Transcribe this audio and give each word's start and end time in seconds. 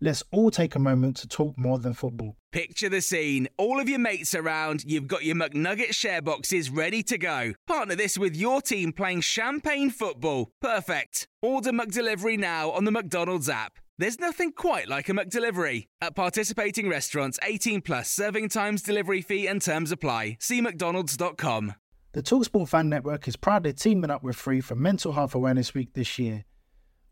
Let's 0.00 0.22
all 0.30 0.52
take 0.52 0.76
a 0.76 0.78
moment 0.78 1.16
to 1.16 1.28
talk 1.28 1.58
more 1.58 1.80
than 1.80 1.92
football. 1.92 2.36
Picture 2.52 2.88
the 2.88 3.00
scene. 3.00 3.48
All 3.56 3.80
of 3.80 3.88
your 3.88 3.98
mates 3.98 4.32
around, 4.32 4.84
you've 4.86 5.08
got 5.08 5.24
your 5.24 5.34
McNugget 5.34 5.92
share 5.92 6.22
boxes 6.22 6.70
ready 6.70 7.02
to 7.02 7.18
go. 7.18 7.54
Partner 7.66 7.96
this 7.96 8.16
with 8.16 8.36
your 8.36 8.62
team 8.62 8.92
playing 8.92 9.22
champagne 9.22 9.90
football. 9.90 10.50
Perfect. 10.62 11.26
Order 11.42 11.72
McDelivery 11.72 12.38
now 12.38 12.70
on 12.70 12.84
the 12.84 12.92
McDonald's 12.92 13.48
app. 13.48 13.72
There's 13.98 14.20
nothing 14.20 14.52
quite 14.52 14.86
like 14.86 15.08
a 15.08 15.12
McDelivery. 15.12 15.86
At 16.00 16.14
participating 16.14 16.88
restaurants, 16.88 17.36
18 17.42 17.80
plus 17.80 18.08
serving 18.08 18.50
times, 18.50 18.82
delivery 18.82 19.20
fee, 19.20 19.48
and 19.48 19.60
terms 19.60 19.90
apply. 19.90 20.36
See 20.38 20.60
McDonald's.com. 20.60 21.74
The 22.12 22.22
Talksport 22.22 22.68
Fan 22.68 22.88
Network 22.88 23.26
is 23.26 23.34
proudly 23.34 23.72
teaming 23.72 24.10
up 24.10 24.22
with 24.22 24.36
Free 24.36 24.60
for 24.60 24.76
Mental 24.76 25.12
Health 25.12 25.34
Awareness 25.34 25.74
Week 25.74 25.92
this 25.94 26.20
year. 26.20 26.44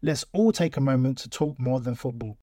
Let's 0.00 0.24
all 0.32 0.52
take 0.52 0.76
a 0.76 0.80
moment 0.80 1.18
to 1.18 1.28
talk 1.28 1.58
more 1.58 1.80
than 1.80 1.96
football. 1.96 2.38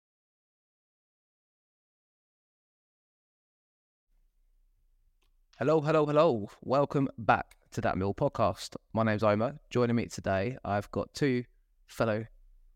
Hello, 5.57 5.79
hello, 5.79 6.05
hello. 6.05 6.49
Welcome 6.61 7.07
back 7.17 7.55
to 7.71 7.79
That 7.79 7.97
Mill 7.97 8.13
podcast. 8.13 8.75
My 8.91 9.03
name's 9.03 9.23
Omer. 9.23 9.57
Joining 9.69 9.95
me 9.95 10.07
today, 10.07 10.57
I've 10.65 10.91
got 10.91 11.13
two 11.13 11.45
fellow 11.87 12.25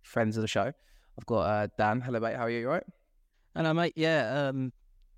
friends 0.01 0.37
of 0.37 0.41
the 0.43 0.47
show. 0.47 0.71
I've 1.17 1.25
got 1.25 1.41
uh, 1.41 1.67
Dan. 1.77 1.99
Hello, 1.99 2.21
mate. 2.21 2.37
How 2.37 2.43
are 2.43 2.49
you? 2.49 2.59
You 2.59 2.67
all 2.67 2.73
right? 2.75 2.85
Hello, 3.57 3.73
mate. 3.73 3.91
Yeah, 3.97 4.47
um, 4.47 4.71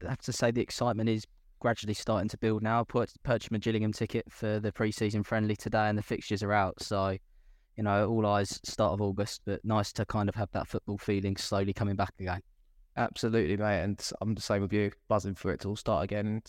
I 0.04 0.10
have 0.10 0.22
to 0.22 0.34
say 0.34 0.50
the 0.50 0.62
excitement 0.62 1.08
is 1.08 1.28
gradually 1.60 1.94
starting 1.94 2.30
to 2.30 2.38
build 2.40 2.64
now. 2.64 2.82
I 2.82 2.84
put, 2.84 3.14
purchased 3.22 3.52
my 3.52 3.60
Gillingham 3.60 3.94
ticket 3.94 4.26
for 4.32 4.60
the 4.60 4.72
pre-season 4.72 5.22
friendly 5.22 5.56
today, 5.56 5.88
and 5.88 6.00
the 6.00 6.02
fixtures 6.02 6.42
are 6.42 6.52
out. 6.52 6.82
So 6.82 7.20
you 7.78 7.84
know, 7.84 8.10
all 8.10 8.26
eyes 8.26 8.60
start 8.64 8.94
of 8.94 9.02
August, 9.02 9.42
but 9.46 9.64
nice 9.64 9.92
to 9.94 10.06
kind 10.06 10.30
of 10.30 10.36
have 10.36 10.50
that 10.52 10.68
football 10.68 10.98
feeling 10.98 11.36
slowly 11.38 11.74
coming 11.74 11.96
back 11.96 12.14
again. 12.20 12.42
Absolutely, 12.98 13.58
mate. 13.58 13.82
And 13.82 14.10
I'm 14.22 14.36
the 14.36 14.42
same 14.42 14.62
with 14.62 14.74
you, 14.74 14.92
buzzing 15.08 15.36
for 15.36 15.52
it 15.52 15.62
to 15.62 15.70
all 15.70 15.76
start 15.76 16.04
again. 16.04 16.28
And 16.28 16.46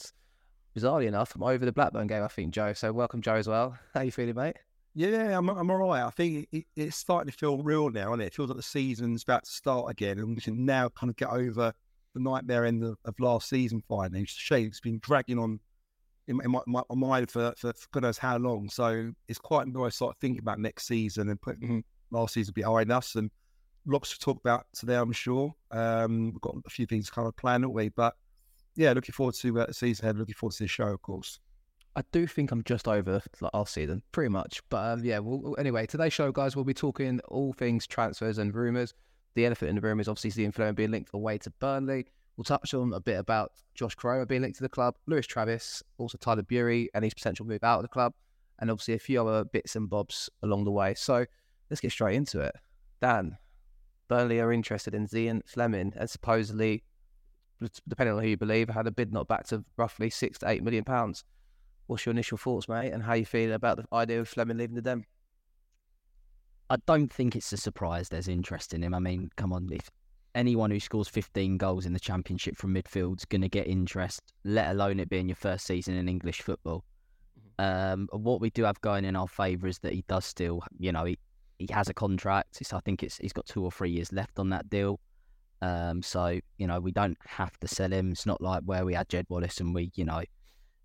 bizarrely 0.76 1.06
enough, 1.06 1.34
I'm 1.34 1.42
over 1.42 1.64
the 1.64 1.72
Blackburn 1.72 2.06
game, 2.06 2.22
I 2.22 2.28
think, 2.28 2.52
Joe. 2.52 2.72
So 2.72 2.92
welcome, 2.92 3.22
Joe, 3.22 3.36
as 3.36 3.48
well. 3.48 3.78
How 3.94 4.00
you 4.02 4.12
feeling, 4.12 4.34
mate? 4.34 4.56
Yeah, 4.94 5.38
I'm, 5.38 5.48
I'm 5.48 5.70
all 5.70 5.78
right. 5.78 6.02
I 6.02 6.10
think 6.10 6.48
it, 6.52 6.66
it's 6.76 6.96
starting 6.96 7.30
to 7.30 7.36
feel 7.36 7.62
real 7.62 7.90
now, 7.90 8.12
and 8.12 8.20
it? 8.20 8.26
it 8.26 8.34
feels 8.34 8.50
like 8.50 8.58
the 8.58 8.62
season's 8.62 9.22
about 9.22 9.44
to 9.44 9.50
start 9.50 9.90
again, 9.90 10.18
and 10.18 10.34
we 10.34 10.42
can 10.42 10.66
now 10.66 10.90
kind 10.90 11.08
of 11.08 11.16
get 11.16 11.30
over 11.30 11.72
the 12.14 12.20
nightmare 12.20 12.66
end 12.66 12.84
of, 12.84 12.98
of 13.04 13.14
last 13.18 13.48
season 13.48 13.82
finally. 13.88 14.22
It's 14.22 14.36
a 14.36 14.38
shame 14.38 14.66
it's 14.66 14.80
been 14.80 14.98
dragging 14.98 15.38
on 15.38 15.60
in, 16.28 16.40
in 16.42 16.50
my, 16.50 16.60
my, 16.66 16.82
my, 16.90 16.96
mind 16.96 17.30
for, 17.30 17.52
for, 17.56 17.72
for 17.72 17.88
God 17.92 18.02
knows 18.04 18.18
how 18.18 18.36
long. 18.38 18.68
So 18.68 19.12
it's 19.28 19.38
quite 19.38 19.66
nice 19.66 19.92
to 19.92 19.96
start 19.96 20.16
thinking 20.20 20.40
about 20.40 20.58
next 20.58 20.86
season 20.86 21.28
and 21.28 21.40
putting 21.40 21.68
mm-hmm. 21.68 22.16
last 22.16 22.34
season 22.34 22.52
behind 22.54 22.92
us 22.92 23.14
and 23.14 23.30
lots 23.86 24.12
to 24.12 24.18
talk 24.18 24.38
about 24.38 24.66
today, 24.74 24.94
I'm 24.94 25.12
sure. 25.12 25.54
Um, 25.70 26.32
we've 26.32 26.40
got 26.40 26.56
a 26.64 26.70
few 26.70 26.86
things 26.86 27.10
kind 27.10 27.26
of 27.26 27.36
planned, 27.36 27.64
haven't 27.64 27.74
we? 27.74 27.88
But 27.88 28.14
yeah, 28.76 28.92
looking 28.92 29.12
forward 29.12 29.34
to 29.36 29.60
uh, 29.60 29.66
the 29.66 29.74
season 29.74 30.04
ahead, 30.04 30.18
looking 30.18 30.34
forward 30.34 30.54
to 30.54 30.64
the 30.64 30.68
show, 30.68 30.88
of 30.88 31.02
course. 31.02 31.40
I 31.94 32.02
do 32.10 32.26
think 32.26 32.52
I'm 32.52 32.64
just 32.64 32.88
over 32.88 33.20
like, 33.40 33.50
our 33.52 33.66
season, 33.66 34.02
pretty 34.12 34.30
much. 34.30 34.62
But 34.70 34.92
um, 34.92 35.04
yeah, 35.04 35.18
well, 35.18 35.54
anyway, 35.58 35.86
today's 35.86 36.12
show, 36.12 36.32
guys, 36.32 36.56
we'll 36.56 36.64
be 36.64 36.72
talking 36.72 37.20
all 37.28 37.52
things 37.52 37.86
transfers 37.86 38.38
and 38.38 38.54
rumours. 38.54 38.94
The 39.34 39.46
elephant 39.46 39.70
in 39.70 39.76
the 39.76 39.82
room 39.82 40.00
is 40.00 40.08
obviously 40.08 40.30
the 40.30 40.46
influence 40.46 40.76
being 40.76 40.90
linked 40.90 41.10
away 41.12 41.38
to 41.38 41.50
Burnley. 41.50 42.06
We'll 42.36 42.44
touch 42.44 42.72
on 42.74 42.92
a 42.94 43.00
bit 43.00 43.18
about 43.18 43.52
Josh 43.74 43.94
Koroma 43.94 44.26
being 44.26 44.42
linked 44.42 44.56
to 44.56 44.62
the 44.62 44.68
club, 44.68 44.96
Lewis 45.06 45.26
Travis, 45.26 45.82
also 45.98 46.16
Tyler 46.18 46.42
Burey 46.42 46.88
and 46.94 47.04
his 47.04 47.14
potential 47.14 47.46
move 47.46 47.62
out 47.62 47.76
of 47.76 47.82
the 47.82 47.88
club, 47.88 48.14
and 48.58 48.70
obviously 48.70 48.94
a 48.94 48.98
few 48.98 49.20
other 49.20 49.44
bits 49.44 49.76
and 49.76 49.90
bobs 49.90 50.30
along 50.42 50.64
the 50.64 50.70
way. 50.70 50.94
So 50.94 51.26
let's 51.68 51.80
get 51.80 51.92
straight 51.92 52.16
into 52.16 52.40
it. 52.40 52.54
Dan, 53.00 53.36
Burnley 54.08 54.40
are 54.40 54.52
interested 54.52 54.94
in 54.94 55.06
Zian 55.06 55.40
Flemming 55.46 55.92
and 55.96 56.08
supposedly, 56.08 56.84
depending 57.88 58.16
on 58.16 58.22
who 58.22 58.30
you 58.30 58.36
believe, 58.36 58.68
had 58.68 58.86
a 58.86 58.90
bid 58.90 59.12
not 59.12 59.28
back 59.28 59.46
to 59.48 59.64
roughly 59.76 60.08
six 60.10 60.38
to 60.38 60.48
eight 60.48 60.62
million 60.62 60.84
pounds. 60.84 61.24
What's 61.86 62.06
your 62.06 62.12
initial 62.12 62.38
thoughts, 62.38 62.68
mate, 62.68 62.92
and 62.92 63.02
how 63.02 63.14
you 63.14 63.26
feel 63.26 63.52
about 63.52 63.76
the 63.76 63.84
idea 63.92 64.20
of 64.20 64.28
Flemming 64.28 64.56
leaving 64.56 64.76
the 64.76 64.82
Den? 64.82 65.04
I 66.70 66.76
don't 66.86 67.12
think 67.12 67.36
it's 67.36 67.52
a 67.52 67.56
surprise 67.58 68.08
there's 68.08 68.28
interest 68.28 68.72
in 68.72 68.82
him. 68.82 68.94
I 68.94 68.98
mean, 68.98 69.30
come 69.36 69.52
on, 69.52 69.68
if 69.70 69.90
anyone 70.34 70.70
who 70.70 70.80
scores 70.80 71.08
15 71.08 71.58
goals 71.58 71.86
in 71.86 71.92
the 71.92 72.00
championship 72.00 72.56
from 72.56 72.74
midfield 72.74 73.18
is 73.18 73.24
going 73.24 73.42
to 73.42 73.48
get 73.48 73.66
interest, 73.66 74.20
let 74.44 74.70
alone 74.70 75.00
it 75.00 75.08
being 75.08 75.28
your 75.28 75.36
first 75.36 75.66
season 75.66 75.94
in 75.94 76.08
English 76.08 76.42
football. 76.42 76.84
Mm-hmm. 77.60 77.92
Um, 78.02 78.08
what 78.12 78.40
we 78.40 78.50
do 78.50 78.64
have 78.64 78.80
going 78.80 79.04
in 79.04 79.16
our 79.16 79.28
favour 79.28 79.66
is 79.66 79.78
that 79.80 79.92
he 79.92 80.04
does 80.08 80.24
still, 80.24 80.62
you 80.78 80.92
know, 80.92 81.04
he, 81.04 81.18
he 81.58 81.68
has 81.72 81.88
a 81.88 81.94
contract. 81.94 82.58
It's, 82.60 82.72
I 82.72 82.80
think 82.80 83.02
it's 83.02 83.18
he's 83.18 83.32
got 83.32 83.46
two 83.46 83.64
or 83.64 83.70
three 83.70 83.90
years 83.90 84.12
left 84.12 84.38
on 84.38 84.50
that 84.50 84.68
deal. 84.68 85.00
Um, 85.60 86.02
so 86.02 86.40
you 86.58 86.66
know, 86.66 86.80
we 86.80 86.90
don't 86.90 87.16
have 87.24 87.58
to 87.60 87.68
sell 87.68 87.92
him. 87.92 88.12
It's 88.12 88.26
not 88.26 88.40
like 88.40 88.62
where 88.64 88.84
we 88.84 88.94
had 88.94 89.08
Jed 89.08 89.26
Wallace 89.28 89.60
and 89.60 89.74
we, 89.74 89.92
you 89.94 90.04
know, 90.04 90.22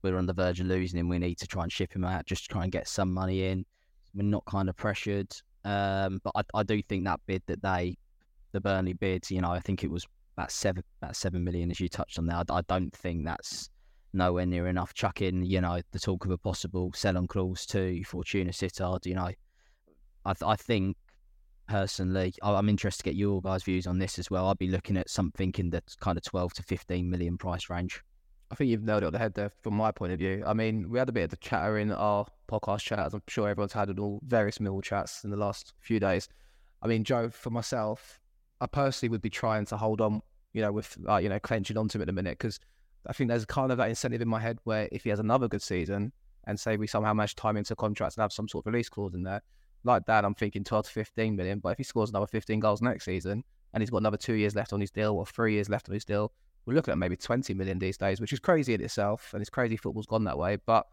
we 0.03 0.11
are 0.11 0.17
on 0.17 0.27
the 0.27 0.33
verge 0.33 0.59
of 0.59 0.67
losing 0.67 0.99
him. 0.99 1.09
We 1.09 1.17
need 1.17 1.39
to 1.39 1.47
try 1.47 1.63
and 1.63 1.71
ship 1.71 1.95
him 1.95 2.03
out 2.03 2.25
just 2.25 2.43
to 2.43 2.49
try 2.49 2.63
and 2.63 2.71
get 2.71 2.87
some 2.87 3.11
money 3.11 3.45
in. 3.45 3.65
We're 4.13 4.23
not 4.23 4.45
kind 4.45 4.69
of 4.69 4.75
pressured. 4.75 5.33
Um, 5.65 6.19
but 6.23 6.31
I, 6.35 6.59
I 6.59 6.63
do 6.63 6.81
think 6.83 7.05
that 7.05 7.19
bid 7.25 7.41
that 7.47 7.61
they 7.61 7.97
the 8.51 8.61
Burnley 8.61 8.93
bid, 8.93 9.29
you 9.29 9.41
know, 9.41 9.51
I 9.51 9.59
think 9.59 9.83
it 9.83 9.91
was 9.91 10.05
about 10.35 10.51
seven, 10.51 10.83
about 11.01 11.15
seven 11.15 11.43
million, 11.43 11.71
as 11.71 11.79
you 11.79 11.89
touched 11.89 12.19
on 12.19 12.27
there. 12.27 12.37
I, 12.37 12.43
I 12.49 12.61
don't 12.67 12.95
think 12.95 13.25
that's 13.25 13.69
nowhere 14.13 14.45
near 14.45 14.67
enough. 14.67 14.93
Chuck 14.93 15.21
in, 15.21 15.43
you 15.43 15.61
know, 15.61 15.81
the 15.91 15.99
talk 15.99 16.25
of 16.25 16.31
a 16.31 16.37
possible 16.37 16.91
sell-on 16.93 17.27
clause 17.27 17.65
to 17.67 18.03
Fortuna 18.03 18.51
Sittard. 18.51 19.05
You 19.05 19.15
know, 19.15 19.29
I, 20.25 20.33
I 20.45 20.55
think 20.55 20.97
personally, 21.67 22.33
I'm 22.41 22.69
interested 22.69 23.03
to 23.03 23.09
get 23.09 23.15
your 23.15 23.41
guys' 23.41 23.63
views 23.63 23.87
on 23.87 23.99
this 23.99 24.19
as 24.19 24.31
well. 24.31 24.47
I'd 24.47 24.57
be 24.57 24.69
looking 24.69 24.97
at 24.97 25.09
something 25.09 25.53
in 25.57 25.69
the 25.69 25.81
kind 25.99 26.17
of 26.17 26.23
12 26.23 26.53
to 26.55 26.63
15 26.63 27.09
million 27.09 27.37
price 27.37 27.69
range. 27.69 28.01
I 28.49 28.55
think 28.55 28.69
you've 28.69 28.83
nailed 28.83 29.03
it 29.03 29.07
on 29.07 29.13
the 29.13 29.19
head 29.19 29.33
there 29.33 29.51
from 29.61 29.73
my 29.73 29.91
point 29.91 30.13
of 30.13 30.19
view. 30.19 30.43
I 30.45 30.53
mean, 30.53 30.89
we 30.89 30.99
had 30.99 31.09
a 31.09 31.11
bit 31.11 31.25
of 31.25 31.29
the 31.31 31.37
chatter 31.37 31.77
in 31.77 31.91
our 31.91 32.25
podcast 32.49 32.79
chat, 32.79 32.99
as 32.99 33.13
I'm 33.13 33.21
sure 33.27 33.49
everyone's 33.49 33.73
had 33.73 33.89
in 33.89 33.99
all 33.99 34.21
various 34.25 34.59
mill 34.61 34.81
chats 34.81 35.25
in 35.25 35.29
the 35.29 35.37
last 35.37 35.73
few 35.79 35.99
days. 35.99 36.29
I 36.81 36.87
mean, 36.87 37.03
Joe, 37.03 37.29
for 37.29 37.49
myself, 37.49 38.19
I 38.59 38.67
personally 38.67 39.11
would 39.11 39.21
be 39.21 39.29
trying 39.29 39.65
to 39.67 39.77
hold 39.77 40.01
on, 40.01 40.21
you 40.53 40.61
know, 40.61 40.71
with 40.71 40.97
uh, 41.07 41.17
you 41.17 41.29
know 41.29 41.39
clenching 41.39 41.77
onto 41.77 41.97
him 41.97 42.01
at 42.01 42.07
the 42.07 42.13
minute 42.13 42.37
because 42.37 42.59
I 43.05 43.13
think 43.13 43.29
there's 43.29 43.45
kind 43.45 43.71
of 43.71 43.77
that 43.77 43.89
incentive 43.89 44.21
in 44.21 44.27
my 44.27 44.39
head 44.39 44.59
where 44.63 44.89
if 44.91 45.03
he 45.03 45.09
has 45.09 45.19
another 45.19 45.47
good 45.47 45.61
season 45.61 46.11
and 46.45 46.59
say 46.59 46.77
we 46.77 46.87
somehow 46.87 47.13
manage 47.13 47.35
to 47.35 47.41
time 47.41 47.57
into 47.57 47.75
contracts 47.75 48.15
and 48.15 48.21
have 48.21 48.33
some 48.33 48.47
sort 48.47 48.65
of 48.65 48.73
release 48.73 48.89
clause 48.89 49.13
in 49.13 49.23
there, 49.23 49.41
like 49.83 50.05
that, 50.05 50.25
I'm 50.25 50.35
thinking 50.35 50.63
12 50.63 50.85
to 50.85 50.91
15 50.91 51.35
million. 51.35 51.59
But 51.59 51.69
if 51.69 51.77
he 51.77 51.83
scores 51.83 52.09
another 52.09 52.27
15 52.27 52.59
goals 52.59 52.81
next 52.81 53.05
season 53.05 53.43
and 53.73 53.81
he's 53.81 53.89
got 53.89 53.97
another 53.97 54.17
two 54.17 54.33
years 54.33 54.55
left 54.55 54.73
on 54.73 54.81
his 54.81 54.91
deal 54.91 55.13
or 55.13 55.25
three 55.25 55.53
years 55.53 55.69
left 55.69 55.89
on 55.89 55.93
his 55.93 56.05
deal, 56.05 56.31
we're 56.65 56.73
looking 56.73 56.91
at 56.91 56.97
maybe 56.97 57.15
20 57.15 57.53
million 57.53 57.79
these 57.79 57.97
days, 57.97 58.19
which 58.19 58.33
is 58.33 58.39
crazy 58.39 58.73
in 58.73 58.81
itself. 58.81 59.33
And 59.33 59.41
it's 59.41 59.49
crazy 59.49 59.77
football's 59.77 60.05
gone 60.05 60.25
that 60.25 60.37
way. 60.37 60.57
But 60.65 60.85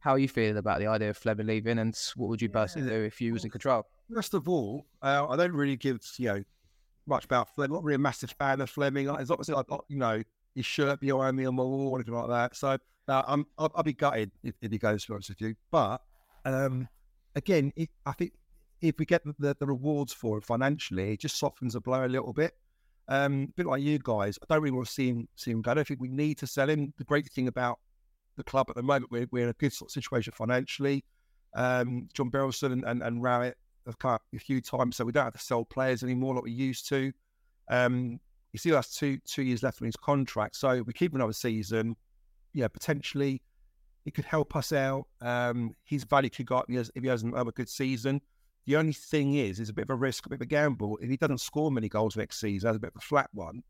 how 0.00 0.12
are 0.12 0.18
you 0.18 0.28
feeling 0.28 0.58
about 0.58 0.78
the 0.78 0.86
idea 0.86 1.10
of 1.10 1.16
Flemming 1.16 1.46
leaving 1.46 1.78
and 1.78 1.98
what 2.16 2.28
would 2.28 2.42
you 2.42 2.48
personally 2.48 2.88
do 2.88 3.02
if 3.02 3.20
you 3.20 3.32
was 3.32 3.44
in 3.44 3.50
control? 3.50 3.86
First 4.12 4.34
of 4.34 4.48
all, 4.48 4.84
uh, 5.00 5.26
I 5.28 5.36
don't 5.36 5.52
really 5.52 5.76
give, 5.76 6.00
you 6.18 6.28
know, 6.28 6.44
much 7.06 7.24
about 7.24 7.54
Flemming. 7.54 7.74
Not 7.74 7.84
really 7.84 7.96
a 7.96 7.98
massive 7.98 8.34
fan 8.38 8.60
of 8.60 8.70
Flemming. 8.70 9.08
It's 9.08 9.30
obviously 9.30 9.54
got, 9.54 9.84
you 9.88 9.98
know, 9.98 10.22
his 10.54 10.66
shirt 10.66 11.00
behind 11.00 11.36
me 11.36 11.46
on 11.46 11.54
my 11.54 11.62
wall 11.62 11.88
or 11.88 11.98
anything 11.98 12.14
like 12.14 12.28
that. 12.28 12.56
So 12.56 12.76
uh, 13.08 13.22
I'm, 13.26 13.46
I'll, 13.58 13.72
I'll, 13.74 13.82
be 13.82 13.92
gutted 13.92 14.30
if, 14.42 14.54
if, 14.60 14.70
he 14.70 14.78
goes, 14.78 15.04
to 15.04 15.12
be 15.12 15.14
honest 15.14 15.28
with 15.30 15.40
you. 15.40 15.54
But 15.70 16.02
um, 16.44 16.88
again, 17.34 17.72
it, 17.76 17.90
I 18.06 18.12
think 18.12 18.32
if 18.80 18.98
we 18.98 19.06
get 19.06 19.22
the, 19.38 19.56
the, 19.58 19.66
rewards 19.66 20.12
for 20.12 20.38
it 20.38 20.44
financially, 20.44 21.12
it 21.12 21.20
just 21.20 21.38
softens 21.38 21.74
the 21.74 21.80
blow 21.80 22.04
a 22.04 22.06
little 22.06 22.32
bit. 22.32 22.52
Um, 23.08 23.48
a 23.50 23.52
bit 23.56 23.66
like 23.66 23.82
you 23.82 23.98
guys, 23.98 24.38
I 24.42 24.46
don't 24.48 24.62
really 24.62 24.74
want 24.74 24.86
to 24.86 24.92
see 24.92 25.08
him, 25.08 25.28
see 25.36 25.50
him 25.50 25.62
go. 25.62 25.72
I 25.72 25.74
don't 25.74 25.86
think 25.86 26.00
we 26.00 26.08
need 26.08 26.38
to 26.38 26.46
sell 26.46 26.68
him. 26.68 26.92
The 26.98 27.04
great 27.04 27.30
thing 27.30 27.48
about 27.48 27.78
the 28.36 28.44
club 28.44 28.66
at 28.70 28.76
the 28.76 28.82
moment, 28.82 29.10
we're, 29.10 29.26
we're 29.30 29.44
in 29.44 29.50
a 29.50 29.54
good 29.54 29.72
sort 29.72 29.90
of 29.90 29.92
situation 29.92 30.32
financially. 30.36 31.04
Um, 31.54 32.08
John 32.14 32.30
Berylson 32.30 32.72
and, 32.72 32.84
and, 32.84 33.02
and 33.02 33.22
Rowett 33.22 33.56
have 33.86 34.20
a 34.34 34.38
few 34.38 34.60
times, 34.60 34.96
so 34.96 35.04
we 35.04 35.12
don't 35.12 35.24
have 35.24 35.32
to 35.34 35.38
sell 35.38 35.64
players 35.64 36.02
anymore 36.02 36.34
like 36.34 36.44
we 36.44 36.52
used 36.52 36.88
to. 36.88 37.12
Um, 37.70 38.20
he 38.52 38.58
still 38.58 38.76
has 38.76 38.94
two 38.94 39.18
two 39.24 39.42
years 39.42 39.62
left 39.62 39.80
on 39.80 39.86
his 39.86 39.96
contract, 39.96 40.56
so 40.56 40.82
we 40.82 40.92
keep 40.92 41.14
another 41.14 41.32
season. 41.32 41.96
Yeah, 42.52 42.68
potentially 42.68 43.42
it 44.04 44.14
could 44.14 44.24
help 44.24 44.56
us 44.56 44.72
out. 44.72 45.06
Um, 45.20 45.74
his 45.84 46.04
value 46.04 46.30
could 46.30 46.46
go 46.46 46.56
up 46.56 46.64
if 46.68 46.72
he 46.72 46.76
has, 46.76 46.90
if 46.94 47.02
he 47.02 47.08
has 47.08 47.22
another 47.22 47.52
good 47.52 47.68
season. 47.68 48.20
The 48.66 48.76
only 48.76 48.92
thing 48.92 49.34
is, 49.34 49.58
is 49.58 49.68
a 49.68 49.72
bit 49.72 49.82
of 49.82 49.90
a 49.90 49.94
risk, 49.94 50.26
a 50.26 50.28
bit 50.28 50.36
of 50.36 50.42
a 50.42 50.46
gamble. 50.46 50.98
If 51.00 51.10
he 51.10 51.16
doesn't 51.16 51.40
score 51.40 51.70
many 51.70 51.88
goals 51.88 52.16
next 52.16 52.40
season, 52.40 52.68
has 52.68 52.76
a 52.76 52.80
bit 52.80 52.92
of 52.94 52.96
a 52.96 53.04
flat 53.04 53.28
one, 53.32 53.62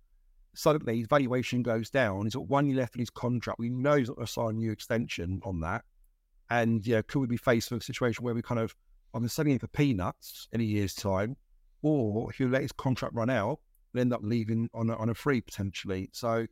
suddenly 0.54 0.98
his 0.98 1.06
valuation 1.06 1.62
goes 1.62 1.90
down. 1.90 2.24
He's 2.24 2.34
got 2.34 2.48
one 2.48 2.66
year 2.66 2.76
left 2.76 2.94
in 2.94 3.00
his 3.00 3.10
contract. 3.10 3.58
We 3.58 3.70
know 3.70 3.96
he's 3.96 4.08
not 4.08 4.16
going 4.16 4.26
to 4.26 4.32
sign 4.32 4.50
a 4.50 4.52
new 4.52 4.72
extension 4.72 5.40
on 5.44 5.60
that. 5.60 5.84
And 6.50 6.86
yeah, 6.86 7.00
could 7.02 7.20
we 7.20 7.26
be 7.26 7.36
faced 7.38 7.70
with 7.70 7.82
a 7.82 7.84
situation 7.84 8.24
where 8.24 8.34
we 8.34 8.42
kind 8.42 8.60
of 8.60 8.74
I'm 9.14 9.28
selling 9.28 9.52
him 9.52 9.58
for 9.58 9.68
peanuts 9.68 10.48
in 10.52 10.60
a 10.60 10.64
year's 10.64 10.94
time, 10.94 11.36
or 11.82 12.30
he'll 12.32 12.48
let 12.48 12.62
his 12.62 12.72
contract 12.72 13.14
run 13.14 13.30
out 13.30 13.58
and 13.92 14.00
end 14.00 14.12
up 14.12 14.20
leaving 14.22 14.70
on 14.74 14.90
a, 14.90 14.96
on 14.96 15.10
a 15.10 15.14
free 15.14 15.40
potentially. 15.40 16.08
So 16.12 16.46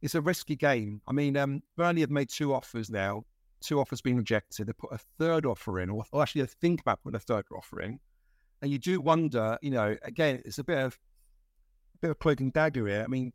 it's 0.00 0.14
a 0.14 0.20
risky 0.20 0.56
game. 0.56 1.00
I 1.06 1.12
mean, 1.12 1.36
um, 1.36 1.62
Burnley 1.76 2.02
have 2.02 2.10
made 2.10 2.28
two 2.28 2.54
offers 2.54 2.90
now. 2.90 3.24
Two 3.60 3.80
offers 3.80 4.00
being 4.00 4.16
rejected. 4.16 4.68
They 4.68 4.72
put 4.72 4.92
a 4.92 4.98
third 5.18 5.44
offer 5.44 5.80
in, 5.80 5.90
or, 5.90 6.04
or 6.12 6.22
actually, 6.22 6.42
they 6.42 6.52
think 6.60 6.80
about 6.80 7.02
putting 7.02 7.16
a 7.16 7.20
third 7.20 7.44
offer 7.56 7.80
in. 7.80 7.98
And 8.62 8.70
you 8.70 8.78
do 8.78 9.00
wonder, 9.00 9.58
you 9.62 9.70
know, 9.70 9.96
again, 10.02 10.42
it's 10.44 10.58
a 10.58 10.64
bit 10.64 10.78
of 10.78 10.98
a 11.94 11.98
bit 11.98 12.10
of 12.10 12.18
cloak 12.20 12.40
and 12.40 12.52
dagger 12.52 12.86
here. 12.86 13.02
I 13.04 13.08
mean, 13.08 13.32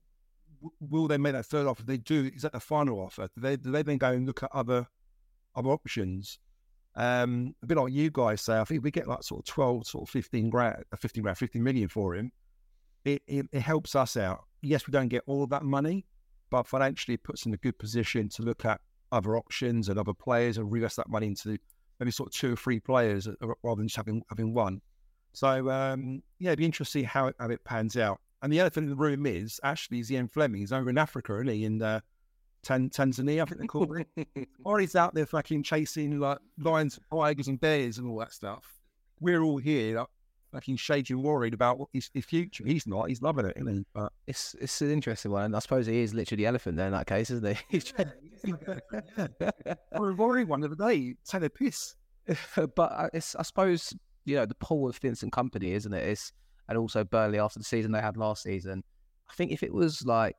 will 0.79 1.07
they 1.07 1.17
make 1.17 1.33
that 1.33 1.45
third 1.45 1.67
offer? 1.67 1.81
If 1.81 1.87
they 1.87 1.97
do, 1.97 2.31
is 2.33 2.43
that 2.43 2.53
the 2.53 2.59
final 2.59 2.99
offer? 2.99 3.29
Do 3.35 3.41
they, 3.41 3.57
do 3.57 3.71
they 3.71 3.83
then 3.83 3.97
go 3.97 4.11
and 4.11 4.25
look 4.25 4.43
at 4.43 4.51
other 4.53 4.87
other 5.55 5.69
options? 5.69 6.39
Um, 6.95 7.55
a 7.63 7.65
bit 7.65 7.77
like 7.77 7.91
you 7.91 8.11
guys 8.11 8.41
say, 8.41 8.57
I 8.57 8.63
think 8.63 8.83
we 8.83 8.91
get 8.91 9.07
like 9.07 9.23
sort 9.23 9.39
of 9.39 9.45
12, 9.45 9.87
sort 9.87 10.03
of 10.03 10.09
15 10.09 10.49
grand, 10.49 10.83
uh, 10.91 10.97
15 10.97 11.23
grand, 11.23 11.37
15 11.37 11.63
million 11.63 11.89
for 11.89 12.15
him. 12.15 12.31
It, 13.05 13.21
it, 13.27 13.47
it 13.51 13.61
helps 13.61 13.95
us 13.95 14.15
out. 14.15 14.43
Yes, 14.61 14.87
we 14.87 14.91
don't 14.91 15.07
get 15.07 15.23
all 15.25 15.47
that 15.47 15.63
money, 15.63 16.05
but 16.49 16.67
financially 16.67 17.15
it 17.15 17.23
puts 17.23 17.41
us 17.41 17.45
in 17.45 17.53
a 17.53 17.57
good 17.57 17.77
position 17.77 18.29
to 18.29 18.43
look 18.43 18.63
at 18.65 18.79
other 19.11 19.37
options 19.37 19.89
and 19.89 19.99
other 19.99 20.13
players 20.13 20.57
and 20.57 20.71
reinvest 20.71 20.97
that 20.97 21.09
money 21.09 21.27
into 21.27 21.57
maybe 21.99 22.11
sort 22.11 22.29
of 22.29 22.33
two 22.33 22.53
or 22.53 22.55
three 22.55 22.79
players 22.79 23.27
uh, 23.27 23.33
rather 23.63 23.79
than 23.79 23.87
just 23.87 23.97
having, 23.97 24.21
having 24.29 24.53
one. 24.53 24.81
So, 25.33 25.69
um, 25.69 26.21
yeah, 26.39 26.49
it'd 26.49 26.59
be 26.59 26.65
interesting 26.65 27.03
to 27.03 27.07
see 27.07 27.11
how 27.11 27.27
it, 27.27 27.35
how 27.39 27.49
it 27.49 27.63
pans 27.63 27.97
out. 27.97 28.19
And 28.43 28.53
the 28.53 28.59
elephant 28.59 28.85
in 28.85 28.89
the 28.91 28.95
room 28.95 29.25
is 29.25 29.59
actually 29.63 30.01
Zian 30.01 30.29
Flemming. 30.29 30.61
He's 30.61 30.73
over 30.73 30.89
in 30.89 30.97
Africa, 30.97 31.33
isn't 31.35 31.47
he? 31.47 31.65
In 31.65 31.81
uh, 31.81 32.01
Tan- 32.63 32.89
Tanzania, 32.89 33.41
I 33.41 33.45
think 33.45 33.61
they 33.61 33.67
call 33.67 33.97
it. 33.97 34.47
or 34.63 34.79
he's 34.79 34.95
out 34.95 35.13
there 35.13 35.25
fucking 35.25 35.63
chasing 35.63 36.19
like 36.19 36.39
lions, 36.57 36.99
tigers, 37.11 37.47
and 37.47 37.59
bears 37.59 37.97
and 37.97 38.09
all 38.09 38.19
that 38.19 38.33
stuff. 38.33 38.79
We're 39.19 39.41
all 39.41 39.57
here, 39.57 39.99
like, 39.99 40.07
fucking 40.53 40.77
shaking, 40.77 41.21
worried 41.21 41.53
about 41.53 41.77
what 41.79 41.89
his, 41.93 42.09
his 42.13 42.25
future. 42.25 42.63
He's 42.65 42.87
not. 42.87 43.09
He's 43.09 43.21
loving 43.21 43.45
it, 43.45 43.57
isn't 43.57 43.73
he? 43.73 43.85
But 43.93 44.11
it's 44.27 44.55
it's 44.59 44.81
an 44.81 44.91
interesting 44.91 45.31
one, 45.31 45.45
and 45.45 45.55
I 45.55 45.59
suppose 45.59 45.85
he 45.87 46.01
is 46.01 46.13
literally 46.13 46.43
the 46.43 46.47
elephant 46.47 46.77
there 46.77 46.87
in 46.87 46.93
that 46.93 47.07
case, 47.07 47.29
isn't 47.29 47.57
he? 47.69 47.81
yeah. 47.97 49.51
We're 49.97 50.11
a 50.11 50.15
worried 50.15 50.47
one 50.47 50.63
of 50.63 50.75
the 50.75 50.87
day. 50.87 51.15
Take 51.25 51.43
a 51.43 51.49
piss. 51.49 51.95
but 52.75 52.91
uh, 52.91 53.09
it's 53.13 53.35
I 53.35 53.43
suppose 53.43 53.93
you 54.25 54.37
know 54.37 54.45
the 54.45 54.55
pull 54.55 54.87
of 54.87 54.97
Vincent 54.97 55.33
Kompany, 55.33 55.71
isn't 55.71 55.93
it? 55.93 56.07
It's 56.07 56.31
and 56.69 56.77
also 56.77 57.03
Burnley 57.03 57.39
after 57.39 57.59
the 57.59 57.65
season 57.65 57.91
they 57.91 58.01
had 58.01 58.15
last 58.15 58.43
season. 58.43 58.83
I 59.29 59.33
think 59.33 59.51
if 59.51 59.63
it 59.63 59.73
was 59.73 60.05
like 60.05 60.37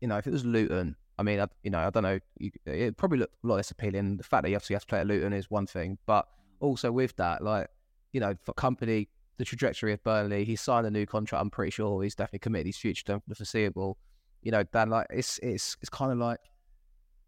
you 0.00 0.08
know 0.08 0.16
if 0.16 0.26
it 0.26 0.32
was 0.32 0.44
Luton 0.44 0.96
I 1.18 1.22
mean, 1.22 1.40
I, 1.40 1.46
you 1.62 1.70
know, 1.70 1.78
I 1.78 1.90
don't 1.90 2.02
know. 2.02 2.18
You, 2.38 2.50
it 2.66 2.96
probably 2.96 3.18
looked 3.18 3.34
a 3.42 3.46
lot 3.46 3.56
less 3.56 3.70
appealing. 3.70 4.18
The 4.18 4.24
fact 4.24 4.42
that 4.42 4.50
you 4.50 4.56
obviously 4.56 4.74
have 4.74 4.82
to 4.82 4.86
play 4.86 5.00
at 5.00 5.06
Luton 5.06 5.32
is 5.32 5.50
one 5.50 5.66
thing, 5.66 5.98
but 6.06 6.26
also 6.60 6.92
with 6.92 7.16
that, 7.16 7.42
like, 7.42 7.68
you 8.12 8.20
know, 8.20 8.34
for 8.42 8.52
Kompany, 8.54 9.08
the 9.38 9.44
trajectory 9.44 9.92
of 9.92 10.02
Burnley, 10.04 10.44
he 10.44 10.56
signed 10.56 10.86
a 10.86 10.90
new 10.90 11.06
contract. 11.06 11.40
I'm 11.42 11.50
pretty 11.50 11.70
sure 11.70 12.02
he's 12.02 12.14
definitely 12.14 12.40
committed 12.40 12.66
his 12.66 12.76
future 12.76 13.04
to 13.06 13.22
the 13.28 13.34
foreseeable. 13.34 13.98
You 14.42 14.52
know, 14.52 14.62
Dan, 14.62 14.90
like, 14.90 15.06
it's 15.10 15.38
it's 15.42 15.76
it's 15.80 15.90
kind 15.90 16.12
of 16.12 16.18
like 16.18 16.38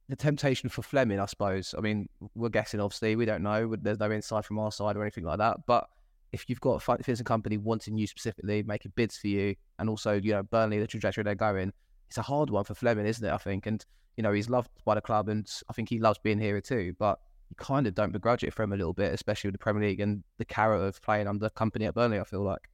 the 0.08 0.16
temptation 0.16 0.68
for 0.68 0.82
Flemming, 0.82 1.20
I 1.20 1.26
suppose. 1.26 1.74
I 1.76 1.80
mean, 1.80 2.08
we're 2.34 2.48
guessing, 2.48 2.80
obviously, 2.80 3.16
we 3.16 3.26
don't 3.26 3.42
know. 3.42 3.74
There's 3.80 3.98
no 3.98 4.10
insight 4.10 4.44
from 4.44 4.58
our 4.58 4.72
side 4.72 4.96
or 4.96 5.02
anything 5.02 5.24
like 5.24 5.38
that. 5.38 5.66
But 5.66 5.86
if 6.32 6.48
you've 6.48 6.60
got 6.60 6.82
a 6.82 6.96
Vincent 7.02 7.28
Kompany 7.28 7.58
wanting 7.58 7.96
you 7.96 8.06
specifically, 8.06 8.62
making 8.62 8.92
bids 8.94 9.18
for 9.18 9.28
you, 9.28 9.54
and 9.78 9.90
also, 9.90 10.14
you 10.14 10.32
know, 10.32 10.42
Burnley, 10.42 10.78
the 10.78 10.86
trajectory 10.86 11.24
they're 11.24 11.34
going, 11.34 11.72
it's 12.08 12.18
a 12.18 12.22
hard 12.22 12.50
one 12.50 12.64
for 12.64 12.74
Flemming, 12.74 13.06
isn't 13.06 13.24
it? 13.24 13.32
I 13.32 13.38
think, 13.38 13.66
and 13.66 13.84
you 14.16 14.22
know 14.22 14.32
he's 14.32 14.50
loved 14.50 14.70
by 14.84 14.94
the 14.94 15.00
club, 15.00 15.28
and 15.28 15.48
I 15.68 15.72
think 15.72 15.88
he 15.88 16.00
loves 16.00 16.18
being 16.18 16.38
here 16.38 16.60
too. 16.60 16.94
But 16.98 17.18
you 17.50 17.56
kind 17.56 17.86
of 17.86 17.94
don't 17.94 18.12
begrudge 18.12 18.44
it 18.44 18.52
for 18.52 18.62
him 18.62 18.72
a 18.72 18.76
little 18.76 18.94
bit, 18.94 19.12
especially 19.12 19.48
with 19.48 19.54
the 19.54 19.62
Premier 19.62 19.88
League 19.88 20.00
and 20.00 20.24
the 20.38 20.44
carrot 20.44 20.82
of 20.82 21.00
playing 21.02 21.28
under 21.28 21.48
Kompany 21.50 21.86
at 21.86 21.94
Burnley. 21.94 22.18
I 22.18 22.24
feel 22.24 22.42
like. 22.42 22.68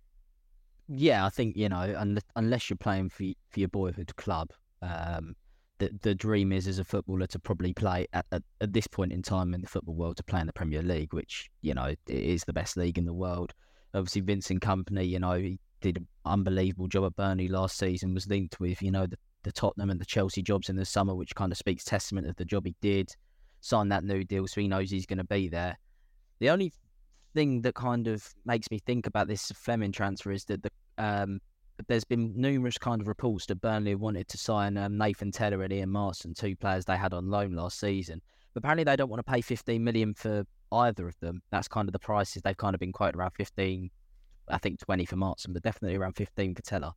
Yeah, 0.88 1.24
I 1.24 1.30
think 1.30 1.56
you 1.56 1.68
know 1.68 1.94
unless, 1.98 2.24
unless 2.36 2.70
you're 2.70 2.76
playing 2.76 3.10
for 3.10 3.24
for 3.50 3.60
your 3.60 3.68
boyhood 3.68 4.14
club, 4.16 4.50
um, 4.82 5.34
the 5.78 5.90
the 6.02 6.14
dream 6.14 6.52
is 6.52 6.68
as 6.68 6.78
a 6.78 6.84
footballer 6.84 7.26
to 7.28 7.38
probably 7.38 7.72
play 7.72 8.06
at, 8.12 8.26
at, 8.32 8.42
at 8.60 8.72
this 8.72 8.86
point 8.86 9.12
in 9.12 9.22
time 9.22 9.54
in 9.54 9.62
the 9.62 9.66
football 9.66 9.94
world 9.94 10.16
to 10.18 10.24
play 10.24 10.40
in 10.40 10.46
the 10.46 10.52
Premier 10.52 10.82
League, 10.82 11.12
which 11.12 11.50
you 11.62 11.74
know 11.74 11.94
is 12.06 12.44
the 12.44 12.52
best 12.52 12.76
league 12.76 12.98
in 12.98 13.04
the 13.04 13.14
world. 13.14 13.52
Obviously, 13.94 14.22
Vincent 14.22 14.60
Kompany, 14.60 15.08
you 15.08 15.20
know, 15.20 15.34
he 15.34 15.58
did 15.84 15.98
an 15.98 16.06
unbelievable 16.24 16.88
job 16.88 17.04
at 17.04 17.14
Burnley 17.14 17.46
last 17.46 17.76
season, 17.76 18.14
was 18.14 18.26
linked 18.26 18.58
with, 18.58 18.80
you 18.80 18.90
know, 18.90 19.06
the, 19.06 19.18
the 19.42 19.52
Tottenham 19.52 19.90
and 19.90 20.00
the 20.00 20.06
Chelsea 20.06 20.42
jobs 20.42 20.70
in 20.70 20.76
the 20.76 20.84
summer, 20.84 21.14
which 21.14 21.34
kind 21.34 21.52
of 21.52 21.58
speaks 21.58 21.84
testament 21.84 22.26
of 22.26 22.34
the 22.36 22.44
job 22.44 22.64
he 22.64 22.74
did. 22.80 23.10
Signed 23.60 23.92
that 23.92 24.02
new 24.02 24.24
deal, 24.24 24.46
so 24.46 24.62
he 24.62 24.68
knows 24.68 24.90
he's 24.90 25.04
going 25.04 25.18
to 25.18 25.24
be 25.24 25.48
there. 25.48 25.78
The 26.38 26.48
only 26.48 26.72
thing 27.34 27.60
that 27.62 27.74
kind 27.74 28.08
of 28.08 28.26
makes 28.46 28.70
me 28.70 28.78
think 28.78 29.06
about 29.06 29.28
this 29.28 29.52
Flemming 29.54 29.92
transfer 29.92 30.32
is 30.32 30.46
that 30.46 30.62
the 30.62 30.70
um, 30.96 31.40
there's 31.88 32.04
been 32.04 32.32
numerous 32.34 32.78
kind 32.78 33.00
of 33.00 33.08
reports 33.08 33.46
that 33.46 33.60
Burnley 33.60 33.94
wanted 33.94 34.28
to 34.28 34.38
sign 34.38 34.76
um, 34.78 34.96
Nathan 34.96 35.32
Tella 35.32 35.58
and 35.60 35.72
Ian 35.72 35.90
Maatsen, 35.90 36.34
two 36.34 36.56
players 36.56 36.84
they 36.84 36.96
had 36.96 37.12
on 37.12 37.28
loan 37.28 37.52
last 37.52 37.80
season. 37.80 38.22
But 38.54 38.60
apparently 38.60 38.84
they 38.84 38.96
don't 38.96 39.10
want 39.10 39.26
to 39.26 39.30
pay 39.30 39.40
15 39.40 39.82
million 39.82 40.14
for 40.14 40.44
either 40.72 41.08
of 41.08 41.18
them. 41.20 41.42
That's 41.50 41.68
kind 41.68 41.88
of 41.88 41.92
the 41.92 41.98
prices 41.98 42.42
they've 42.42 42.56
kind 42.56 42.74
of 42.74 42.80
been 42.80 42.92
quoted 42.92 43.16
around 43.16 43.32
15, 43.32 43.90
I 44.48 44.58
think 44.58 44.80
20 44.80 45.06
for 45.06 45.16
Maatsen, 45.16 45.52
but 45.52 45.62
definitely 45.62 45.96
around 45.96 46.14
15 46.14 46.54
for 46.54 46.62
Tella. 46.62 46.94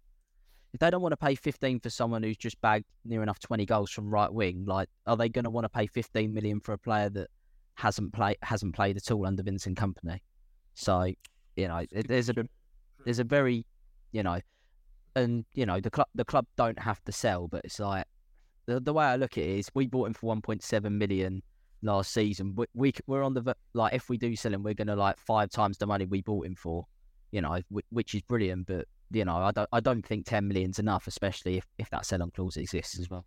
If 0.73 0.79
they 0.79 0.89
don't 0.89 1.01
want 1.01 1.13
to 1.13 1.17
pay 1.17 1.35
15 1.35 1.79
for 1.79 1.89
someone 1.89 2.23
who's 2.23 2.37
just 2.37 2.59
bagged 2.61 2.85
near 3.05 3.23
enough 3.23 3.39
20 3.39 3.65
goals 3.65 3.89
from 3.89 4.09
right 4.09 4.31
wing, 4.31 4.65
like 4.65 4.89
are 5.05 5.15
they 5.15 5.29
going 5.29 5.45
to 5.45 5.49
want 5.49 5.65
to 5.65 5.69
pay 5.69 5.87
15 5.87 6.33
million 6.33 6.59
for 6.59 6.73
a 6.73 6.77
player 6.77 7.09
that 7.09 7.29
hasn't 7.75 8.11
played 8.13 8.37
hasn't 8.41 8.75
played 8.75 8.97
at 8.97 9.11
all 9.11 9.25
under 9.25 9.43
Vincent 9.43 9.77
Kompany? 9.77 10.19
So 10.73 11.11
you 11.55 11.67
know, 11.67 11.85
there's 11.91 12.29
a 12.29 12.35
there's 13.05 13.19
a 13.19 13.23
very 13.23 13.65
you 14.11 14.23
know, 14.23 14.39
and 15.15 15.45
you 15.53 15.65
know 15.65 15.79
the 15.79 15.89
club 15.89 16.07
the 16.15 16.25
club 16.25 16.45
don't 16.57 16.79
have 16.79 17.03
to 17.05 17.11
sell, 17.11 17.47
but 17.47 17.61
it's 17.63 17.79
like 17.79 18.05
the 18.65 18.79
the 18.79 18.93
way 18.93 19.05
I 19.05 19.15
look 19.15 19.37
at 19.37 19.43
it 19.43 19.59
is 19.59 19.69
we 19.73 19.87
bought 19.87 20.07
him 20.07 20.13
for 20.13 20.35
1.7 20.35 20.91
million 20.91 21.41
last 21.81 22.11
season. 22.11 22.53
We, 22.55 22.65
we 22.73 22.93
we're 23.07 23.23
on 23.23 23.33
the 23.33 23.55
like 23.73 23.93
if 23.93 24.09
we 24.09 24.17
do 24.17 24.35
sell 24.35 24.53
him, 24.53 24.63
we're 24.63 24.73
going 24.73 24.87
to 24.87 24.95
like 24.95 25.17
five 25.17 25.49
times 25.49 25.77
the 25.77 25.87
money 25.87 26.05
we 26.05 26.21
bought 26.21 26.45
him 26.45 26.55
for 26.55 26.85
you 27.31 27.41
know, 27.41 27.59
which 27.89 28.15
is 28.15 28.21
brilliant. 28.21 28.67
But 28.67 28.87
you 29.11 29.25
know, 29.25 29.37
I 29.37 29.51
don't 29.51 29.69
I 29.71 29.79
don't 29.79 30.05
think 30.05 30.25
ten 30.25 30.47
million's 30.47 30.79
enough, 30.79 31.07
especially 31.07 31.57
if, 31.57 31.65
if 31.77 31.89
that 31.89 32.05
sell 32.05 32.21
on 32.21 32.31
clause 32.31 32.57
exists 32.57 32.99
as 32.99 33.09
well. 33.09 33.25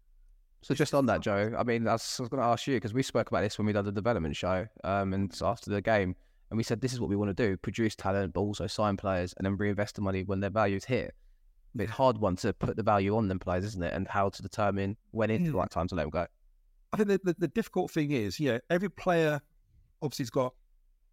So 0.62 0.74
just 0.74 0.92
on 0.92 1.06
that, 1.06 1.20
Joe, 1.20 1.54
I 1.58 1.62
mean, 1.62 1.88
I 1.88 1.92
was, 1.92 2.16
was 2.20 2.28
going 2.28 2.42
to 2.42 2.46
ask 2.46 2.66
you 2.66 2.76
because 2.76 2.92
we 2.92 3.02
spoke 3.02 3.30
about 3.30 3.40
this 3.40 3.56
when 3.56 3.66
we 3.66 3.72
did 3.72 3.86
the 3.86 3.92
development 3.92 4.36
show, 4.36 4.66
um, 4.84 5.14
and 5.14 5.34
after 5.42 5.70
the 5.70 5.80
game, 5.80 6.14
and 6.50 6.58
we 6.58 6.62
said 6.62 6.82
this 6.82 6.92
is 6.92 7.00
what 7.00 7.08
we 7.08 7.16
want 7.16 7.34
to 7.34 7.48
do: 7.48 7.56
produce 7.56 7.96
talent, 7.96 8.34
but 8.34 8.40
also 8.40 8.66
sign 8.66 8.96
players, 8.96 9.32
and 9.38 9.46
then 9.46 9.56
reinvest 9.56 9.94
the 9.94 10.02
money 10.02 10.22
when 10.24 10.40
their 10.40 10.50
value's 10.50 10.84
hit. 10.84 11.14
It's 11.78 11.90
hard 11.90 12.18
one 12.18 12.36
to 12.36 12.52
put 12.52 12.76
the 12.76 12.82
value 12.82 13.16
on 13.16 13.28
them 13.28 13.38
players, 13.38 13.64
isn't 13.64 13.82
it? 13.82 13.94
And 13.94 14.08
how 14.08 14.28
to 14.28 14.42
determine 14.42 14.96
when 15.12 15.30
it's 15.30 15.44
the 15.44 15.52
right 15.52 15.70
time 15.70 15.86
to 15.88 15.94
let 15.94 16.02
them 16.02 16.10
go. 16.10 16.26
I 16.92 16.96
think 16.96 17.08
the, 17.08 17.20
the, 17.22 17.36
the 17.38 17.48
difficult 17.48 17.92
thing 17.92 18.10
is, 18.10 18.40
you 18.40 18.52
know, 18.52 18.60
every 18.68 18.90
player 18.90 19.40
obviously 20.02 20.24
has 20.24 20.30
got 20.30 20.54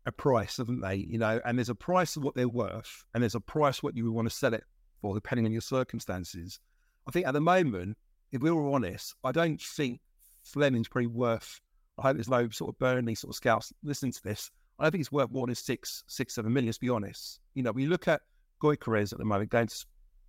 a 0.08 0.12
price, 0.12 0.58
haven't 0.58 0.82
they? 0.82 0.96
You 0.96 1.20
know, 1.20 1.40
and 1.46 1.60
there's 1.60 1.70
a 1.70 1.76
price 1.76 2.16
of 2.16 2.24
what 2.24 2.34
they're 2.34 2.48
worth, 2.48 3.06
and 3.14 3.22
there's 3.22 3.36
a 3.36 3.40
price 3.40 3.84
what 3.84 3.96
you 3.96 4.06
would 4.06 4.14
want 4.14 4.30
to 4.30 4.36
sell 4.36 4.54
it 4.54 4.64
for, 5.02 5.14
depending 5.14 5.46
on 5.46 5.52
your 5.52 5.62
circumstances. 5.62 6.60
I 7.08 7.12
think 7.12 7.28
at 7.28 7.34
the 7.34 7.42
moment, 7.42 7.98
if 8.32 8.42
we 8.42 8.50
were 8.50 8.72
honest, 8.72 9.14
I 9.24 9.32
don't 9.32 9.62
think 9.62 10.00
Flemming's 10.42 10.88
pretty 10.88 11.08
worth. 11.08 11.60
I 12.00 12.04
hope 12.04 12.16
there's 12.16 12.30
no 12.30 12.50
sort 12.50 12.74
of 12.74 12.80
Burnley 12.80 13.16
sort 13.16 13.34
of 13.34 13.36
scouts 13.36 13.74
listening 13.84 14.14
to 14.14 14.24
this. 14.24 14.50
I 14.80 14.84
don't 14.84 14.92
think 14.92 15.02
it's 15.02 15.12
worth 15.12 15.32
more 15.32 15.46
than 15.46 15.56
six, 15.56 16.04
six, 16.08 16.36
seven 16.36 16.54
million. 16.54 16.68
Let's 16.68 16.78
be 16.78 16.90
honest. 16.90 17.40
You 17.54 17.64
know, 17.64 17.72
we 17.72 17.86
look 17.86 18.08
at 18.08 18.22
Gyökeres 18.62 19.12
at 19.12 19.20
the 19.20 19.26
moment 19.26 19.50
going 19.50 19.68
to 19.68 19.86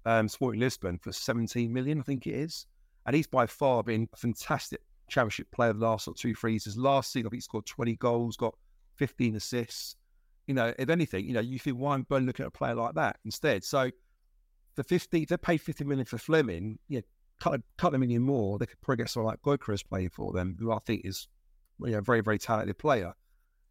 um, 0.06 0.28
Sporting 0.28 0.60
Lisbon 0.60 0.98
for 0.98 1.12
17 1.12 1.72
million, 1.72 2.00
I 2.00 2.02
think 2.02 2.26
it 2.26 2.34
is, 2.34 2.66
and 3.06 3.14
he's 3.14 3.26
by 3.26 3.46
far 3.46 3.82
been 3.82 4.08
a 4.12 4.16
fantastic 4.16 4.80
championship 5.08 5.50
player 5.52 5.72
the 5.72 5.80
last 5.80 6.06
sort 6.06 6.16
of 6.16 6.20
two, 6.20 6.34
three 6.34 6.52
years. 6.52 6.76
Last 6.76 7.12
season, 7.12 7.26
I 7.26 7.30
think 7.30 7.38
he 7.38 7.42
scored 7.42 7.66
20 7.66 7.96
goals, 7.96 8.36
got 8.36 8.54
15 8.98 9.36
assists. 9.36 9.96
You 10.46 10.54
know, 10.54 10.72
if 10.78 10.88
anything, 10.88 11.26
you 11.26 11.34
know, 11.34 11.40
you 11.40 11.58
think 11.58 11.76
why 11.76 11.94
am 11.94 12.02
Burnley 12.02 12.26
looking 12.26 12.44
at 12.44 12.48
a 12.48 12.52
player 12.52 12.74
like 12.74 12.94
that 12.94 13.18
instead? 13.24 13.64
So 13.64 13.90
the 14.76 14.84
50, 14.84 15.24
they 15.26 15.36
paid 15.36 15.58
50 15.58 15.84
million 15.84 16.06
for 16.06 16.18
Flemming, 16.18 16.78
yeah, 16.88 17.00
cut 17.40 17.54
a 17.54 17.62
couple 17.76 17.96
of 17.96 18.00
million 18.00 18.22
more, 18.22 18.58
they 18.58 18.66
could 18.66 18.80
probably 18.80 19.02
get 19.02 19.10
someone 19.10 19.32
like 19.32 19.42
Gyökeres 19.42 19.86
playing 19.86 20.10
for 20.10 20.32
them, 20.32 20.56
who 20.58 20.72
I 20.72 20.78
think 20.86 21.02
is 21.04 21.28
you 21.80 21.92
know, 21.92 21.98
a 21.98 22.02
very, 22.02 22.20
very 22.20 22.38
talented 22.38 22.78
player. 22.78 23.12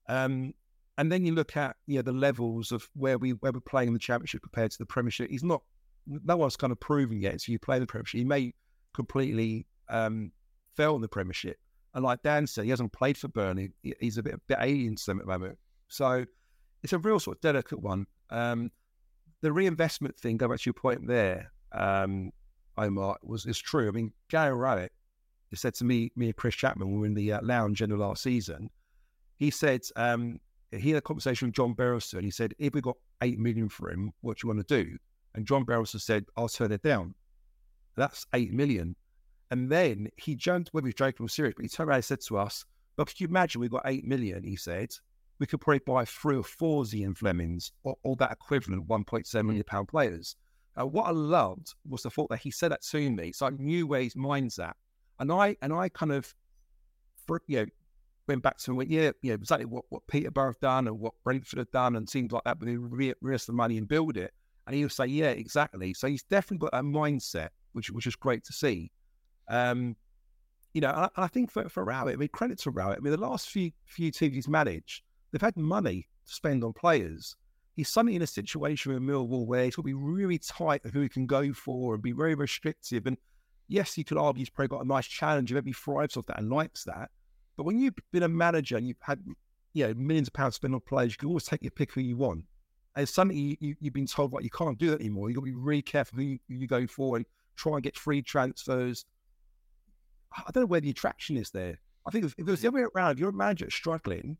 Um, 0.07 0.53
and 0.97 1.11
then 1.11 1.25
you 1.25 1.33
look 1.33 1.55
at 1.55 1.75
you 1.85 1.97
know 1.97 2.01
the 2.01 2.11
levels 2.11 2.71
of 2.71 2.89
where 2.93 3.17
we 3.17 3.31
where 3.31 3.51
we're 3.51 3.59
playing 3.59 3.89
in 3.89 3.93
the 3.93 3.99
championship 3.99 4.41
compared 4.41 4.71
to 4.71 4.77
the 4.79 4.85
Premiership. 4.85 5.29
He's 5.29 5.43
not 5.43 5.61
no 6.07 6.37
one's 6.37 6.55
kind 6.55 6.71
of 6.71 6.79
proven 6.79 7.21
yet. 7.21 7.41
So 7.41 7.51
you 7.51 7.59
play 7.59 7.79
the 7.79 7.85
Premiership, 7.85 8.17
he 8.17 8.23
may 8.23 8.53
completely 8.93 9.67
um, 9.89 10.31
fail 10.75 10.95
in 10.95 11.01
the 11.01 11.07
Premiership. 11.07 11.57
And 11.97 12.03
like 12.03 12.21
Dan 12.21 12.45
said, 12.45 12.65
he 12.65 12.69
hasn't 12.69 12.93
played 12.93 13.17
for 13.17 13.27
Burnley. 13.27 13.71
He's 13.99 14.19
a 14.19 14.23
bit 14.23 14.35
a 14.35 14.37
bit 14.45 14.59
alien 14.61 14.95
to 14.97 15.05
them 15.07 15.19
at 15.19 15.25
the 15.25 15.31
moment. 15.31 15.57
So 15.87 16.27
it's 16.83 16.93
a 16.93 16.99
real 16.99 17.19
sort 17.19 17.37
of 17.37 17.41
delicate 17.41 17.81
one. 17.81 18.05
Um, 18.29 18.69
the 19.41 19.51
reinvestment 19.51 20.15
thing, 20.15 20.37
go 20.37 20.47
back 20.47 20.59
to 20.59 20.65
your 20.67 20.75
point 20.75 21.07
there, 21.07 21.51
um, 21.71 22.31
Omer, 22.77 23.15
was 23.23 23.47
is 23.47 23.57
true. 23.57 23.87
I 23.87 23.91
mean, 23.91 24.13
Gary 24.29 24.53
Rowett 24.53 24.91
said 25.55 25.73
to 25.73 25.85
me, 25.85 26.11
me 26.15 26.27
and 26.27 26.35
Chris 26.35 26.53
Chapman, 26.53 26.91
we 26.91 26.99
were 26.99 27.07
in 27.07 27.15
the 27.15 27.33
uh, 27.33 27.39
lounge 27.41 27.81
in 27.81 27.89
the 27.89 27.97
last 27.97 28.21
season. 28.21 28.69
He 29.37 29.49
said 29.49 29.81
um, 29.95 30.39
he 30.71 30.91
had 30.91 30.99
a 30.99 31.01
conversation 31.01 31.47
with 31.47 31.55
John 31.55 31.73
Berylson. 31.73 32.23
He 32.23 32.29
said, 32.29 32.53
if 32.59 32.75
we 32.75 32.81
got 32.81 32.97
eight 33.23 33.39
million 33.39 33.69
for 33.69 33.89
him, 33.89 34.13
what 34.21 34.37
do 34.37 34.45
you 34.45 34.53
want 34.53 34.67
to 34.67 34.83
do? 34.83 34.95
And 35.33 35.47
John 35.47 35.65
Berylson 35.65 35.99
said, 35.99 36.25
I'll 36.37 36.47
turn 36.47 36.71
it 36.71 36.83
down. 36.83 37.15
That's 37.95 38.27
eight 38.35 38.53
million. 38.53 38.95
And 39.51 39.69
then 39.71 40.09
he 40.17 40.35
jumped, 40.35 40.69
whether 40.73 40.87
he's 40.87 40.95
joking 40.95 41.25
or 41.25 41.29
serious, 41.29 41.55
but 41.55 41.63
he 41.63 41.69
turned 41.69 41.89
around 41.89 41.97
and 41.97 42.05
said 42.05 42.21
to 42.21 42.37
us, 42.37 42.65
But 42.95 43.07
could 43.07 43.19
you 43.19 43.27
imagine 43.27 43.61
we've 43.61 43.71
got 43.71 43.83
eight 43.85 44.05
million? 44.05 44.43
He 44.43 44.55
said, 44.55 44.93
we 45.39 45.45
could 45.45 45.61
probably 45.61 45.79
buy 45.79 46.05
three 46.05 46.35
or 46.35 46.43
four 46.43 46.83
Zian 46.83 47.15
Flemmings, 47.15 47.71
or, 47.83 47.95
or 48.03 48.15
that 48.17 48.31
equivalent 48.31 48.87
1.7 48.87 49.45
million 49.45 49.63
pound 49.63 49.87
players. 49.87 50.35
Uh, 50.79 50.85
what 50.85 51.07
I 51.07 51.11
loved 51.11 51.73
was 51.87 52.03
the 52.03 52.09
thought 52.09 52.29
that 52.29 52.39
he 52.39 52.51
said 52.51 52.71
that 52.71 52.81
to 52.83 53.09
me. 53.09 53.31
So 53.31 53.47
I 53.47 53.49
knew 53.51 53.87
where 53.87 54.01
his 54.01 54.15
mind's 54.15 54.59
at. 54.59 54.75
And 55.19 55.31
I 55.31 55.57
and 55.61 55.73
I 55.73 55.89
kind 55.89 56.11
of 56.11 56.33
you 57.47 57.59
know, 57.59 57.65
went 58.27 58.43
back 58.43 58.57
to 58.57 58.65
him 58.65 58.73
and 58.73 58.77
went, 58.77 58.91
yeah, 58.91 59.11
yeah, 59.23 59.33
exactly 59.33 59.65
what, 59.65 59.85
what 59.89 60.05
Peterborough 60.07 60.49
have 60.49 60.59
done 60.59 60.87
and 60.87 60.99
what 60.99 61.13
Brentford 61.23 61.59
have 61.59 61.71
done 61.71 61.95
and 61.95 62.07
things 62.07 62.31
like 62.31 62.43
that, 62.43 62.59
but 62.59 62.67
they 62.67 62.77
reinvest 62.77 63.47
the 63.47 63.53
money 63.53 63.77
and 63.77 63.87
build 63.87 64.17
it. 64.17 64.31
And 64.67 64.75
he 64.75 64.83
would 64.83 64.91
say, 64.91 65.07
yeah, 65.07 65.29
exactly. 65.29 65.93
So 65.93 66.07
he's 66.07 66.23
definitely 66.23 66.65
got 66.65 66.73
that 66.73 66.83
mindset, 66.83 67.49
which 67.71 67.89
which 67.89 68.05
is 68.05 68.15
great 68.15 68.43
to 68.45 68.53
see. 68.53 68.91
Um, 69.49 69.95
you 70.73 70.81
know, 70.81 70.89
and 70.89 70.99
I, 70.99 71.09
I 71.15 71.27
think 71.27 71.51
for, 71.51 71.67
for 71.69 71.83
Rowett, 71.83 72.13
I 72.13 72.17
mean, 72.17 72.29
credit 72.29 72.59
to 72.59 72.71
Rowett. 72.71 72.97
I 72.97 73.01
mean, 73.01 73.11
the 73.11 73.17
last 73.17 73.49
few 73.49 73.71
few 73.85 74.11
teams 74.11 74.35
he's 74.35 74.47
managed, 74.47 75.03
they've 75.31 75.41
had 75.41 75.57
money 75.57 76.07
to 76.25 76.33
spend 76.33 76.63
on 76.63 76.73
players. 76.73 77.35
He's 77.75 77.89
suddenly 77.89 78.15
in 78.15 78.21
a 78.21 78.27
situation 78.27 78.93
with 78.93 79.03
Millwall 79.03 79.45
where 79.45 79.63
he's 79.63 79.75
got 79.75 79.83
to 79.83 79.85
be 79.85 79.93
really 79.93 80.39
tight 80.39 80.83
of 80.83 80.91
who 80.91 81.01
he 81.01 81.09
can 81.09 81.27
go 81.27 81.53
for 81.53 81.93
and 81.93 82.01
be 82.01 82.11
very 82.11 82.33
restrictive. 82.33 83.05
And 83.05 83.17
yes, 83.67 83.97
you 83.97 84.03
could 84.03 84.17
argue 84.17 84.39
he's 84.39 84.49
probably 84.49 84.69
got 84.69 84.83
a 84.83 84.87
nice 84.87 85.05
challenge 85.05 85.53
maybe 85.53 85.73
thrives 85.73 86.17
off 86.17 86.25
that 86.25 86.39
and 86.39 86.49
likes 86.49 86.83
that. 86.85 87.09
But 87.55 87.63
when 87.63 87.79
you've 87.79 87.93
been 88.11 88.23
a 88.23 88.27
manager 88.27 88.77
and 88.77 88.87
you've 88.87 88.97
had 89.01 89.19
you 89.73 89.87
know 89.87 89.93
millions 89.93 90.27
of 90.27 90.33
pounds 90.33 90.55
spent 90.55 90.73
on 90.73 90.79
players, 90.81 91.13
you 91.13 91.17
can 91.17 91.27
always 91.29 91.45
take 91.45 91.61
your 91.61 91.71
pick 91.71 91.91
who 91.91 92.01
you 92.01 92.17
want. 92.17 92.45
And 92.95 93.07
suddenly 93.07 93.57
you, 93.59 93.75
have 93.83 93.93
been 93.93 94.07
told, 94.07 94.33
like, 94.33 94.43
you 94.43 94.49
can't 94.49 94.77
do 94.77 94.89
that 94.89 94.99
anymore. 94.99 95.29
You've 95.29 95.35
got 95.35 95.41
to 95.41 95.51
be 95.51 95.53
really 95.53 95.83
careful 95.83 96.17
who 96.17 96.23
you, 96.23 96.39
who 96.47 96.55
you 96.55 96.67
go 96.67 96.87
for 96.87 97.17
and 97.17 97.27
try 97.55 97.73
and 97.73 97.83
get 97.83 97.95
free 97.95 98.23
transfers. 98.23 99.05
I 100.35 100.51
don't 100.51 100.63
know 100.63 100.67
where 100.67 100.81
the 100.81 100.89
attraction 100.89 101.37
is 101.37 101.49
there. 101.51 101.79
I 102.05 102.11
think 102.11 102.25
if, 102.25 102.33
if 102.37 102.47
it 102.47 102.51
was 102.51 102.61
the 102.61 102.67
other 102.69 102.77
way 102.77 102.85
around, 102.95 103.11
if 103.11 103.19
you're 103.19 103.29
a 103.29 103.33
manager 103.33 103.69
struggling 103.69 104.37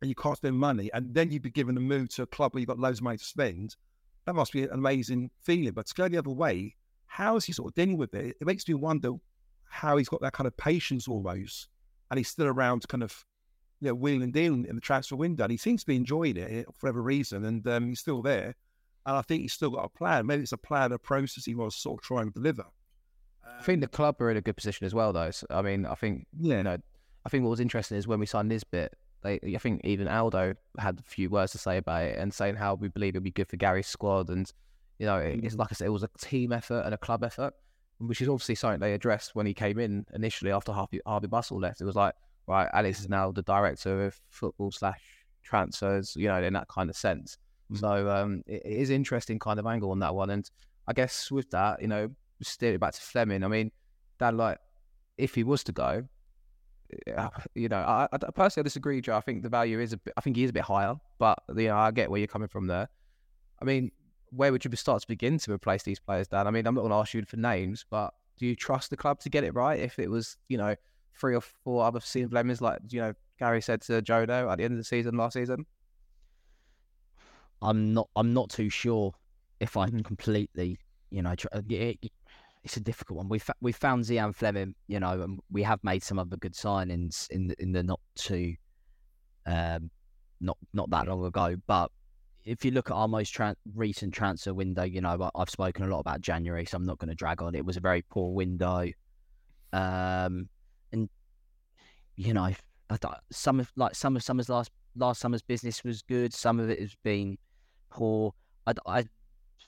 and 0.00 0.08
you 0.08 0.14
can't 0.14 0.36
spend 0.36 0.56
money, 0.56 0.90
and 0.92 1.14
then 1.14 1.30
you'd 1.30 1.42
be 1.42 1.50
given 1.50 1.76
a 1.76 1.80
move 1.80 2.08
to 2.10 2.22
a 2.22 2.26
club 2.26 2.54
where 2.54 2.60
you've 2.60 2.68
got 2.68 2.78
loads 2.78 2.98
of 2.98 3.04
money 3.04 3.18
to 3.18 3.24
spend, 3.24 3.76
that 4.26 4.34
must 4.34 4.52
be 4.52 4.62
an 4.62 4.70
amazing 4.72 5.30
feeling. 5.42 5.72
But 5.72 5.86
to 5.86 5.94
go 5.94 6.08
the 6.08 6.18
other 6.18 6.30
way, 6.30 6.74
how 7.06 7.36
is 7.36 7.44
he 7.44 7.52
sort 7.52 7.70
of 7.70 7.74
dealing 7.74 7.96
with 7.96 8.14
it? 8.14 8.36
It 8.40 8.46
makes 8.46 8.66
me 8.66 8.74
wonder 8.74 9.12
how 9.68 9.96
he's 9.96 10.08
got 10.08 10.20
that 10.22 10.32
kind 10.32 10.46
of 10.46 10.56
patience 10.56 11.08
almost, 11.08 11.68
and 12.10 12.18
he's 12.18 12.28
still 12.28 12.46
around 12.46 12.80
to 12.80 12.86
kind 12.86 13.02
of, 13.02 13.24
you 13.80 13.88
know, 13.88 13.94
wheeling 13.94 14.22
and 14.22 14.32
dealing 14.32 14.66
in 14.66 14.74
the 14.74 14.80
transfer 14.80 15.16
window. 15.16 15.44
And 15.44 15.50
he 15.50 15.56
seems 15.56 15.82
to 15.82 15.86
be 15.86 15.96
enjoying 15.96 16.36
it 16.36 16.66
for 16.66 16.86
whatever 16.86 17.02
reason, 17.02 17.44
and 17.44 17.66
um, 17.66 17.88
he's 17.88 18.00
still 18.00 18.22
there. 18.22 18.54
And 19.06 19.16
I 19.16 19.22
think 19.22 19.42
he's 19.42 19.52
still 19.52 19.70
got 19.70 19.84
a 19.84 19.88
plan. 19.88 20.26
Maybe 20.26 20.42
it's 20.42 20.52
a 20.52 20.56
plan, 20.56 20.92
a 20.92 20.98
process 20.98 21.44
he 21.44 21.54
wants 21.54 21.76
to 21.76 21.82
sort 21.82 22.00
of 22.00 22.04
try 22.04 22.22
and 22.22 22.32
deliver. 22.32 22.64
I 23.58 23.62
think 23.62 23.80
the 23.80 23.88
club 23.88 24.20
are 24.20 24.30
in 24.30 24.36
a 24.36 24.40
good 24.40 24.56
position 24.56 24.86
as 24.86 24.94
well, 24.94 25.12
though. 25.12 25.30
So, 25.30 25.46
I 25.50 25.62
mean, 25.62 25.86
I 25.86 25.94
think 25.94 26.26
yeah. 26.38 26.58
you 26.58 26.62
know, 26.62 26.76
I 27.24 27.28
think 27.28 27.44
what 27.44 27.50
was 27.50 27.60
interesting 27.60 27.96
is 27.96 28.06
when 28.06 28.20
we 28.20 28.26
signed 28.26 28.48
Nisbet, 28.48 28.94
they, 29.22 29.40
I 29.42 29.58
think 29.58 29.80
even 29.84 30.06
Aldo 30.06 30.54
had 30.78 31.00
a 31.00 31.02
few 31.02 31.30
words 31.30 31.52
to 31.52 31.58
say 31.58 31.78
about 31.78 32.02
it 32.04 32.18
and 32.18 32.32
saying 32.32 32.56
how 32.56 32.74
we 32.74 32.88
believe 32.88 33.14
it'd 33.14 33.22
be 33.22 33.30
good 33.30 33.48
for 33.48 33.56
Gary's 33.56 33.86
squad, 33.86 34.28
and 34.28 34.52
you 34.98 35.06
know, 35.06 35.18
it's 35.18 35.54
mm. 35.54 35.58
like 35.58 35.68
I 35.70 35.74
said, 35.74 35.86
it 35.86 35.90
was 35.90 36.02
a 36.02 36.10
team 36.18 36.52
effort 36.52 36.82
and 36.84 36.94
a 36.94 36.98
club 36.98 37.24
effort, 37.24 37.54
which 37.98 38.20
is 38.20 38.28
obviously 38.28 38.54
something 38.54 38.80
they 38.80 38.92
addressed 38.92 39.34
when 39.34 39.46
he 39.46 39.54
came 39.54 39.78
in 39.78 40.06
initially 40.14 40.52
after 40.52 40.72
Harvey, 40.72 41.00
Harvey 41.06 41.26
Bustle 41.26 41.58
left. 41.58 41.80
It 41.80 41.84
was 41.84 41.96
like, 41.96 42.14
right, 42.46 42.68
Alex 42.72 43.00
is 43.00 43.08
now 43.08 43.32
the 43.32 43.42
director 43.42 44.04
of 44.06 44.20
football 44.28 44.70
slash 44.70 45.00
transfers, 45.42 46.14
you 46.16 46.28
know, 46.28 46.42
in 46.42 46.52
that 46.52 46.68
kind 46.68 46.90
of 46.90 46.96
sense. 46.96 47.38
Mm-hmm. 47.72 47.80
So 47.80 48.10
um, 48.10 48.42
it, 48.46 48.62
it 48.64 48.76
is 48.78 48.90
interesting 48.90 49.38
kind 49.38 49.58
of 49.58 49.66
angle 49.66 49.90
on 49.90 50.00
that 50.00 50.14
one, 50.14 50.30
and 50.30 50.48
I 50.86 50.92
guess 50.92 51.30
with 51.30 51.50
that, 51.50 51.80
you 51.80 51.88
know, 51.88 52.10
steer 52.42 52.74
it 52.74 52.80
back 52.80 52.94
to 52.94 53.00
Flemming. 53.00 53.44
I 53.44 53.48
mean, 53.48 53.70
that 54.18 54.34
like, 54.34 54.58
if 55.16 55.34
he 55.34 55.44
was 55.44 55.62
to 55.64 55.72
go, 55.72 56.04
uh, 57.16 57.28
you 57.54 57.68
know, 57.68 57.78
I, 57.78 58.08
I 58.12 58.18
personally 58.18 58.64
I 58.64 58.64
disagree, 58.64 59.00
Joe. 59.00 59.16
I 59.16 59.20
think 59.20 59.42
the 59.42 59.48
value 59.48 59.80
is 59.80 59.92
a 59.92 59.96
bit, 59.96 60.14
I 60.16 60.20
think 60.20 60.36
he 60.36 60.44
is 60.44 60.50
a 60.50 60.52
bit 60.52 60.64
higher, 60.64 60.94
but 61.18 61.38
you 61.56 61.68
know, 61.68 61.76
I 61.76 61.90
get 61.90 62.10
where 62.10 62.18
you're 62.18 62.26
coming 62.28 62.48
from 62.48 62.66
there. 62.66 62.88
I 63.60 63.64
mean, 63.64 63.90
where 64.30 64.52
would 64.52 64.64
you 64.64 64.70
start 64.76 65.02
to 65.02 65.08
begin 65.08 65.38
to 65.38 65.52
replace 65.52 65.82
these 65.82 66.00
players, 66.00 66.28
Dan? 66.28 66.46
I 66.46 66.50
mean, 66.50 66.66
I'm 66.66 66.74
not 66.74 66.82
going 66.82 66.90
to 66.90 66.96
ask 66.96 67.14
you 67.14 67.24
for 67.24 67.36
names, 67.36 67.84
but 67.88 68.12
do 68.36 68.46
you 68.46 68.56
trust 68.56 68.90
the 68.90 68.96
club 68.96 69.20
to 69.20 69.30
get 69.30 69.44
it 69.44 69.54
right? 69.54 69.78
If 69.78 69.98
it 69.98 70.10
was, 70.10 70.36
you 70.48 70.58
know, 70.58 70.74
three 71.14 71.34
or 71.34 71.40
four 71.40 71.84
other 71.84 72.00
season 72.00 72.30
Flemmings, 72.30 72.60
like 72.60 72.80
you 72.90 73.00
know, 73.00 73.14
Gary 73.38 73.62
said 73.62 73.80
to 73.82 74.02
Jodo 74.02 74.50
at 74.50 74.58
the 74.58 74.64
end 74.64 74.72
of 74.72 74.78
the 74.78 74.84
season 74.84 75.16
last 75.16 75.34
season. 75.34 75.66
I'm 77.62 77.94
not. 77.94 78.08
I'm 78.16 78.34
not 78.34 78.50
too 78.50 78.68
sure 78.68 79.14
if 79.60 79.76
I 79.76 79.88
can 79.88 80.02
completely, 80.02 80.78
you 81.10 81.22
know, 81.22 81.34
tr- 81.34 81.46
it, 81.52 82.10
it's 82.64 82.78
a 82.78 82.80
difficult 82.80 83.18
one. 83.18 83.28
We 83.28 83.38
fa- 83.38 83.54
we 83.60 83.72
found 83.72 84.04
Zian 84.04 84.34
Flemming, 84.34 84.74
you 84.88 84.98
know, 84.98 85.20
and 85.22 85.38
we 85.50 85.62
have 85.62 85.84
made 85.84 86.02
some 86.02 86.18
other 86.18 86.36
good 86.36 86.54
signings 86.54 87.30
in 87.30 87.48
the, 87.48 87.62
in 87.62 87.72
the 87.72 87.82
not 87.82 88.00
too, 88.16 88.54
um, 89.46 89.90
not 90.40 90.56
not 90.72 90.88
that 90.90 91.06
long 91.06 91.24
ago. 91.26 91.56
But 91.66 91.90
if 92.44 92.64
you 92.64 92.70
look 92.70 92.90
at 92.90 92.94
our 92.94 93.06
most 93.06 93.30
tra- 93.30 93.56
recent 93.74 94.14
transfer 94.14 94.54
window, 94.54 94.82
you 94.82 95.02
know, 95.02 95.30
I've 95.34 95.50
spoken 95.50 95.84
a 95.84 95.88
lot 95.88 96.00
about 96.00 96.22
January, 96.22 96.64
so 96.64 96.78
I'm 96.78 96.86
not 96.86 96.98
going 96.98 97.10
to 97.10 97.14
drag 97.14 97.42
on. 97.42 97.54
It 97.54 97.64
was 97.64 97.76
a 97.76 97.80
very 97.80 98.02
poor 98.02 98.32
window, 98.32 98.88
um, 99.74 100.48
and 100.90 101.10
you 102.16 102.32
know, 102.32 102.50
some 103.30 103.60
of 103.60 103.70
like 103.76 103.94
some 103.94 104.16
of 104.16 104.22
summer's 104.22 104.48
last 104.48 104.70
last 104.96 105.20
summer's 105.20 105.42
business 105.42 105.84
was 105.84 106.00
good. 106.00 106.32
Some 106.32 106.58
of 106.58 106.70
it 106.70 106.80
has 106.80 106.96
been 107.04 107.36
poor. 107.90 108.32
I, 108.66 108.72
I 108.86 109.04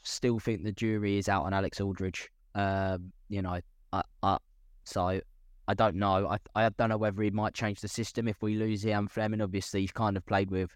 still 0.03 0.39
think 0.39 0.65
the 0.65 0.73
jury 0.73 1.19
is 1.19 1.29
out 1.29 1.45
on 1.45 1.53
Alex 1.53 1.79
Aldridge. 1.79 2.31
Um, 2.57 3.13
you 3.29 3.43
know, 3.43 3.61
I, 3.93 4.03
I, 4.23 4.39
so 4.85 5.21
I 5.69 5.75
don't 5.75 5.97
know. 5.97 6.27
I 6.27 6.39
I 6.55 6.69
don't 6.71 6.89
know 6.89 6.97
whether 6.97 7.23
he 7.23 7.31
might 7.31 7.55
change 7.55 7.81
the 7.81 7.89
system 7.89 8.27
if 8.27 8.41
we 8.41 8.57
lose 8.57 8.87
Ian 8.87 9.09
Flemming. 9.09 9.41
Obviously, 9.41 9.83
he's 9.83 9.93
kind 9.93 10.17
of 10.17 10.25
played 10.27 10.51
with 10.51 10.71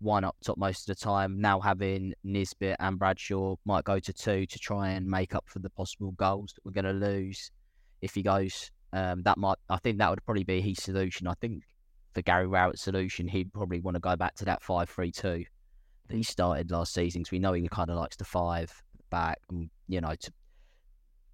one 0.00 0.24
up 0.24 0.36
top 0.44 0.58
most 0.58 0.88
of 0.88 0.96
the 0.96 1.02
time. 1.02 1.40
Now 1.40 1.60
having 1.60 2.12
Nisbet 2.22 2.76
and 2.80 2.98
Bradshaw 2.98 3.56
might 3.64 3.84
go 3.84 3.98
to 3.98 4.12
two 4.12 4.46
to 4.46 4.58
try 4.58 4.90
and 4.90 5.06
make 5.06 5.34
up 5.34 5.44
for 5.46 5.60
the 5.60 5.70
possible 5.70 6.12
goals 6.12 6.52
that 6.52 6.64
we're 6.64 6.72
going 6.82 7.00
to 7.00 7.06
lose 7.06 7.50
if 8.02 8.14
he 8.14 8.22
goes. 8.22 8.70
Um, 8.92 9.22
that 9.22 9.38
might. 9.38 9.56
I 9.70 9.78
think 9.78 9.98
that 9.98 10.10
would 10.10 10.24
probably 10.24 10.44
be 10.44 10.60
his 10.60 10.82
solution. 10.82 11.26
I 11.26 11.34
think 11.40 11.62
for 12.14 12.20
Gary 12.20 12.46
Rowett's 12.46 12.82
solution, 12.82 13.26
he'd 13.26 13.52
probably 13.52 13.80
want 13.80 13.94
to 13.94 14.00
go 14.00 14.16
back 14.16 14.34
to 14.36 14.44
that 14.44 14.62
five-three-two 14.62 15.44
that 16.08 16.16
he 16.16 16.22
started 16.22 16.70
last 16.70 16.92
season 16.92 17.22
because 17.22 17.32
we 17.32 17.38
know 17.38 17.54
he 17.54 17.66
kind 17.68 17.88
of 17.88 17.96
likes 17.96 18.16
the 18.16 18.24
five 18.24 18.70
back 19.08 19.38
and 19.50 19.70
you 19.88 20.00
know 20.00 20.14
to 20.18 20.32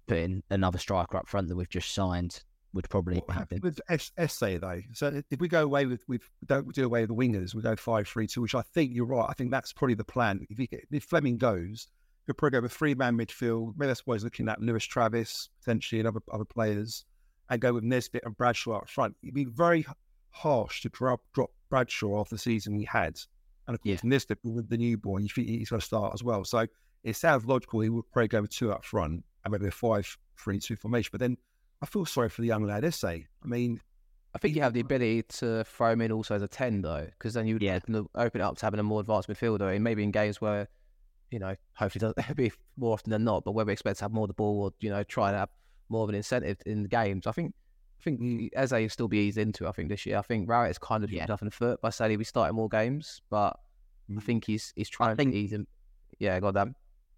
put 0.09 0.17
in 0.17 0.43
another 0.49 0.77
striker 0.77 1.17
up 1.17 1.27
front 1.29 1.47
that 1.47 1.55
we've 1.55 1.69
just 1.69 1.93
signed. 1.93 2.43
would 2.73 2.87
probably 2.89 3.17
What 3.25 3.35
happen. 3.35 3.59
with 3.63 3.79
S- 3.89 4.11
Esse 4.17 4.39
though? 4.59 4.81
So 4.93 5.21
if 5.31 5.39
we 5.39 5.47
go 5.47 5.63
away 5.63 5.85
with, 5.85 6.03
we 6.07 6.19
don't 6.45 6.71
do 6.73 6.85
away 6.85 7.01
with 7.01 7.09
the 7.09 7.15
wingers, 7.15 7.55
we 7.55 7.61
go 7.61 7.75
five 7.75 8.07
three 8.07 8.27
two, 8.27 8.41
which 8.41 8.53
I 8.55 8.61
think 8.61 8.91
you're 8.93 9.05
right. 9.05 9.25
I 9.29 9.33
think 9.33 9.49
that's 9.51 9.73
probably 9.73 9.95
the 9.95 10.03
plan. 10.03 10.45
If, 10.49 10.59
you 10.59 10.67
get, 10.67 10.81
if 10.91 11.03
Flemming 11.05 11.37
goes, 11.37 11.87
you'll 12.27 12.35
probably 12.35 12.57
go 12.59 12.61
with 12.63 12.71
three 12.71 12.93
man 12.95 13.17
midfield. 13.17 13.73
Maybe 13.77 13.87
that's 13.87 14.05
why 14.05 14.15
he's 14.15 14.23
looking 14.23 14.47
at 14.49 14.61
Lewis 14.61 14.85
Travis 14.85 15.49
potentially 15.61 15.99
and 15.99 16.07
other 16.07 16.21
other 16.31 16.45
players, 16.45 17.05
and 17.49 17.59
go 17.59 17.73
with 17.73 17.83
Nisbet 17.83 18.21
and 18.25 18.37
Bradshaw 18.37 18.77
up 18.77 18.89
front. 18.89 19.15
It'd 19.23 19.33
be 19.33 19.45
very 19.45 19.85
harsh 20.29 20.81
to 20.83 20.89
drop 20.89 21.21
drop 21.33 21.49
Bradshaw 21.71 22.19
after 22.19 22.35
the 22.35 22.39
season 22.39 22.75
he 22.75 22.85
had, 22.85 23.19
and 23.67 23.73
of 23.75 23.81
course 23.81 24.03
Nisbet 24.03 24.37
with 24.43 24.69
the 24.69 24.77
newborn, 24.77 25.23
you 25.23 25.29
think 25.29 25.47
he's 25.47 25.69
going 25.71 25.79
to 25.79 25.85
start 25.85 26.13
as 26.13 26.23
well. 26.23 26.43
So 26.45 26.67
it 27.03 27.15
sounds 27.15 27.45
logical 27.45 27.79
he 27.79 27.89
would 27.89 28.11
probably 28.11 28.27
go 28.27 28.41
with 28.41 28.51
two 28.51 28.71
up 28.71 28.85
front 28.85 29.23
and 29.43 29.51
maybe 29.51 29.67
a 29.67 29.71
five 29.71 30.17
three 30.37 30.59
two 30.59 30.75
formation. 30.75 31.09
But 31.11 31.19
then 31.21 31.37
I 31.81 31.85
feel 31.85 32.05
sorry 32.05 32.29
for 32.29 32.41
the 32.41 32.47
young 32.47 32.63
lad 32.63 32.83
Esse. 32.83 33.03
I 33.05 33.25
mean, 33.43 33.79
I 34.35 34.37
think 34.37 34.55
you 34.55 34.61
have 34.61 34.73
the 34.73 34.79
ability 34.81 35.23
to 35.23 35.63
throw 35.63 35.91
him 35.91 36.01
in 36.01 36.11
also 36.11 36.35
as 36.35 36.41
a 36.43 36.47
10, 36.47 36.81
though, 36.81 37.07
because 37.17 37.33
then 37.33 37.47
you 37.47 37.55
would 37.55 37.63
Yeah. 37.63 37.75
open, 37.77 37.95
it- 37.95 38.05
open 38.15 38.41
it 38.41 38.43
up 38.43 38.57
to 38.57 38.65
having 38.65 38.79
a 38.79 38.83
more 38.83 38.99
advanced 38.99 39.27
midfielder. 39.29 39.73
And 39.73 39.83
maybe 39.83 40.03
in 40.03 40.11
games 40.11 40.39
where, 40.39 40.67
you 41.31 41.39
know, 41.39 41.55
hopefully 41.73 42.07
it 42.09 42.15
doesn't 42.15 42.35
be 42.37 42.51
more 42.77 42.93
often 42.93 43.09
than 43.09 43.23
not, 43.23 43.43
but 43.43 43.53
where 43.53 43.65
we 43.65 43.73
expect 43.73 43.97
to 43.99 44.03
have 44.05 44.11
more 44.11 44.25
of 44.25 44.27
the 44.27 44.33
ball 44.35 44.61
or, 44.63 44.71
you 44.81 44.89
know, 44.89 45.03
try 45.03 45.29
and 45.29 45.37
have 45.37 45.49
more 45.89 46.03
of 46.03 46.09
an 46.09 46.15
incentive 46.15 46.57
in 46.65 46.83
the 46.83 46.89
games. 46.89 47.25
I 47.27 47.31
think 47.31 47.53
I 47.99 48.01
think 48.03 48.19
the- 48.21 48.53
Eze 48.55 48.71
will 48.71 48.87
still 48.89 49.07
be 49.09 49.17
eased 49.17 49.37
into 49.37 49.65
it, 49.65 49.69
I 49.69 49.71
think, 49.73 49.89
this 49.89 50.05
year. 50.05 50.17
I 50.17 50.21
think 50.21 50.47
Rowett 50.49 50.71
is 50.71 50.77
kind 50.77 51.03
of 51.03 51.11
Yeah. 51.11 51.25
off 51.29 51.41
in 51.41 51.47
the 51.47 51.51
foot 51.51 51.81
by 51.81 51.89
saying 51.89 52.11
he'll 52.11 52.17
be 52.19 52.23
starting 52.23 52.55
more 52.55 52.69
games, 52.69 53.21
but 53.29 53.59
I 54.09 54.13
mm. 54.13 54.23
think 54.23 54.45
he's 54.45 54.71
he's 54.75 54.87
trying 54.89 55.17
think- 55.17 55.31
to 55.31 55.37
ease 55.37 55.51
him. 55.51 55.67
Yeah, 56.19 56.39
goddamn. 56.39 56.75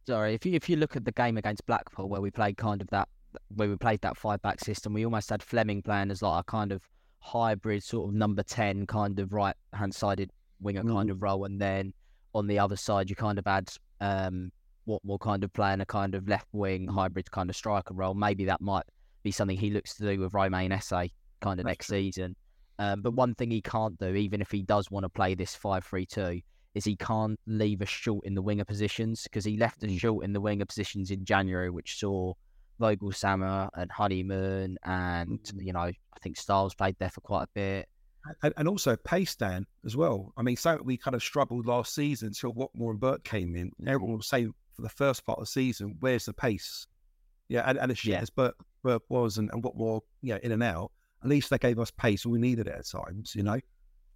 Sorry, 0.07 0.33
if 0.33 0.45
you 0.45 0.53
if 0.53 0.69
you 0.69 0.77
look 0.77 0.95
at 0.95 1.05
the 1.05 1.11
game 1.11 1.37
against 1.37 1.65
Blackpool 1.65 2.09
where 2.09 2.21
we 2.21 2.31
played 2.31 2.57
kind 2.57 2.81
of 2.81 2.87
that 2.89 3.07
where 3.55 3.69
we 3.69 3.75
played 3.77 4.01
that 4.01 4.17
five 4.17 4.41
back 4.41 4.59
system, 4.59 4.93
we 4.93 5.05
almost 5.05 5.29
had 5.29 5.43
Flemming 5.43 5.81
playing 5.81 6.11
as 6.11 6.21
like 6.21 6.41
a 6.41 6.43
kind 6.43 6.71
of 6.71 6.81
hybrid 7.19 7.83
sort 7.83 8.09
of 8.09 8.15
number 8.15 8.43
ten 8.43 8.87
kind 8.87 9.19
of 9.19 9.31
right 9.31 9.55
hand 9.73 9.93
sided 9.93 10.31
winger 10.59 10.83
kind 10.83 11.09
of 11.09 11.21
role, 11.21 11.45
and 11.45 11.61
then 11.61 11.93
on 12.33 12.47
the 12.47 12.57
other 12.57 12.75
side 12.75 13.09
you 13.09 13.15
kind 13.15 13.37
of 13.37 13.45
had 13.45 13.69
um 13.99 14.51
Watmore 14.87 15.19
kind 15.19 15.43
of 15.43 15.53
playing 15.53 15.81
a 15.81 15.85
kind 15.85 16.15
of 16.15 16.27
left 16.27 16.47
wing 16.51 16.87
hybrid 16.87 17.29
kind 17.29 17.49
of 17.49 17.55
striker 17.55 17.93
role. 17.93 18.15
Maybe 18.15 18.45
that 18.45 18.61
might 18.61 18.85
be 19.23 19.31
something 19.31 19.55
he 19.55 19.69
looks 19.69 19.95
to 19.95 20.03
do 20.03 20.19
with 20.19 20.33
Romain 20.33 20.71
Esse 20.71 20.89
kind 20.89 21.11
of 21.43 21.57
That's 21.57 21.65
next 21.65 21.87
true. 21.87 21.97
season. 21.99 22.35
Um, 22.79 23.03
but 23.03 23.13
one 23.13 23.35
thing 23.35 23.51
he 23.51 23.61
can't 23.61 23.97
do, 23.99 24.15
even 24.15 24.41
if 24.41 24.49
he 24.49 24.63
does 24.63 24.89
want 24.89 25.03
to 25.03 25.09
play 25.09 25.35
this 25.35 25.53
five 25.53 25.85
three 25.85 26.07
two, 26.07 26.41
is 26.73 26.85
he 26.85 26.95
can't 26.95 27.39
leave 27.45 27.81
a 27.81 27.85
short 27.85 28.25
in 28.25 28.33
the 28.33 28.41
winger 28.41 28.65
positions 28.65 29.23
because 29.23 29.45
he 29.45 29.57
left 29.57 29.83
us 29.83 29.89
mm. 29.89 29.99
short 29.99 30.23
in 30.23 30.33
the 30.33 30.41
winger 30.41 30.65
positions 30.65 31.11
in 31.11 31.25
January, 31.25 31.69
which 31.69 31.99
saw 31.99 32.33
Voglsammer 32.79 33.69
and 33.75 33.91
Honeyman, 33.91 34.77
and 34.83 35.39
mm. 35.39 35.65
you 35.65 35.73
know 35.73 35.79
I 35.81 35.93
think 36.21 36.37
Styles 36.37 36.73
played 36.73 36.95
there 36.99 37.09
for 37.09 37.21
quite 37.21 37.43
a 37.43 37.49
bit. 37.53 37.87
and, 38.43 38.53
and 38.57 38.67
also 38.67 38.95
pace 38.95 39.35
Dan 39.35 39.65
as 39.85 39.97
well. 39.97 40.33
I 40.37 40.41
mean, 40.43 40.55
so 40.55 40.79
we 40.83 40.97
kind 40.97 41.15
of 41.15 41.23
struggled 41.23 41.65
last 41.65 41.93
season 41.93 42.27
until 42.29 42.53
Watmore 42.53 42.91
and 42.91 42.99
Burke 42.99 43.23
came 43.23 43.55
in. 43.55 43.71
Everyone 43.87 44.17
was 44.17 44.27
mm. 44.27 44.29
saying 44.29 44.53
for 44.75 44.81
the 44.81 44.89
first 44.89 45.25
part 45.25 45.39
of 45.39 45.43
the 45.43 45.51
season, 45.51 45.97
where's 45.99 46.25
the 46.25 46.33
pace? 46.33 46.87
Yeah, 47.49 47.63
and, 47.65 47.77
and 47.77 47.91
as 47.91 47.97
shit 47.97 48.13
Yeah. 48.13 48.21
as 48.21 48.29
Burt, 48.29 48.55
Burt 48.83 49.01
was 49.09 49.37
and, 49.37 49.49
and 49.51 49.63
Watmore, 49.63 50.01
you 50.21 50.33
know, 50.33 50.39
in 50.41 50.51
and 50.51 50.63
out, 50.63 50.91
at 51.23 51.29
least 51.29 51.49
they 51.49 51.57
gave 51.57 51.79
us 51.79 51.91
pace 51.91 52.25
and 52.25 52.31
we 52.31 52.39
needed 52.39 52.67
it 52.67 52.75
at 52.75 52.87
times, 52.87 53.35
you 53.35 53.43
know. 53.43 53.59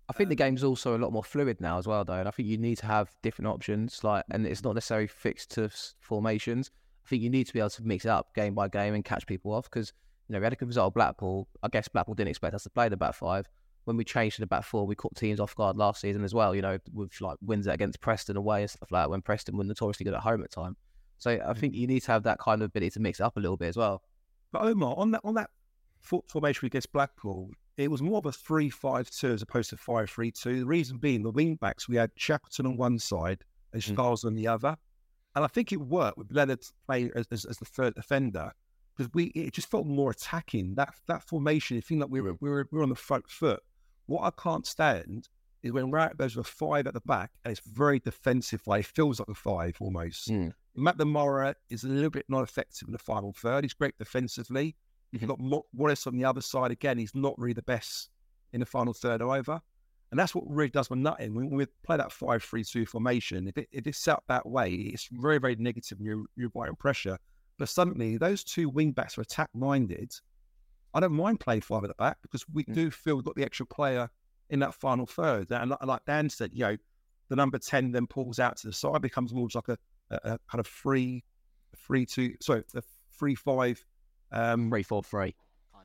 I 0.08 0.14
think 0.14 0.30
the 0.30 0.36
um, 0.36 0.50
game's 0.50 0.64
also 0.64 0.96
a 0.96 1.00
lot 1.00 1.12
more 1.12 1.24
fluid 1.24 1.60
now 1.60 1.78
as 1.78 1.88
well, 1.88 2.06
though, 2.06 2.14
and 2.14 2.28
I 2.28 2.32
think 2.32 2.48
you 2.48 2.58
need 2.58 2.78
to 2.78 2.86
have 2.86 3.10
different 3.24 3.48
options. 3.48 4.04
Like, 4.04 4.24
and 4.30 4.46
it's 4.46 4.64
not 4.64 4.76
necessarily 4.76 5.08
fixed 5.08 5.52
to 5.52 5.70
formations. 6.00 6.70
I 7.06 7.10
think 7.10 7.24
you 7.24 7.30
need 7.30 7.48
to 7.48 7.54
be 7.54 7.60
able 7.60 7.72
to 7.72 7.84
mix 7.84 8.06
it 8.06 8.10
up 8.10 8.34
game 8.34 8.54
by 8.54 8.68
game 8.68 8.94
and 8.94 9.04
catch 9.04 9.26
people 9.26 9.54
off 9.54 9.66
because 9.66 9.94
you 10.28 10.34
know 10.34 10.40
we 10.40 10.44
had 10.44 10.54
a 10.54 10.56
good 10.56 10.68
result 10.68 10.92
at 10.92 10.94
Blackpool. 10.94 11.48
I 11.64 11.70
guess 11.70 11.88
Blackpool 11.88 12.16
didn't 12.16 12.30
expect 12.30 12.54
us 12.54 12.64
to 12.64 12.70
play 12.70 12.90
the 12.90 12.98
back 12.98 13.16
five. 13.16 13.48
When 13.86 13.98
we 13.98 14.04
changed 14.04 14.38
to 14.38 14.42
the 14.42 14.48
back 14.48 14.64
four, 14.64 14.88
we 14.88 14.96
caught 14.96 15.16
teams 15.16 15.40
off 15.40 15.56
guard 15.56 15.78
last 15.78 16.02
season 16.02 16.24
as 16.24 16.34
well. 16.34 16.56
You 16.56 16.62
know, 16.62 16.78
with 16.94 17.20
like 17.22 17.38
wins 17.42 17.68
against 17.68 18.02
Preston 18.02 18.38
away 18.38 18.62
and 18.62 18.70
stuff 18.70 18.92
like 18.92 19.04
that. 19.04 19.10
When 19.10 19.22
Preston 19.22 19.58
were 19.58 19.64
notoriously 19.64 20.04
good 20.04 20.14
at 20.14 20.22
home 20.22 20.44
at 20.44 20.52
time, 20.52 20.76
so 21.18 21.32
I 21.32 21.38
mm. 21.38 21.58
think 21.58 21.76
you 21.76 21.88
need 21.88 22.02
to 22.02 22.12
have 22.12 22.24
that 22.24 22.40
kind 22.40 22.62
of 22.62 22.68
ability 22.68 22.92
to 22.92 23.00
mix 23.00 23.20
it 23.20 23.24
up 23.24 23.38
a 23.38 23.40
little 23.40 23.58
bit 23.58 23.70
as 23.70 23.78
well. 23.78 24.04
But 24.52 24.64
Omer, 24.64 24.94
on 24.98 25.12
that 25.12 25.22
on 25.24 25.36
that 25.36 25.50
fo- 26.02 26.24
formation 26.28 26.66
against 26.66 26.92
Blackpool, 26.92 27.52
it 27.78 27.92
was 27.92 28.02
more 28.02 28.20
of 28.20 28.26
a 28.26 28.32
three-five-two 28.32 29.32
as 29.32 29.42
opposed 29.42 29.70
to 29.72 29.78
five-three-two. 29.78 30.60
The 30.60 30.66
reason 30.66 30.98
being 30.98 31.24
the 31.24 31.32
wing 31.32 31.56
backs, 31.56 31.90
we 31.90 31.98
had 31.98 32.12
Shackleton 32.16 32.66
on 32.66 32.78
one 32.78 33.00
side 33.00 33.44
and 33.74 33.84
Styles 33.84 34.24
on 34.24 34.36
the 34.36 34.48
other. 34.48 34.78
And 35.36 35.44
I 35.44 35.48
think 35.48 35.74
it 35.74 35.82
worked 35.82 36.18
with 36.18 36.32
Leonard 36.32 36.64
playing 36.86 37.12
as, 37.16 37.28
as, 37.32 37.44
as 37.46 37.58
the 37.58 37.66
third 37.66 37.96
defender 37.96 38.52
because 38.96 39.12
we 39.14 39.26
it 39.26 39.54
just 39.54 39.70
felt 39.70 39.86
more 39.86 40.12
attacking. 40.12 40.76
That 40.76 40.94
that 41.08 41.24
formation, 41.24 41.78
it 41.78 41.86
seemed 41.86 42.02
like 42.02 42.10
we 42.10 42.22
were, 42.22 42.36
we 42.40 42.50
were 42.50 42.68
we 42.72 42.78
were 42.78 42.84
on 42.84 42.90
the 42.90 42.96
front 42.96 43.30
foot. 43.30 43.62
What 44.06 44.24
I 44.24 44.42
can't 44.42 44.66
stand 44.66 45.28
is 45.64 45.72
when 45.72 45.92
Rat 45.92 46.16
goes 46.16 46.36
with 46.36 46.48
a 46.48 46.50
five 46.50 46.88
at 46.88 46.94
the 46.94 47.02
back 47.02 47.32
and 47.44 47.52
it's 47.52 47.62
very 47.68 48.00
defensive. 48.00 48.62
Like 48.66 48.86
it 48.86 48.92
feels 48.96 49.20
like 49.20 49.28
a 49.28 49.34
five 49.34 49.76
almost. 49.82 50.30
Mm. 50.30 50.54
McNamara 50.78 51.56
is 51.70 51.84
a 51.84 51.88
little 51.88 52.10
bit 52.10 52.26
not 52.30 52.44
effective 52.44 52.88
in 52.88 52.92
the 52.92 53.00
final 53.00 53.34
third. 53.34 53.64
He's 53.64 53.74
great 53.74 53.98
defensively. 53.98 54.76
You've 55.16 55.30
mm-hmm. 55.30 55.30
got 55.30 55.40
Mo- 55.40 55.66
Wallace 55.74 56.08
on 56.08 56.18
the 56.18 56.26
other 56.26 56.42
side 56.42 56.72
again. 56.72 56.98
He's 56.98 57.16
not 57.16 57.38
really 57.38 57.54
the 57.54 57.62
best 57.62 58.10
in 58.54 58.60
the 58.60 58.66
final 58.66 58.94
third 58.94 59.22
either. 59.22 59.62
And 60.12 60.20
that's 60.20 60.36
what 60.36 60.44
really 60.48 60.70
does 60.70 60.90
my 60.90 60.98
nut 60.98 61.20
in. 61.20 61.34
When 61.34 61.50
we 61.50 61.66
play 61.84 61.98
that 61.98 62.12
5 62.12 62.44
3 62.44 62.64
2 62.64 62.86
formation, 62.86 63.48
if, 63.48 63.58
it, 63.58 63.70
if 63.72 63.88
it's 63.88 63.98
set 63.98 64.18
up 64.18 64.24
that 64.28 64.46
way, 64.46 64.72
it's 64.72 65.08
very, 65.12 65.40
very 65.40 65.56
negative 65.56 65.98
and 66.00 66.06
you're, 66.06 66.26
you're 66.36 66.52
right 66.54 66.78
pressure. 66.78 67.18
But 67.58 67.70
suddenly, 67.70 68.18
those 68.18 68.44
two 68.44 68.70
wing 68.70 68.92
backs 68.92 69.18
are 69.18 69.22
attack 69.22 69.50
minded. 69.54 70.14
I 70.94 71.00
don't 71.00 71.14
mind 71.14 71.40
playing 71.40 71.62
five 71.62 71.84
at 71.84 71.88
the 71.88 71.96
back 71.96 72.18
because 72.22 72.46
we 72.54 72.64
mm. 72.66 72.74
do 72.74 72.92
feel 72.92 73.16
we've 73.16 73.26
got 73.26 73.36
the 73.36 73.44
extra 73.44 73.66
player 73.66 74.10
in 74.50 74.60
that 74.60 74.74
final 74.74 75.06
third. 75.06 75.52
And 75.52 75.74
like, 75.84 76.06
Dan 76.06 76.30
said, 76.30 76.52
you 76.54 76.64
know, 76.64 76.78
the 77.30 77.36
number 77.36 77.58
10 77.58 77.92
then 77.92 78.08
pulls 78.08 78.40
out 78.40 78.58
to 78.58 78.68
the 78.68 78.74
side, 78.74 79.02
becomes 79.02 79.34
more 79.34 79.48
like 79.54 79.70
a, 79.70 79.78
a, 80.12 80.16
a 80.16 80.40
kind 80.50 80.60
of 80.60 80.68
free, 80.68 81.24
free 81.76 82.06
two, 82.06 82.36
sorry, 82.42 82.64
a 82.76 82.82
free 83.12 83.36
five, 83.36 83.84
um, 84.32 84.70
Three 84.70 84.84
four 84.84 85.04
three. 85.04 85.36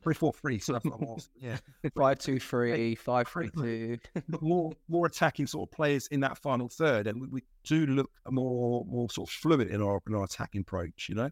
three 0.03 0.15
four 0.15 0.33
three. 0.33 0.59
So 0.59 0.73
that's 0.75 0.85
what 0.85 1.01
it 1.01 1.09
was. 1.09 1.29
Yeah, 1.41 1.57
Five 1.97 2.19
two 2.19 2.39
three, 2.41 2.95
five 2.95 3.29
three 3.29 3.51
two. 3.51 3.99
but 4.29 4.43
more 4.43 4.73
more 4.89 5.07
attacking 5.07 5.47
sort 5.47 5.69
of 5.69 5.75
players 5.77 6.07
in 6.09 6.21
that 6.21 6.39
final 6.39 6.69
third, 6.69 7.07
and 7.07 7.21
we, 7.21 7.27
we 7.29 7.43
do 7.65 7.87
look 7.87 8.11
more 8.29 8.85
more 8.87 9.09
sort 9.11 9.29
of 9.29 9.33
fluid 9.35 9.69
in 9.69 9.83
our 9.83 10.01
in 10.09 10.15
our 10.15 10.25
attacking 10.25 10.63
approach. 10.63 11.07
You 11.09 11.17
know, 11.17 11.31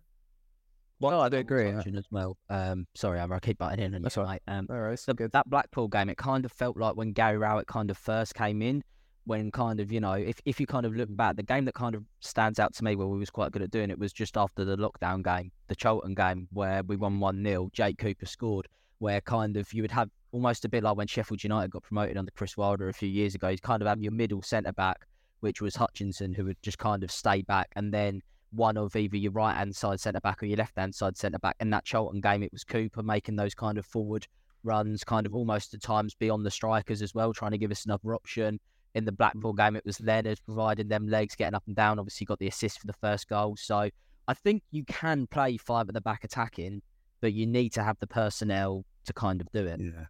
Well, 1.00 1.20
I 1.20 1.28
do 1.28 1.38
agree. 1.38 1.72
Touching 1.72 1.96
as 1.96 2.06
well. 2.10 2.36
Um, 2.50 2.86
sorry, 2.94 3.18
Amber, 3.20 3.36
I 3.36 3.38
keep 3.40 3.58
butting 3.58 3.84
in. 3.84 3.94
on 3.94 4.02
That's 4.02 4.16
you, 4.16 4.22
all 4.22 4.28
right. 4.28 4.42
Um, 4.48 4.66
All 4.70 4.78
right, 4.80 4.98
the, 5.06 5.14
good. 5.14 5.32
that 5.32 5.48
Blackpool 5.48 5.88
game, 5.88 6.08
it 6.10 6.16
kind 6.18 6.44
of 6.44 6.52
felt 6.52 6.76
like 6.76 6.96
when 6.96 7.12
Gary 7.12 7.38
Rowett 7.38 7.66
kind 7.68 7.90
of 7.90 7.96
first 7.96 8.34
came 8.34 8.60
in, 8.62 8.82
when 9.28 9.50
kind 9.50 9.78
of, 9.78 9.92
you 9.92 10.00
know, 10.00 10.14
if, 10.14 10.40
if 10.46 10.58
you 10.58 10.66
kind 10.66 10.86
of 10.86 10.96
look 10.96 11.14
back, 11.14 11.36
the 11.36 11.42
game 11.42 11.66
that 11.66 11.74
kind 11.74 11.94
of 11.94 12.02
stands 12.20 12.58
out 12.58 12.72
to 12.72 12.82
me 12.82 12.96
where 12.96 13.06
we 13.06 13.18
was 13.18 13.28
quite 13.28 13.52
good 13.52 13.60
at 13.60 13.70
doing 13.70 13.90
it 13.90 13.98
was 13.98 14.10
just 14.10 14.38
after 14.38 14.64
the 14.64 14.74
lockdown 14.78 15.22
game, 15.22 15.52
the 15.68 15.76
Charlton 15.76 16.14
game, 16.14 16.48
where 16.50 16.82
we 16.82 16.96
won 16.96 17.20
1 17.20 17.44
0. 17.44 17.68
Jake 17.74 17.98
Cooper 17.98 18.24
scored, 18.24 18.66
where 19.00 19.20
kind 19.20 19.58
of 19.58 19.70
you 19.74 19.82
would 19.82 19.90
have 19.90 20.08
almost 20.32 20.64
a 20.64 20.68
bit 20.70 20.82
like 20.82 20.96
when 20.96 21.06
Sheffield 21.06 21.44
United 21.44 21.70
got 21.70 21.82
promoted 21.82 22.16
under 22.16 22.30
Chris 22.30 22.56
Wilder 22.56 22.88
a 22.88 22.94
few 22.94 23.08
years 23.08 23.34
ago. 23.34 23.48
You'd 23.48 23.60
kind 23.60 23.82
of 23.82 23.88
have 23.88 24.00
your 24.00 24.12
middle 24.12 24.40
centre 24.40 24.72
back, 24.72 25.06
which 25.40 25.60
was 25.60 25.76
Hutchinson, 25.76 26.32
who 26.32 26.46
would 26.46 26.62
just 26.62 26.78
kind 26.78 27.04
of 27.04 27.10
stay 27.10 27.42
back, 27.42 27.68
and 27.76 27.92
then 27.92 28.22
one 28.52 28.78
of 28.78 28.96
either 28.96 29.18
your 29.18 29.32
right 29.32 29.54
hand 29.54 29.76
side 29.76 30.00
centre 30.00 30.20
back 30.20 30.42
or 30.42 30.46
your 30.46 30.56
left 30.56 30.78
hand 30.78 30.94
side 30.94 31.18
centre 31.18 31.38
back. 31.38 31.56
In 31.60 31.68
that 31.68 31.84
Charlton 31.84 32.22
game, 32.22 32.42
it 32.42 32.50
was 32.50 32.64
Cooper 32.64 33.02
making 33.02 33.36
those 33.36 33.54
kind 33.54 33.76
of 33.76 33.84
forward 33.84 34.26
runs, 34.64 35.04
kind 35.04 35.26
of 35.26 35.34
almost 35.34 35.74
at 35.74 35.82
times 35.82 36.14
beyond 36.14 36.46
the 36.46 36.50
strikers 36.50 37.02
as 37.02 37.14
well, 37.14 37.34
trying 37.34 37.50
to 37.50 37.58
give 37.58 37.70
us 37.70 37.84
another 37.84 38.14
option. 38.14 38.58
In 38.98 39.04
the 39.04 39.12
Blackpool 39.12 39.52
game, 39.52 39.76
it 39.76 39.84
was 39.86 40.00
Leonard 40.00 40.40
providing 40.44 40.88
them 40.88 41.08
legs, 41.08 41.34
getting 41.34 41.54
up 41.54 41.62
and 41.66 41.76
down. 41.76 41.98
Obviously, 41.98 42.24
got 42.24 42.38
the 42.38 42.48
assist 42.48 42.80
for 42.80 42.86
the 42.86 42.92
first 42.94 43.28
goal. 43.28 43.56
So 43.56 43.88
I 44.28 44.34
think 44.34 44.62
you 44.70 44.84
can 44.84 45.26
play 45.26 45.56
five 45.56 45.88
at 45.88 45.94
the 45.94 46.00
back 46.00 46.24
attacking, 46.24 46.82
but 47.20 47.32
you 47.32 47.46
need 47.46 47.72
to 47.74 47.82
have 47.82 47.96
the 48.00 48.06
personnel 48.06 48.84
to 49.06 49.12
kind 49.12 49.40
of 49.40 49.50
do 49.52 49.64
it. 49.66 49.80
yeah. 49.80 50.06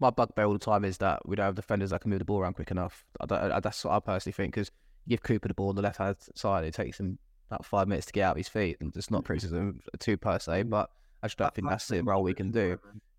my 0.00 0.10
bugbear 0.10 0.46
all 0.46 0.52
the 0.52 0.58
time 0.58 0.84
is 0.84 0.98
that 0.98 1.26
we 1.28 1.36
don't 1.36 1.46
have 1.46 1.54
defenders 1.54 1.90
that 1.90 2.00
can 2.00 2.10
move 2.10 2.18
the 2.18 2.24
ball 2.24 2.40
around 2.40 2.54
quick 2.54 2.70
enough. 2.70 3.04
I 3.20 3.26
don't, 3.26 3.52
I, 3.52 3.60
that's 3.60 3.84
what 3.84 3.92
I 3.92 4.00
personally 4.00 4.32
think 4.32 4.54
because 4.54 4.70
you 5.06 5.10
give 5.10 5.22
Cooper 5.22 5.48
the 5.48 5.54
ball 5.54 5.68
on 5.68 5.76
the 5.76 5.82
left 5.82 5.98
hand 5.98 6.16
side, 6.34 6.64
it 6.64 6.74
takes 6.74 6.98
him 6.98 7.18
about 7.50 7.64
five 7.64 7.86
minutes 7.86 8.06
to 8.06 8.12
get 8.12 8.22
out 8.22 8.32
of 8.32 8.38
his 8.38 8.48
feet. 8.48 8.76
And 8.80 8.94
it's 8.96 9.10
not 9.10 9.18
mm-hmm. 9.18 9.26
criticism 9.26 9.80
to 9.98 10.16
per 10.16 10.38
se, 10.38 10.64
but 10.64 10.90
I 11.22 11.26
just 11.26 11.38
don't 11.38 11.54
think 11.54 11.68
that's 11.68 11.88
the 11.88 12.02
role 12.02 12.22
we 12.22 12.34
can 12.34 12.50
do. 12.50 12.78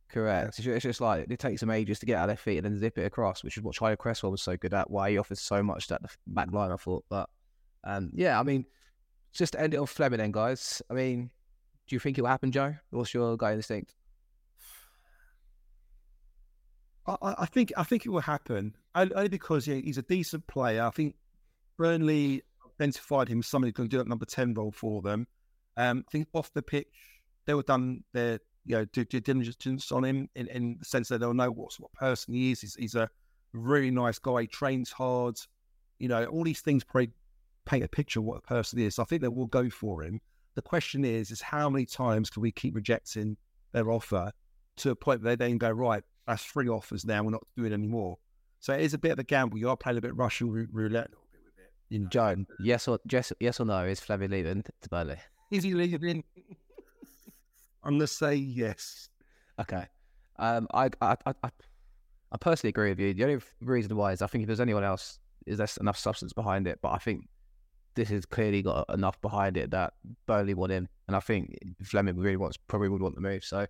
Correct. 0.09 0.59
It's, 0.59 0.67
it's 0.67 0.83
just 0.83 1.01
like 1.01 1.27
it 1.29 1.39
takes 1.39 1.61
them 1.61 1.71
ages 1.71 1.99
to 1.99 2.05
get 2.05 2.17
out 2.17 2.23
of 2.23 2.27
their 2.29 2.37
feet 2.37 2.57
and 2.57 2.65
then 2.65 2.77
zip 2.77 2.97
it 2.97 3.05
across, 3.05 3.43
which 3.43 3.57
is 3.57 3.63
what 3.63 3.75
Charlie 3.75 3.97
Cresswell 3.97 4.31
was 4.31 4.41
so 4.41 4.55
good 4.55 4.73
at. 4.73 4.89
Why 4.89 5.11
he 5.11 5.17
offers 5.17 5.41
so 5.41 5.63
much 5.63 5.87
to 5.87 5.97
the 6.01 6.09
back 6.27 6.51
line, 6.51 6.71
I 6.71 6.77
thought. 6.77 7.05
But 7.09 7.29
um, 7.83 8.11
yeah, 8.13 8.39
I 8.39 8.43
mean, 8.43 8.65
just 9.33 9.53
to 9.53 9.61
end 9.61 9.73
it 9.73 9.77
off 9.77 9.91
Flemming, 9.91 10.19
then, 10.19 10.31
guys. 10.31 10.81
I 10.89 10.93
mean, 10.93 11.31
do 11.87 11.95
you 11.95 11.99
think 11.99 12.17
it 12.17 12.21
will 12.21 12.29
happen, 12.29 12.51
Joe? 12.51 12.75
What's 12.91 13.13
your 13.13 13.35
guy 13.37 13.53
instinct? 13.53 13.95
I, 17.07 17.35
I 17.39 17.45
think 17.45 17.71
I 17.77 17.83
think 17.83 18.05
it 18.05 18.09
will 18.09 18.21
happen 18.21 18.75
only 18.95 19.13
only 19.13 19.29
because 19.29 19.67
yeah, 19.67 19.75
he's 19.75 19.97
a 19.97 20.03
decent 20.03 20.47
player. 20.47 20.83
I 20.83 20.89
think 20.89 21.15
Burnley 21.77 22.41
identified 22.79 23.27
him 23.27 23.39
as 23.39 23.47
somebody 23.47 23.69
who 23.69 23.73
can 23.73 23.87
do 23.87 23.97
that 23.97 24.07
number 24.07 24.25
ten 24.25 24.53
role 24.53 24.71
for 24.71 25.01
them. 25.01 25.27
Um, 25.77 26.03
I 26.07 26.11
think 26.11 26.27
off 26.33 26.51
the 26.53 26.61
pitch 26.61 26.87
they 27.45 27.53
were 27.53 27.63
done 27.63 28.03
their 28.13 28.39
you 28.65 28.75
know, 28.75 28.85
do 28.85 29.05
due 29.05 29.19
diligence 29.19 29.91
on 29.91 30.03
him 30.03 30.29
in, 30.35 30.47
in 30.47 30.77
the 30.79 30.85
sense 30.85 31.09
that 31.09 31.19
they'll 31.19 31.33
know 31.33 31.51
what 31.51 31.71
sort 31.73 31.91
of 31.93 31.99
person 31.99 32.33
he 32.33 32.51
is. 32.51 32.61
He's, 32.61 32.75
he's 32.75 32.95
a 32.95 33.09
really 33.53 33.91
nice 33.91 34.19
guy. 34.19 34.41
He 34.41 34.47
trains 34.47 34.91
hard. 34.91 35.37
You 35.99 36.07
know, 36.07 36.25
all 36.25 36.43
these 36.43 36.61
things 36.61 36.83
probably 36.83 37.11
paint 37.65 37.83
a 37.83 37.87
picture 37.87 38.19
of 38.19 38.25
what 38.25 38.41
the 38.41 38.47
person 38.47 38.79
is. 38.79 38.95
So 38.95 39.03
I 39.03 39.05
think 39.05 39.21
they 39.21 39.27
will 39.27 39.45
go 39.45 39.69
for 39.69 40.03
him. 40.03 40.19
The 40.55 40.61
question 40.61 41.05
is, 41.05 41.31
is 41.31 41.41
how 41.41 41.69
many 41.69 41.85
times 41.85 42.29
can 42.29 42.41
we 42.41 42.51
keep 42.51 42.75
rejecting 42.75 43.37
their 43.71 43.91
offer 43.91 44.31
to 44.77 44.91
a 44.91 44.95
point 44.95 45.21
where 45.21 45.35
they 45.35 45.45
then 45.45 45.57
go, 45.57 45.69
right, 45.69 46.03
that's 46.27 46.43
three 46.43 46.67
offers 46.67 47.05
now. 47.05 47.23
We're 47.23 47.31
not 47.31 47.45
doing 47.55 47.73
any 47.73 47.87
more. 47.87 48.17
So 48.59 48.73
it 48.73 48.81
is 48.81 48.93
a 48.93 48.97
bit 48.97 49.11
of 49.11 49.19
a 49.19 49.23
gamble. 49.23 49.57
You 49.57 49.69
are 49.69 49.77
playing 49.77 49.97
a 49.97 50.01
bit 50.01 50.15
Russian 50.15 50.49
roulette 50.49 50.71
in 50.73 50.81
little 50.81 51.27
bit 51.31 51.39
with 51.45 51.59
it. 51.59 51.71
You 51.89 51.99
know? 51.99 52.07
Joe, 52.09 52.35
yes 52.59 52.87
or 52.87 52.99
yes, 53.11 53.31
yes 53.39 53.59
or 53.59 53.65
no? 53.65 53.83
Is 53.85 53.99
Flemming 53.99 54.31
leaving 54.31 54.63
to 54.63 54.89
Burnley? 54.89 55.17
Is 55.51 55.63
he 55.63 55.73
leaving? 55.73 56.23
I'm 57.85 57.93
gonna 57.93 58.07
say 58.07 58.35
yes. 58.35 59.09
Okay. 59.59 59.85
Um, 60.37 60.67
I, 60.73 60.89
I, 61.01 61.15
I, 61.25 61.33
I 61.43 62.37
personally 62.37 62.69
agree 62.69 62.89
with 62.89 62.99
you. 62.99 63.13
The 63.13 63.23
only 63.23 63.39
reason 63.61 63.95
why 63.95 64.11
is 64.11 64.21
I 64.21 64.27
think 64.27 64.41
if 64.41 64.47
there's 64.47 64.59
anyone 64.59 64.83
else, 64.83 65.19
is 65.45 65.59
there 65.59 65.67
enough 65.79 65.97
substance 65.97 66.33
behind 66.33 66.67
it? 66.67 66.79
But 66.81 66.91
I 66.91 66.97
think 66.97 67.29
this 67.95 68.09
has 68.09 68.25
clearly 68.25 68.61
got 68.61 68.85
enough 68.89 69.19
behind 69.21 69.55
it 69.55 69.71
that 69.71 69.93
Burnley 70.25 70.53
want 70.53 70.71
him, 70.71 70.89
and 71.07 71.15
I 71.15 71.19
think 71.21 71.57
Flemming 71.83 72.17
really 72.17 72.37
wants 72.37 72.57
probably 72.57 72.89
would 72.89 73.01
want 73.01 73.15
the 73.15 73.21
move. 73.21 73.45
So 73.45 73.65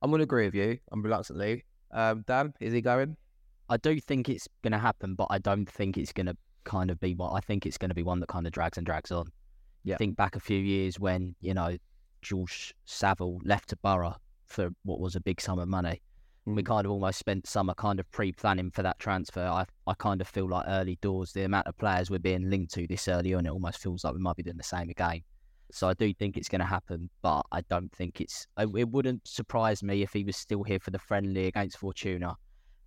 I'm 0.00 0.10
going 0.10 0.20
to 0.20 0.24
agree 0.24 0.46
with 0.46 0.54
you. 0.54 0.78
I'm 0.92 1.02
reluctantly. 1.02 1.64
Um, 1.92 2.24
Dan, 2.26 2.54
is 2.60 2.72
he 2.72 2.80
going? 2.80 3.16
I 3.68 3.76
do 3.76 4.00
think 4.00 4.28
it's 4.28 4.48
going 4.62 4.72
to 4.72 4.78
happen, 4.78 5.14
but 5.14 5.26
I 5.30 5.38
don't 5.38 5.68
think 5.68 5.98
it's 5.98 6.12
going 6.12 6.26
to 6.26 6.36
kind 6.64 6.90
of 6.90 6.98
be 7.00 7.14
what 7.14 7.32
I 7.32 7.40
think 7.40 7.66
it's 7.66 7.78
going 7.78 7.90
to 7.90 7.94
be 7.94 8.02
one 8.02 8.20
that 8.20 8.28
kind 8.28 8.46
of 8.46 8.52
drags 8.52 8.78
and 8.78 8.86
drags 8.86 9.10
on. 9.10 9.26
Yeah. 9.84 9.96
Think 9.96 10.16
back 10.16 10.36
a 10.36 10.40
few 10.40 10.58
years 10.58 10.98
when 10.98 11.34
you 11.40 11.54
know 11.54 11.76
George 12.22 12.74
Saville 12.84 13.40
left 13.44 13.68
to 13.70 13.76
Borough 13.76 14.16
for 14.46 14.70
what 14.84 15.00
was 15.00 15.16
a 15.16 15.20
big 15.20 15.40
sum 15.40 15.58
of 15.58 15.68
money. 15.68 16.00
We 16.44 16.62
Mm. 16.62 16.66
kind 16.66 16.86
of 16.86 16.92
almost 16.92 17.18
spent 17.18 17.46
summer 17.46 17.74
kind 17.74 17.98
of 17.98 18.10
pre-planning 18.12 18.70
for 18.70 18.82
that 18.82 18.98
transfer. 19.00 19.44
I 19.44 19.66
I 19.86 19.94
kind 19.94 20.20
of 20.20 20.28
feel 20.28 20.48
like 20.48 20.64
early 20.68 20.96
doors, 21.00 21.32
the 21.32 21.42
amount 21.44 21.66
of 21.66 21.76
players 21.76 22.08
we're 22.10 22.18
being 22.20 22.48
linked 22.50 22.72
to 22.74 22.86
this 22.86 23.08
early 23.08 23.34
on, 23.34 23.46
it 23.46 23.50
almost 23.50 23.78
feels 23.82 24.04
like 24.04 24.14
we 24.14 24.20
might 24.20 24.36
be 24.36 24.44
doing 24.44 24.56
the 24.56 24.62
same 24.62 24.88
again. 24.88 25.22
So 25.72 25.88
I 25.88 25.94
do 25.94 26.14
think 26.14 26.36
it's 26.36 26.48
going 26.48 26.60
to 26.60 26.64
happen, 26.64 27.10
but 27.22 27.42
I 27.50 27.62
don't 27.62 27.92
think 27.92 28.20
it's. 28.20 28.46
It 28.56 28.88
wouldn't 28.88 29.26
surprise 29.26 29.82
me 29.82 30.02
if 30.02 30.12
he 30.12 30.22
was 30.22 30.36
still 30.36 30.62
here 30.62 30.78
for 30.78 30.92
the 30.92 30.98
friendly 31.00 31.46
against 31.46 31.78
Fortuna 31.78 32.36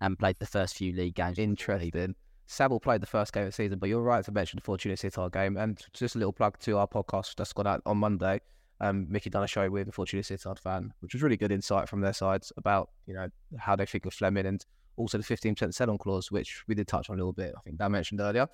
and 0.00 0.18
played 0.18 0.36
the 0.38 0.46
first 0.46 0.76
few 0.76 0.94
league 0.94 1.14
games. 1.14 1.38
Interesting. 1.38 2.14
Saville 2.46 2.80
played 2.80 3.02
the 3.02 3.06
first 3.06 3.34
game 3.34 3.42
of 3.42 3.48
the 3.50 3.52
season, 3.52 3.78
but 3.78 3.90
you're 3.90 4.00
right 4.00 4.24
to 4.24 4.32
mention 4.32 4.56
the 4.56 4.62
Fortuna 4.62 4.94
Sittard 4.96 5.32
game. 5.32 5.58
And 5.58 5.78
just 5.92 6.14
a 6.14 6.18
little 6.18 6.32
plug 6.32 6.58
to 6.60 6.78
our 6.78 6.88
podcast 6.88 7.34
that's 7.36 7.52
gone 7.52 7.66
out 7.66 7.82
on 7.84 7.98
Monday. 7.98 8.40
Um, 8.80 9.06
Mickey 9.10 9.28
done 9.30 9.42
a 9.44 9.46
show 9.46 9.68
with 9.68 9.88
a 9.88 9.92
Fortuna 9.92 10.22
Sittard 10.22 10.58
fan, 10.58 10.92
which 11.00 11.12
was 11.12 11.22
really 11.22 11.36
good 11.36 11.52
insight 11.52 11.88
from 11.88 12.00
their 12.00 12.12
sides 12.14 12.52
about 12.56 12.90
you 13.06 13.14
know 13.14 13.28
how 13.58 13.76
they 13.76 13.84
think 13.86 14.06
of 14.06 14.14
Flemming 14.14 14.46
and 14.46 14.64
also 14.96 15.18
the 15.18 15.24
15% 15.24 15.72
sell-on 15.74 15.98
clause, 15.98 16.30
which 16.30 16.62
we 16.66 16.74
did 16.74 16.86
touch 16.88 17.08
on 17.10 17.16
a 17.16 17.18
little 17.18 17.32
bit. 17.32 17.54
I 17.56 17.60
think 17.60 17.78
Dan 17.78 17.92
mentioned 17.92 18.20
earlier. 18.20 18.46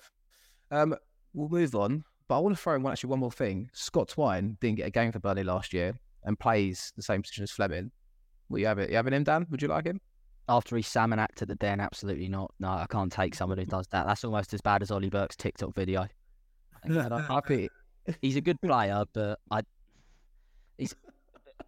Um, 0.71 0.95
we'll 1.33 1.49
move 1.49 1.75
on, 1.75 2.03
but 2.27 2.37
I 2.37 2.39
want 2.39 2.55
to 2.55 2.61
throw 2.61 2.75
in 2.75 2.83
one 2.83 2.91
actually 2.93 3.09
one 3.09 3.19
more 3.19 3.31
thing. 3.31 3.69
Scott 3.73 4.09
Twine 4.09 4.57
didn't 4.61 4.77
get 4.77 4.87
a 4.87 4.91
game 4.91 5.11
for 5.11 5.19
Burnley 5.19 5.43
last 5.43 5.73
year 5.73 5.97
and 6.23 6.37
plays 6.39 6.91
the 6.95 7.01
same 7.03 7.21
position 7.21 7.43
as 7.43 7.51
Flemming. 7.51 7.91
Will 8.49 8.59
you 8.59 8.67
have 8.67 8.79
it? 8.79 8.89
You 8.89 8.95
having 8.97 9.13
him, 9.13 9.23
Dan? 9.23 9.45
Would 9.49 9.61
you 9.61 9.67
like 9.67 9.85
him? 9.85 9.99
After 10.49 10.77
he 10.77 10.81
salmon 10.81 11.19
acted 11.19 11.49
the 11.49 11.55
den, 11.55 11.79
absolutely 11.81 12.29
not. 12.29 12.53
No, 12.59 12.69
I 12.69 12.85
can't 12.89 13.11
take 13.11 13.35
someone 13.35 13.57
who 13.57 13.65
does 13.65 13.87
that. 13.87 14.05
That's 14.07 14.23
almost 14.23 14.53
as 14.53 14.61
bad 14.61 14.81
as 14.81 14.91
Ollie 14.91 15.09
Burke's 15.09 15.35
TikTok 15.35 15.73
video. 15.75 16.07
And 16.83 16.93
I- 17.13 17.17
I 17.19 17.41
think 17.47 17.71
he's 18.21 18.35
a 18.37 18.41
good 18.41 18.61
player, 18.61 19.03
but 19.13 19.39
I. 19.51 19.61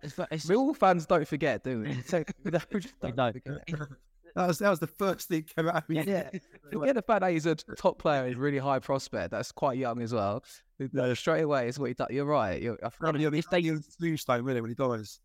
He's. 0.02 0.18
It's, 0.18 0.28
it's, 0.32 0.50
Real 0.50 0.74
fans 0.74 1.06
don't 1.06 1.28
forget, 1.28 1.64
do 1.64 1.82
we? 1.82 2.02
So, 2.06 2.24
we 2.44 2.52
don't- 2.52 2.66
we 2.74 2.80
don't 3.02 3.16
don't. 3.16 3.34
forget. 3.34 3.90
That 4.36 4.48
was 4.48 4.60
that 4.60 4.70
was 4.70 4.80
the 4.80 4.86
first 4.88 5.28
thing 5.28 5.42
that 5.42 5.56
came 5.56 5.68
out 5.68 5.78
of 5.78 5.90
me. 5.90 6.04
Yeah. 6.04 6.30
Forget 6.72 6.94
the 6.94 7.02
fact 7.02 7.22
that 7.22 7.32
he's 7.32 7.48
a 7.48 7.56
top 7.56 7.98
player, 7.98 8.28
he's 8.28 8.36
really 8.36 8.60
high 8.60 8.78
prospect. 8.78 9.32
That's 9.32 9.52
quite 9.52 9.80
young 9.80 10.04
as 10.04 10.14
well. 10.14 10.44
No, 10.94 11.16
straight 11.16 11.42
away, 11.42 11.68
is 11.68 11.80
what 11.80 11.88
he 11.88 11.94
done. 11.96 12.08
You're 12.12 12.26
right. 12.26 12.62
You're, 12.62 12.78
I 12.84 12.90
forgot. 12.90 13.20
You're 13.20 13.32
the, 13.32 13.40
If 13.40 13.50
they- 13.50 13.60
you're 13.60 13.78
the 13.80 13.84
tombstone, 14.00 14.44
really, 14.44 14.62
when 14.62 14.70
he 14.70 14.76
dies. 14.76 15.20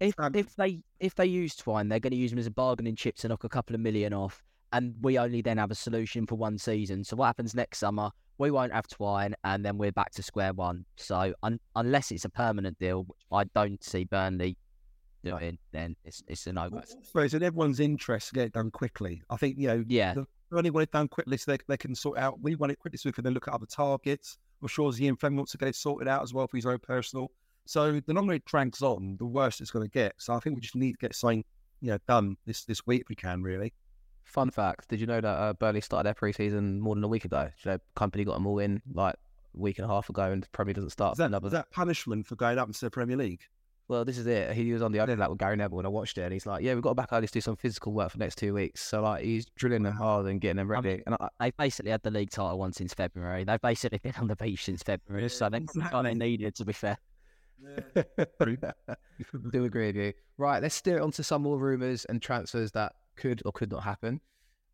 if 0.00 0.14
Um, 0.18 0.34
if 0.34 0.56
they 0.56 0.82
if 0.98 1.14
they 1.14 1.26
use 1.26 1.54
Twine, 1.54 1.88
they're 1.88 2.00
going 2.00 2.10
to 2.10 2.16
use 2.16 2.32
him 2.32 2.38
as 2.40 2.46
a 2.46 2.50
bargaining 2.50 2.96
chip 2.96 3.16
to 3.18 3.28
knock 3.28 3.44
a 3.44 3.48
couple 3.48 3.74
of 3.74 3.80
million 3.80 4.12
off, 4.12 4.42
and 4.72 4.94
we 5.00 5.16
only 5.16 5.40
then 5.40 5.58
have 5.58 5.70
a 5.70 5.74
solution 5.76 6.26
for 6.26 6.34
one 6.34 6.58
season. 6.58 7.04
So 7.04 7.14
what 7.16 7.26
happens 7.26 7.54
next 7.54 7.78
summer? 7.78 8.10
We 8.38 8.50
won't 8.50 8.72
have 8.72 8.86
Twine, 8.86 9.34
and 9.44 9.64
then 9.64 9.78
we're 9.78 9.92
back 9.92 10.10
to 10.12 10.22
square 10.22 10.52
one. 10.52 10.84
So 10.96 11.32
un- 11.42 11.60
unless 11.74 12.10
it's 12.10 12.24
a 12.24 12.28
permanent 12.28 12.78
deal, 12.78 13.04
which 13.04 13.18
I 13.32 13.44
don't 13.54 13.82
see 13.82 14.04
Burnley 14.04 14.56
doing, 15.24 15.58
then 15.72 15.96
it's 16.04 16.22
it's 16.28 16.46
a 16.46 16.52
no 16.52 16.68
go. 16.70 16.82
So 17.02 17.20
it's 17.20 17.34
in 17.34 17.42
everyone's 17.42 17.80
interest 17.80 18.28
to 18.28 18.34
get 18.34 18.46
it 18.46 18.52
done 18.52 18.70
quickly. 18.70 19.22
I 19.30 19.36
think, 19.36 19.56
you 19.58 19.68
know, 19.68 19.84
Yeah, 19.88 20.14
the 20.14 20.26
only 20.56 20.70
want 20.70 20.84
it 20.84 20.92
done 20.92 21.08
quickly 21.08 21.36
so 21.36 21.52
they, 21.52 21.58
they 21.66 21.76
can 21.76 21.94
sort 21.94 22.18
out. 22.18 22.40
We 22.40 22.54
want 22.56 22.72
it 22.72 22.78
quickly 22.78 22.98
so 22.98 23.08
we 23.08 23.12
can 23.12 23.24
then 23.24 23.34
look 23.34 23.48
at 23.48 23.54
other 23.54 23.66
targets. 23.66 24.38
I'm 24.62 24.68
sure 24.68 24.92
Ian 24.98 25.16
Flemming 25.16 25.38
wants 25.38 25.52
to 25.52 25.58
get 25.58 25.68
it 25.68 25.74
sorted 25.74 26.08
out 26.08 26.22
as 26.22 26.32
well 26.32 26.46
for 26.46 26.56
his 26.56 26.66
own 26.66 26.78
personal. 26.78 27.30
So 27.66 28.00
the 28.00 28.14
longer 28.14 28.34
it 28.34 28.44
drags 28.44 28.80
on, 28.82 29.16
the 29.18 29.26
worse 29.26 29.60
it's 29.60 29.70
going 29.70 29.84
to 29.86 29.90
get. 29.90 30.14
So 30.18 30.34
I 30.34 30.40
think 30.40 30.54
we 30.54 30.60
just 30.60 30.76
need 30.76 30.92
to 30.92 30.98
get 30.98 31.14
something, 31.14 31.44
you 31.80 31.90
know, 31.90 31.98
done 32.06 32.36
this 32.46 32.64
this 32.64 32.86
week 32.86 33.02
if 33.02 33.08
we 33.08 33.16
can, 33.16 33.42
really. 33.42 33.72
Fun 34.26 34.50
fact: 34.50 34.88
Did 34.88 35.00
you 35.00 35.06
know 35.06 35.20
that 35.20 35.26
uh, 35.28 35.52
Burnley 35.54 35.80
started 35.80 36.06
their 36.06 36.14
pre-season 36.14 36.80
more 36.80 36.94
than 36.94 37.04
a 37.04 37.08
week 37.08 37.24
ago? 37.24 37.44
Did 37.44 37.64
you 37.64 37.70
know, 37.70 37.78
Kompany 37.96 38.26
got 38.26 38.34
them 38.34 38.46
all 38.46 38.58
in 38.58 38.82
like 38.92 39.14
a 39.14 39.58
week 39.58 39.78
and 39.78 39.84
a 39.84 39.88
half 39.88 40.10
ago, 40.10 40.32
and 40.32 40.50
Premier 40.52 40.74
doesn't 40.74 40.90
start 40.90 41.14
Is 41.14 41.18
that, 41.18 41.26
another. 41.26 41.46
is 41.46 41.52
that 41.52 41.70
punishment 41.70 42.26
for 42.26 42.34
going 42.34 42.58
up 42.58 42.66
into 42.66 42.84
the 42.84 42.90
Premier 42.90 43.16
League? 43.16 43.42
Well, 43.88 44.04
this 44.04 44.18
is 44.18 44.26
it. 44.26 44.52
He 44.52 44.72
was 44.72 44.82
on 44.82 44.90
the 44.90 44.98
Overlap 44.98 45.30
with 45.30 45.38
Gary 45.38 45.54
Neville, 45.54 45.78
and 45.78 45.86
I 45.86 45.90
watched 45.90 46.18
it, 46.18 46.22
and 46.22 46.32
he's 46.32 46.44
like, 46.44 46.62
"Yeah, 46.62 46.74
we've 46.74 46.82
got 46.82 46.90
to 46.90 46.94
back 46.96 47.10
early 47.12 47.28
to 47.28 47.32
do 47.32 47.40
some 47.40 47.54
physical 47.54 47.92
work 47.92 48.10
for 48.10 48.18
the 48.18 48.24
next 48.24 48.36
two 48.36 48.52
weeks." 48.52 48.82
So 48.82 49.00
like, 49.00 49.22
he's 49.24 49.46
drilling 49.54 49.84
them 49.84 49.94
hard 49.94 50.26
and 50.26 50.40
getting 50.40 50.56
them 50.56 50.72
I 50.72 50.74
mean, 50.74 50.84
ready. 50.84 51.02
And 51.06 51.14
I, 51.20 51.28
they 51.38 51.50
basically 51.52 51.92
had 51.92 52.02
the 52.02 52.10
league 52.10 52.30
title 52.30 52.58
once 52.58 52.78
since 52.78 52.94
February. 52.94 53.44
They've 53.44 53.60
basically 53.60 53.98
been 53.98 54.14
on 54.18 54.26
the 54.26 54.34
beach 54.34 54.64
since 54.64 54.82
February, 54.82 55.28
so 55.28 55.48
they 55.48 55.60
kind 55.90 56.08
of 56.08 56.16
needed 56.16 56.56
to 56.56 56.64
be 56.64 56.72
fair. 56.72 56.98
do 58.44 59.64
agree 59.64 59.86
with 59.86 59.96
you. 59.96 60.12
Right, 60.36 60.60
let's 60.60 60.74
steer 60.74 60.98
it 60.98 61.02
onto 61.02 61.22
some 61.22 61.42
more 61.42 61.58
rumours 61.58 62.04
and 62.06 62.20
transfers 62.20 62.72
that 62.72 62.92
could 63.16 63.42
or 63.44 63.52
could 63.52 63.70
not 63.70 63.82
happen. 63.82 64.20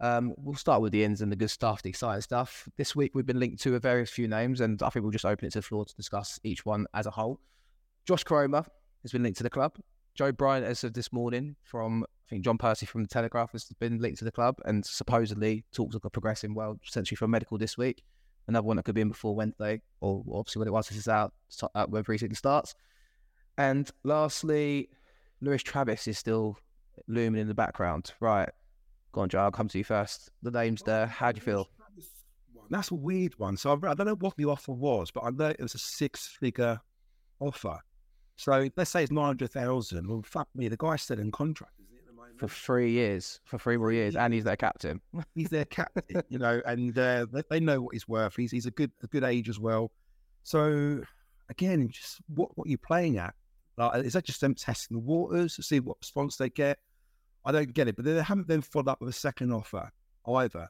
Um, 0.01 0.35
we'll 0.37 0.57
start 0.57 0.83
with 0.83 0.93
the 0.93 1.05
ins 1.05 1.23
and 1.23 1.31
the 1.31 1.37
good 1.37 1.51
stuff, 1.51 1.83
the 1.83 1.89
exciting 1.89 2.23
stuff. 2.23 2.69
This 2.77 2.97
week 2.97 3.13
we've 3.15 3.25
been 3.25 3.39
linked 3.39 3.63
to 3.63 3.77
a 3.77 3.79
various 3.79 4.11
few 4.11 4.27
names, 4.27 4.61
and 4.61 4.83
I 4.83 4.91
think 4.91 5.05
we'll 5.05 5.13
just 5.13 5.25
open 5.25 5.47
it 5.47 5.53
to 5.53 5.61
the 5.61 5.63
floor 5.63 5.85
to 5.85 5.95
discuss 5.95 6.41
each 6.43 6.67
one 6.67 6.87
as 6.93 7.07
a 7.07 7.11
whole. 7.11 7.39
Josh 8.05 8.25
Koroma 8.25 8.67
has 9.03 9.13
been 9.13 9.23
linked 9.23 9.39
to 9.39 9.45
the 9.45 9.51
club. 9.51 9.79
Joe 10.15 10.33
Bryan, 10.33 10.65
as 10.65 10.83
of 10.83 10.93
this 10.93 11.13
morning, 11.13 11.55
from 11.63 12.05
I 12.05 12.31
think 12.31 12.45
John 12.45 12.59
Percy 12.59 12.85
from 12.85 13.03
the 13.03 13.09
Telegraph 13.09 13.53
has 13.53 13.65
been 13.79 13.99
linked 13.99 14.19
to 14.19 14.25
the 14.25 14.33
club, 14.33 14.57
and 14.65 14.85
supposedly 14.85 15.65
talks 15.73 15.95
are 15.95 16.01
progressing 16.01 16.55
well, 16.55 16.79
essentially 16.87 17.17
for 17.17 17.29
medical 17.29 17.57
this 17.57 17.79
week. 17.79 18.03
Another 18.49 18.67
one 18.67 18.77
that 18.77 18.85
could 18.85 18.97
be 18.97 19.03
in 19.03 19.09
before 19.09 19.37
Wednesday, 19.37 19.81
or 20.01 20.25
obviously 20.33 20.59
when 20.59 20.69
it 20.69 20.73
once 20.73 20.89
this 20.89 20.99
is 20.99 21.09
out, 21.09 21.33
uh, 21.77 21.87
when 21.87 22.03
preseason 22.03 22.37
starts. 22.37 22.75
And 23.57 23.89
lastly, 24.03 24.89
Lewis 25.41 25.63
Travis 25.63 26.09
is 26.09 26.19
still 26.19 26.59
looming 27.09 27.41
in 27.41 27.49
the 27.49 27.55
background. 27.55 28.13
Right. 28.21 28.49
Go 29.13 29.23
on, 29.23 29.29
Joe. 29.29 29.41
I'll 29.41 29.51
come 29.51 29.69
to 29.69 29.79
you 29.79 29.85
first. 29.85 30.31
The 30.43 30.51
name's 30.51 30.83
there. 30.83 31.07
How 31.07 31.33
do 31.33 31.37
you 31.37 31.43
feel? 31.43 31.69
That's 32.71 32.91
a 32.91 32.95
weird 32.95 33.39
one. 33.39 33.57
So 33.57 33.71
I, 33.71 33.91
I 33.91 33.95
don't 33.95 34.07
know 34.07 34.15
what 34.15 34.37
the 34.37 34.47
offer 34.47 34.73
was, 34.73 35.11
but 35.11 35.25
I 35.25 35.31
know 35.31 35.49
it 35.49 35.61
was 35.61 35.75
a 35.75 35.79
six-figure 35.79 36.81
offer. 37.41 37.79
So 38.37 38.69
let's 38.77 38.91
say 38.91 39.03
it's 39.03 39.13
nine 39.13 39.27
hundred 39.27 39.51
thousand. 39.51 40.09
Well, 40.09 40.23
fuck 40.25 40.49
me, 40.55 40.69
the 40.69 40.77
guy's 40.77 41.03
still 41.03 41.19
in 41.19 41.31
contract, 41.31 41.75
isn't 41.79 41.93
he? 41.93 41.99
At 41.99 42.07
the 42.07 42.13
moment? 42.13 42.41
For 42.41 42.49
three 42.49 42.91
years, 42.91 43.41
for 43.45 43.59
three 43.59 43.77
more 43.77 43.93
years, 43.93 44.17
and 44.17 44.33
he's 44.33 44.45
their 44.45 44.57
captain. 44.57 45.01
he's 45.35 45.51
their 45.51 45.67
captain, 45.67 46.23
you 46.29 46.39
know, 46.39 46.63
and 46.65 46.97
uh, 46.99 47.27
they, 47.31 47.43
they 47.51 47.61
know 47.61 47.83
what 47.83 47.95
he's 47.95 48.09
worth. 48.09 48.35
He's 48.37 48.51
he's 48.51 48.67
a 48.67 48.71
good 48.71 48.91
a 49.03 49.07
good 49.07 49.23
age 49.23 49.49
as 49.49 49.59
well. 49.61 49.93
So 50.45 51.03
again, 51.51 51.89
just 51.91 52.21
what 52.35 52.57
what 52.57 52.69
you're 52.69 52.79
playing 52.79 53.19
at? 53.19 53.35
Like, 53.89 54.05
is 54.05 54.13
that 54.15 54.25
just 54.25 54.41
them 54.41 54.55
testing 54.55 54.97
the 54.97 55.03
waters 55.03 55.57
to 55.57 55.63
see 55.63 55.81
what 55.81 55.99
response 56.01 56.37
they 56.37 56.51
get? 56.51 56.79
I 57.45 57.53
don't 57.53 57.73
get 57.73 57.89
it, 57.89 57.97
but 57.97 58.05
they 58.05 58.21
haven't 58.23 58.49
then 58.49 58.63
followed 58.63 58.89
up 58.89 59.01
with 59.01 59.11
a 59.11 59.13
second 59.13 59.53
offer 59.53 59.91
either. 60.27 60.69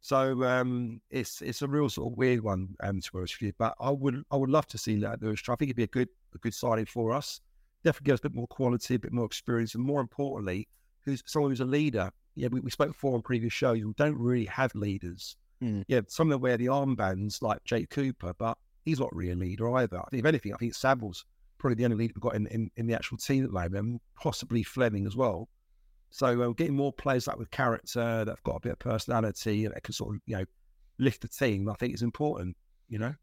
So 0.00 0.44
um, 0.44 1.00
it's 1.10 1.42
it's 1.42 1.62
a 1.62 1.68
real 1.68 1.88
sort 1.88 2.12
of 2.12 2.18
weird 2.18 2.42
one, 2.42 2.76
um, 2.82 3.00
to 3.00 3.12
be 3.12 3.18
honest 3.18 3.40
with 3.40 3.46
you. 3.48 3.52
But 3.58 3.74
I 3.80 3.90
would 3.90 4.22
I 4.30 4.36
would 4.36 4.50
love 4.50 4.66
to 4.68 4.78
see 4.78 4.96
that. 5.00 5.18
I 5.22 5.34
think 5.34 5.62
it'd 5.62 5.76
be 5.76 5.82
a 5.82 5.88
good 5.88 6.08
a 6.34 6.38
good 6.38 6.54
signing 6.54 6.86
for 6.86 7.12
us. 7.12 7.40
Definitely 7.84 8.06
give 8.06 8.14
us 8.14 8.20
a 8.20 8.28
bit 8.28 8.34
more 8.34 8.46
quality, 8.46 8.94
a 8.94 8.98
bit 8.98 9.12
more 9.12 9.26
experience, 9.26 9.74
and 9.74 9.84
more 9.84 10.00
importantly, 10.00 10.68
who's 11.04 11.22
someone 11.26 11.50
who's 11.50 11.60
a 11.60 11.64
leader. 11.64 12.10
Yeah, 12.34 12.48
we, 12.50 12.60
we 12.60 12.70
spoke 12.70 12.88
before 12.88 13.14
on 13.14 13.22
previous 13.22 13.52
shows. 13.52 13.84
We 13.84 13.92
don't 13.96 14.18
really 14.18 14.44
have 14.46 14.74
leaders. 14.74 15.36
Mm. 15.62 15.84
Yeah, 15.88 16.02
some 16.06 16.28
of 16.28 16.32
them 16.32 16.40
wear 16.40 16.56
the 16.56 16.66
armbands 16.66 17.42
like 17.42 17.64
Jake 17.64 17.90
Cooper, 17.90 18.32
but 18.38 18.56
he's 18.84 19.00
not 19.00 19.14
really 19.14 19.32
a 19.32 19.36
leader 19.36 19.76
either. 19.76 19.98
I 19.98 20.08
think 20.10 20.20
if 20.20 20.26
anything, 20.26 20.54
I 20.54 20.56
think 20.56 20.74
Saville's 20.74 21.24
probably 21.58 21.76
the 21.76 21.84
only 21.84 21.96
leader 21.96 22.12
we've 22.14 22.22
got 22.22 22.34
in, 22.34 22.46
in, 22.48 22.70
in 22.76 22.86
the 22.86 22.94
actual 22.94 23.18
team 23.18 23.44
at 23.44 23.50
the 23.50 23.54
moment, 23.54 24.02
possibly 24.20 24.62
Flemming 24.62 25.06
as 25.06 25.16
well. 25.16 25.48
So 26.10 26.40
uh, 26.40 26.52
getting 26.52 26.74
more 26.74 26.92
players 26.92 27.26
like 27.26 27.38
with 27.38 27.50
character 27.50 28.24
that've 28.24 28.42
got 28.42 28.56
a 28.56 28.60
bit 28.60 28.72
of 28.72 28.78
personality 28.78 29.66
that 29.66 29.82
can 29.82 29.92
sort 29.92 30.14
of 30.14 30.20
you 30.26 30.36
know 30.36 30.44
lift 30.98 31.20
the 31.22 31.28
team, 31.28 31.68
I 31.68 31.74
think 31.74 31.94
is 31.94 32.02
important. 32.02 32.56
You 32.88 32.98
know. 32.98 33.14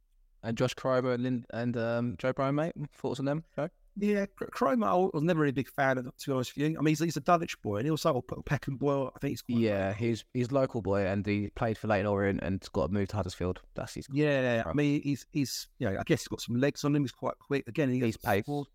And 0.44 0.56
Josh 0.56 0.76
Koroma 0.76 1.16
and, 1.16 1.24
Lin- 1.24 1.46
and 1.52 1.76
um, 1.76 2.16
Joe 2.20 2.32
Bryan, 2.32 2.54
mate. 2.54 2.74
Thoughts 2.94 3.20
on 3.20 3.26
them, 3.26 3.44
Joe? 3.56 3.70
Yeah, 3.98 4.26
Cr- 4.26 4.46
Koroma, 4.46 4.86
I 4.88 4.96
was 5.14 5.24
never 5.24 5.40
really 5.40 5.52
a 5.52 5.54
big 5.54 5.70
fan 5.70 5.98
of, 5.98 6.06
to 6.06 6.30
be 6.30 6.34
honest 6.34 6.56
with 6.56 6.70
you. 6.70 6.78
I 6.78 6.82
mean, 6.82 6.92
he's, 6.92 7.00
he's 7.00 7.18
a 7.18 7.22
Dulwich 7.22 7.62
boy, 7.62 7.78
and 7.78 7.86
he 7.86 7.92
also 7.92 8.22
got 8.28 8.46
Peckham 8.46 8.76
Boyle. 8.78 9.12
I 9.16 9.20
think 9.20 9.32
he's 9.32 9.44
Yeah, 9.48 9.94
he's 9.94 10.26
he's 10.34 10.52
local 10.52 10.82
boy 10.82 11.06
and 11.06 11.26
he 11.26 11.50
played 11.56 11.78
for 11.78 11.88
Leyton 11.88 12.06
Orient 12.06 12.42
and 12.44 12.62
got 12.74 12.92
moved 12.92 13.12
to 13.12 13.16
Huddersfield. 13.16 13.62
That's 13.76 13.94
his. 13.94 14.08
Yeah, 14.12 14.64
I 14.66 14.74
mean, 14.74 15.02
he's 15.02 15.26
he's 15.32 15.68
you 15.80 15.90
know, 15.90 15.98
I 16.00 16.04
guess 16.04 16.22
he's 16.22 16.28
got 16.28 16.42
some 16.42 16.60
legs 16.60 16.84
on 16.84 16.96
him. 16.96 17.04
He's 17.04 17.12
quite 17.12 17.38
quick. 17.40 17.68
Again, 17.68 17.90
he 17.90 18.00
He's 18.02 18.16
scored- 18.16 18.68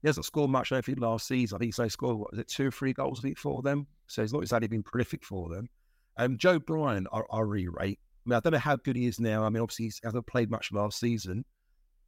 He 0.00 0.08
hasn't 0.08 0.24
scored 0.26 0.50
much. 0.50 0.72
I 0.72 0.76
don't 0.76 0.84
think 0.84 1.00
last 1.00 1.26
season. 1.26 1.56
I 1.56 1.58
think 1.58 1.68
he's 1.74 1.78
only 1.78 1.90
scored 1.90 2.16
what 2.18 2.30
is 2.32 2.38
it, 2.38 2.48
two 2.48 2.68
or 2.68 2.70
three 2.70 2.92
goals 2.94 3.18
I 3.20 3.22
think 3.22 3.38
for 3.38 3.60
them. 3.62 3.86
So 4.06 4.22
he's 4.22 4.32
not 4.32 4.42
exactly 4.42 4.68
been 4.68 4.82
prolific 4.82 5.24
for 5.24 5.48
them. 5.50 5.68
Um, 6.16 6.38
Joe 6.38 6.58
Bryan, 6.58 7.06
I, 7.12 7.20
I 7.30 7.40
really 7.40 7.68
rate. 7.68 7.98
I 8.26 8.30
mean, 8.30 8.36
I 8.36 8.40
don't 8.40 8.52
know 8.54 8.58
how 8.58 8.76
good 8.76 8.96
he 8.96 9.06
is 9.06 9.20
now. 9.20 9.44
I 9.44 9.50
mean, 9.50 9.62
obviously 9.62 9.86
he 9.86 9.92
hasn't 10.02 10.26
played 10.26 10.50
much 10.50 10.72
last 10.72 10.98
season, 10.98 11.44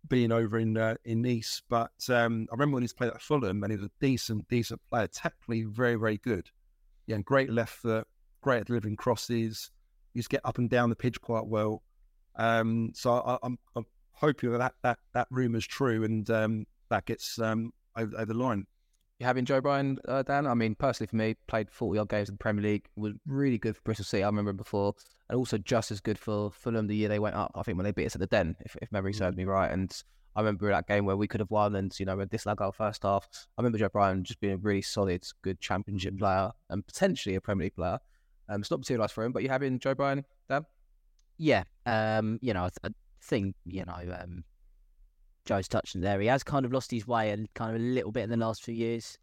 being 0.09 0.33
over 0.33 0.59
in 0.59 0.77
uh, 0.77 0.97
in 1.05 1.23
Nice. 1.23 1.63
But 1.69 1.93
um, 2.09 2.47
I 2.51 2.55
remember 2.55 2.75
when 2.75 2.83
he's 2.83 2.93
played 2.93 3.13
at 3.13 3.23
Fulham, 3.23 3.63
and 3.63 3.73
he 3.73 3.77
was 3.77 3.87
a 3.87 3.91
decent, 4.01 4.49
decent 4.49 4.81
player, 4.91 5.07
technically 5.07 5.65
very, 5.65 5.97
very 5.97 6.19
good. 6.19 6.49
Yeah, 7.07 7.17
and 7.17 7.25
great 7.25 7.51
left 7.51 7.75
foot, 7.75 8.07
great 8.41 8.61
at 8.61 8.67
delivering 8.67 8.97
crosses. 8.97 9.71
He 10.13 10.19
used 10.19 10.31
to 10.31 10.37
get 10.37 10.45
up 10.45 10.59
and 10.59 10.69
down 10.69 10.91
the 10.91 10.97
pitch 10.97 11.21
quite 11.21 11.47
well. 11.47 11.83
Um, 12.37 12.93
so 12.95 13.15
I, 13.15 13.39
I'm, 13.43 13.59
I'm 13.77 13.87
hoping 14.13 14.53
that 14.57 14.75
that 14.83 14.99
that 15.15 15.29
rumor's 15.31 15.67
true 15.67 16.05
and 16.05 16.29
um, 16.31 16.67
that 16.89 17.07
gets 17.07 17.39
um, 17.39 17.73
over, 17.97 18.15
over 18.17 18.33
the 18.33 18.39
line. 18.39 18.67
You 19.19 19.27
having 19.27 19.45
Joe 19.45 19.61
Bryan, 19.61 19.99
uh, 20.09 20.23
Dan? 20.23 20.47
I 20.47 20.55
mean, 20.55 20.75
personally 20.75 21.09
for 21.09 21.17
me, 21.17 21.37
played 21.47 21.71
40 21.71 21.99
odd 21.99 22.09
games 22.09 22.31
in 22.31 22.37
the 22.37 22.39
Premier 22.39 22.63
League, 22.63 22.87
was 22.97 23.13
really 23.27 23.59
good 23.59 23.77
for 23.77 23.83
Bristol 23.83 24.07
City. 24.07 24.23
I 24.23 24.27
remember 24.27 24.55
before, 24.55 24.95
and 25.31 25.39
also 25.39 25.57
just 25.57 25.93
as 25.93 26.01
good 26.01 26.19
for 26.19 26.51
Fulham 26.51 26.89
the 26.89 26.97
year 26.97 27.09
they 27.09 27.21
went 27.21 27.37
up. 27.37 27.53
I 27.55 27.63
think 27.63 27.79
when 27.79 27.85
they 27.85 27.93
beat 27.93 28.07
us 28.07 28.17
at 28.17 28.21
the 28.21 28.27
Den, 28.27 28.57
if, 28.61 28.77
if 28.83 28.91
memory 28.91 29.13
serves 29.13 29.37
me 29.37 29.45
right. 29.45 29.71
And 29.71 29.97
I 30.35 30.41
remember 30.41 30.69
that 30.69 30.89
game 30.89 31.05
where 31.05 31.17
we 31.17 31.29
could 31.29 31.39
have 31.39 31.53
won, 31.53 31.77
and 31.77 31.97
you 32.01 32.05
know, 32.05 32.17
we 32.17 32.27
disallowed 32.27 32.59
goal 32.59 32.73
first 32.73 33.05
half. 33.05 33.29
I 33.57 33.63
remember 33.63 33.79
Joe 33.79 33.89
Bryan 33.89 34.25
just 34.25 34.41
being 34.41 34.55
a 34.55 34.57
really 34.57 34.83
solid, 34.83 35.25
good 35.43 35.61
Championship 35.61 36.19
player 36.19 36.51
and 36.69 36.85
potentially 36.85 37.37
a 37.37 37.41
Premier 37.41 37.67
League 37.67 37.77
player. 37.77 38.01
Um, 38.49 38.61
it's 38.61 38.73
not 38.73 38.81
materialised 38.81 39.15
for 39.15 39.23
him, 39.23 39.31
but 39.31 39.45
you 39.45 39.49
having 39.49 39.79
Joe 39.79 39.95
Bryan, 39.95 40.25
Dan? 40.49 40.67
Yeah, 41.39 41.63
um, 41.87 42.41
you 42.43 42.53
know, 42.53 42.65
I, 42.65 42.71
th- 42.71 42.79
I 42.83 42.89
think 43.23 43.55
you 43.67 43.85
know, 43.85 44.17
um, 44.21 44.43
Joe's 45.45 45.69
touched 45.69 45.95
on 45.95 46.03
there. 46.03 46.21
He 46.21 46.27
has 46.27 46.43
kind 46.43 46.67
of 46.67 46.73
lost 46.73 46.91
his 46.91 47.07
way 47.07 47.31
and 47.31 47.49
kind 47.55 47.71
of 47.71 47.81
a 47.81 47.85
little 47.85 48.11
bit 48.11 48.25
in 48.25 48.31
the 48.31 48.37
last 48.37 48.65
few 48.65 48.75
years. 48.75 49.17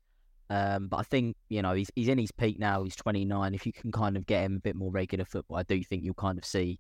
Um, 0.50 0.88
but 0.88 0.98
I 0.98 1.04
think 1.04 1.36
you 1.50 1.62
know 1.62 1.74
he's 1.74 1.92
he's 1.96 2.08
in 2.08 2.18
his 2.18 2.32
peak 2.32 2.60
now. 2.60 2.84
He's 2.84 2.96
29. 2.96 3.54
If 3.54 3.66
you 3.66 3.74
can 3.74 3.92
kind 3.92 4.16
of 4.16 4.26
get 4.26 4.44
him 4.44 4.58
a 4.58 4.60
bit 4.60 4.76
more 4.76 4.92
regular 4.92 5.26
football, 5.26 5.58
I 5.58 5.64
do 5.64 5.84
think 5.84 6.04
you'll 6.04 6.14
kind 6.14 6.38
of 6.38 6.46
see 6.46 6.80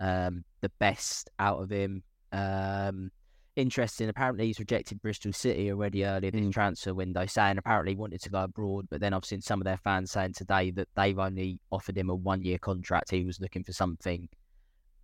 um, 0.00 0.44
the 0.60 0.70
best 0.78 1.30
out 1.38 1.62
of 1.62 1.70
him. 1.70 2.02
Um, 2.32 3.10
interesting. 3.56 4.08
Apparently, 4.08 4.46
he's 4.46 4.58
rejected 4.58 5.02
Bristol 5.02 5.32
City 5.32 5.70
already 5.70 6.04
early 6.04 6.28
in 6.28 6.46
the 6.46 6.50
transfer 6.50 6.94
window, 6.94 7.26
saying 7.26 7.58
apparently 7.58 7.92
he 7.92 7.96
wanted 7.96 8.22
to 8.22 8.30
go 8.30 8.44
abroad. 8.44 8.86
But 8.90 9.00
then 9.00 9.12
I've 9.12 9.26
seen 9.26 9.42
some 9.42 9.60
of 9.60 9.64
their 9.66 9.76
fans 9.76 10.10
saying 10.10 10.32
today 10.32 10.70
that 10.72 10.88
they've 10.96 11.18
only 11.18 11.60
offered 11.70 11.98
him 11.98 12.10
a 12.10 12.14
one-year 12.14 12.58
contract. 12.58 13.10
He 13.10 13.24
was 13.24 13.40
looking 13.40 13.64
for 13.64 13.72
something 13.72 14.28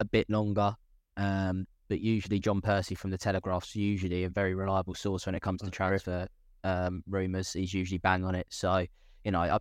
a 0.01 0.05
bit 0.05 0.31
longer. 0.31 0.75
Um, 1.17 1.67
but 1.89 2.01
usually 2.01 2.39
John 2.39 2.61
Percy 2.61 2.95
from 2.95 3.11
the 3.11 3.19
Telegraph's 3.19 3.75
usually 3.75 4.25
a 4.25 4.29
very 4.29 4.55
reliable 4.55 4.95
source 4.95 5.27
when 5.27 5.35
it 5.35 5.43
comes 5.43 5.63
to 5.63 5.71
transfer 5.71 6.29
um, 6.65 7.03
rumours. 7.09 7.53
He's 7.53 7.75
usually 7.75 7.99
bang 7.99 8.25
on 8.25 8.35
it. 8.35 8.47
So 8.51 8.87
you 9.25 9.33
know, 9.33 9.41
I, 9.41 9.59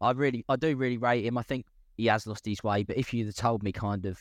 I 0.00 0.10
really, 0.12 0.44
I 0.48 0.56
do 0.56 0.76
really 0.76 0.98
rate 0.98 1.24
him. 1.24 1.38
I 1.38 1.42
think 1.42 1.66
he 1.96 2.06
has 2.06 2.26
lost 2.26 2.44
his 2.44 2.62
way. 2.62 2.82
But 2.82 2.96
if 2.96 3.14
you'd 3.14 3.26
have 3.26 3.34
told 3.34 3.62
me, 3.62 3.72
kind 3.72 4.04
of, 4.06 4.18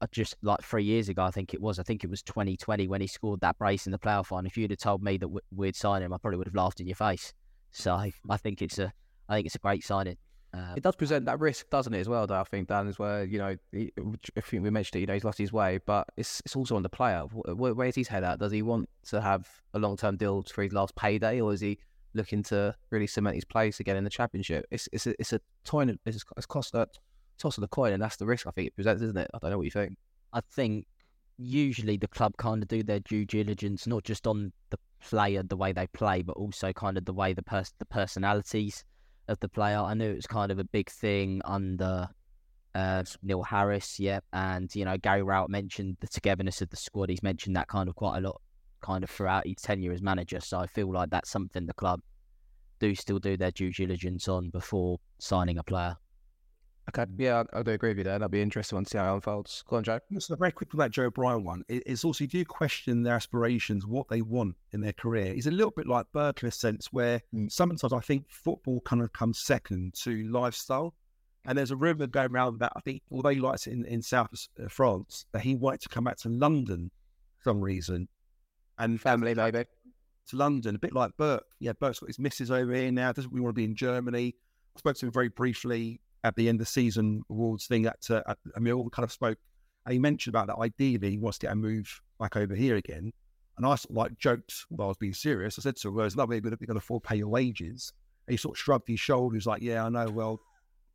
uh, 0.00 0.06
just 0.12 0.36
like 0.42 0.62
three 0.62 0.84
years 0.84 1.08
ago, 1.08 1.24
I 1.24 1.30
think 1.30 1.54
it 1.54 1.60
was. 1.60 1.78
I 1.78 1.82
think 1.82 2.04
it 2.04 2.10
was 2.10 2.22
2020 2.22 2.86
when 2.88 3.00
he 3.00 3.06
scored 3.06 3.40
that 3.40 3.58
brace 3.58 3.86
in 3.86 3.92
the 3.92 3.98
playoff 3.98 4.26
final. 4.26 4.46
If 4.46 4.56
you'd 4.56 4.70
have 4.70 4.78
told 4.78 5.02
me 5.02 5.16
that 5.16 5.28
we'd 5.54 5.76
sign 5.76 6.02
him, 6.02 6.12
I 6.12 6.18
probably 6.18 6.38
would 6.38 6.46
have 6.46 6.54
laughed 6.54 6.80
in 6.80 6.86
your 6.86 6.96
face. 6.96 7.32
So 7.70 7.94
I 7.94 8.36
think 8.36 8.62
it's 8.62 8.78
a, 8.78 8.92
I 9.28 9.36
think 9.36 9.46
it's 9.46 9.56
a 9.56 9.60
great 9.60 9.84
signing. 9.84 10.16
Um, 10.54 10.74
It 10.76 10.82
does 10.82 10.96
present 10.96 11.26
that 11.26 11.40
risk, 11.40 11.68
doesn't 11.70 11.92
it, 11.92 12.00
as 12.00 12.08
well, 12.08 12.26
though, 12.26 12.40
I 12.40 12.44
think, 12.44 12.68
Dan, 12.68 12.88
as 12.88 12.98
well. 12.98 13.24
You 13.24 13.38
know, 13.38 13.56
he, 13.72 13.92
I 14.36 14.40
think 14.40 14.62
we 14.62 14.70
mentioned 14.70 14.96
it, 14.96 15.00
you 15.00 15.06
know, 15.06 15.14
he's 15.14 15.24
lost 15.24 15.38
his 15.38 15.52
way, 15.52 15.78
but 15.84 16.08
it's 16.16 16.40
it's 16.44 16.56
also 16.56 16.76
on 16.76 16.82
the 16.82 16.88
player. 16.88 17.20
Where, 17.22 17.74
where's 17.74 17.94
his 17.94 18.08
head 18.08 18.24
at? 18.24 18.38
Does 18.38 18.52
he 18.52 18.62
want 18.62 18.88
to 19.08 19.20
have 19.20 19.48
a 19.74 19.78
long 19.78 19.96
term 19.96 20.16
deal 20.16 20.42
for 20.42 20.62
his 20.62 20.72
last 20.72 20.94
payday, 20.96 21.40
or 21.40 21.52
is 21.52 21.60
he 21.60 21.78
looking 22.14 22.42
to 22.42 22.74
really 22.90 23.06
cement 23.06 23.34
his 23.34 23.44
place 23.44 23.80
again 23.80 23.96
in 23.96 24.04
the 24.04 24.10
championship? 24.10 24.66
It's 24.70 24.88
it's 24.92 25.06
a, 25.06 25.14
it's 25.20 25.32
a 25.32 25.40
coin, 25.66 25.98
it's, 26.06 26.24
it's 26.36 26.46
cost 26.46 26.74
a 26.74 26.86
toss 27.38 27.58
of 27.58 27.60
the 27.60 27.68
coin, 27.68 27.92
and 27.92 28.02
that's 28.02 28.16
the 28.16 28.26
risk 28.26 28.46
I 28.46 28.50
think 28.50 28.68
it 28.68 28.74
presents, 28.74 29.02
isn't 29.02 29.18
it? 29.18 29.30
I 29.34 29.38
don't 29.38 29.50
know 29.50 29.58
what 29.58 29.64
you 29.64 29.70
think. 29.70 29.96
I 30.32 30.40
think 30.40 30.86
usually 31.36 31.96
the 31.96 32.08
club 32.08 32.36
kind 32.36 32.62
of 32.62 32.68
do 32.68 32.82
their 32.82 33.00
due 33.00 33.24
diligence, 33.24 33.86
not 33.86 34.02
just 34.02 34.26
on 34.26 34.52
the 34.70 34.78
player, 35.00 35.42
the 35.42 35.56
way 35.56 35.72
they 35.72 35.86
play, 35.88 36.22
but 36.22 36.36
also 36.36 36.72
kind 36.72 36.98
of 36.98 37.04
the 37.04 37.12
way 37.12 37.32
the 37.32 37.42
pers- 37.42 37.74
the 37.78 37.86
personalities 37.86 38.84
of 39.28 39.38
the 39.40 39.48
player. 39.48 39.78
I 39.78 39.94
knew 39.94 40.10
it 40.10 40.16
was 40.16 40.26
kind 40.26 40.50
of 40.50 40.58
a 40.58 40.64
big 40.64 40.90
thing 40.90 41.40
under 41.44 42.08
uh, 42.74 43.04
Neil 43.22 43.42
Harris, 43.42 43.98
yeah, 43.98 44.20
and 44.32 44.74
you 44.74 44.84
know 44.84 44.96
Gary 44.96 45.22
Rowett 45.22 45.50
mentioned 45.50 45.96
the 46.00 46.08
togetherness 46.08 46.62
of 46.62 46.70
the 46.70 46.76
squad. 46.76 47.10
He's 47.10 47.22
mentioned 47.22 47.56
that 47.56 47.68
kind 47.68 47.88
of 47.88 47.94
quite 47.94 48.18
a 48.18 48.20
lot, 48.20 48.40
kind 48.80 49.04
of 49.04 49.10
throughout 49.10 49.46
his 49.46 49.56
tenure 49.56 49.92
as 49.92 50.02
manager. 50.02 50.40
So 50.40 50.58
I 50.58 50.66
feel 50.66 50.90
like 50.92 51.10
that's 51.10 51.30
something 51.30 51.66
the 51.66 51.74
club 51.74 52.00
do 52.78 52.94
still 52.94 53.18
do 53.18 53.36
their 53.36 53.50
due 53.50 53.72
diligence 53.72 54.28
on 54.28 54.50
before 54.50 54.98
signing 55.18 55.58
a 55.58 55.62
player. 55.62 55.96
Okay, 56.88 57.04
yeah, 57.18 57.42
I, 57.52 57.58
I 57.58 57.62
do 57.62 57.72
agree 57.72 57.90
with 57.90 57.98
you 57.98 58.04
there. 58.04 58.18
That'd 58.18 58.30
be 58.30 58.40
interesting 58.40 58.82
to 58.82 58.88
see 58.88 58.96
how 58.96 59.12
it 59.12 59.14
unfolds. 59.16 59.62
Go 59.68 59.76
on, 59.76 59.84
Joe. 59.84 60.00
So 60.18 60.36
very 60.36 60.52
quickly 60.52 60.78
that 60.78 60.90
Joe 60.90 61.10
Bryan 61.10 61.44
one. 61.44 61.62
it- 61.68 61.82
It's 61.84 62.02
also 62.04 62.24
you 62.24 62.28
do 62.28 62.44
question 62.46 63.02
their 63.02 63.14
aspirations, 63.14 63.86
what 63.86 64.08
they 64.08 64.22
want 64.22 64.56
in 64.72 64.80
their 64.80 64.94
career. 64.94 65.34
He's 65.34 65.46
a 65.46 65.50
little 65.50 65.70
bit 65.70 65.86
like 65.86 66.06
Burke 66.12 66.42
in 66.42 66.48
a 66.48 66.52
sense 66.52 66.88
where 66.90 67.20
sometimes 67.48 67.92
I 67.92 68.00
think 68.00 68.24
football 68.30 68.80
kind 68.82 69.02
of 69.02 69.12
comes 69.12 69.38
second 69.38 69.94
to 70.02 70.24
lifestyle. 70.28 70.94
And 71.44 71.56
there's 71.56 71.70
a 71.70 71.76
rumor 71.76 72.06
going 72.06 72.30
around 72.32 72.58
that 72.60 72.72
I 72.76 72.80
think, 72.80 73.02
although 73.10 73.28
he 73.30 73.40
likes 73.40 73.66
it 73.66 73.72
in, 73.72 73.84
in 73.84 74.02
South 74.02 74.30
uh, 74.62 74.68
France, 74.68 75.26
that 75.32 75.42
he 75.42 75.54
wanted 75.56 75.80
to 75.82 75.88
come 75.90 76.04
back 76.04 76.16
to 76.18 76.28
London 76.28 76.90
for 77.38 77.50
some 77.50 77.60
reason. 77.60 78.08
And 78.78 79.00
Family, 79.00 79.34
maybe. 79.34 79.64
to 80.28 80.36
London, 80.36 80.74
a 80.74 80.78
bit 80.78 80.94
like 80.94 81.16
Burke. 81.16 81.44
Yeah, 81.58 81.72
Burke's 81.78 82.00
got 82.00 82.08
his 82.08 82.18
missus 82.18 82.50
over 82.50 82.72
here 82.74 82.90
now. 82.92 83.12
Doesn't 83.12 83.32
we 83.32 83.40
want 83.40 83.54
to 83.54 83.58
be 83.60 83.64
in 83.64 83.74
Germany? 83.74 84.34
I 84.76 84.78
spoke 84.78 84.96
to 84.96 85.06
him 85.06 85.12
very 85.12 85.28
briefly 85.28 86.00
at 86.24 86.36
the 86.36 86.48
end 86.48 86.56
of 86.56 86.66
the 86.66 86.70
season 86.70 87.22
awards 87.30 87.66
thing. 87.66 87.86
At, 87.86 88.10
uh, 88.10 88.22
at 88.26 88.38
and 88.54 88.64
we 88.64 88.72
all 88.72 88.88
kind 88.90 89.04
of 89.04 89.12
spoke, 89.12 89.38
and 89.86 89.92
he 89.92 89.98
mentioned 89.98 90.34
about 90.34 90.46
that. 90.48 90.60
Ideally, 90.60 91.10
he 91.10 91.18
wants 91.18 91.38
to 91.38 91.46
get 91.46 91.52
a 91.52 91.56
move 91.56 92.00
back 92.18 92.36
over 92.36 92.54
here 92.54 92.76
again. 92.76 93.12
And 93.56 93.66
I 93.66 93.74
sort 93.74 93.90
of 93.90 93.96
like 93.96 94.18
joked 94.18 94.66
while 94.68 94.86
I 94.86 94.90
was 94.90 94.96
being 94.98 95.14
serious. 95.14 95.58
I 95.58 95.62
said 95.62 95.76
to 95.76 95.88
him, 95.88 95.94
"Well, 95.94 96.06
it's 96.06 96.16
not 96.16 96.28
really 96.28 96.40
going 96.40 96.56
to 96.56 96.76
afford 96.76 97.02
to 97.02 97.08
pay 97.08 97.16
your 97.16 97.28
wages." 97.28 97.92
And 98.26 98.32
he 98.32 98.36
sort 98.36 98.56
of 98.56 98.60
shrugged 98.60 98.88
his 98.88 99.00
shoulders, 99.00 99.46
like, 99.46 99.62
"Yeah, 99.62 99.84
I 99.84 99.88
know. 99.88 100.08
Well, 100.10 100.40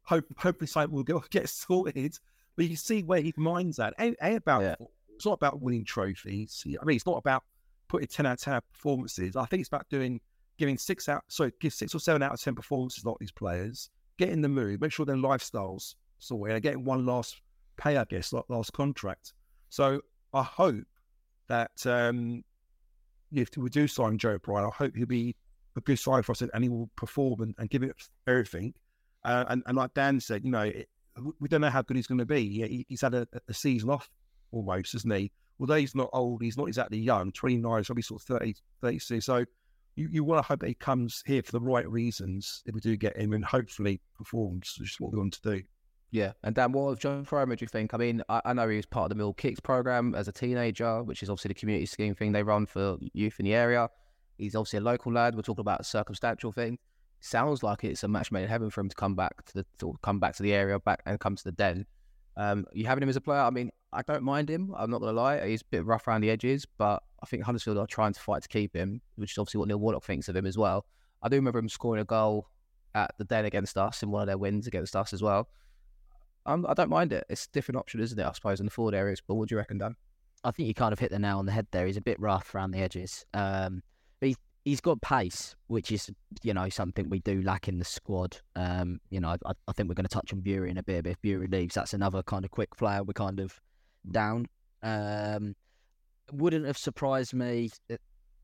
hope 0.03 0.25
hopefully 0.37 0.67
something 0.67 0.95
will 0.95 1.03
get, 1.03 1.17
get 1.29 1.49
sorted." 1.49 2.17
But 2.55 2.63
you 2.63 2.69
can 2.69 2.77
see 2.77 3.03
where 3.03 3.21
his 3.21 3.33
mind's 3.35 3.79
at. 3.79 3.93
A, 3.99 4.15
a 4.21 4.35
about 4.35 4.61
Yeah. 4.61 4.75
it's 5.15 5.25
not 5.25 5.33
about 5.33 5.59
winning 5.61 5.85
trophies. 5.85 6.63
I 6.79 6.85
mean, 6.85 6.95
it's 6.95 7.05
not 7.05 7.17
about 7.17 7.43
putting 7.87 8.07
10 8.07 8.25
out 8.27 8.33
of 8.33 8.39
10 8.39 8.61
performances. 8.71 9.35
I 9.35 9.45
think 9.45 9.61
it's 9.61 9.69
about 9.69 9.89
doing 9.89 10.21
giving 10.57 10.77
six 10.77 11.09
out, 11.09 11.23
sorry, 11.27 11.51
give 11.59 11.73
six 11.73 11.95
or 11.95 11.99
seven 11.99 12.21
out 12.21 12.31
of 12.33 12.39
10 12.39 12.53
performances, 12.55 13.03
like 13.03 13.17
these 13.19 13.31
players, 13.31 13.89
get 14.17 14.29
in 14.29 14.41
the 14.41 14.49
mood, 14.49 14.81
make 14.81 14.91
sure 14.91 15.05
their 15.05 15.15
lifestyles 15.15 15.95
sorted, 16.19 16.55
and 16.55 16.63
getting 16.63 16.83
one 16.83 17.05
last 17.05 17.41
pay, 17.77 17.97
I 17.97 18.05
guess, 18.05 18.33
last 18.49 18.73
contract. 18.73 19.33
So 19.69 20.01
I 20.33 20.43
hope 20.43 20.85
that 21.47 21.85
um, 21.85 22.43
if 23.31 23.49
we 23.57 23.69
do 23.69 23.87
sign 23.87 24.17
Joe 24.17 24.37
Bryan, 24.37 24.65
I 24.65 24.75
hope 24.75 24.95
he'll 24.95 25.05
be 25.05 25.35
a 25.75 25.81
good 25.81 25.99
sign 25.99 26.23
for 26.23 26.33
us 26.33 26.41
and 26.41 26.63
he 26.63 26.69
will 26.69 26.89
perform 26.95 27.41
and, 27.41 27.55
and 27.57 27.69
give 27.69 27.83
it 27.83 27.95
everything. 28.27 28.73
Uh, 29.23 29.45
and, 29.49 29.63
and 29.65 29.77
like 29.77 29.93
Dan 29.93 30.19
said, 30.19 30.43
you 30.43 30.51
know, 30.51 30.61
it, 30.61 30.87
we 31.39 31.47
don't 31.47 31.61
know 31.61 31.69
how 31.69 31.81
good 31.81 31.95
he's 31.95 32.07
going 32.07 32.19
to 32.19 32.25
be. 32.25 32.49
He, 32.49 32.85
he's 32.89 33.01
had 33.01 33.13
a, 33.13 33.27
a 33.47 33.53
season 33.53 33.89
off 33.89 34.09
almost, 34.51 34.95
isn't 34.95 35.13
he? 35.13 35.31
Although 35.59 35.75
he's 35.75 35.95
not 35.95 36.09
old, 36.13 36.41
he's 36.41 36.57
not 36.57 36.67
exactly 36.67 36.97
young, 36.97 37.31
29, 37.31 37.83
so 37.83 37.93
he's 37.95 38.07
sort 38.07 38.21
of 38.21 38.27
30, 38.27 38.55
32. 38.81 39.21
So 39.21 39.45
you, 39.95 40.09
you 40.11 40.23
want 40.23 40.43
to 40.43 40.47
hope 40.47 40.59
that 40.61 40.67
he 40.67 40.73
comes 40.73 41.23
here 41.25 41.43
for 41.43 41.51
the 41.51 41.61
right 41.61 41.89
reasons 41.89 42.63
if 42.65 42.73
we 42.73 42.81
do 42.81 42.95
get 42.95 43.17
him 43.17 43.33
and 43.33 43.45
hopefully 43.45 44.01
performs, 44.15 44.75
which 44.79 44.91
is 44.91 44.99
what 44.99 45.11
we 45.11 45.19
want 45.19 45.33
to 45.33 45.57
do. 45.57 45.63
Yeah, 46.11 46.33
and 46.43 46.53
Dan, 46.53 46.71
what 46.73 46.89
of 46.89 46.99
John 46.99 47.25
Farmer 47.25 47.55
do 47.55 47.63
you 47.63 47.67
think? 47.67 47.93
I 47.95 47.97
mean, 47.97 48.21
I, 48.29 48.41
I 48.45 48.53
know 48.53 48.69
he 48.69 48.77
was 48.77 48.85
part 48.85 49.05
of 49.05 49.09
the 49.09 49.15
Mill 49.15 49.33
Kicks 49.33 49.59
program 49.59 50.13
as 50.13 50.27
a 50.27 50.31
teenager, 50.31 51.01
which 51.01 51.23
is 51.23 51.29
obviously 51.29 51.49
the 51.49 51.55
community 51.55 51.87
scheme 51.87 52.13
thing 52.13 52.31
they 52.31 52.43
run 52.43 52.67
for 52.67 52.97
youth 53.13 53.39
in 53.39 53.45
the 53.45 53.55
area. 53.55 53.89
He's 54.37 54.55
obviously 54.55 54.77
a 54.77 54.83
local 54.83 55.11
lad. 55.11 55.35
We're 55.35 55.41
talking 55.41 55.61
about 55.61 55.81
a 55.81 55.83
circumstantial 55.83 56.51
thing. 56.51 56.77
Sounds 57.19 57.63
like 57.63 57.83
it's 57.83 58.03
a 58.03 58.07
match 58.07 58.31
made 58.31 58.43
in 58.43 58.49
heaven 58.49 58.69
for 58.69 58.81
him 58.81 58.89
to 58.89 58.95
come 58.95 59.15
back 59.15 59.43
to 59.45 59.53
the 59.55 59.65
to 59.79 59.97
come 60.03 60.19
back 60.19 60.35
to 60.35 60.43
the 60.43 60.53
area, 60.53 60.77
back 60.79 61.01
and 61.07 61.19
come 61.19 61.35
to 61.35 61.43
the 61.43 61.51
den. 61.51 61.85
Um, 62.37 62.65
you 62.73 62.85
having 62.85 63.01
him 63.01 63.09
as 63.09 63.15
a 63.15 63.21
player? 63.21 63.39
I 63.39 63.49
mean, 63.49 63.71
I 63.91 64.03
don't 64.03 64.23
mind 64.23 64.49
him. 64.49 64.73
I'm 64.77 64.91
not 64.91 65.01
gonna 65.01 65.13
lie. 65.13 65.47
He's 65.47 65.61
a 65.61 65.65
bit 65.71 65.85
rough 65.85 66.07
around 66.07 66.21
the 66.21 66.29
edges, 66.29 66.67
but 66.77 67.01
I 67.23 67.25
think 67.25 67.43
Huddersfield 67.43 67.77
are 67.77 67.87
trying 67.87 68.11
to 68.11 68.19
fight 68.19 68.43
to 68.43 68.49
keep 68.49 68.75
him, 68.75 69.01
which 69.15 69.31
is 69.31 69.37
obviously 69.37 69.59
what 69.59 69.69
Neil 69.69 69.79
Warnock 69.79 70.03
thinks 70.03 70.27
of 70.27 70.35
him 70.35 70.45
as 70.45 70.57
well. 70.57 70.85
I 71.21 71.29
do 71.29 71.37
remember 71.37 71.57
him 71.57 71.69
scoring 71.69 72.01
a 72.01 72.05
goal 72.05 72.47
at 72.93 73.11
the 73.17 73.23
den 73.23 73.45
against 73.45 73.77
us 73.77 74.03
in 74.03 74.11
one 74.11 74.21
of 74.23 74.27
their 74.27 74.37
wins 74.37 74.67
against 74.67 74.93
us 74.93 75.13
as 75.13 75.23
well. 75.23 75.47
Um, 76.45 76.65
I 76.67 76.73
don't 76.73 76.89
mind 76.89 77.13
it. 77.13 77.23
It's 77.29 77.45
a 77.45 77.51
different 77.51 77.77
option, 77.77 78.01
isn't 78.01 78.19
it? 78.19 78.25
I 78.25 78.33
suppose 78.33 78.59
in 78.59 78.65
the 78.65 78.71
forward 78.71 78.93
areas. 78.93 79.21
But 79.25 79.35
what 79.35 79.47
do 79.47 79.55
you 79.55 79.57
reckon, 79.57 79.77
Dan? 79.77 79.95
I 80.43 80.51
think 80.51 80.67
you 80.67 80.73
kind 80.73 80.91
of 80.91 80.99
hit 80.99 81.11
the 81.11 81.19
nail 81.19 81.39
on 81.39 81.45
the 81.45 81.53
head 81.53 81.67
there. 81.71 81.87
He's 81.87 81.95
a 81.95 82.01
bit 82.01 82.19
rough 82.19 82.53
around 82.53 82.71
the 82.71 82.79
edges. 82.79 83.25
Um, 83.33 83.81
but 84.19 84.33
he's, 84.65 84.81
got 84.81 85.01
pace, 85.01 85.55
which 85.67 85.93
is 85.93 86.11
you 86.41 86.53
know 86.53 86.67
something 86.67 87.09
we 87.09 87.19
do 87.19 87.41
lack 87.41 87.69
in 87.69 87.79
the 87.79 87.85
squad. 87.85 88.37
Um, 88.57 88.99
you 89.09 89.21
know, 89.21 89.37
I, 89.45 89.51
I 89.69 89.71
think 89.71 89.87
we're 89.87 89.95
going 89.95 90.05
to 90.05 90.13
touch 90.13 90.33
on 90.33 90.41
Burey 90.41 90.69
in 90.69 90.77
a 90.77 90.83
bit. 90.83 91.05
But 91.05 91.11
if 91.11 91.21
Burey 91.21 91.49
leaves, 91.49 91.75
that's 91.75 91.93
another 91.93 92.21
kind 92.21 92.43
of 92.43 92.51
quick 92.51 92.75
flyer. 92.75 93.03
We're 93.03 93.13
kind 93.13 93.39
of 93.39 93.61
down. 94.11 94.47
Um, 94.81 95.55
wouldn't 96.33 96.65
have 96.65 96.77
surprised 96.77 97.33
me 97.33 97.69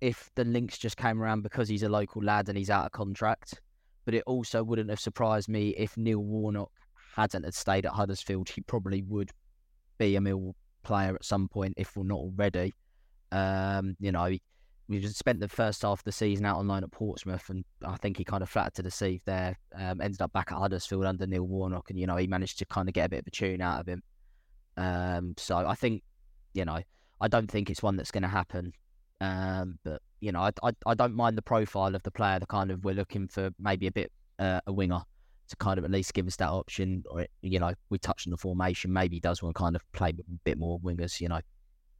if 0.01 0.29
the 0.35 0.45
links 0.45 0.77
just 0.77 0.97
came 0.97 1.21
around 1.21 1.41
because 1.41 1.67
he's 1.67 1.83
a 1.83 1.89
local 1.89 2.23
lad 2.23 2.49
and 2.49 2.57
he's 2.57 2.69
out 2.69 2.85
of 2.85 2.91
contract. 2.91 3.61
But 4.05 4.13
it 4.13 4.23
also 4.25 4.63
wouldn't 4.63 4.89
have 4.89 4.99
surprised 4.99 5.49
me 5.49 5.69
if 5.69 5.97
Neil 5.97 6.19
Warnock 6.19 6.71
hadn't 7.15 7.43
had 7.43 7.53
stayed 7.53 7.85
at 7.85 7.91
Huddersfield. 7.91 8.49
He 8.49 8.61
probably 8.61 9.01
would 9.03 9.31
be 9.97 10.15
a 10.15 10.21
Mill 10.21 10.55
player 10.83 11.15
at 11.15 11.25
some 11.25 11.47
point 11.47 11.73
if 11.77 11.95
we're 11.95 12.03
not 12.03 12.17
already. 12.17 12.73
Um, 13.31 13.95
you 13.99 14.11
know, 14.11 14.35
we 14.87 14.99
just 14.99 15.17
spent 15.17 15.39
the 15.39 15.47
first 15.47 15.83
half 15.83 15.99
of 15.99 16.03
the 16.03 16.11
season 16.11 16.45
out 16.45 16.57
on 16.57 16.67
loan 16.67 16.83
at 16.83 16.91
Portsmouth, 16.91 17.49
and 17.49 17.63
I 17.85 17.95
think 17.97 18.17
he 18.17 18.23
kind 18.23 18.41
of 18.41 18.49
flattered 18.49 18.75
to 18.75 18.83
deceive 18.83 19.23
there. 19.25 19.55
Um, 19.75 20.01
ended 20.01 20.21
up 20.21 20.33
back 20.33 20.51
at 20.51 20.57
Huddersfield 20.57 21.05
under 21.05 21.27
Neil 21.27 21.43
Warnock, 21.43 21.91
and 21.91 21.99
you 21.99 22.07
know 22.07 22.15
he 22.15 22.25
managed 22.25 22.57
to 22.59 22.65
kind 22.65 22.89
of 22.89 22.93
get 22.93 23.05
a 23.05 23.09
bit 23.09 23.19
of 23.19 23.27
a 23.27 23.31
tune 23.31 23.61
out 23.61 23.81
of 23.81 23.87
him. 23.87 24.01
Um, 24.77 25.35
so 25.37 25.57
I 25.57 25.75
think, 25.75 26.01
you 26.53 26.65
know, 26.65 26.79
I 27.21 27.27
don't 27.27 27.49
think 27.49 27.69
it's 27.69 27.83
one 27.83 27.95
that's 27.95 28.11
going 28.11 28.23
to 28.23 28.29
happen. 28.29 28.73
Um, 29.21 29.79
but 29.83 30.01
you 30.21 30.31
know, 30.31 30.41
I, 30.41 30.51
I, 30.63 30.71
I 30.85 30.93
don't 30.93 31.15
mind 31.15 31.37
the 31.37 31.41
profile 31.41 31.95
of 31.95 32.03
the 32.03 32.11
player. 32.11 32.39
The 32.39 32.45
kind 32.45 32.71
of 32.71 32.83
we're 32.83 32.95
looking 32.95 33.27
for 33.27 33.51
maybe 33.59 33.87
a 33.87 33.91
bit 33.91 34.11
uh, 34.37 34.61
a 34.67 34.73
winger 34.73 35.01
to 35.49 35.55
kind 35.57 35.77
of 35.77 35.83
at 35.83 35.91
least 35.91 36.13
give 36.13 36.27
us 36.27 36.35
that 36.37 36.49
option. 36.49 37.03
Or 37.09 37.25
you 37.41 37.59
know, 37.59 37.73
we 37.89 37.97
touched 37.97 38.27
on 38.27 38.31
the 38.31 38.37
formation. 38.37 38.93
Maybe 38.93 39.17
he 39.17 39.19
does 39.19 39.43
want 39.43 39.55
to 39.55 39.59
kind 39.59 39.75
of 39.75 39.81
play 39.91 40.09
a 40.09 40.13
bit 40.43 40.57
more 40.57 40.79
wingers. 40.79 41.19
You 41.19 41.29
know, 41.29 41.41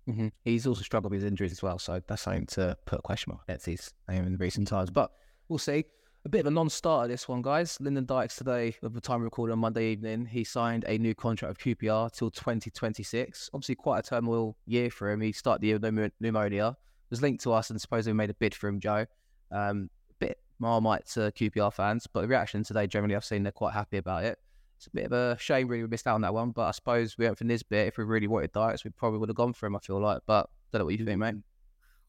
Mm-hmm. 0.09 0.27
He's 0.43 0.65
also 0.65 0.81
struggled 0.81 1.11
with 1.11 1.21
his 1.21 1.29
injuries 1.29 1.51
as 1.51 1.61
well, 1.61 1.77
so 1.77 2.01
that's 2.07 2.23
something 2.23 2.47
to 2.47 2.75
put 2.85 2.99
a 2.99 3.01
question 3.01 3.31
mark 3.31 3.43
against 3.47 3.65
his 3.67 3.93
name 4.07 4.25
in 4.25 4.37
recent 4.37 4.67
times. 4.67 4.89
But 4.89 5.11
we'll 5.49 5.59
see. 5.59 5.85
A 6.25 6.29
bit 6.29 6.41
of 6.41 6.47
a 6.47 6.51
non-starter 6.51 7.07
this 7.07 7.29
one, 7.29 7.41
guys. 7.41 7.77
Lyndon 7.79 8.05
Dykes 8.05 8.35
today, 8.35 8.75
at 8.83 8.93
the 8.93 8.99
time 8.99 9.21
recorded 9.21 9.53
on 9.53 9.59
Monday 9.59 9.91
evening, 9.91 10.25
he 10.25 10.43
signed 10.43 10.83
a 10.85 10.97
new 10.97 11.15
contract 11.15 11.65
with 11.65 11.77
QPR 11.79 12.11
till 12.11 12.29
2026. 12.29 13.49
Obviously, 13.53 13.75
quite 13.75 13.99
a 13.99 14.03
turmoil 14.03 14.57
year 14.65 14.89
for 14.89 15.09
him. 15.09 15.21
He 15.21 15.31
started 15.31 15.61
the 15.61 15.67
year 15.67 15.79
with 15.79 16.11
pneumonia, 16.19 16.75
was 17.09 17.21
linked 17.21 17.41
to 17.43 17.53
us, 17.53 17.69
and 17.69 17.79
supposedly 17.79 18.13
made 18.13 18.29
a 18.29 18.33
bid 18.33 18.53
for 18.53 18.67
him, 18.67 18.81
Joe. 18.81 19.05
Um, 19.49 19.89
a 20.09 20.25
bit 20.25 20.39
marmite 20.59 21.05
to 21.13 21.31
QPR 21.31 21.73
fans, 21.73 22.05
but 22.11 22.21
the 22.21 22.27
reaction 22.27 22.63
today, 22.63 22.85
generally, 22.85 23.15
I've 23.15 23.23
seen 23.23 23.43
they're 23.43 23.53
quite 23.53 23.73
happy 23.73 23.97
about 23.97 24.25
it 24.25 24.37
it's 24.79 24.87
a 24.87 24.91
bit 24.91 25.05
of 25.07 25.11
a 25.11 25.37
shame 25.37 25.67
really 25.67 25.83
we 25.83 25.89
missed 25.89 26.07
out 26.07 26.15
on 26.15 26.21
that 26.21 26.33
one. 26.33 26.51
But 26.51 26.67
I 26.67 26.71
suppose 26.71 27.17
we 27.17 27.25
went 27.25 27.37
for 27.37 27.43
Nisbet. 27.43 27.87
If 27.87 27.97
we 27.97 28.05
really 28.05 28.27
wanted 28.27 28.53
Dykes, 28.53 28.85
we 28.85 28.91
probably 28.91 29.19
would 29.19 29.27
have 29.27 29.35
gone 29.35 29.51
for 29.51 29.65
him. 29.65 29.75
I 29.75 29.79
feel 29.79 30.01
like, 30.01 30.21
but 30.25 30.45
I 30.45 30.49
don't 30.71 30.79
know 30.79 30.85
what 30.85 30.97
you 30.97 31.03
think, 31.03 31.19
mate. 31.19 31.35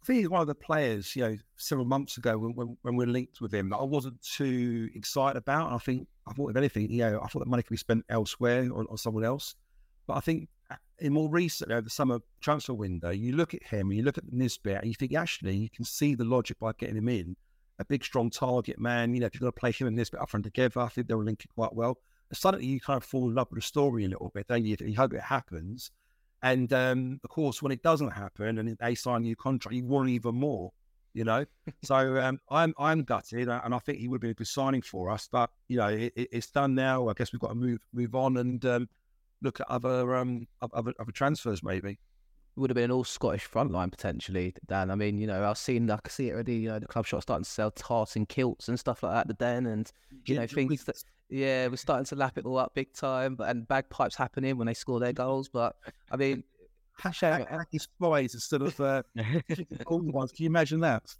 I 0.03 0.07
think 0.07 0.21
he's 0.21 0.31
one 0.31 0.41
of 0.41 0.47
the 0.47 0.55
players, 0.55 1.15
you 1.15 1.23
know, 1.23 1.37
several 1.57 1.87
months 1.87 2.17
ago 2.17 2.39
when, 2.39 2.55
when, 2.55 2.77
when 2.83 2.97
we 2.97 3.05
are 3.05 3.09
linked 3.09 3.41
with 3.41 3.53
him 3.53 3.69
that 3.69 3.77
I 3.77 3.85
wasn't 3.85 4.21
too 4.23 4.89
excited 4.95 5.37
about. 5.37 5.73
I 5.73 5.79
think 5.79 6.09
I 6.27 6.33
thought 6.33 6.51
if 6.51 6.57
anything, 6.57 6.91
you 6.91 6.99
know, 6.99 7.21
I 7.23 7.29
thought 7.29 7.41
the 7.41 7.51
money 7.51 7.63
could 7.63 7.73
be 7.73 7.77
spent 7.77 8.05
elsewhere 8.09 8.63
on, 8.63 8.87
on 8.89 8.97
someone 8.97 9.25
else. 9.25 9.55
But 10.07 10.17
I 10.17 10.21
think 10.21 10.49
uh, 10.71 10.77
in 11.01 11.13
more 11.13 11.29
recent 11.29 11.71
over 11.71 11.83
the 11.83 11.91
summer 11.91 12.21
transfer 12.41 12.73
window, 12.73 13.11
you 13.11 13.37
look 13.37 13.53
at 13.53 13.63
him 13.63 13.89
and 13.89 13.99
you 13.99 14.03
look 14.03 14.17
at 14.17 14.33
Nisbet 14.33 14.79
and 14.79 14.87
you 14.87 14.95
think 14.95 15.15
actually 15.15 15.57
you 15.57 15.71
can 15.71 15.85
see 15.85 16.15
the 16.15 16.25
logic 16.25 16.59
by 16.59 16.73
getting 16.79 16.97
him 16.97 17.09
in. 17.09 17.37
A 17.79 17.85
big, 17.85 18.05
strong 18.05 18.31
target 18.31 18.79
man. 18.79 19.13
You 19.15 19.21
know, 19.21 19.27
if 19.27 19.35
you're 19.35 19.41
going 19.41 19.53
to 19.53 19.61
play 19.61 19.73
him 19.73 19.87
and 19.87 19.97
Nisbet 19.97 20.21
up 20.21 20.31
front 20.31 20.45
together, 20.45 20.81
I 20.81 20.89
think 20.89 21.09
they 21.09 21.15
were 21.15 21.25
linking 21.25 21.51
quite 21.55 21.75
well 21.75 21.99
suddenly 22.33 22.67
you 22.67 22.81
kind 22.81 22.97
of 22.97 23.05
fall 23.05 23.29
in 23.29 23.35
love 23.35 23.49
with 23.51 23.59
the 23.59 23.67
story 23.67 24.05
a 24.05 24.09
little 24.09 24.31
bit, 24.35 24.47
don't 24.49 24.65
you? 24.65 24.77
You 24.81 24.97
hope 24.97 25.13
it 25.13 25.21
happens. 25.21 25.91
And 26.43 26.73
um, 26.73 27.21
of 27.23 27.31
course, 27.31 27.63
when 27.63 27.73
it 27.73 27.83
doesn't 27.83 28.11
happen 28.11 28.59
and 28.59 28.77
they 28.79 28.95
sign 28.95 29.17
a 29.17 29.21
new 29.21 29.37
contract, 29.37 29.75
you 29.75 29.85
want 29.85 30.09
even 30.09 30.35
more, 30.35 30.73
you 31.13 31.25
know. 31.25 31.45
so 31.85 32.21
um, 32.21 32.39
I'm 32.51 32.75
I'm 32.79 33.05
gutted, 33.05 33.49
uh, 33.49 33.61
and 33.65 33.75
I 33.75 33.79
think 33.79 33.99
he 33.99 34.09
would 34.09 34.21
be 34.21 34.31
a 34.31 34.35
good 34.35 34.47
signing 34.47 34.83
for 34.83 35.11
us. 35.11 35.29
But 35.31 35.51
you 35.69 35.77
know, 35.79 35.89
it, 35.89 36.13
it's 36.17 36.51
done 36.51 36.75
now. 36.75 37.09
I 37.09 37.13
guess 37.15 37.33
we've 37.33 37.41
got 37.41 37.49
to 37.49 37.55
move 37.55 37.81
move 37.93 38.15
on 38.15 38.39
and 38.39 38.65
um, 38.65 38.89
look 39.43 39.61
at 39.61 39.71
other 39.71 40.17
um 40.17 40.47
other, 40.73 40.93
other 40.99 41.13
transfers 41.13 41.63
maybe. 41.63 41.91
It 41.91 42.59
would 42.61 42.71
have 42.71 42.75
been 42.75 42.87
an 42.87 42.91
all 42.91 43.05
Scottish 43.05 43.45
front 43.45 43.71
line 43.71 43.91
potentially, 43.91 44.55
Dan. 44.67 44.91
I 44.91 44.97
mean, 44.97 45.19
you 45.19 45.27
know, 45.27 45.49
I've 45.49 45.59
seen 45.59 45.91
I 45.91 45.99
can 45.99 46.11
see 46.11 46.31
it 46.31 46.33
already. 46.33 46.57
You 46.57 46.71
know, 46.71 46.79
the 46.79 46.87
club 46.87 47.07
shop 47.07 47.23
starting 47.23 47.45
to 47.45 47.51
sell 47.51 47.71
tartan 47.71 48.27
kilts 48.27 48.69
and 48.69 48.79
stuff 48.79 49.03
like 49.03 49.13
that. 49.13 49.29
The 49.29 49.35
den 49.35 49.67
and 49.67 49.91
you 50.27 50.37
know 50.37 50.47
things 50.47 50.85
that 50.85 50.97
yeah, 51.31 51.69
we're 51.69 51.77
starting 51.77 52.07
to 52.07 52.17
lap 52.17 52.39
it 52.39 52.45
all 52.45 52.59
up 52.59 52.75
big 52.75 52.93
time, 52.93 53.37
but 53.37 53.49
and 53.49 53.67
bagpipes 53.69 54.17
happening 54.17 54.57
when 54.57 54.67
they 54.67 54.75
score 54.75 55.01
their 55.01 55.13
goals. 55.13 55.49
But 55.49 55.77
I 56.11 56.17
mean, 56.17 56.45
hashtag 57.01 57.49
hacky 57.73 57.81
spies 57.81 58.35
instead 58.35 58.63
of 58.63 58.79
uh, 58.81 59.03
old 59.87 60.13
ones. 60.13 60.33
Can 60.33 60.45
you 60.45 60.51
imagine 60.51 60.81
that? 60.81 61.15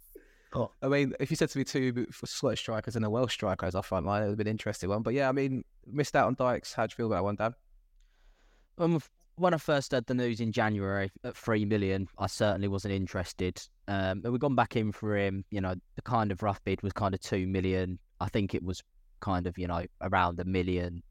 Oh. 0.53 0.69
I 0.81 0.89
mean, 0.89 1.13
if 1.19 1.31
you 1.31 1.37
said 1.37 1.49
to 1.51 1.57
me 1.57 1.63
two 1.63 2.05
Scottish 2.25 2.59
strikers 2.59 2.97
and 2.97 3.05
a 3.05 3.09
Welsh 3.09 3.33
striker 3.33 3.65
as 3.65 3.75
our 3.75 3.83
front 3.83 4.05
line, 4.05 4.21
it 4.21 4.25
would 4.25 4.31
have 4.31 4.37
been 4.37 4.47
an 4.47 4.51
interesting 4.51 4.89
one. 4.89 5.01
But 5.01 5.13
yeah, 5.13 5.29
I 5.29 5.31
mean, 5.31 5.63
missed 5.87 6.15
out 6.15 6.27
on 6.27 6.35
Dykes. 6.35 6.73
How 6.73 6.85
do 6.85 6.91
you 6.91 6.95
feel 6.97 7.05
about 7.07 7.15
that 7.15 7.23
one, 7.23 7.35
Dan? 7.35 7.55
Um, 8.77 9.01
when 9.35 9.53
I 9.53 9.57
first 9.57 9.93
heard 9.93 10.05
the 10.07 10.13
news 10.13 10.41
in 10.41 10.51
January 10.51 11.09
at 11.23 11.37
three 11.37 11.63
million, 11.63 12.07
I 12.17 12.27
certainly 12.27 12.67
wasn't 12.67 12.93
interested. 12.93 13.61
Um, 13.87 14.19
but 14.19 14.31
we've 14.31 14.41
gone 14.41 14.55
back 14.55 14.75
in 14.75 14.91
for 14.91 15.15
him. 15.15 15.45
You 15.51 15.61
know, 15.61 15.75
the 15.95 16.01
kind 16.01 16.31
of 16.33 16.43
rough 16.43 16.61
bid 16.65 16.81
was 16.83 16.91
kind 16.91 17.13
of 17.13 17.21
two 17.21 17.47
million. 17.47 17.97
I 18.19 18.27
think 18.27 18.53
it 18.53 18.63
was 18.63 18.83
kind 19.21 19.47
of, 19.47 19.57
you 19.57 19.67
know, 19.67 19.85
around 20.01 20.39
a 20.39 20.45
million, 20.45 21.01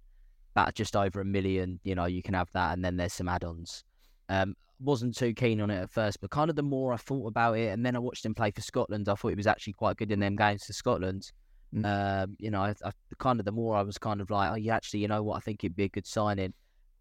about 0.54 0.74
just 0.74 0.96
over 0.96 1.20
a 1.20 1.24
million, 1.24 1.80
you 1.84 1.94
know, 1.94 2.06
you 2.06 2.22
can 2.22 2.34
have 2.34 2.50
that. 2.52 2.74
And 2.74 2.84
then 2.84 2.96
there's 2.96 3.14
some 3.14 3.28
add 3.28 3.44
ons. 3.44 3.84
Um, 4.28 4.54
wasn't 4.80 5.16
too 5.16 5.34
keen 5.34 5.60
on 5.60 5.70
it 5.70 5.80
at 5.82 5.90
first, 5.90 6.20
but 6.20 6.30
kind 6.30 6.50
of 6.50 6.56
the 6.56 6.62
more 6.62 6.92
I 6.92 6.96
thought 6.96 7.26
about 7.26 7.58
it, 7.58 7.68
and 7.68 7.84
then 7.84 7.96
I 7.96 7.98
watched 7.98 8.24
him 8.24 8.34
play 8.34 8.50
for 8.50 8.62
Scotland, 8.62 9.08
I 9.08 9.14
thought 9.14 9.28
he 9.28 9.34
was 9.34 9.46
actually 9.46 9.74
quite 9.74 9.96
good 9.96 10.10
in 10.10 10.20
them 10.20 10.36
games 10.36 10.64
for 10.64 10.72
Scotland. 10.72 11.30
Mm. 11.74 11.84
Um, 12.24 12.36
you 12.38 12.50
know, 12.50 12.62
I, 12.62 12.74
I, 12.84 12.90
kind 13.18 13.38
of 13.38 13.44
the 13.44 13.52
more 13.52 13.76
I 13.76 13.82
was 13.82 13.98
kind 13.98 14.20
of 14.20 14.30
like, 14.30 14.50
oh, 14.50 14.56
yeah, 14.56 14.76
actually, 14.76 15.00
you 15.00 15.08
know 15.08 15.22
what, 15.22 15.36
I 15.36 15.40
think 15.40 15.62
it'd 15.62 15.76
be 15.76 15.84
a 15.84 15.88
good 15.88 16.06
signing. 16.06 16.52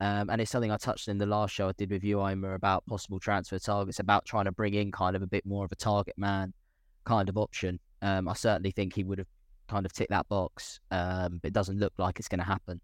Um, 0.01 0.29
and 0.29 0.39
it's 0.39 0.51
something 0.51 0.71
I 0.71 0.77
touched 0.77 1.07
in 1.07 1.17
the 1.17 1.25
last 1.25 1.53
show 1.53 1.69
I 1.69 1.73
did 1.73 1.89
with 1.89 2.03
you, 2.03 2.21
Omer, 2.21 2.53
about 2.53 2.85
possible 2.85 3.19
transfer 3.19 3.59
targets, 3.59 3.99
about 3.99 4.25
trying 4.25 4.45
to 4.45 4.51
bring 4.51 4.73
in 4.73 4.91
kind 4.91 5.15
of 5.15 5.21
a 5.21 5.27
bit 5.27 5.45
more 5.45 5.65
of 5.65 5.71
a 5.71 5.75
target 5.75 6.17
man 6.17 6.53
kind 7.03 7.27
of 7.27 7.37
option. 7.37 7.79
Um, 8.01 8.27
I 8.29 8.33
certainly 8.33 8.71
think 8.71 8.93
he 8.93 9.03
would 9.03 9.17
have 9.17 9.27
kind 9.69 9.85
of 9.85 9.93
tick 9.93 10.09
that 10.09 10.27
box. 10.27 10.79
Um, 10.91 11.39
but 11.41 11.49
it 11.49 11.53
doesn't 11.53 11.79
look 11.79 11.93
like 11.97 12.19
it's 12.19 12.27
going 12.27 12.39
to 12.39 12.45
happen 12.45 12.81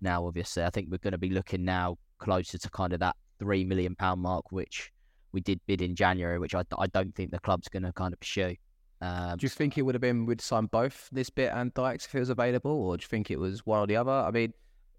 now. 0.00 0.26
Obviously, 0.26 0.64
I 0.64 0.70
think 0.70 0.88
we're 0.90 0.98
going 0.98 1.12
to 1.12 1.18
be 1.18 1.30
looking 1.30 1.64
now 1.64 1.96
closer 2.18 2.58
to 2.58 2.70
kind 2.70 2.92
of 2.92 3.00
that 3.00 3.16
three 3.38 3.64
million 3.64 3.94
pound 3.94 4.20
mark, 4.20 4.52
which 4.52 4.92
we 5.32 5.40
did 5.40 5.60
bid 5.66 5.82
in 5.82 5.94
January, 5.94 6.38
which 6.38 6.54
I, 6.54 6.62
I 6.78 6.86
don't 6.88 7.14
think 7.14 7.30
the 7.30 7.40
club's 7.40 7.68
going 7.68 7.82
to 7.84 7.92
kind 7.92 8.12
of 8.12 8.20
pursue. 8.20 8.56
Um, 9.00 9.36
do 9.36 9.44
you 9.44 9.50
think 9.50 9.76
it 9.76 9.82
would 9.82 9.94
have 9.94 10.02
been 10.02 10.24
we'd 10.24 10.40
sign 10.40 10.66
both 10.66 11.08
Nisbet 11.12 11.52
and 11.54 11.74
Dykes 11.74 12.06
if 12.06 12.14
it 12.14 12.20
was 12.20 12.30
available, 12.30 12.70
or 12.70 12.96
do 12.96 13.02
you 13.02 13.08
think 13.08 13.30
it 13.30 13.38
was 13.38 13.66
one 13.66 13.80
or 13.80 13.86
the 13.86 13.96
other? 13.96 14.12
I 14.12 14.30
mean, 14.30 14.52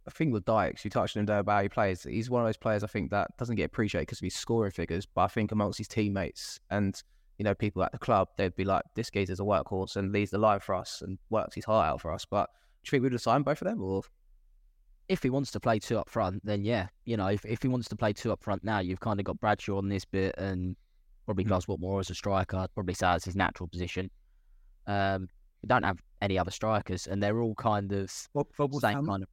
I 0.07 0.11
think 0.11 0.33
with 0.33 0.45
Dykes, 0.45 0.85
you 0.85 0.91
touched 0.91 1.17
on 1.17 1.21
him 1.21 1.29
about 1.29 1.55
how 1.55 1.61
he 1.63 1.69
plays. 1.69 2.03
He's 2.03 2.29
one 2.29 2.41
of 2.41 2.47
those 2.47 2.57
players 2.57 2.83
I 2.83 2.87
think 2.87 3.09
that 3.11 3.35
doesn't 3.37 3.55
get 3.55 3.65
appreciated 3.65 4.07
because 4.07 4.19
of 4.19 4.25
his 4.25 4.35
scoring 4.35 4.71
figures, 4.71 5.05
but 5.05 5.21
I 5.21 5.27
think 5.27 5.51
amongst 5.51 5.79
his 5.79 5.87
teammates 5.87 6.59
and 6.69 7.01
you 7.37 7.43
know, 7.43 7.53
people 7.53 7.83
at 7.83 7.91
the 7.91 7.97
club, 7.97 8.29
they'd 8.37 8.55
be 8.55 8.63
like, 8.63 8.83
this 8.95 9.09
geezer's 9.09 9.39
a 9.39 9.43
workhorse 9.43 9.95
and 9.95 10.11
leads 10.11 10.31
the 10.31 10.37
line 10.37 10.59
for 10.59 10.75
us 10.75 11.01
and 11.01 11.17
works 11.29 11.55
his 11.55 11.65
heart 11.65 11.87
out 11.87 12.01
for 12.01 12.11
us. 12.13 12.25
But 12.25 12.49
do 12.83 12.87
you 12.87 12.91
think 12.91 13.03
we'd 13.03 13.11
have 13.11 13.21
signed 13.21 13.45
both 13.45 13.61
of 13.61 13.67
them 13.67 13.81
or? 13.81 14.03
If 15.07 15.21
he 15.21 15.29
wants 15.29 15.51
to 15.51 15.59
play 15.59 15.77
two 15.77 15.99
up 15.99 16.09
front, 16.09 16.43
then 16.43 16.63
yeah, 16.63 16.87
you 17.05 17.15
know, 17.15 17.27
if, 17.27 17.45
if 17.45 17.61
he 17.61 17.67
wants 17.67 17.87
to 17.89 17.95
play 17.95 18.11
two 18.11 18.31
up 18.31 18.43
front 18.43 18.63
now, 18.63 18.79
you've 18.79 18.99
kind 18.99 19.19
of 19.19 19.25
got 19.25 19.39
Bradshaw 19.39 19.77
on 19.77 19.87
Nisbet 19.87 20.33
and 20.39 20.75
probably 21.25 21.45
mm. 21.45 21.49
Watmore 21.67 21.99
as 21.99 22.09
a 22.09 22.15
striker. 22.15 22.57
I'd 22.57 22.73
probably 22.73 22.95
say 22.95 23.13
it's 23.15 23.25
his 23.25 23.35
natural 23.35 23.67
position. 23.67 24.09
Um, 24.87 25.27
we 25.61 25.67
don't 25.67 25.83
have 25.83 25.99
any 26.21 26.39
other 26.39 26.51
strikers, 26.51 27.07
and 27.07 27.21
they're 27.21 27.39
all 27.39 27.55
kind 27.55 27.91
of 27.91 28.11
what, 28.33 28.47
same 28.79 29.05
kind 29.05 29.23
of 29.23 29.29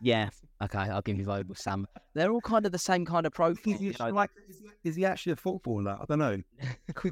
yeah, 0.00 0.28
okay, 0.62 0.78
I'll 0.78 1.02
give 1.02 1.18
you 1.18 1.24
Voglsammer. 1.24 1.86
They're 2.14 2.30
all 2.30 2.40
kind 2.40 2.66
of 2.66 2.72
the 2.72 2.78
same 2.78 3.04
kind 3.04 3.26
of 3.26 3.32
profile. 3.32 3.74
Is 3.74 3.80
he, 3.80 3.86
you 3.86 3.94
know? 3.98 4.10
like, 4.10 4.30
is, 4.48 4.58
he, 4.58 4.88
is 4.88 4.96
he 4.96 5.04
actually 5.04 5.32
a 5.32 5.36
footballer? 5.36 5.98
I 6.00 6.04
don't 6.08 6.18
know. 6.18 6.42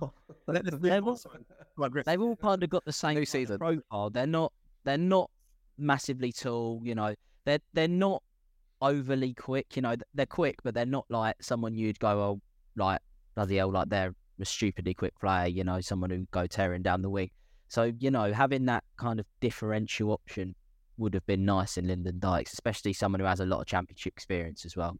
they've, 0.49 1.07
all, 1.07 1.19
they've 2.07 2.21
all 2.21 2.37
kind 2.37 2.63
of 2.63 2.71
got 2.71 2.85
the 2.85 2.93
same 2.93 3.25
kind 3.25 3.51
of 3.51 3.59
profile. 3.59 4.11
They're 4.11 4.27
not. 4.27 4.53
They're 4.85 4.99
not 4.99 5.31
massively 5.79 6.33
tall. 6.33 6.81
You 6.85 6.95
know, 6.95 7.15
they're 7.45 7.61
they're 7.73 7.89
not 7.89 8.23
overly 8.83 9.35
quick. 9.35 9.77
You 9.77 9.83
know, 9.83 9.97
they're 10.15 10.27
quick, 10.27 10.57
but 10.63 10.75
they're 10.75 10.87
not 10.87 11.07
like 11.09 11.37
someone 11.41 11.75
you'd 11.75 11.99
go, 11.99 12.21
oh, 12.21 12.41
like 12.77 13.01
bloody 13.35 13.57
hell, 13.57 13.73
like 13.73 13.89
they're 13.89 14.15
a 14.41 14.45
stupidly 14.45 14.95
quick 14.95 15.19
player. 15.21 15.47
You 15.47 15.65
know, 15.65 15.81
someone 15.81 16.11
who 16.11 16.27
go 16.31 16.47
tearing 16.47 16.83
down 16.83 17.03
the 17.03 17.11
wing. 17.11 17.31
So 17.69 17.93
you 17.99 18.11
know, 18.11 18.33
having 18.33 18.67
that 18.67 18.85
kind 18.97 19.19
of 19.19 19.27
differential 19.41 20.13
option 20.13 20.55
would 20.97 21.15
have 21.15 21.27
been 21.27 21.45
nice 21.45 21.77
in 21.77 21.89
Lyndon 21.89 22.19
Dykes, 22.19 22.53
especially 22.53 22.93
someone 22.93 23.21
who 23.21 23.27
has 23.27 23.41
a 23.41 23.47
lot 23.47 23.61
of 23.61 23.67
championship 23.67 24.15
experience 24.15 24.65
as 24.65 24.77
well. 24.77 24.99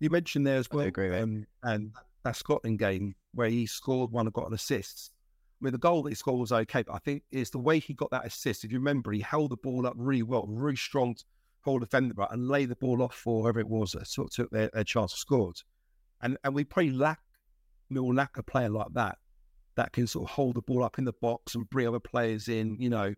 You 0.00 0.10
mentioned 0.10 0.46
there 0.46 0.58
as 0.58 0.70
well, 0.70 0.84
I 0.84 0.88
agree, 0.88 1.16
um, 1.18 1.46
and 1.62 1.92
that 2.24 2.36
Scotland 2.36 2.78
game 2.78 3.14
where 3.34 3.48
he 3.48 3.66
scored 3.66 4.12
one 4.12 4.26
and 4.26 4.32
got 4.32 4.46
an 4.46 4.54
assist. 4.54 5.12
I 5.60 5.64
mean, 5.64 5.72
the 5.72 5.78
goal 5.78 6.02
that 6.02 6.10
he 6.10 6.14
scored 6.14 6.38
was 6.38 6.52
okay, 6.52 6.82
but 6.82 6.94
I 6.94 6.98
think 6.98 7.24
it's 7.32 7.50
the 7.50 7.58
way 7.58 7.80
he 7.80 7.94
got 7.94 8.10
that 8.12 8.26
assist. 8.26 8.64
If 8.64 8.70
you 8.70 8.78
remember, 8.78 9.10
he 9.10 9.20
held 9.20 9.50
the 9.50 9.56
ball 9.56 9.86
up 9.86 9.94
really 9.96 10.22
well, 10.22 10.46
really 10.46 10.76
strong 10.76 11.16
hold 11.62 11.80
defender, 11.80 12.14
right 12.16 12.28
and 12.30 12.48
lay 12.48 12.64
the 12.64 12.76
ball 12.76 13.02
off 13.02 13.14
for 13.14 13.42
whoever 13.42 13.60
it 13.60 13.68
was 13.68 13.92
that 13.92 14.06
sort 14.06 14.28
of 14.28 14.34
took 14.34 14.50
their, 14.50 14.70
their 14.72 14.84
chance 14.84 15.12
of 15.12 15.18
scored. 15.18 15.56
And 16.22 16.38
and 16.44 16.54
we 16.54 16.64
probably 16.64 16.92
lack, 16.92 17.20
we'll 17.90 18.14
lack 18.14 18.36
a 18.36 18.42
player 18.42 18.68
like 18.68 18.92
that 18.94 19.18
that 19.76 19.92
can 19.92 20.06
sort 20.06 20.28
of 20.28 20.34
hold 20.34 20.56
the 20.56 20.62
ball 20.62 20.82
up 20.82 20.98
in 20.98 21.04
the 21.04 21.12
box 21.12 21.54
and 21.54 21.68
bring 21.70 21.86
other 21.86 22.00
players 22.00 22.48
in, 22.48 22.76
you 22.80 22.90
know. 22.90 23.14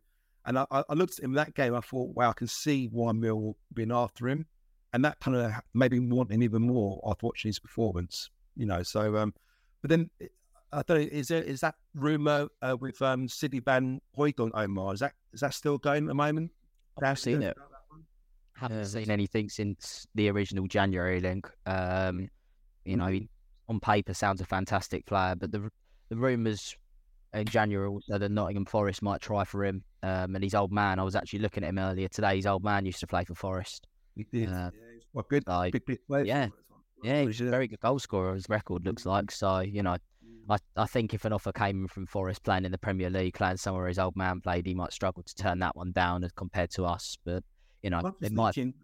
And 0.46 0.58
I, 0.58 0.66
I 0.70 0.94
looked 0.94 1.18
at 1.18 1.24
him 1.24 1.32
that 1.34 1.54
game. 1.54 1.74
I 1.74 1.80
thought, 1.80 2.14
wow, 2.16 2.30
I 2.30 2.32
can 2.32 2.46
see 2.46 2.86
why 2.86 3.12
Mill 3.12 3.56
been 3.74 3.92
after 3.92 4.28
him, 4.28 4.46
and 4.92 5.04
that 5.04 5.20
kind 5.20 5.36
of 5.36 5.52
made 5.74 5.92
me 5.92 6.00
want 6.00 6.32
him 6.32 6.42
even 6.42 6.62
more 6.62 7.00
after 7.06 7.26
watching 7.26 7.50
his 7.50 7.58
performance. 7.58 8.30
You 8.56 8.66
know, 8.66 8.82
so 8.82 9.16
um, 9.16 9.34
but 9.82 9.90
then 9.90 10.10
I 10.72 10.82
don't 10.82 11.00
know. 11.00 11.08
Is 11.10 11.28
there 11.28 11.42
is 11.42 11.60
that 11.60 11.74
rumor 11.94 12.48
uh, 12.62 12.76
with 12.78 13.00
um, 13.02 13.28
Sydney 13.28 13.60
Van 13.60 14.00
Hooijdonk 14.16 14.52
Omer? 14.54 14.94
Is 14.94 15.00
that 15.00 15.12
is 15.32 15.40
that 15.40 15.54
still 15.54 15.78
going 15.78 16.04
at 16.04 16.08
the 16.08 16.14
moment? 16.14 16.52
I've 17.02 17.18
seen 17.18 17.42
it. 17.42 17.56
Haven't 18.54 18.78
yeah, 18.78 18.84
seen 18.84 19.10
anything 19.10 19.48
since 19.48 20.06
the 20.14 20.28
original 20.28 20.66
January 20.66 21.20
link. 21.20 21.50
Um, 21.66 22.28
you 22.84 22.96
know, 22.96 23.06
mm-hmm. 23.06 23.24
on 23.68 23.80
paper 23.80 24.12
sounds 24.14 24.40
a 24.40 24.44
fantastic 24.44 25.06
player, 25.06 25.34
but 25.34 25.50
the 25.50 25.70
the 26.08 26.16
rumours 26.16 26.76
in 27.34 27.46
January 27.46 27.88
also 27.88 28.18
that 28.18 28.30
Nottingham 28.30 28.64
Forest 28.64 29.02
might 29.02 29.20
try 29.20 29.44
for 29.44 29.64
him. 29.64 29.82
Um, 30.02 30.34
and 30.34 30.42
his 30.42 30.54
old 30.54 30.72
man, 30.72 30.98
I 30.98 31.02
was 31.02 31.14
actually 31.14 31.40
looking 31.40 31.62
at 31.62 31.68
him 31.68 31.78
earlier 31.78 32.08
today. 32.08 32.36
His 32.36 32.46
old 32.46 32.64
man 32.64 32.86
used 32.86 33.00
to 33.00 33.06
play 33.06 33.24
for 33.24 33.34
Forest. 33.34 33.86
He 34.16 34.24
did. 34.24 34.48
Uh, 34.48 34.70
yeah, 34.72 34.80
he's 34.94 35.24
good. 35.28 35.44
So, 35.46 35.70
big, 35.70 35.84
big. 35.86 36.26
Yeah, 36.26 36.48
yeah, 37.02 37.22
he's 37.22 37.40
a 37.40 37.44
very 37.44 37.68
good 37.68 37.80
goal 37.80 37.98
scorer. 37.98 38.34
His 38.34 38.48
record 38.48 38.84
looks 38.84 39.06
like 39.06 39.30
so. 39.30 39.60
You 39.60 39.82
know, 39.82 39.96
I, 40.48 40.58
I 40.76 40.86
think 40.86 41.14
if 41.14 41.24
an 41.24 41.32
offer 41.32 41.52
came 41.52 41.86
from 41.88 42.06
Forest 42.06 42.42
playing 42.42 42.64
in 42.64 42.72
the 42.72 42.78
Premier 42.78 43.10
League, 43.10 43.34
playing 43.34 43.56
somewhere 43.56 43.86
his 43.86 43.98
old 43.98 44.16
man 44.16 44.40
played, 44.40 44.66
he 44.66 44.74
might 44.74 44.92
struggle 44.92 45.22
to 45.22 45.34
turn 45.34 45.58
that 45.60 45.76
one 45.76 45.92
down 45.92 46.24
as 46.24 46.32
compared 46.32 46.70
to 46.72 46.84
us. 46.84 47.16
But 47.24 47.44
you 47.82 47.90
know, 47.90 48.14
it 48.20 48.32
might. 48.32 48.54
Thinking, 48.54 48.74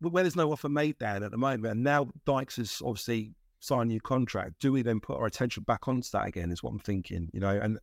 where 0.00 0.22
there's 0.22 0.36
no 0.36 0.50
offer 0.50 0.68
made 0.68 0.98
down 0.98 1.22
at 1.22 1.30
the 1.30 1.38
moment, 1.38 1.72
and 1.72 1.84
now 1.84 2.08
Dykes 2.26 2.56
has 2.56 2.82
obviously 2.84 3.34
signed 3.60 3.90
a 3.90 3.94
new 3.94 4.00
contract. 4.00 4.54
Do 4.60 4.72
we 4.72 4.82
then 4.82 5.00
put 5.00 5.18
our 5.18 5.26
attention 5.26 5.62
back 5.62 5.88
onto 5.88 6.08
that 6.12 6.26
again? 6.26 6.50
Is 6.50 6.62
what 6.62 6.70
I'm 6.70 6.80
thinking. 6.80 7.30
You 7.32 7.40
know, 7.40 7.58
and 7.62 7.78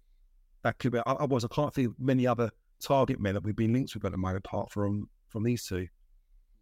that 0.64 0.78
could 0.80 0.92
be. 0.92 1.00
Otherwise, 1.06 1.46
I 1.46 1.50
can't 1.50 1.74
think 1.74 1.90
of 1.90 2.00
many 2.00 2.28
other 2.28 2.52
target 2.80 3.20
men 3.20 3.34
that 3.34 3.44
we've 3.44 3.56
been 3.56 3.74
linked 3.74 3.94
with 3.94 4.06
at 4.06 4.12
the 4.12 4.18
moment, 4.18 4.44
apart 4.46 4.72
from 4.72 5.10
from 5.30 5.44
these 5.44 5.66
two. 5.66 5.88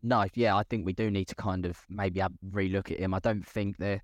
No, 0.04 0.26
yeah, 0.36 0.56
I 0.56 0.64
think 0.64 0.86
we 0.86 0.94
do 0.94 1.10
need 1.10 1.28
to 1.30 1.36
kind 1.36 1.66
of 1.66 1.80
maybe 1.90 2.22
relook 2.52 2.92
at 2.92 3.00
him. 3.00 3.14
I 3.14 3.20
don't 3.20 3.46
think 3.46 3.78
they're 3.78 4.02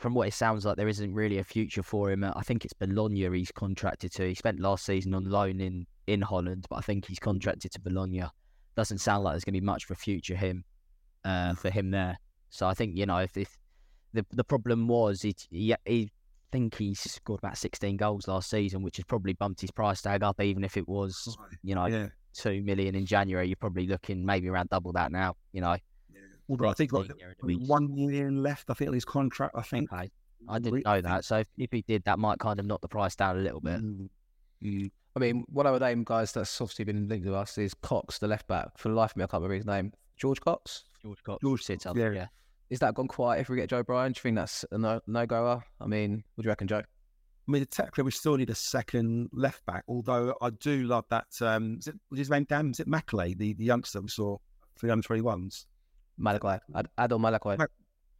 from 0.00 0.14
what 0.14 0.26
it 0.26 0.32
sounds 0.32 0.64
like, 0.64 0.76
there 0.76 0.88
isn't 0.88 1.12
really 1.12 1.38
a 1.38 1.44
future 1.44 1.82
for 1.82 2.10
him. 2.10 2.24
I 2.24 2.40
think 2.42 2.64
it's 2.64 2.72
Bologna 2.72 3.28
he's 3.36 3.52
contracted 3.52 4.10
to. 4.12 4.26
He 4.26 4.34
spent 4.34 4.58
last 4.58 4.86
season 4.86 5.12
on 5.12 5.26
loan 5.26 5.60
in, 5.60 5.86
in 6.06 6.22
Holland, 6.22 6.66
but 6.70 6.76
I 6.76 6.80
think 6.80 7.06
he's 7.06 7.18
contracted 7.18 7.70
to 7.72 7.80
Bologna. 7.80 8.24
Doesn't 8.76 8.98
sound 8.98 9.24
like 9.24 9.34
there's 9.34 9.44
going 9.44 9.52
to 9.52 9.60
be 9.60 9.64
much 9.64 9.84
for 9.84 9.94
future 9.94 10.34
him 10.34 10.64
uh, 11.26 11.54
for 11.54 11.68
him 11.68 11.90
there. 11.90 12.18
So 12.48 12.66
I 12.66 12.72
think 12.72 12.96
you 12.96 13.04
know 13.04 13.18
if, 13.18 13.36
if 13.36 13.58
the 14.12 14.26
the 14.30 14.44
problem 14.44 14.88
was 14.88 15.22
he, 15.22 15.34
he, 15.50 15.74
he 15.84 16.10
think 16.52 16.76
he 16.76 16.94
scored 16.94 17.38
about 17.38 17.56
16 17.56 17.96
goals 17.96 18.28
last 18.28 18.50
season, 18.50 18.82
which 18.82 18.96
has 18.96 19.04
probably 19.04 19.32
bumped 19.32 19.60
his 19.60 19.70
price 19.70 20.02
tag 20.02 20.22
up. 20.22 20.40
Even 20.40 20.64
if 20.64 20.76
it 20.76 20.88
was 20.88 21.36
you 21.62 21.74
know 21.74 21.86
yeah. 21.86 22.08
two 22.34 22.62
million 22.62 22.94
in 22.94 23.06
January, 23.06 23.46
you're 23.46 23.56
probably 23.56 23.86
looking 23.86 24.24
maybe 24.24 24.48
around 24.48 24.68
double 24.70 24.92
that 24.92 25.12
now. 25.12 25.36
You 25.52 25.60
know. 25.60 25.76
Well, 26.48 26.70
I 26.70 26.74
think 26.74 26.92
like 26.92 27.10
one 27.40 27.94
million 27.94 28.42
left. 28.42 28.70
I 28.70 28.74
think 28.74 28.88
on 28.88 28.94
his 28.94 29.04
contract. 29.04 29.54
I 29.56 29.62
think. 29.62 29.92
Okay. 29.92 30.10
I 30.48 30.58
didn't 30.58 30.84
know 30.84 31.00
that. 31.00 31.24
So 31.24 31.38
if, 31.38 31.48
if, 31.58 31.70
he 31.70 31.82
did, 31.82 32.02
that 32.04 32.18
might 32.18 32.38
kind 32.38 32.58
of 32.58 32.66
knock 32.66 32.80
the 32.80 32.88
price 32.88 33.14
down 33.14 33.36
a 33.36 33.40
little 33.40 33.60
bit. 33.60 33.80
Mm. 33.82 34.90
I 35.16 35.18
mean, 35.18 35.44
one 35.52 35.66
of 35.66 35.78
the 35.78 35.86
name 35.86 36.02
guys 36.02 36.32
that's 36.32 36.60
obviously 36.60 36.84
been 36.86 37.08
linked 37.08 37.26
to 37.26 37.34
us 37.34 37.58
is 37.58 37.74
Cox, 37.74 38.18
the 38.18 38.26
left 38.26 38.46
back. 38.46 38.78
For 38.78 38.88
the 38.88 38.94
life 38.94 39.10
of 39.10 39.16
me, 39.18 39.24
I 39.24 39.26
can't 39.26 39.42
remember 39.42 39.56
his 39.56 39.66
name. 39.66 39.92
George 40.16 40.40
Cox. 40.40 40.84
George 41.02 41.22
Cox. 41.22 41.42
George 41.42 41.62
sits 41.62 41.86
up. 41.86 41.96
Yeah. 41.96 42.10
yeah. 42.10 42.26
Is 42.70 42.78
that 42.78 42.94
gone 42.94 43.08
quiet 43.08 43.40
if 43.40 43.48
we 43.48 43.56
get 43.56 43.68
Joe 43.68 43.82
Bryan? 43.82 44.12
Do 44.12 44.18
you 44.18 44.22
think 44.22 44.36
that's 44.36 44.64
a 44.70 44.78
no, 44.78 45.00
no 45.06 45.26
goer? 45.26 45.62
I 45.80 45.86
mean, 45.86 46.22
what 46.34 46.42
do 46.42 46.46
you 46.46 46.50
reckon, 46.50 46.68
Joe? 46.68 46.78
I 47.48 47.52
mean, 47.52 47.66
technically, 47.66 48.04
we 48.04 48.12
still 48.12 48.36
need 48.36 48.50
a 48.50 48.54
second 48.54 49.28
left 49.32 49.66
back. 49.66 49.82
Although 49.88 50.36
I 50.40 50.50
do 50.50 50.84
love 50.84 51.04
that. 51.10 51.26
Um, 51.40 51.78
is 51.80 51.88
it 51.88 51.96
his 52.14 52.30
name? 52.30 52.44
Dan? 52.44 52.70
Is 52.70 52.78
it 52.78 52.86
Mackley, 52.86 53.34
the, 53.34 53.54
the 53.54 53.64
youngster 53.64 54.00
we 54.00 54.08
saw 54.08 54.36
for 54.76 54.86
the 54.86 54.92
under 54.92 55.04
twenty 55.04 55.22
ones? 55.22 55.66
Malachi. 56.16 56.62
Ad- 56.76 56.88
Adam 56.96 57.22
Malachi. 57.22 57.56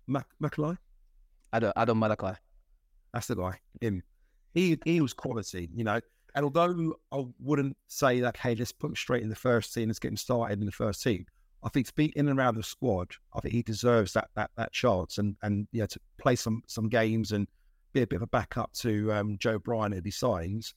Mac- 0.08 0.26
Mac- 0.40 0.78
Adam, 1.52 1.72
Adam 1.76 1.98
Malachi. 1.98 2.36
That's 3.12 3.28
the 3.28 3.36
guy. 3.36 3.60
Him. 3.80 4.02
He 4.52 4.78
he 4.84 5.00
was 5.00 5.12
quality, 5.12 5.70
you 5.72 5.84
know. 5.84 6.00
And 6.34 6.44
although 6.44 6.94
I 7.12 7.24
wouldn't 7.38 7.76
say 7.86 8.20
that, 8.20 8.36
hey, 8.36 8.56
let's 8.56 8.72
put 8.72 8.90
him 8.90 8.96
straight 8.96 9.22
in 9.22 9.28
the 9.28 9.36
first 9.36 9.74
team, 9.74 9.88
let's 9.88 10.00
get 10.00 10.08
him 10.08 10.16
started 10.16 10.58
in 10.58 10.66
the 10.66 10.72
first 10.72 11.02
team. 11.04 11.24
I 11.62 11.68
think 11.68 11.86
to 11.86 11.94
be 11.94 12.12
in 12.16 12.28
and 12.28 12.38
around 12.38 12.56
the 12.56 12.62
squad, 12.62 13.12
I 13.34 13.40
think 13.40 13.54
he 13.54 13.62
deserves 13.62 14.12
that 14.14 14.28
that 14.34 14.50
that 14.56 14.72
chance 14.72 15.18
and 15.18 15.36
and 15.42 15.68
you 15.72 15.80
know 15.80 15.86
to 15.86 16.00
play 16.18 16.36
some 16.36 16.62
some 16.66 16.88
games 16.88 17.32
and 17.32 17.46
be 17.92 18.02
a 18.02 18.06
bit 18.06 18.16
of 18.16 18.22
a 18.22 18.26
backup 18.28 18.72
to 18.72 19.12
um, 19.12 19.36
Joe 19.38 19.58
Bryan 19.58 19.92
if 19.92 20.04
he 20.04 20.10
signs. 20.10 20.74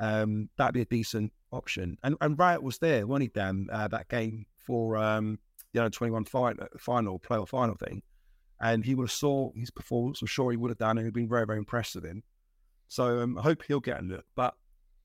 Um, 0.00 0.48
that'd 0.56 0.74
be 0.74 0.82
a 0.82 0.86
decent 0.86 1.32
option. 1.52 1.96
And 2.02 2.16
and 2.20 2.38
Rowett 2.38 2.62
was 2.62 2.78
there, 2.78 3.06
wasn't 3.06 3.22
he, 3.22 3.28
Dan? 3.28 3.68
Uh, 3.72 3.88
that 3.88 4.08
game 4.08 4.46
for 4.66 4.96
um, 4.96 5.38
the 5.72 5.80
under 5.80 5.90
21 5.90 6.24
final, 6.26 6.66
final 6.78 7.18
playoff 7.18 7.48
final 7.48 7.76
thing. 7.76 8.02
And 8.60 8.84
he 8.84 8.94
would 8.94 9.04
have 9.04 9.12
saw 9.12 9.52
his 9.54 9.70
performance. 9.70 10.20
I'm 10.20 10.26
sure 10.26 10.50
he 10.50 10.56
would 10.56 10.70
have 10.70 10.78
done, 10.78 10.98
and 10.98 11.06
he'd 11.06 11.14
been 11.14 11.28
very, 11.28 11.46
very 11.46 11.58
impressed 11.58 11.94
with 11.94 12.04
him. 12.04 12.22
So 12.88 13.20
um, 13.20 13.38
I 13.38 13.42
hope 13.42 13.62
he'll 13.62 13.80
get 13.80 14.00
a 14.00 14.02
look. 14.02 14.24
But 14.34 14.54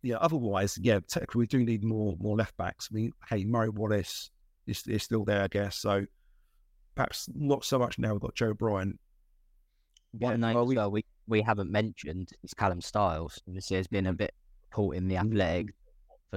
yeah, 0.01 0.15
otherwise, 0.17 0.77
yeah, 0.81 0.99
technically 1.07 1.39
we 1.39 1.47
do 1.47 1.63
need 1.63 1.83
more 1.83 2.15
more 2.19 2.35
left 2.35 2.57
backs. 2.57 2.89
I 2.91 2.95
mean, 2.95 3.11
hey, 3.29 3.45
Murray 3.45 3.69
Wallace 3.69 4.31
is, 4.67 4.85
is 4.87 5.03
still 5.03 5.23
there, 5.23 5.43
I 5.43 5.47
guess. 5.47 5.77
So 5.77 6.05
perhaps 6.95 7.29
not 7.33 7.65
so 7.65 7.79
much 7.79 7.99
now. 7.99 8.13
We've 8.13 8.21
got 8.21 8.35
Joe 8.35 8.53
Bryan. 8.53 8.97
One 10.11 10.39
yeah, 10.39 10.47
name 10.47 10.55
well, 10.55 10.65
we, 10.65 10.75
well, 10.75 10.91
we 10.91 11.05
we 11.27 11.41
haven't 11.41 11.71
mentioned 11.71 12.29
is 12.43 12.53
Callum 12.53 12.81
Styles. 12.81 13.41
Obviously, 13.47 13.77
has 13.77 13.87
been 13.87 14.07
a 14.07 14.13
bit 14.13 14.33
caught 14.71 14.95
in 14.95 15.07
the 15.07 15.17
athletic 15.17 15.73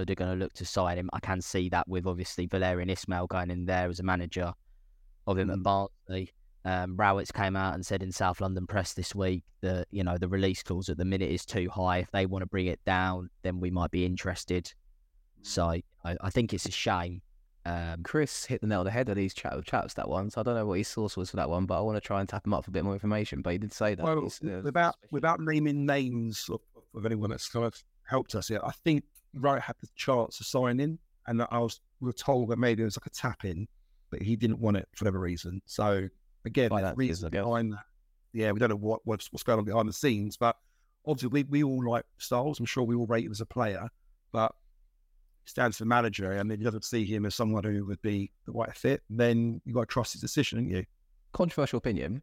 they're 0.05 0.15
going 0.15 0.31
to 0.31 0.43
look 0.43 0.53
to 0.53 0.65
sign 0.65 0.97
him. 0.97 1.09
I 1.13 1.19
can 1.19 1.41
see 1.41 1.69
that 1.69 1.87
with 1.87 2.05
obviously 2.05 2.47
Valérien 2.47 2.91
Ismaël 2.91 3.27
going 3.27 3.49
in 3.49 3.65
there 3.65 3.89
as 3.89 3.99
a 3.99 4.03
manager 4.03 4.53
of 5.25 5.37
him 5.37 5.49
mm. 5.49 5.53
at 5.53 5.63
Barnsley. 5.63 6.33
Um, 6.65 6.97
came 7.33 7.55
out 7.55 7.75
and 7.75 7.85
said 7.85 8.03
in 8.03 8.11
South 8.11 8.41
London 8.41 8.67
press 8.67 8.93
this 8.93 9.15
week 9.15 9.45
that 9.61 9.87
you 9.89 10.03
know 10.03 10.17
the 10.17 10.27
release 10.27 10.61
clause 10.63 10.89
at 10.89 10.97
the 10.97 11.05
minute 11.05 11.31
is 11.31 11.45
too 11.45 11.69
high. 11.69 11.99
If 11.99 12.11
they 12.11 12.25
want 12.25 12.41
to 12.41 12.47
bring 12.47 12.67
it 12.67 12.83
down, 12.85 13.29
then 13.41 13.61
we 13.61 13.71
might 13.71 13.89
be 13.89 14.05
interested. 14.05 14.73
So 15.43 15.63
I, 16.03 16.17
I 16.19 16.29
think 16.29 16.53
it's 16.53 16.65
a 16.65 16.71
shame. 16.71 17.21
Um, 17.67 18.01
Chris 18.03 18.45
hit 18.45 18.61
the 18.61 18.67
nail 18.67 18.79
on 18.79 18.85
the 18.85 18.91
head 18.91 19.09
of 19.09 19.17
these 19.17 19.33
chat 19.33 19.53
chats 19.65 19.93
that 19.95 20.07
one. 20.07 20.29
So 20.29 20.39
I 20.39 20.43
don't 20.43 20.55
know 20.55 20.65
what 20.65 20.77
his 20.77 20.87
source 20.87 21.17
was 21.17 21.31
for 21.31 21.35
that 21.35 21.49
one, 21.49 21.65
but 21.65 21.77
I 21.77 21.81
want 21.81 21.97
to 21.97 22.01
try 22.01 22.21
and 22.21 22.29
tap 22.29 22.45
him 22.45 22.53
up 22.53 22.63
for 22.63 22.71
a 22.71 22.71
bit 22.71 22.85
more 22.85 22.93
information. 22.93 23.41
But 23.41 23.51
he 23.51 23.57
did 23.57 23.73
say 23.73 23.93
that. 23.93 24.03
Well, 24.05 24.25
uh, 24.25 24.61
without 24.61 24.95
without 25.11 25.41
naming 25.41 25.85
names 25.85 26.49
of, 26.49 26.61
of 26.95 27.05
anyone 27.05 27.29
that's 27.29 27.49
kind 27.49 27.65
of 27.65 27.75
helped 28.07 28.35
us 28.35 28.47
here, 28.47 28.61
I 28.63 28.71
think 28.85 29.03
Rowett 29.33 29.63
had 29.63 29.75
the 29.81 29.89
chance 29.97 30.39
of 30.39 30.45
signing, 30.45 30.97
and 31.27 31.45
I 31.51 31.59
was 31.59 31.81
we 31.99 32.05
were 32.05 32.13
told 32.13 32.49
that 32.49 32.57
maybe 32.57 32.83
it 32.83 32.85
was 32.85 32.97
like 32.97 33.07
a 33.07 33.09
tap 33.09 33.43
in, 33.43 33.67
but 34.11 34.21
he 34.21 34.37
didn't 34.37 34.59
want 34.59 34.77
it 34.77 34.87
for 34.93 35.03
whatever 35.03 35.19
reason. 35.19 35.61
So 35.65 36.07
again, 36.45 36.69
that 36.71 36.95
reason 36.95 37.29
behind 37.29 37.73
that, 37.73 37.83
yeah, 38.31 38.53
we 38.53 38.59
don't 38.59 38.69
know 38.69 38.77
what 38.77 39.01
what's, 39.03 39.29
what's 39.33 39.43
going 39.43 39.59
on 39.59 39.65
behind 39.65 39.89
the 39.89 39.93
scenes, 39.93 40.37
but 40.37 40.55
obviously 41.05 41.29
we, 41.29 41.43
we 41.43 41.63
all 41.63 41.89
like 41.89 42.05
Styles. 42.17 42.61
I'm 42.61 42.65
sure 42.65 42.85
we 42.85 42.95
all 42.95 43.07
rate 43.07 43.25
him 43.25 43.31
as 43.31 43.41
a 43.41 43.45
player, 43.45 43.89
but 44.31 44.55
stands 45.47 45.77
for 45.77 45.85
manager, 45.85 46.33
and 46.33 46.51
he 46.51 46.57
doesn't 46.57 46.83
see 46.83 47.05
him 47.05 47.25
as 47.25 47.35
someone 47.35 47.63
who 47.63 47.85
would 47.85 48.01
be 48.01 48.31
the 48.45 48.51
right 48.51 48.75
fit, 48.75 49.01
then 49.09 49.61
you've 49.65 49.75
got 49.75 49.81
to 49.81 49.85
trust 49.87 50.13
his 50.13 50.21
decision, 50.21 50.59
haven't 50.59 50.71
you? 50.71 50.85
Controversial 51.33 51.77
opinion. 51.77 52.21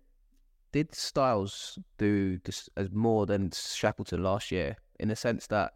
Did 0.72 0.95
Styles 0.95 1.79
do 1.99 2.39
this 2.45 2.68
as 2.77 2.91
more 2.91 3.27
than 3.27 3.51
Shackleton 3.53 4.22
last 4.22 4.51
year 4.51 4.77
in 4.99 5.09
the 5.09 5.16
sense 5.16 5.47
that 5.49 5.72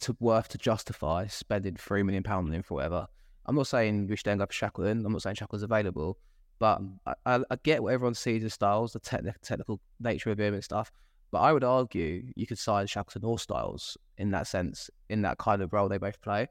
to 0.00 0.16
worth 0.20 0.48
to 0.48 0.58
justify 0.58 1.26
spending 1.26 1.76
three 1.76 2.02
million 2.02 2.22
pound 2.22 2.46
on 2.48 2.54
him 2.54 2.62
for 2.62 2.74
whatever. 2.74 3.06
I'm 3.46 3.56
not 3.56 3.66
saying 3.66 4.06
we 4.08 4.16
should 4.16 4.28
end 4.28 4.42
up 4.42 4.52
Shackleton. 4.52 5.04
I'm 5.04 5.12
not 5.12 5.22
saying 5.22 5.36
Shackleton's 5.36 5.62
available, 5.62 6.18
but. 6.58 6.80
I, 7.06 7.14
I, 7.26 7.40
I, 7.50 7.56
get 7.62 7.82
what 7.82 7.92
everyone 7.92 8.14
sees 8.14 8.44
as 8.44 8.54
Styles, 8.54 8.92
the 8.92 9.00
technical 9.00 9.40
technical 9.42 9.80
nature 10.00 10.30
of 10.30 10.38
him 10.38 10.54
and 10.54 10.62
stuff. 10.62 10.92
But 11.30 11.40
I 11.40 11.52
would 11.52 11.64
argue 11.64 12.24
you 12.34 12.46
could 12.46 12.58
side 12.58 12.88
Shackleton 12.88 13.24
or 13.24 13.38
Styles 13.38 13.96
in 14.16 14.30
that 14.30 14.46
sense, 14.46 14.90
in 15.08 15.22
that 15.22 15.38
kind 15.38 15.62
of 15.62 15.72
role 15.72 15.88
they 15.88 15.98
both 15.98 16.20
play, 16.20 16.48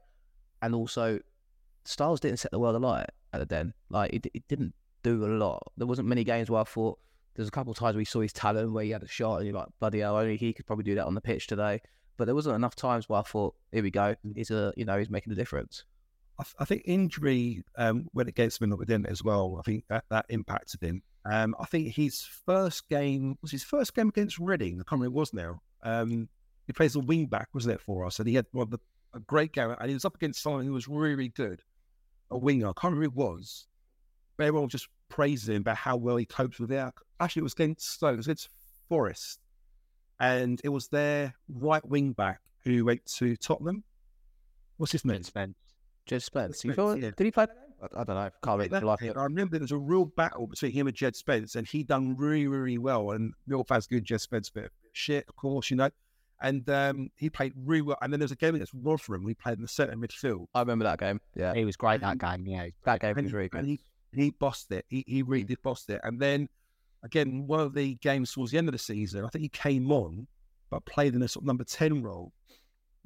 and 0.62 0.74
also 0.74 1.18
Styles 1.84 2.20
didn't 2.20 2.38
set 2.38 2.50
the 2.50 2.58
world 2.58 2.76
alight 2.76 3.06
at 3.32 3.40
the 3.40 3.46
Den. 3.46 3.74
Like 3.90 4.12
it, 4.12 4.26
it 4.34 4.46
didn't 4.48 4.74
do 5.02 5.24
a 5.24 5.28
lot. 5.28 5.62
There 5.76 5.86
wasn't 5.86 6.08
many 6.08 6.24
games 6.24 6.50
where 6.50 6.60
I 6.60 6.64
thought 6.64 6.98
there's 7.34 7.48
a 7.48 7.52
couple 7.52 7.72
of 7.72 7.78
times 7.78 7.96
we 7.96 8.04
saw 8.04 8.20
his 8.20 8.32
talent 8.32 8.72
where 8.72 8.84
he 8.84 8.90
had 8.90 9.02
a 9.02 9.08
shot 9.08 9.36
and 9.36 9.46
you're 9.46 9.56
like, 9.56 9.68
bloody 9.80 10.00
hell, 10.00 10.16
only 10.16 10.36
he 10.36 10.52
could 10.52 10.66
probably 10.66 10.84
do 10.84 10.94
that 10.96 11.06
on 11.06 11.14
the 11.14 11.20
pitch 11.20 11.46
today 11.46 11.80
but 12.18 12.26
there 12.26 12.34
wasn't 12.34 12.56
enough 12.56 12.74
times 12.74 13.08
where 13.08 13.20
I 13.20 13.22
thought, 13.22 13.54
here 13.72 13.82
we 13.82 13.90
go, 13.90 14.14
he's 14.34 14.50
a 14.50 14.74
you 14.76 14.84
know 14.84 14.98
he's 14.98 15.08
making 15.08 15.32
a 15.32 15.36
difference. 15.36 15.84
I, 16.38 16.44
I 16.58 16.64
think 16.66 16.82
injury 16.84 17.62
um, 17.76 18.08
when 18.12 18.28
it 18.28 18.34
gets 18.34 18.60
him 18.60 18.76
within 18.76 19.06
as 19.06 19.24
well. 19.24 19.56
I 19.58 19.62
think 19.62 19.84
that 19.88 20.04
that 20.10 20.26
impacted 20.28 20.82
him. 20.82 21.02
Um, 21.30 21.54
I 21.60 21.66
think 21.66 21.94
his 21.94 22.22
first 22.22 22.88
game 22.88 23.36
was 23.42 23.50
his 23.50 23.64
first 23.64 23.94
game 23.94 24.08
against 24.08 24.38
Reading. 24.38 24.74
I 24.74 24.84
can't 24.88 25.00
remember 25.00 25.06
it 25.06 25.18
was 25.18 25.34
now. 25.34 25.60
Um, 25.82 26.28
he 26.66 26.72
plays 26.72 26.96
a 26.96 27.00
wing 27.00 27.26
back, 27.26 27.48
wasn't 27.52 27.74
it, 27.74 27.80
for 27.80 28.06
us? 28.06 28.18
And 28.18 28.28
he 28.28 28.34
had 28.34 28.46
one 28.52 28.70
the, 28.70 28.78
a 29.14 29.20
great 29.20 29.52
game, 29.52 29.74
and 29.78 29.88
he 29.88 29.94
was 29.94 30.04
up 30.04 30.16
against 30.16 30.42
someone 30.42 30.64
who 30.64 30.72
was 30.72 30.88
really 30.88 31.28
good, 31.28 31.62
a 32.30 32.38
winger. 32.38 32.68
I 32.68 32.72
can't 32.72 32.94
remember 32.94 33.14
who 33.14 33.22
it 33.22 33.28
was. 33.30 33.66
But 34.36 34.46
everyone 34.46 34.68
just 34.68 34.88
praised 35.08 35.48
him 35.48 35.62
about 35.62 35.76
how 35.76 35.96
well 35.96 36.16
he 36.16 36.24
coped 36.24 36.60
with 36.60 36.70
it. 36.72 36.92
Actually, 37.20 37.40
it 37.40 37.44
was 37.44 37.54
against 37.54 37.90
Stoke, 37.90 38.14
it 38.14 38.16
was 38.18 38.26
against 38.26 38.48
Forest 38.88 39.40
and 40.20 40.60
it 40.64 40.68
was 40.68 40.88
their 40.88 41.34
right 41.48 41.84
wing 41.86 42.12
back 42.12 42.40
who 42.64 42.84
went 42.84 43.04
to 43.06 43.36
Tottenham. 43.36 43.84
What's 44.76 44.92
his 44.92 45.04
name? 45.04 45.22
Spence. 45.22 45.56
Just 46.06 46.26
Spence. 46.26 46.64
You 46.64 46.72
Spence, 46.72 46.76
thought, 46.76 47.00
yeah. 47.00 47.10
Did 47.16 47.24
he 47.24 47.30
play? 47.30 47.46
I, 47.82 48.00
I 48.00 48.04
don't 48.04 48.16
know. 48.16 48.30
Can't 48.42 48.58
remember. 48.58 48.68
That- 48.68 48.80
the 48.80 48.86
life 48.86 49.02
I 49.02 49.22
remember 49.24 49.52
there 49.52 49.60
was 49.60 49.72
a 49.72 49.78
real 49.78 50.04
battle 50.04 50.46
between 50.46 50.72
him 50.72 50.86
and 50.86 50.96
Jed 50.96 51.16
Spence, 51.16 51.54
and 51.54 51.66
he 51.66 51.82
done 51.82 52.16
really, 52.16 52.46
really 52.46 52.78
well. 52.78 53.12
And 53.12 53.32
Mill 53.46 53.64
fans 53.64 53.86
good 53.86 54.04
Jed 54.04 54.20
Spence, 54.20 54.50
but 54.50 54.70
shit, 54.92 55.24
of 55.28 55.36
course, 55.36 55.70
you 55.70 55.76
know. 55.76 55.90
And 56.40 56.68
um, 56.70 57.10
he 57.16 57.28
played 57.28 57.52
really 57.56 57.82
well. 57.82 57.98
And 58.00 58.12
then 58.12 58.20
there 58.20 58.24
was 58.24 58.32
a 58.32 58.36
game 58.36 58.54
against 58.54 58.72
Rotherham. 58.72 59.24
We 59.24 59.34
played 59.34 59.56
in 59.56 59.62
the 59.62 59.68
centre 59.68 59.96
midfield. 59.96 60.46
I 60.54 60.60
remember 60.60 60.84
that 60.84 61.00
game. 61.00 61.20
Yeah, 61.34 61.52
He 61.54 61.64
was 61.64 61.76
great 61.76 62.00
that 62.00 62.18
game. 62.18 62.46
Yeah, 62.46 62.68
that 62.84 63.00
game 63.00 63.16
and, 63.16 63.24
was 63.24 63.32
really 63.32 63.50
and 63.52 63.66
good. 63.66 63.78
he 64.12 64.22
he 64.22 64.30
bossed 64.30 64.70
it. 64.70 64.84
He 64.88 65.04
he 65.06 65.22
really 65.22 65.44
did 65.44 65.60
boss 65.62 65.84
it. 65.88 66.00
And 66.04 66.20
then 66.20 66.48
again, 67.02 67.46
one 67.46 67.60
of 67.60 67.74
the 67.74 67.94
games 67.96 68.32
towards 68.32 68.52
the 68.52 68.58
end 68.58 68.68
of 68.68 68.72
the 68.72 68.78
season, 68.78 69.24
I 69.24 69.28
think 69.28 69.42
he 69.42 69.48
came 69.48 69.90
on, 69.90 70.28
but 70.70 70.84
played 70.84 71.14
in 71.14 71.22
a 71.22 71.28
sort 71.28 71.42
of 71.42 71.46
number 71.48 71.64
ten 71.64 72.02
role. 72.02 72.32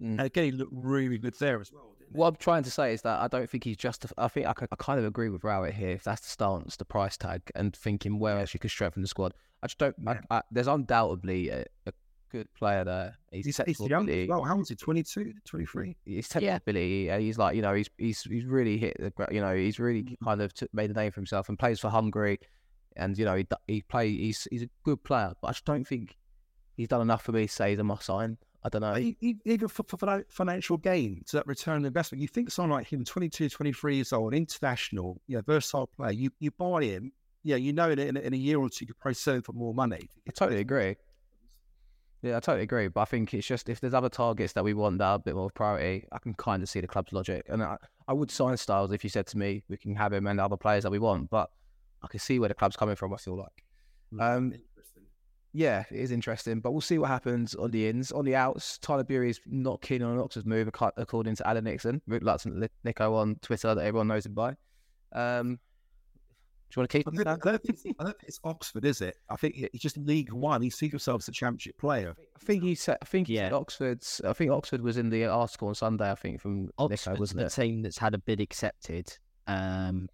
Mm. 0.00 0.10
And 0.10 0.20
again, 0.20 0.44
he 0.44 0.52
looked 0.52 0.72
really 0.74 1.16
good 1.16 1.34
there 1.38 1.60
as 1.60 1.72
well. 1.72 1.91
Didn't 2.12 2.16
he? 2.16 2.20
What 2.20 2.28
I'm 2.28 2.36
trying 2.36 2.62
to 2.64 2.70
say 2.70 2.92
is 2.92 3.02
that 3.02 3.20
I 3.20 3.28
don't 3.28 3.48
think 3.48 3.64
he's 3.64 3.76
just. 3.76 4.06
I 4.18 4.28
think 4.28 4.46
I 4.46 4.52
kind 4.52 4.98
of 4.98 5.04
agree 5.04 5.28
with 5.28 5.44
Rowett 5.44 5.74
here. 5.74 5.90
If 5.90 6.04
that's 6.04 6.22
the 6.22 6.28
stance, 6.28 6.76
the 6.76 6.84
price 6.84 7.16
tag, 7.16 7.42
and 7.54 7.74
thinking 7.74 8.18
where 8.18 8.38
else 8.38 8.54
you 8.54 8.60
could 8.60 8.70
strengthen 8.70 9.02
the 9.02 9.08
squad. 9.08 9.34
I 9.62 9.66
just 9.66 9.78
don't. 9.78 9.96
I, 10.06 10.18
I, 10.30 10.42
there's 10.50 10.66
undoubtedly 10.66 11.48
a, 11.50 11.64
a 11.86 11.92
good 12.32 12.52
player 12.54 12.82
there. 12.84 13.16
He's, 13.30 13.46
He's, 13.46 13.60
he's 13.66 13.80
young. 13.80 14.08
as 14.08 14.28
Well, 14.28 14.42
how 14.42 14.54
old 14.54 14.62
is 14.62 14.70
he? 14.70 14.76
22, 14.76 15.34
23? 15.44 15.96
His 16.06 16.28
technical 16.28 16.56
ability, 16.56 17.10
and 17.10 17.22
he's 17.22 17.38
like 17.38 17.54
you 17.54 17.62
know 17.62 17.74
he's 17.74 17.90
he's 17.98 18.22
he's 18.22 18.44
really 18.44 18.78
hit 18.78 18.96
the 18.98 19.10
gra- 19.10 19.32
you 19.32 19.40
know 19.40 19.54
he's 19.54 19.78
really 19.78 20.02
mm. 20.02 20.16
kind 20.24 20.40
of 20.40 20.52
took, 20.54 20.72
made 20.74 20.90
a 20.90 20.94
name 20.94 21.12
for 21.12 21.20
himself 21.20 21.48
and 21.48 21.58
plays 21.58 21.78
for 21.78 21.90
Hungary, 21.90 22.40
and 22.96 23.16
you 23.16 23.24
know 23.24 23.36
he 23.36 23.46
he 23.68 23.82
play 23.82 24.10
he's 24.10 24.48
he's 24.50 24.62
a 24.62 24.68
good 24.84 25.02
player, 25.04 25.32
but 25.40 25.48
I 25.48 25.50
just 25.52 25.64
don't 25.64 25.86
think 25.86 26.16
he's 26.76 26.88
done 26.88 27.02
enough 27.02 27.22
for 27.22 27.32
me 27.32 27.46
to 27.46 27.52
say 27.52 27.70
he's 27.70 27.78
a 27.78 27.84
must 27.84 28.06
sign. 28.06 28.38
I 28.64 28.68
don't 28.68 28.80
know. 28.82 28.96
Even 29.20 29.68
for, 29.68 29.82
for 29.82 29.96
finan- 29.96 30.24
financial 30.28 30.76
gain 30.76 31.22
to 31.26 31.36
that 31.36 31.46
return 31.46 31.76
on 31.76 31.84
investment, 31.84 32.22
you 32.22 32.28
think 32.28 32.50
someone 32.50 32.78
like 32.78 32.86
him, 32.92 33.04
22, 33.04 33.48
23 33.48 33.96
years 33.96 34.12
old, 34.12 34.34
international, 34.34 35.20
you 35.26 35.36
know, 35.36 35.42
versatile 35.44 35.88
player, 35.88 36.12
you, 36.12 36.30
you 36.38 36.50
buy 36.52 36.84
him, 36.84 37.12
yeah, 37.42 37.56
you 37.56 37.72
know, 37.72 37.90
in, 37.90 37.98
a- 37.98 38.02
in, 38.02 38.16
a- 38.16 38.20
in 38.20 38.34
a 38.34 38.36
year 38.36 38.58
or 38.60 38.68
two, 38.68 38.84
you 38.84 38.86
could 38.88 38.98
probably 39.00 39.14
sell 39.14 39.34
him 39.34 39.42
for 39.42 39.52
more 39.52 39.74
money. 39.74 40.08
I 40.28 40.30
totally 40.30 40.60
agree. 40.60 40.96
Yeah, 42.22 42.36
I 42.36 42.40
totally 42.40 42.62
agree. 42.62 42.86
But 42.86 43.00
I 43.00 43.04
think 43.06 43.34
it's 43.34 43.46
just 43.46 43.68
if 43.68 43.80
there's 43.80 43.94
other 43.94 44.08
targets 44.08 44.52
that 44.52 44.62
we 44.62 44.74
want 44.74 44.98
that 44.98 45.04
are 45.06 45.14
a 45.16 45.18
bit 45.18 45.34
more 45.34 45.50
priority, 45.50 46.06
I 46.12 46.18
can 46.20 46.34
kind 46.34 46.62
of 46.62 46.68
see 46.68 46.80
the 46.80 46.86
club's 46.86 47.12
logic. 47.12 47.44
And 47.48 47.64
I, 47.64 47.76
I 48.06 48.12
would 48.12 48.30
sign 48.30 48.56
Styles 48.56 48.92
if 48.92 49.02
you 49.02 49.10
said 49.10 49.26
to 49.28 49.38
me 49.38 49.64
we 49.68 49.76
can 49.76 49.96
have 49.96 50.12
him 50.12 50.28
and 50.28 50.38
other 50.38 50.56
players 50.56 50.84
that 50.84 50.92
we 50.92 51.00
want. 51.00 51.30
But 51.30 51.50
I 52.00 52.06
can 52.06 52.20
see 52.20 52.38
where 52.38 52.48
the 52.48 52.54
club's 52.54 52.76
coming 52.76 52.94
from. 52.94 53.12
I 53.12 53.16
feel 53.16 53.36
like. 53.36 53.64
Um, 54.20 54.52
yeah, 55.52 55.84
it 55.90 55.98
is 55.98 56.10
interesting, 56.12 56.60
but 56.60 56.72
we'll 56.72 56.80
see 56.80 56.98
what 56.98 57.08
happens 57.08 57.54
on 57.54 57.70
the 57.70 57.88
ins. 57.88 58.10
On 58.12 58.24
the 58.24 58.34
outs, 58.36 58.78
Tyler 58.78 59.04
Burey 59.04 59.30
is 59.30 59.40
not 59.46 59.82
keen 59.82 60.02
on 60.02 60.12
an 60.14 60.18
Oxford 60.18 60.46
move, 60.46 60.68
according 60.96 61.36
to 61.36 61.46
Alan 61.48 61.64
Nixon, 61.64 62.00
Rick 62.06 62.22
Lutz 62.22 62.44
and 62.46 62.68
Nico 62.84 63.14
on 63.14 63.36
Twitter 63.42 63.74
that 63.74 63.84
everyone 63.84 64.08
knows 64.08 64.26
him 64.26 64.34
by. 64.34 64.54
Um, 65.12 65.58
do 66.70 66.78
you 66.78 66.80
want 66.80 66.90
to 66.90 66.98
keep 66.98 67.06
I 67.06 67.10
him? 67.10 67.16
don't, 67.16 67.46
I 67.46 67.50
don't 67.50 67.62
think, 67.62 67.96
I 67.98 68.04
don't 68.04 68.18
think 68.18 68.28
it's 68.28 68.40
Oxford, 68.44 68.86
is 68.86 69.02
it? 69.02 69.14
I 69.28 69.36
think 69.36 69.56
it's 69.58 69.82
just 69.82 69.98
League 69.98 70.32
One. 70.32 70.62
He 70.62 70.70
sees 70.70 70.90
himself 70.90 71.20
as 71.22 71.28
a 71.28 71.32
championship 71.32 71.76
player. 71.76 72.14
I 72.18 72.38
think 72.44 72.62
he 72.62 72.74
said. 72.74 72.96
I 73.02 73.04
think 73.04 73.28
he 73.28 73.36
said 73.36 73.52
Yeah. 73.52 73.58
Oxford's. 73.58 74.22
I 74.24 74.32
think 74.32 74.50
Oxford 74.50 74.80
was 74.80 74.96
in 74.96 75.10
the 75.10 75.26
article 75.26 75.68
on 75.68 75.74
Sunday. 75.74 76.10
I 76.10 76.14
think 76.14 76.40
from 76.40 76.62
Nico, 76.62 76.72
Oxford's 76.78 77.20
wasn't 77.20 77.40
the 77.40 77.46
it? 77.46 77.50
team 77.50 77.82
that's 77.82 77.98
had 77.98 78.14
a 78.14 78.18
bid 78.18 78.40
accepted. 78.40 79.14
Um, 79.46 80.08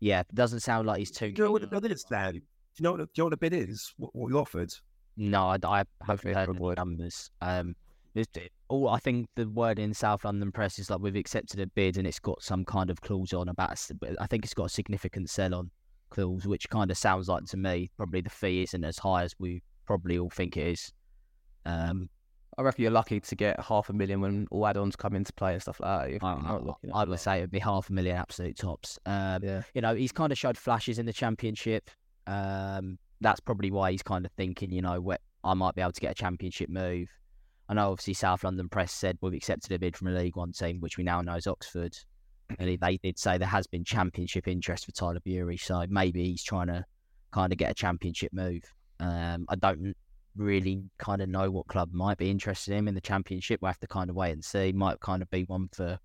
yeah, 0.00 0.24
doesn't 0.34 0.60
sound 0.60 0.88
like 0.88 0.98
he's 0.98 1.12
too. 1.12 1.30
Do 1.30 1.42
you 1.42 1.46
know 1.46 1.52
what 1.52 1.60
keen 1.62 1.70
the 1.70 1.76
on 1.76 1.92
is, 1.92 2.02
Dan? 2.02 2.42
Do 2.76 2.82
you 2.82 2.84
know 2.84 2.92
what, 2.92 2.98
the- 2.98 3.06
do 3.06 3.10
you 3.16 3.20
know 3.22 3.24
what 3.26 3.30
the 3.30 3.36
bid 3.36 3.52
is? 3.52 3.92
What, 3.96 4.14
what 4.14 4.30
we 4.30 4.36
offered? 4.38 4.72
No, 5.16 5.42
I, 5.48 5.58
I 5.64 5.84
haven't 6.02 6.18
think 6.22 6.36
heard 6.36 6.48
I 6.48 6.50
any 6.52 6.58
would. 6.58 6.78
numbers. 6.78 7.30
Um, 7.40 7.74
it- 8.14 8.28
all 8.68 8.88
I 8.88 8.98
think 8.98 9.28
the 9.36 9.48
word 9.48 9.78
in 9.78 9.92
South 9.94 10.24
London 10.24 10.50
press 10.52 10.78
is 10.78 10.90
like 10.90 11.00
we've 11.00 11.16
accepted 11.16 11.60
a 11.60 11.66
bid 11.68 11.96
and 11.96 12.06
it's 12.06 12.20
got 12.20 12.42
some 12.42 12.64
kind 12.64 12.88
of 12.90 13.00
clause 13.00 13.32
on 13.32 13.48
about. 13.48 13.76
but 14.00 14.20
I 14.20 14.26
think 14.26 14.44
it's 14.44 14.54
got 14.54 14.64
a 14.64 14.68
significant 14.68 15.28
sell 15.30 15.54
on 15.54 15.70
clause, 16.10 16.46
which 16.46 16.68
kind 16.70 16.90
of 16.90 16.96
sounds 16.98 17.28
like 17.28 17.44
to 17.46 17.56
me 17.56 17.90
probably 17.96 18.20
the 18.20 18.30
fee 18.30 18.62
isn't 18.62 18.84
as 18.84 18.98
high 18.98 19.24
as 19.24 19.34
we 19.38 19.62
probably 19.86 20.18
all 20.18 20.30
think 20.30 20.56
it 20.56 20.66
is. 20.68 20.92
Um, 21.66 22.08
I 22.58 22.62
reckon 22.62 22.82
you're 22.82 22.90
lucky 22.92 23.20
to 23.20 23.36
get 23.36 23.58
half 23.60 23.88
a 23.90 23.92
million 23.92 24.20
when 24.20 24.46
all 24.50 24.66
add-ons 24.66 24.96
come 24.96 25.14
into 25.14 25.32
play 25.32 25.52
and 25.54 25.62
stuff 25.62 25.80
like 25.80 26.08
that. 26.08 26.14
If 26.16 26.24
I, 26.24 26.34
you're 26.34 26.42
not 26.42 26.66
looking 26.66 26.90
at 26.90 26.96
I 26.96 27.02
a 27.02 27.06
would 27.06 27.10
lot. 27.10 27.20
say 27.20 27.38
it'd 27.38 27.50
be 27.50 27.58
half 27.60 27.90
a 27.90 27.92
million 27.92 28.16
absolute 28.16 28.56
tops. 28.56 28.98
Um, 29.06 29.42
Yeah. 29.42 29.62
you 29.74 29.80
know, 29.80 29.94
he's 29.94 30.12
kind 30.12 30.32
of 30.32 30.38
showed 30.38 30.58
flashes 30.58 30.98
in 30.98 31.06
the 31.06 31.12
championship. 31.12 31.90
Um, 32.26 32.98
that's 33.20 33.40
probably 33.40 33.70
why 33.70 33.92
he's 33.92 34.02
kind 34.02 34.24
of 34.24 34.32
thinking, 34.32 34.72
you 34.72 34.82
know, 34.82 35.14
I 35.44 35.54
might 35.54 35.74
be 35.74 35.82
able 35.82 35.92
to 35.92 36.00
get 36.00 36.12
a 36.12 36.14
championship 36.14 36.70
move. 36.70 37.08
I 37.68 37.74
know 37.74 37.90
obviously 37.90 38.14
South 38.14 38.42
London 38.44 38.68
Press 38.68 38.92
said 38.92 39.18
we've 39.20 39.34
accepted 39.34 39.72
a 39.72 39.78
bid 39.78 39.96
from 39.96 40.08
a 40.08 40.12
League 40.12 40.36
One 40.36 40.52
team, 40.52 40.80
which 40.80 40.96
we 40.96 41.04
now 41.04 41.20
know 41.20 41.34
is 41.34 41.46
Oxford. 41.46 41.96
And 42.58 42.68
they- 42.68 42.76
they 42.76 42.96
did 42.96 43.18
say 43.18 43.38
there 43.38 43.46
has 43.46 43.66
been 43.66 43.84
championship 43.84 44.48
interest 44.48 44.86
for 44.86 44.92
Tyler 44.92 45.20
Burey, 45.20 45.58
so 45.60 45.86
maybe 45.88 46.24
he's 46.24 46.42
trying 46.42 46.66
to 46.66 46.84
kind 47.30 47.52
of 47.52 47.58
get 47.58 47.70
a 47.70 47.74
championship 47.74 48.32
move. 48.32 48.64
Um, 48.98 49.46
I 49.48 49.54
don't 49.54 49.94
really 50.34 50.84
kind 50.98 51.22
of 51.22 51.28
know 51.28 51.50
what 51.50 51.68
club 51.68 51.92
might 51.92 52.18
be 52.18 52.30
interested 52.30 52.72
in 52.72 52.78
him 52.78 52.88
in 52.88 52.94
the 52.94 53.00
championship. 53.00 53.60
We'll 53.62 53.68
have 53.68 53.78
to 53.80 53.86
kind 53.86 54.10
of 54.10 54.16
wait 54.16 54.32
and 54.32 54.44
see. 54.44 54.72
Might 54.72 54.98
kind 55.00 55.22
of 55.22 55.30
be 55.30 55.44
one 55.44 55.68
for 55.68 55.98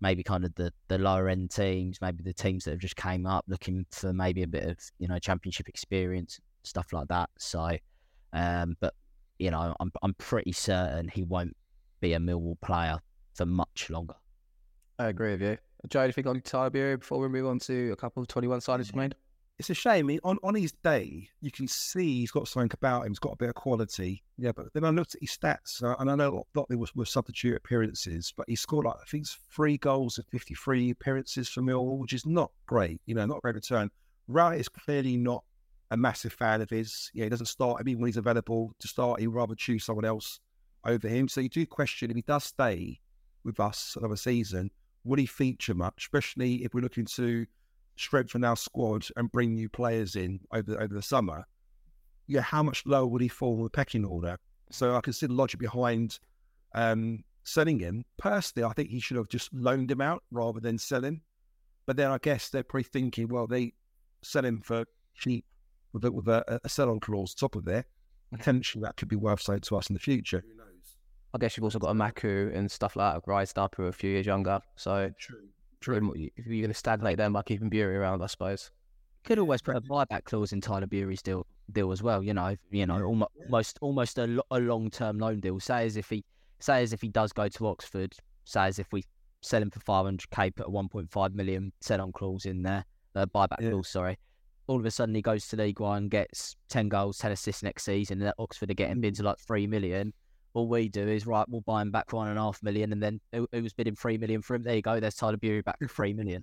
maybe 0.00 0.22
kind 0.22 0.44
of 0.44 0.54
the, 0.54 0.72
the 0.88 0.98
lower 0.98 1.28
end 1.28 1.50
teams, 1.50 2.00
maybe 2.00 2.22
the 2.22 2.32
teams 2.32 2.64
that 2.64 2.72
have 2.72 2.80
just 2.80 2.96
came 2.96 3.26
up 3.26 3.44
looking 3.48 3.86
for 3.90 4.12
maybe 4.12 4.42
a 4.42 4.46
bit 4.46 4.64
of, 4.64 4.78
you 4.98 5.08
know, 5.08 5.18
championship 5.18 5.68
experience, 5.68 6.40
stuff 6.62 6.92
like 6.92 7.08
that. 7.08 7.30
So, 7.38 7.76
um, 8.32 8.76
but, 8.80 8.94
you 9.38 9.50
know, 9.50 9.74
I'm, 9.80 9.92
I'm 10.02 10.14
pretty 10.14 10.52
certain 10.52 11.08
he 11.08 11.24
won't 11.24 11.56
be 12.00 12.12
a 12.14 12.18
Millwall 12.18 12.60
player 12.60 12.98
for 13.34 13.46
much 13.46 13.88
longer. 13.90 14.14
I 14.98 15.08
agree 15.08 15.32
with 15.32 15.42
you. 15.42 15.58
Joe, 15.88 16.00
anything 16.00 16.26
on 16.26 16.40
Tyler 16.40 16.70
Burey 16.70 16.98
before 16.98 17.20
we 17.20 17.28
move 17.28 17.46
on 17.46 17.58
to 17.60 17.92
a 17.92 17.96
couple 17.96 18.20
of 18.20 18.28
21 18.28 18.60
signings 18.60 18.94
made? 18.94 19.14
It's 19.58 19.70
a 19.70 19.74
shame. 19.74 20.08
On 20.22 20.38
on 20.44 20.54
his 20.54 20.72
day, 20.84 21.28
you 21.40 21.50
can 21.50 21.66
see 21.66 22.20
he's 22.20 22.30
got 22.30 22.46
something 22.46 22.70
about 22.72 23.04
him. 23.04 23.10
He's 23.10 23.18
got 23.18 23.32
a 23.32 23.36
bit 23.36 23.48
of 23.48 23.56
quality. 23.56 24.22
Yeah, 24.36 24.52
but 24.52 24.72
then 24.72 24.84
I 24.84 24.90
looked 24.90 25.16
at 25.16 25.20
his 25.20 25.36
stats, 25.36 25.82
uh, 25.82 25.96
and 25.98 26.08
I 26.08 26.14
know 26.14 26.44
a 26.54 26.58
lot 26.58 26.70
of 26.70 26.78
was 26.78 26.94
were 26.94 27.04
substitute 27.04 27.56
appearances, 27.56 28.32
but 28.36 28.48
he 28.48 28.54
scored 28.54 28.86
like 28.86 28.94
I 29.02 29.04
think 29.04 29.22
it's 29.22 29.36
three 29.50 29.76
goals 29.76 30.16
and 30.16 30.26
fifty 30.28 30.54
three 30.54 30.90
appearances 30.90 31.48
for 31.48 31.62
Millwall, 31.62 31.98
which 31.98 32.12
is 32.12 32.24
not 32.24 32.52
great. 32.66 33.00
You 33.06 33.16
know, 33.16 33.26
not 33.26 33.38
a 33.38 33.40
great 33.40 33.56
return. 33.56 33.90
Rowett 34.28 34.60
is 34.60 34.68
clearly 34.68 35.16
not 35.16 35.42
a 35.90 35.96
massive 35.96 36.32
fan 36.32 36.60
of 36.60 36.70
his. 36.70 37.10
Yeah, 37.12 37.24
he 37.24 37.30
doesn't 37.30 37.46
start. 37.46 37.78
I 37.80 37.82
mean, 37.82 37.98
when 37.98 38.06
he's 38.06 38.16
available 38.16 38.74
to 38.78 38.86
start, 38.86 39.18
he'd 39.18 39.26
rather 39.26 39.56
choose 39.56 39.84
someone 39.84 40.04
else 40.04 40.38
over 40.84 41.08
him. 41.08 41.26
So 41.26 41.40
you 41.40 41.48
do 41.48 41.66
question 41.66 42.10
if 42.10 42.16
he 42.16 42.22
does 42.22 42.44
stay 42.44 43.00
with 43.42 43.58
us 43.58 43.96
another 43.98 44.16
season, 44.16 44.70
will 45.02 45.18
he 45.18 45.26
feature 45.26 45.74
much? 45.74 45.94
Especially 45.98 46.62
if 46.64 46.74
we're 46.74 46.80
looking 46.80 47.06
to 47.06 47.46
strengthen 48.00 48.44
our 48.44 48.56
squad 48.56 49.06
and 49.16 49.30
bring 49.32 49.54
new 49.54 49.68
players 49.68 50.16
in 50.16 50.40
over 50.52 50.80
over 50.80 50.94
the 50.94 51.02
summer. 51.02 51.44
Yeah, 52.26 52.42
how 52.42 52.62
much 52.62 52.84
lower 52.86 53.06
would 53.06 53.22
he 53.22 53.28
fall 53.28 53.56
in 53.56 53.62
the 53.64 53.70
pecking 53.70 54.04
order? 54.04 54.38
So 54.70 54.94
I 54.94 55.00
can 55.00 55.12
see 55.12 55.26
the 55.26 55.32
logic 55.32 55.60
behind 55.60 56.18
um, 56.74 57.24
selling 57.44 57.78
him. 57.78 58.04
Personally, 58.18 58.68
I 58.68 58.72
think 58.74 58.90
he 58.90 59.00
should 59.00 59.16
have 59.16 59.28
just 59.28 59.52
loaned 59.54 59.90
him 59.90 60.00
out 60.00 60.22
rather 60.30 60.60
than 60.60 60.76
sell 60.78 61.02
him. 61.02 61.22
But 61.86 61.96
then 61.96 62.10
I 62.10 62.18
guess 62.18 62.50
they're 62.50 62.62
probably 62.62 62.84
thinking, 62.84 63.28
well, 63.28 63.46
they 63.46 63.72
sell 64.22 64.44
him 64.44 64.60
for 64.60 64.84
cheap 65.14 65.46
with 65.94 66.04
a, 66.04 66.12
with 66.12 66.28
a, 66.28 66.60
a 66.62 66.68
sell-on 66.68 67.00
clause 67.00 67.34
top 67.34 67.56
of 67.56 67.64
there. 67.64 67.86
Potentially, 68.30 68.82
that 68.82 68.96
could 68.98 69.08
be 69.08 69.16
worth 69.16 69.40
something 69.40 69.62
to 69.62 69.76
us 69.76 69.88
in 69.88 69.94
the 69.94 70.00
future. 70.00 70.44
Who 70.46 70.58
knows? 70.58 70.96
I 71.32 71.38
guess 71.38 71.56
you've 71.56 71.64
also 71.64 71.78
got 71.78 71.96
Emakhu 71.96 72.54
and 72.54 72.70
stuff 72.70 72.94
like 72.94 73.14
that 73.14 73.22
rised 73.26 73.58
up 73.58 73.74
who 73.76 73.84
are 73.84 73.88
a 73.88 73.92
few 73.92 74.10
years 74.10 74.26
younger. 74.26 74.60
So 74.76 75.10
True. 75.18 75.48
True. 75.80 76.12
If 76.36 76.46
you're 76.46 76.62
going 76.62 76.72
to 76.72 76.74
stagnate 76.74 77.18
them 77.18 77.32
by 77.32 77.42
keeping 77.42 77.70
Burey 77.70 77.96
around, 77.96 78.22
I 78.22 78.26
suppose. 78.26 78.70
Could 79.24 79.38
always 79.38 79.62
put 79.62 79.76
a 79.76 79.80
buyback 79.80 80.24
clause 80.24 80.52
in 80.52 80.60
Tyler 80.60 80.86
Burey's 80.86 81.22
deal 81.22 81.46
deal 81.72 81.92
as 81.92 82.02
well. 82.02 82.22
You 82.22 82.34
know, 82.34 82.56
you 82.70 82.86
know, 82.86 83.02
almost 83.02 83.30
almost, 83.44 83.78
almost 83.80 84.18
a, 84.18 84.42
a 84.50 84.58
long 84.60 84.90
term 84.90 85.18
loan 85.18 85.40
deal. 85.40 85.60
Say 85.60 85.84
as 85.86 85.96
if 85.96 86.08
he 86.08 86.24
say 86.60 86.82
as 86.82 86.92
if 86.92 87.00
he 87.02 87.08
does 87.08 87.32
go 87.32 87.48
to 87.48 87.66
Oxford. 87.66 88.14
Say 88.44 88.62
as 88.66 88.78
if 88.78 88.86
we 88.92 89.04
sell 89.42 89.60
him 89.62 89.70
for 89.70 89.80
five 89.80 90.04
hundred 90.04 90.30
k, 90.30 90.50
put 90.50 90.66
a 90.66 90.70
one 90.70 90.88
point 90.88 91.10
five 91.10 91.34
million 91.34 91.72
sell 91.80 92.00
on 92.00 92.12
clause 92.12 92.46
in 92.46 92.62
there, 92.62 92.84
uh, 93.14 93.26
buyback 93.26 93.60
Yeah. 93.60 93.70
clause. 93.70 93.88
Sorry. 93.88 94.16
All 94.66 94.78
of 94.78 94.86
a 94.86 94.90
sudden 94.90 95.14
he 95.14 95.22
goes 95.22 95.46
to 95.48 95.56
League 95.56 95.80
One, 95.80 96.08
gets 96.08 96.56
ten 96.68 96.88
goals, 96.88 97.18
ten 97.18 97.32
assists 97.32 97.62
next 97.62 97.84
season, 97.84 98.20
and 98.20 98.28
at 98.28 98.34
Oxford 98.38 98.70
are 98.70 98.74
getting 98.74 99.00
bids 99.00 99.20
like 99.20 99.38
three 99.38 99.66
million. 99.66 100.12
All 100.54 100.68
we 100.68 100.88
do 100.88 101.06
is 101.06 101.26
right, 101.26 101.46
we'll 101.48 101.60
buy 101.60 101.82
him 101.82 101.90
back 101.90 102.10
for 102.10 102.16
one 102.16 102.28
and 102.28 102.38
a 102.38 102.42
half 102.42 102.62
million, 102.62 102.92
and 102.92 103.02
then 103.02 103.20
who, 103.32 103.48
who 103.52 103.62
was 103.62 103.72
bidding 103.72 103.94
three 103.94 104.18
million 104.18 104.42
for 104.42 104.54
him? 104.54 104.62
There 104.62 104.74
you 104.74 104.82
go. 104.82 104.98
There's 104.98 105.14
Tyler 105.14 105.36
Burey 105.36 105.64
back 105.64 105.78
for 105.78 105.88
three 105.88 106.14
million. 106.14 106.42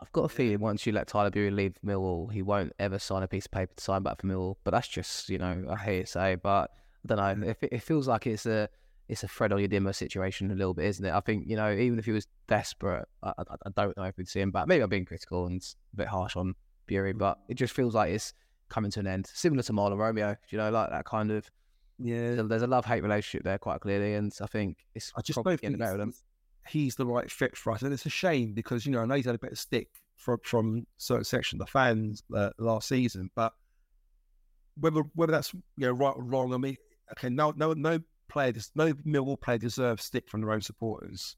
I've 0.00 0.12
got 0.12 0.22
a 0.22 0.28
feeling 0.28 0.60
once 0.60 0.86
you 0.86 0.92
let 0.92 1.08
Tyler 1.08 1.30
Burey 1.30 1.54
leave 1.54 1.74
Millwall, 1.84 2.32
he 2.32 2.40
won't 2.42 2.72
ever 2.78 2.98
sign 2.98 3.22
a 3.22 3.28
piece 3.28 3.44
of 3.44 3.50
paper 3.50 3.74
to 3.76 3.84
sign 3.84 4.02
back 4.02 4.20
for 4.20 4.26
Millwall. 4.26 4.54
But 4.64 4.70
that's 4.70 4.88
just, 4.88 5.28
you 5.28 5.38
know, 5.38 5.66
I 5.68 5.76
hate 5.76 6.06
to 6.06 6.06
say, 6.06 6.36
but 6.36 6.70
I 7.04 7.14
don't 7.14 7.40
know. 7.40 7.48
It, 7.48 7.58
it 7.70 7.82
feels 7.82 8.08
like 8.08 8.26
it's 8.26 8.46
a 8.46 8.68
it's 9.08 9.24
a 9.24 9.28
Fred 9.28 9.50
Onyedinma 9.50 9.94
situation 9.94 10.52
a 10.52 10.54
little 10.54 10.72
bit, 10.72 10.84
isn't 10.86 11.04
it? 11.04 11.12
I 11.12 11.20
think, 11.20 11.44
you 11.48 11.56
know, 11.56 11.72
even 11.72 11.98
if 11.98 12.04
he 12.04 12.12
was 12.12 12.28
desperate, 12.46 13.08
I, 13.24 13.32
I, 13.36 13.42
I 13.66 13.70
don't 13.74 13.96
know 13.96 14.04
if 14.04 14.16
we'd 14.16 14.28
see 14.28 14.40
him 14.40 14.52
back. 14.52 14.68
Maybe 14.68 14.82
I'm 14.82 14.88
being 14.88 15.04
critical 15.04 15.46
and 15.46 15.60
a 15.92 15.96
bit 15.96 16.06
harsh 16.06 16.36
on 16.36 16.54
Burey, 16.88 17.18
but 17.18 17.38
it 17.48 17.54
just 17.54 17.74
feels 17.74 17.94
like 17.94 18.12
it's 18.12 18.32
coming 18.68 18.90
to 18.92 19.00
an 19.00 19.08
end. 19.08 19.26
Similar 19.26 19.64
to 19.64 19.72
Mahlon 19.72 19.98
Romeo, 19.98 20.36
you 20.50 20.58
know, 20.58 20.70
like 20.70 20.90
that 20.90 21.04
kind 21.06 21.32
of 21.32 21.50
Yeah, 22.02 22.42
there's 22.42 22.62
a 22.62 22.66
love 22.66 22.86
hate 22.86 23.02
relationship 23.02 23.44
there 23.44 23.58
quite 23.58 23.80
clearly, 23.80 24.14
and 24.14 24.32
I 24.40 24.46
think 24.46 24.78
it's 24.94 25.12
I 25.16 25.20
just 25.20 25.36
don't 25.36 25.60
getting 25.60 25.72
think 25.72 25.80
better 25.80 25.92
with 25.98 26.08
him. 26.08 26.14
he's, 26.68 26.94
the 26.94 27.06
right 27.06 27.30
fit 27.30 27.56
for 27.56 27.72
us, 27.72 27.82
and 27.82 27.92
it's 27.92 28.06
a 28.06 28.10
shame 28.10 28.54
because 28.54 28.86
you 28.86 28.92
know 28.92 29.00
I 29.00 29.04
know 29.04 29.14
he's 29.14 29.26
had 29.26 29.34
a 29.34 29.38
bit 29.38 29.52
of 29.52 29.58
stick 29.58 29.88
from 30.16 30.38
from 30.42 30.86
certain 30.96 31.24
section 31.24 31.60
of 31.60 31.66
the 31.66 31.70
fans 31.70 32.22
uh, 32.34 32.50
last 32.58 32.88
season, 32.88 33.30
but 33.34 33.52
whether 34.78 35.02
whether 35.14 35.32
that's 35.32 35.52
you 35.52 35.86
know 35.86 35.92
right 35.92 36.14
or 36.16 36.22
wrong, 36.22 36.54
I 36.54 36.56
mean, 36.56 36.76
okay, 37.12 37.28
no 37.28 37.52
no 37.56 37.74
no 37.74 38.00
player, 38.28 38.54
no 38.74 38.92
Millwall 38.94 39.40
player 39.40 39.58
deserves 39.58 40.04
stick 40.04 40.28
from 40.28 40.40
their 40.40 40.52
own 40.52 40.62
supporters, 40.62 41.36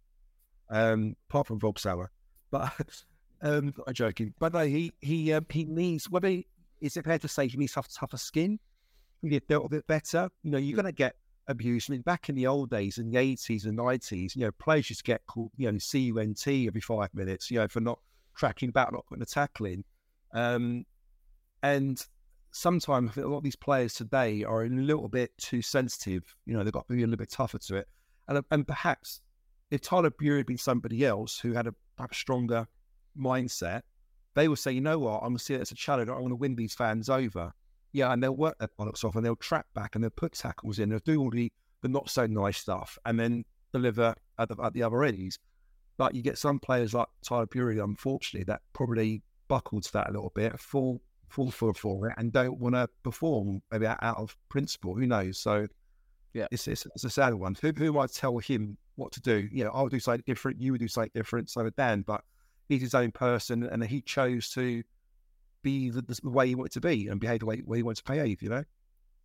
um, 0.70 1.16
apart 1.28 1.48
from 1.48 1.58
Rob 1.58 1.78
Sauer, 1.78 2.10
but 2.52 3.04
um, 3.42 3.74
I'm 3.86 3.94
joking, 3.94 4.32
but 4.38 4.52
no, 4.52 4.64
he 4.64 4.92
he 5.00 5.32
um, 5.32 5.46
he 5.50 5.64
needs 5.64 6.08
whether 6.08 6.28
he, 6.28 6.46
is 6.80 6.96
it 6.96 7.04
fair 7.04 7.18
to 7.18 7.28
say 7.28 7.48
he 7.48 7.56
needs 7.56 7.72
to 7.72 7.78
have 7.78 7.88
tougher 7.88 8.16
skin, 8.16 8.60
a 9.22 9.40
little 9.48 9.68
bit 9.68 9.86
better, 9.86 10.28
you 10.42 10.50
know, 10.50 10.58
you're 10.58 10.76
gonna 10.76 10.92
get 10.92 11.14
abuse. 11.48 11.88
I 11.88 11.92
mean, 11.92 12.02
back 12.02 12.28
in 12.28 12.34
the 12.34 12.46
old 12.46 12.70
days, 12.70 12.98
in 12.98 13.10
the 13.10 13.18
80s 13.18 13.64
and 13.66 13.78
90s, 13.78 14.36
you 14.36 14.42
know, 14.42 14.52
players 14.52 14.90
used 14.90 15.04
to 15.04 15.04
get 15.04 15.26
called, 15.26 15.50
you 15.56 15.70
know, 15.70 15.78
CUNT 15.78 16.46
every 16.46 16.80
five 16.80 17.08
minutes, 17.14 17.50
you 17.50 17.58
know, 17.58 17.68
for 17.68 17.80
not 17.80 17.98
tracking 18.36 18.70
back, 18.70 18.92
not 18.92 19.06
putting 19.06 19.22
a 19.22 19.26
tackle 19.26 19.66
in. 19.66 19.84
Um, 20.34 20.84
and 21.62 22.04
sometimes 22.52 23.10
I 23.10 23.12
think 23.12 23.26
a 23.26 23.30
lot 23.30 23.38
of 23.38 23.44
these 23.44 23.56
players 23.56 23.94
today 23.94 24.44
are 24.44 24.64
a 24.64 24.68
little 24.68 25.08
bit 25.08 25.36
too 25.38 25.62
sensitive. 25.62 26.22
You 26.46 26.54
know, 26.54 26.64
they've 26.64 26.72
got 26.72 26.86
to 26.88 26.94
be 26.94 27.02
a 27.02 27.06
little 27.06 27.18
bit 27.18 27.30
tougher 27.30 27.58
to 27.58 27.76
it. 27.76 27.88
And, 28.28 28.42
and 28.50 28.66
perhaps 28.66 29.20
if 29.70 29.80
Tyler 29.80 30.10
Burey 30.10 30.38
had 30.38 30.46
been 30.46 30.58
somebody 30.58 31.04
else 31.04 31.38
who 31.38 31.52
had 31.52 31.66
a 31.66 31.74
perhaps 31.96 32.18
stronger 32.18 32.66
mindset, 33.18 33.82
they 34.34 34.48
would 34.48 34.58
say, 34.58 34.72
you 34.72 34.80
know 34.80 34.98
what, 34.98 35.16
I'm 35.16 35.30
going 35.30 35.38
to 35.38 35.44
see 35.44 35.54
it 35.54 35.60
as 35.60 35.72
a 35.72 35.74
challenge. 35.74 36.08
I 36.08 36.12
want 36.12 36.30
to 36.30 36.36
win 36.36 36.56
these 36.56 36.74
fans 36.74 37.08
over. 37.08 37.52
Yeah, 37.92 38.12
and 38.12 38.22
they'll 38.22 38.36
work 38.36 38.58
their 38.58 38.68
bollocks 38.78 39.04
off 39.04 39.16
and 39.16 39.24
they'll 39.24 39.36
track 39.36 39.66
back 39.74 39.94
and 39.94 40.02
they'll 40.02 40.10
put 40.10 40.32
tackles 40.32 40.78
in. 40.78 40.88
They'll 40.88 40.98
do 41.00 41.20
all 41.20 41.30
the, 41.30 41.52
the 41.82 41.88
not 41.88 42.08
so 42.08 42.26
nice 42.26 42.58
stuff 42.58 42.98
and 43.04 43.18
then 43.18 43.44
deliver 43.72 44.14
at 44.38 44.48
the, 44.48 44.56
at 44.62 44.72
the 44.72 44.82
other 44.82 45.04
ends. 45.04 45.38
But 45.98 46.14
you 46.14 46.22
get 46.22 46.38
some 46.38 46.58
players 46.58 46.94
like 46.94 47.06
Tyler 47.22 47.46
Burey, 47.46 47.82
unfortunately, 47.82 48.44
that 48.44 48.62
probably 48.72 49.22
buckle 49.48 49.80
to 49.80 49.92
that 49.92 50.08
a 50.08 50.12
little 50.12 50.32
bit, 50.34 50.58
fall 50.58 51.00
fall 51.28 51.50
for 51.50 51.72
for 51.74 52.08
it, 52.08 52.14
and 52.16 52.32
don't 52.32 52.58
want 52.58 52.74
to 52.74 52.88
perform 53.02 53.62
maybe 53.70 53.86
out, 53.86 53.98
out 54.02 54.16
of 54.16 54.34
principle. 54.48 54.94
Who 54.94 55.06
knows? 55.06 55.38
So 55.38 55.66
Yeah. 56.32 56.46
it's, 56.50 56.66
it's 56.66 56.86
it's 56.94 57.04
a 57.04 57.10
sad 57.10 57.34
one. 57.34 57.54
Who 57.60 57.72
who 57.76 57.92
might 57.92 58.10
tell 58.12 58.38
him 58.38 58.78
what 58.96 59.12
to 59.12 59.20
do? 59.20 59.48
You 59.52 59.64
know, 59.64 59.70
I'll 59.74 59.88
do 59.88 60.00
something 60.00 60.24
different. 60.26 60.60
You 60.60 60.72
would 60.72 60.80
do 60.80 60.88
something 60.88 61.10
different. 61.14 61.50
So 61.50 61.62
would 61.62 61.76
Dan, 61.76 62.02
but 62.06 62.22
he's 62.68 62.80
his 62.80 62.94
own 62.94 63.12
person, 63.12 63.62
and 63.64 63.84
he 63.84 64.00
chose 64.00 64.48
to 64.50 64.82
be 65.62 65.90
the, 65.90 66.02
the 66.02 66.30
way 66.30 66.48
he 66.48 66.54
wanted 66.54 66.72
to 66.72 66.80
be 66.80 67.08
and 67.08 67.20
behave 67.20 67.40
the 67.40 67.46
way, 67.46 67.62
way 67.64 67.78
he 67.78 67.82
wanted 67.82 68.04
to 68.04 68.12
behave. 68.12 68.42
You 68.42 68.50
know. 68.50 68.64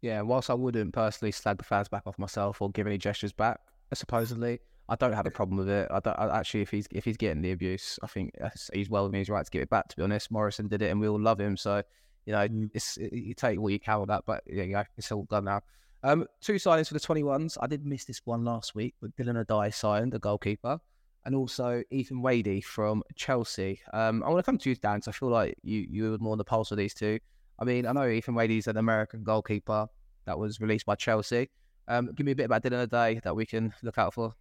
Yeah, 0.01 0.21
whilst 0.21 0.49
I 0.49 0.53
wouldn't 0.53 0.93
personally 0.93 1.31
slag 1.31 1.57
the 1.57 1.63
fans 1.63 1.89
back 1.89 2.03
off 2.05 2.19
myself 2.19 2.61
or 2.61 2.69
give 2.69 2.85
any 2.85 2.99
gestures 2.99 3.33
back, 3.33 3.59
supposedly, 3.93 4.59
I 4.89 4.95
don't 4.95 5.13
have 5.13 5.25
a 5.25 5.31
problem 5.31 5.57
with 5.57 5.69
it. 5.69 5.87
I 5.91 5.99
don't 5.99 6.17
I, 6.17 6.39
actually 6.39 6.61
if 6.61 6.69
he's 6.69 6.87
if 6.91 7.03
he's 7.03 7.17
getting 7.17 7.41
the 7.41 7.51
abuse, 7.51 7.99
I 8.03 8.07
think 8.07 8.31
he's 8.73 8.89
well 8.89 9.03
within 9.05 9.19
his 9.19 9.29
right 9.29 9.43
to 9.43 9.51
give 9.51 9.61
it 9.61 9.69
back. 9.69 9.89
To 9.89 9.97
be 9.97 10.03
honest, 10.03 10.31
Morrison 10.31 10.67
did 10.67 10.81
it, 10.81 10.91
and 10.91 10.99
we 10.99 11.07
all 11.07 11.19
love 11.19 11.39
him. 11.39 11.57
So 11.57 11.81
you 12.25 12.33
know, 12.33 12.47
it's 12.73 12.97
it, 12.97 13.11
you 13.13 13.33
take 13.33 13.59
what 13.59 13.73
you 13.73 13.79
can 13.79 13.99
with 13.99 14.09
that. 14.09 14.23
But 14.25 14.43
yeah, 14.45 14.63
you 14.63 14.73
go, 14.73 14.83
it's 14.97 15.11
all 15.11 15.25
done 15.29 15.45
now. 15.45 15.61
Um, 16.03 16.27
two 16.41 16.55
signings 16.55 16.87
for 16.87 16.93
the 16.93 16.99
twenty 16.99 17.23
ones. 17.23 17.57
I 17.59 17.67
did 17.67 17.85
miss 17.85 18.05
this 18.05 18.21
one 18.23 18.45
last 18.45 18.75
week, 18.75 18.95
but 19.01 19.15
Dylan 19.15 19.43
Addai 19.43 19.73
signed 19.73 20.13
the 20.13 20.19
goalkeeper, 20.19 20.79
and 21.27 21.35
also 21.35 21.83
Ethan 21.91 22.21
Wady 22.21 22.61
from 22.61 23.03
Chelsea. 23.15 23.81
Um, 23.91 24.23
I 24.23 24.29
want 24.29 24.39
to 24.39 24.43
come 24.43 24.57
to 24.57 24.69
you, 24.69 24.75
Dan. 24.77 25.01
'cause 25.01 25.09
I 25.09 25.11
feel 25.11 25.27
like 25.29 25.57
you 25.61 25.85
you 25.89 26.11
were 26.11 26.17
more 26.19 26.31
on 26.31 26.37
the 26.37 26.45
pulse 26.45 26.71
of 26.71 26.77
these 26.77 26.93
two. 26.93 27.19
I 27.59 27.65
mean, 27.65 27.85
I 27.85 27.91
know 27.91 28.07
Ethan 28.07 28.33
Wady's 28.33 28.67
an 28.67 28.77
American 28.77 29.23
goalkeeper 29.23 29.87
that 30.25 30.39
was 30.39 30.61
released 30.61 30.85
by 30.85 30.95
Chelsea. 30.95 31.49
Um, 31.89 32.13
give 32.15 32.25
me 32.25 32.31
a 32.31 32.35
bit 32.35 32.45
about 32.45 32.63
Dylan 32.63 32.89
Day 32.89 33.19
that 33.25 33.35
we 33.35 33.45
can 33.45 33.73
look 33.83 33.97
out 33.97 34.13
for. 34.13 34.33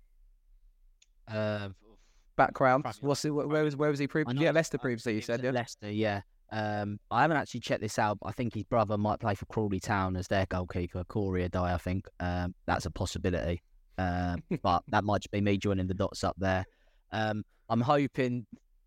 Uh, 1.26 1.70
Background. 2.36 2.84
What's 3.00 3.24
it, 3.24 3.30
where 3.30 3.64
was 3.64 3.74
where 3.74 3.90
was 3.90 3.98
he 3.98 4.06
previously? 4.06 4.44
Yeah, 4.44 4.52
Leicester 4.52 4.78
previously. 4.78 5.14
You 5.14 5.22
said 5.22 5.42
yeah. 5.42 5.50
Leicester, 5.50 5.90
yeah. 5.90 6.20
Um, 6.52 7.00
I 7.10 7.22
haven't 7.22 7.38
actually 7.38 7.60
checked 7.60 7.80
this 7.80 7.98
out, 7.98 8.18
but 8.20 8.28
I 8.28 8.32
think 8.32 8.54
his 8.54 8.62
brother 8.62 8.96
might 8.96 9.18
play 9.18 9.34
for 9.34 9.46
Crawley 9.46 9.80
Town 9.80 10.16
as 10.16 10.28
their 10.28 10.46
goalkeeper, 10.46 11.02
Corey 11.04 11.48
Addai, 11.48 11.74
I 11.74 11.78
think. 11.78 12.06
Um, 12.20 12.54
that's 12.66 12.86
a 12.86 12.90
possibility. 12.90 13.62
Um, 13.98 14.42
but 14.62 14.82
that 14.88 15.04
might 15.04 15.22
just 15.22 15.30
be 15.30 15.40
me 15.40 15.58
joining 15.58 15.86
the 15.86 15.94
dots 15.94 16.24
up 16.24 16.36
there. 16.38 16.64
Um, 17.12 17.44
I'm 17.68 17.80
hoping, 17.80 18.46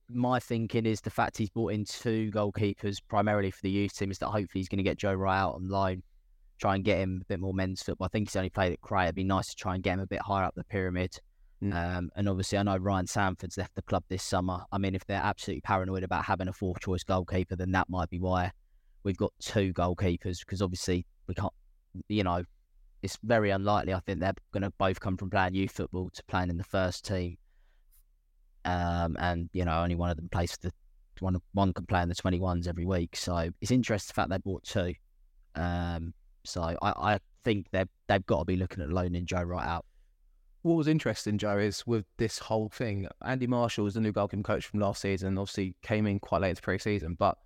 my 0.09 0.39
thinking 0.39 0.85
is 0.85 1.01
the 1.01 1.09
fact 1.09 1.37
he's 1.37 1.49
brought 1.49 1.73
in 1.73 1.85
two 1.85 2.31
goalkeepers 2.31 2.97
primarily 3.07 3.51
for 3.51 3.61
the 3.63 3.69
youth 3.69 3.95
team 3.97 4.11
is 4.11 4.17
that 4.19 4.27
hopefully 4.27 4.61
he's 4.61 4.69
going 4.69 4.77
to 4.77 4.83
get 4.83 4.97
Joe 4.97 5.13
Wright 5.13 5.39
out 5.39 5.55
on 5.55 5.67
loan, 5.67 6.01
try 6.59 6.75
and 6.75 6.83
get 6.83 6.99
him 6.99 7.19
a 7.21 7.25
bit 7.25 7.39
more 7.39 7.53
men's 7.53 7.81
football. 7.81 8.05
I 8.05 8.09
think 8.09 8.29
he's 8.29 8.35
only 8.35 8.49
played 8.49 8.73
at 8.73 8.81
Cray. 8.81 9.03
It'd 9.03 9.15
be 9.15 9.23
nice 9.23 9.47
to 9.49 9.55
try 9.55 9.75
and 9.75 9.83
get 9.83 9.93
him 9.93 9.99
a 9.99 10.07
bit 10.07 10.21
higher 10.21 10.45
up 10.45 10.55
the 10.55 10.63
pyramid. 10.63 11.11
Mm. 11.63 11.73
Um, 11.73 12.09
and 12.15 12.29
obviously, 12.29 12.57
I 12.57 12.63
know 12.63 12.77
Ryan 12.77 13.07
Sandford's 13.07 13.57
left 13.57 13.75
the 13.75 13.81
club 13.81 14.03
this 14.07 14.23
summer. 14.23 14.63
I 14.71 14.77
mean, 14.77 14.95
if 14.95 15.05
they're 15.05 15.21
absolutely 15.21 15.61
paranoid 15.61 16.03
about 16.03 16.23
having 16.23 16.47
a 16.47 16.53
fourth 16.53 16.79
choice 16.79 17.03
goalkeeper, 17.03 17.55
then 17.55 17.71
that 17.71 17.89
might 17.89 18.09
be 18.09 18.19
why 18.19 18.51
we've 19.03 19.17
got 19.17 19.33
two 19.39 19.73
goalkeepers. 19.73 20.39
Because 20.39 20.61
obviously, 20.61 21.05
we 21.27 21.33
can't, 21.33 21.53
you 22.07 22.23
know, 22.23 22.43
it's 23.01 23.17
very 23.23 23.49
unlikely. 23.51 23.93
I 23.93 23.99
think 23.99 24.19
they're 24.19 24.33
going 24.51 24.63
to 24.63 24.71
both 24.77 24.99
come 24.99 25.17
from 25.17 25.29
playing 25.29 25.55
youth 25.55 25.71
football 25.71 26.09
to 26.11 26.23
playing 26.25 26.49
in 26.49 26.57
the 26.57 26.63
first 26.63 27.05
team. 27.05 27.37
Um, 28.65 29.15
and 29.19 29.49
you 29.53 29.65
know, 29.65 29.81
only 29.81 29.95
one 29.95 30.09
of 30.09 30.17
them 30.17 30.29
plays 30.29 30.51
for 30.51 30.67
the 30.67 30.71
one. 31.19 31.37
One 31.53 31.73
can 31.73 31.85
play 31.85 32.01
in 32.01 32.09
the 32.09 32.15
twenty 32.15 32.39
ones 32.39 32.67
every 32.67 32.85
week. 32.85 33.15
So 33.15 33.49
it's 33.61 33.71
interesting 33.71 34.11
the 34.11 34.21
fact 34.21 34.29
they 34.29 34.37
bought 34.37 34.63
two. 34.63 34.93
Um, 35.55 36.13
so 36.45 36.61
I, 36.61 36.75
I 36.81 37.19
think 37.43 37.67
they've 37.71 37.87
they've 38.07 38.25
got 38.25 38.39
to 38.39 38.45
be 38.45 38.57
looking 38.57 38.83
at 38.83 38.89
loaning 38.89 39.25
Joe 39.25 39.43
Wright 39.43 39.65
out. 39.65 39.85
What 40.61 40.75
was 40.75 40.89
interesting, 40.89 41.37
Joe, 41.37 41.57
is 41.57 41.87
with 41.87 42.05
this 42.17 42.37
whole 42.37 42.67
thing, 42.67 43.07
Andy 43.25 43.47
Marshall 43.47 43.85
was 43.85 43.93
the 43.93 44.01
new 44.01 44.11
goalkeeper 44.11 44.43
coach 44.43 44.65
from 44.65 44.81
last 44.81 45.01
season. 45.01 45.37
Obviously, 45.37 45.73
came 45.81 46.05
in 46.05 46.19
quite 46.19 46.41
late 46.41 46.49
into 46.49 46.61
pre-season, 46.61 47.15
but 47.17 47.37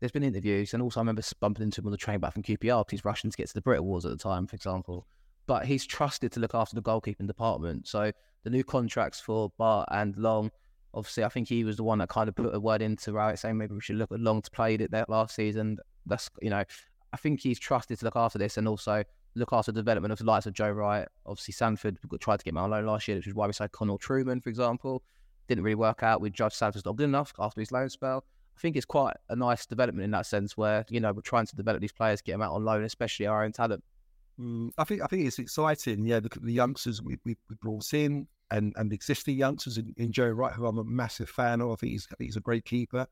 there's 0.00 0.12
been 0.12 0.22
interviews, 0.22 0.72
and 0.72 0.82
also 0.82 0.98
I 0.98 1.02
remember 1.02 1.22
bumping 1.40 1.62
into 1.62 1.80
him 1.80 1.86
on 1.86 1.92
the 1.92 1.98
train 1.98 2.20
back 2.20 2.32
from 2.32 2.42
QPR 2.42 2.86
because 2.86 3.22
to 3.22 3.36
get 3.36 3.48
to 3.48 3.54
the 3.54 3.60
Brit 3.60 3.80
Awards 3.80 4.06
at 4.06 4.10
the 4.10 4.16
time, 4.16 4.46
for 4.46 4.56
example. 4.56 5.06
But 5.46 5.66
he's 5.66 5.84
trusted 5.86 6.32
to 6.32 6.40
look 6.40 6.54
after 6.54 6.74
the 6.74 6.82
goalkeeping 6.82 7.26
department. 7.26 7.86
So 7.86 8.10
the 8.44 8.50
new 8.50 8.64
contracts 8.64 9.20
for 9.20 9.52
Bart 9.58 9.88
and 9.90 10.16
Long, 10.16 10.50
obviously, 10.94 11.24
I 11.24 11.28
think 11.28 11.48
he 11.48 11.64
was 11.64 11.76
the 11.76 11.84
one 11.84 11.98
that 11.98 12.08
kind 12.08 12.28
of 12.28 12.34
put 12.34 12.54
a 12.54 12.60
word 12.60 12.82
into 12.82 13.12
Rowett 13.12 13.38
saying 13.38 13.58
maybe 13.58 13.74
we 13.74 13.80
should 13.80 13.96
look 13.96 14.10
at 14.10 14.20
Long 14.20 14.40
to 14.42 14.50
play 14.50 14.74
it 14.74 14.90
that 14.90 15.10
last 15.10 15.34
season. 15.34 15.78
That's 16.06 16.30
you 16.40 16.50
know, 16.50 16.64
I 17.12 17.16
think 17.16 17.40
he's 17.40 17.58
trusted 17.58 17.98
to 17.98 18.04
look 18.04 18.16
after 18.16 18.38
this 18.38 18.56
and 18.56 18.66
also 18.66 19.04
look 19.34 19.52
after 19.52 19.70
the 19.70 19.80
development 19.80 20.12
of 20.12 20.18
the 20.18 20.24
likes 20.24 20.46
of 20.46 20.54
Joe 20.54 20.70
Wright. 20.70 21.06
Obviously, 21.26 21.52
Sandford 21.52 21.98
tried 22.20 22.38
to 22.38 22.44
get 22.44 22.54
loan 22.54 22.86
last 22.86 23.06
year, 23.06 23.18
which 23.18 23.26
is 23.26 23.34
why 23.34 23.46
we 23.46 23.52
signed 23.52 23.72
Connal 23.72 24.00
Trueman, 24.00 24.42
for 24.42 24.48
example. 24.48 25.02
Didn't 25.48 25.64
really 25.64 25.74
work 25.74 26.02
out. 26.02 26.20
We 26.20 26.30
judged 26.30 26.56
Sandford's 26.56 26.86
not 26.86 26.96
good 26.96 27.04
enough 27.04 27.32
after 27.38 27.60
his 27.60 27.70
loan 27.70 27.90
spell. 27.90 28.24
I 28.60 28.62
think 28.62 28.76
it's 28.76 28.84
quite 28.84 29.16
a 29.30 29.36
nice 29.36 29.64
development 29.64 30.04
in 30.04 30.10
that 30.10 30.26
sense 30.26 30.54
where, 30.54 30.84
you 30.90 31.00
know, 31.00 31.14
we're 31.14 31.22
trying 31.22 31.46
to 31.46 31.56
develop 31.56 31.80
these 31.80 31.92
players, 31.92 32.20
get 32.20 32.32
them 32.32 32.42
out 32.42 32.52
on 32.52 32.62
loan, 32.62 32.84
especially 32.84 33.26
our 33.26 33.42
own 33.42 33.52
talent. 33.52 33.82
Mm, 34.38 34.70
I 34.76 34.84
think 34.84 35.00
I 35.02 35.06
think 35.06 35.26
it's 35.26 35.38
exciting. 35.38 36.04
Yeah, 36.04 36.20
look 36.22 36.36
at 36.36 36.42
the 36.42 36.52
youngsters 36.52 37.00
we, 37.00 37.16
we, 37.24 37.38
we 37.48 37.56
brought 37.56 37.94
in 37.94 38.28
and, 38.50 38.74
and 38.76 38.90
the 38.90 38.94
existing 38.94 39.38
youngsters 39.38 39.78
in, 39.78 39.94
in 39.96 40.12
Joe 40.12 40.28
Wright, 40.28 40.52
who 40.52 40.66
I'm 40.66 40.76
a 40.76 40.84
massive 40.84 41.30
fan 41.30 41.62
of. 41.62 41.70
I 41.70 41.74
think 41.76 41.92
he's 41.92 42.06
I 42.12 42.16
think 42.16 42.28
he's 42.28 42.36
a 42.36 42.40
great 42.40 42.66
keeper. 42.66 43.06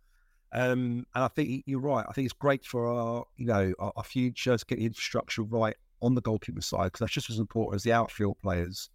Um, 0.52 1.06
and 1.14 1.24
I 1.24 1.28
think 1.28 1.64
you're 1.64 1.80
right. 1.80 2.04
I 2.06 2.12
think 2.12 2.26
it's 2.26 2.34
great 2.34 2.66
for 2.66 2.86
our 2.86 3.24
you 3.38 3.46
know 3.46 3.72
our, 3.78 3.92
our 3.96 4.04
future 4.04 4.56
to 4.56 4.66
get 4.66 4.78
the 4.78 4.84
infrastructure 4.84 5.42
right 5.44 5.76
on 6.02 6.14
the 6.14 6.20
goalkeeper 6.20 6.60
side 6.60 6.84
because 6.84 7.00
that's 7.00 7.12
just 7.12 7.30
as 7.30 7.38
important 7.38 7.76
as 7.76 7.84
the 7.84 7.92
outfield 7.92 8.36
players. 8.42 8.90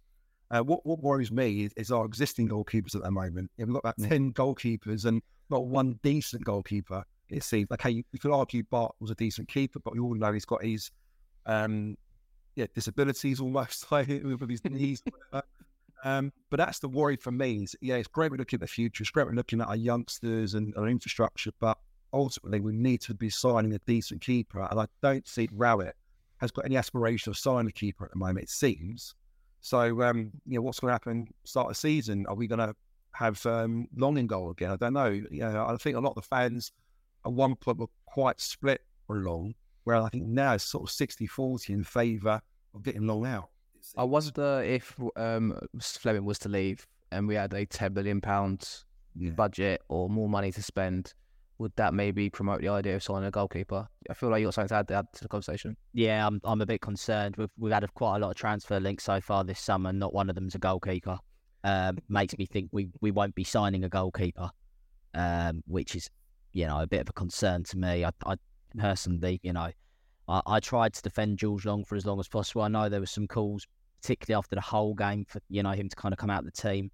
Uh, 0.52 0.60
what 0.60 0.86
what 0.86 1.00
worries 1.00 1.32
me 1.32 1.64
is, 1.64 1.72
is 1.76 1.90
our 1.90 2.04
existing 2.04 2.48
goalkeepers 2.48 2.94
at 2.94 3.02
the 3.02 3.10
moment. 3.10 3.50
Yeah, 3.56 3.64
we've 3.64 3.74
got 3.74 3.80
about 3.80 3.98
ten 3.98 4.32
goalkeepers 4.32 5.04
and 5.04 5.20
not 5.50 5.66
one 5.66 5.98
decent 6.02 6.44
goalkeeper. 6.44 7.04
It 7.28 7.42
seems 7.42 7.70
okay. 7.72 7.90
You, 7.90 8.04
you 8.12 8.18
could 8.18 8.32
argue 8.32 8.62
Bart 8.64 8.94
was 9.00 9.10
a 9.10 9.14
decent 9.14 9.48
keeper, 9.48 9.78
but 9.78 9.94
we 9.94 10.00
all 10.00 10.14
know 10.14 10.32
he's 10.32 10.44
got 10.44 10.62
his 10.62 10.90
um, 11.46 11.96
yeah, 12.54 12.66
disabilities 12.74 13.40
almost 13.40 13.90
like 13.92 14.08
with 14.08 14.48
his 14.48 14.64
knees. 14.64 15.02
Um, 16.04 16.32
but 16.50 16.58
that's 16.58 16.80
the 16.80 16.88
worry 16.88 17.16
for 17.16 17.32
me. 17.32 17.62
Is, 17.62 17.74
yeah, 17.80 17.94
it's 17.94 18.08
great 18.08 18.30
we're 18.30 18.36
looking 18.36 18.58
at 18.58 18.60
the 18.60 18.66
future. 18.66 19.02
It's 19.02 19.10
great 19.10 19.26
we're 19.26 19.32
looking 19.32 19.60
at 19.60 19.68
our 19.68 19.76
youngsters 19.76 20.54
and 20.54 20.74
our 20.76 20.86
infrastructure, 20.86 21.50
but 21.60 21.78
ultimately 22.12 22.60
we 22.60 22.72
need 22.72 23.00
to 23.02 23.14
be 23.14 23.30
signing 23.30 23.72
a 23.72 23.78
decent 23.80 24.20
keeper. 24.20 24.68
And 24.70 24.80
I 24.80 24.86
don't 25.02 25.26
see 25.26 25.48
Rowett 25.50 25.96
has 26.38 26.50
got 26.50 26.66
any 26.66 26.76
aspiration 26.76 27.30
of 27.30 27.38
signing 27.38 27.68
a 27.68 27.72
keeper 27.72 28.04
at 28.04 28.10
the 28.10 28.18
moment. 28.18 28.44
It 28.44 28.50
seems. 28.50 29.14
So, 29.60 30.02
um, 30.02 30.30
you 30.46 30.56
know, 30.56 30.62
what's 30.62 30.78
going 30.78 30.90
to 30.90 30.94
happen 30.94 31.28
start 31.44 31.70
of 31.70 31.76
season? 31.78 32.26
Are 32.28 32.34
we 32.34 32.46
going 32.46 32.58
to 32.58 32.76
have 33.14 33.44
um, 33.46 33.88
Long 33.96 34.16
in 34.18 34.26
goal 34.26 34.50
again? 34.50 34.70
I 34.70 34.76
don't 34.76 34.92
know. 34.92 35.06
You 35.08 35.28
know, 35.30 35.66
I 35.68 35.76
think 35.76 35.96
a 35.96 36.00
lot 36.00 36.10
of 36.10 36.16
the 36.16 36.22
fans 36.22 36.72
at 37.24 37.32
one 37.32 37.54
point 37.56 37.78
were 37.78 37.86
quite 38.06 38.40
split 38.40 38.80
for 39.06 39.16
Long, 39.16 39.54
where 39.84 39.96
I 39.96 40.08
think 40.08 40.26
now 40.26 40.54
it's 40.54 40.64
sort 40.64 40.88
of 40.88 40.94
60-40 40.94 41.70
in 41.70 41.84
favour 41.84 42.40
of 42.74 42.82
getting 42.82 43.06
Long 43.06 43.26
out. 43.26 43.48
I 43.96 44.04
wonder 44.04 44.62
if 44.62 44.94
um, 45.16 45.58
Flemming 45.80 46.24
was 46.24 46.38
to 46.40 46.48
leave 46.48 46.86
and 47.12 47.28
we 47.28 47.34
had 47.34 47.52
a 47.52 47.66
£10 47.66 47.94
million 47.94 48.20
Yeah. 49.14 49.30
budget 49.30 49.82
or 49.88 50.08
more 50.08 50.28
money 50.28 50.50
to 50.52 50.62
spend, 50.62 51.12
would 51.58 51.72
that 51.76 51.94
maybe 51.94 52.30
promote 52.30 52.62
the 52.62 52.68
idea 52.68 52.96
of 52.96 53.02
signing 53.02 53.28
a 53.28 53.30
goalkeeper? 53.30 53.86
I 54.10 54.14
feel 54.14 54.30
like 54.30 54.40
you 54.40 54.46
got 54.46 54.54
something 54.54 54.68
to 54.70 54.74
add, 54.76 54.90
add 54.90 55.06
to 55.14 55.22
the 55.22 55.28
conversation. 55.28 55.76
Yeah, 55.92 56.26
I'm 56.26 56.40
I'm 56.44 56.60
a 56.62 56.66
bit 56.66 56.80
concerned. 56.80 57.36
We've 57.36 57.50
we've 57.56 57.72
had 57.72 57.84
a, 57.84 57.88
quite 57.88 58.16
a 58.16 58.18
lot 58.18 58.30
of 58.30 58.36
transfer 58.36 58.80
links 58.80 59.04
so 59.04 59.20
far 59.20 59.44
this 59.44 59.60
summer. 59.60 59.92
Not 59.92 60.12
one 60.12 60.28
of 60.28 60.34
them's 60.34 60.54
a 60.56 60.58
goalkeeper. 60.58 61.18
Um, 61.64 61.98
makes 62.08 62.36
me 62.38 62.46
think 62.46 62.68
we, 62.72 62.88
we 63.00 63.10
won't 63.10 63.34
be 63.34 63.44
signing 63.44 63.84
a 63.84 63.88
goalkeeper, 63.88 64.50
um, 65.14 65.62
which 65.66 65.96
is 65.96 66.08
you 66.52 66.66
know 66.66 66.80
a 66.80 66.86
bit 66.86 67.00
of 67.00 67.08
a 67.08 67.12
concern 67.12 67.64
to 67.64 67.78
me. 67.78 68.04
I, 68.04 68.10
I 68.26 68.36
personally, 68.78 69.40
you 69.42 69.52
know, 69.52 69.70
I, 70.28 70.42
I 70.46 70.60
tried 70.60 70.94
to 70.94 71.02
defend 71.02 71.38
George 71.38 71.64
Long 71.64 71.84
for 71.84 71.96
as 71.96 72.06
long 72.06 72.20
as 72.20 72.28
possible. 72.28 72.62
I 72.62 72.68
know 72.68 72.88
there 72.88 73.00
were 73.00 73.06
some 73.06 73.26
calls, 73.26 73.66
particularly 74.00 74.38
after 74.38 74.54
the 74.54 74.62
whole 74.62 74.94
game, 74.94 75.24
for 75.28 75.40
you 75.48 75.62
know 75.62 75.72
him 75.72 75.88
to 75.88 75.96
kind 75.96 76.12
of 76.12 76.18
come 76.18 76.30
out 76.30 76.40
of 76.40 76.46
the 76.46 76.62
team. 76.62 76.90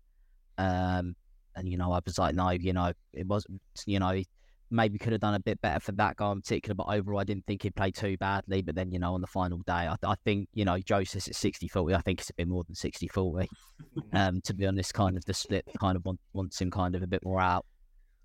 Um, 0.59 1.16
and 1.57 1.68
you 1.68 1.77
know, 1.77 1.93
I 1.93 2.01
was 2.05 2.18
like, 2.18 2.35
no, 2.35 2.51
you 2.51 2.73
know, 2.73 2.93
it 3.12 3.27
wasn't, 3.27 3.61
you 3.87 3.99
know, 3.99 4.23
maybe 4.71 4.99
could 4.99 5.12
have 5.12 5.21
done 5.21 5.35
a 5.35 5.41
bit 5.41 5.61
better 5.61 5.81
for 5.81 5.93
that 5.93 6.16
guy 6.16 6.33
in 6.33 6.41
particular. 6.41 6.75
But 6.75 6.89
overall, 6.89 7.21
I 7.21 7.25
didn't 7.25 7.47
think 7.47 7.62
he 7.62 7.71
played 7.71 7.95
too 7.95 8.16
badly. 8.16 8.62
But 8.62 8.75
then, 8.75 8.91
you 8.91 8.99
know, 8.99 9.14
on 9.14 9.21
the 9.21 9.27
final 9.27 9.59
day, 9.59 9.73
I, 9.73 9.97
I 10.05 10.14
think, 10.25 10.49
you 10.55 10.64
know, 10.64 10.79
Joe 10.79 11.05
says 11.05 11.29
it's 11.29 11.39
60 11.39 11.68
40. 11.68 11.95
I 11.95 12.01
think 12.01 12.21
it's 12.21 12.31
a 12.31 12.35
bit 12.35 12.49
more 12.49 12.64
than 12.64 12.75
60 12.75 13.09
40. 13.09 13.49
um, 14.12 14.41
to 14.43 14.55
be 14.55 14.66
honest, 14.66 14.95
kind 14.95 15.16
of 15.16 15.25
the 15.25 15.35
split 15.35 15.64
kind 15.81 15.97
of 15.97 16.05
want, 16.05 16.21
wants 16.33 16.61
him 16.61 16.71
kind 16.71 16.95
of 16.95 17.03
a 17.03 17.07
bit 17.07 17.25
more 17.25 17.41
out. 17.41 17.66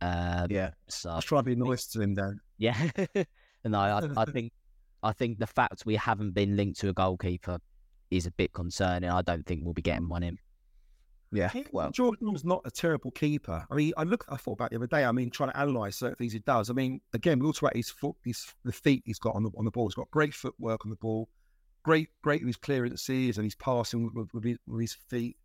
Um, 0.02 0.48
Yeah. 0.50 0.72
So 0.88 1.12
I 1.12 1.20
trying 1.20 1.44
to 1.44 1.56
be 1.56 1.56
nice 1.56 1.88
to 1.88 2.02
him, 2.02 2.14
Dan. 2.14 2.40
yeah, 2.58 2.90
no, 3.66 3.80
I, 3.80 4.08
I 4.16 4.26
think 4.26 4.54
I 5.04 5.12
think 5.12 5.40
the 5.40 5.48
fact 5.48 5.84
we 5.86 5.96
haven't 5.96 6.32
been 6.32 6.56
linked 6.56 6.80
to 6.80 6.90
a 6.90 6.94
goalkeeper 6.94 7.60
is 8.12 8.26
a 8.26 8.32
bit 8.32 8.54
concerning. 8.54 9.10
I 9.10 9.22
don't 9.22 9.46
think 9.46 9.64
we'll 9.64 9.74
be 9.74 9.82
getting 9.82 10.10
one 10.10 10.24
in. 10.24 10.38
Yeah. 11.32 11.52
Well, 11.72 11.92
Jordan's 11.92 12.46
not 12.46 12.62
a 12.66 12.72
terrible 12.72 13.12
keeper. 13.12 13.66
I 13.70 13.76
mean, 13.76 13.94
I 13.98 14.04
look, 14.04 14.26
I 14.30 14.38
thought 14.38 14.54
about 14.54 14.70
the 14.70 14.78
other 14.78 14.88
day. 14.88 15.04
I 15.04 15.12
mean, 15.12 15.30
trying 15.30 15.52
to 15.52 15.62
analyse 15.62 15.98
certain 15.98 16.16
things 16.16 16.34
he 16.34 16.40
does. 16.40 16.70
I 16.70 16.74
mean, 16.74 17.02
again, 17.14 17.40
we 17.40 17.46
all 17.46 17.54
talk 17.54 17.64
about 17.64 17.76
his 17.76 17.90
foot, 17.90 18.16
his 18.24 18.54
the 18.64 18.72
feet 18.72 19.04
he's 19.06 19.20
got 19.20 19.36
on 19.36 19.44
the 19.44 19.50
on 19.58 19.66
the 19.66 19.72
ball. 19.72 19.88
He's 19.88 19.96
got 19.96 20.10
great 20.12 20.34
footwork 20.34 20.86
on 20.86 20.90
the 20.92 20.96
ball, 20.96 21.28
great, 21.84 22.10
great 22.22 22.42
with 22.42 22.48
his 22.50 22.58
clearances 22.58 23.38
and 23.38 23.44
his 23.46 23.56
passing 23.56 24.12
with, 24.14 24.28
with, 24.34 24.44
his, 24.44 24.58
with 24.68 24.82
his 24.82 24.94
feet. 24.94 25.36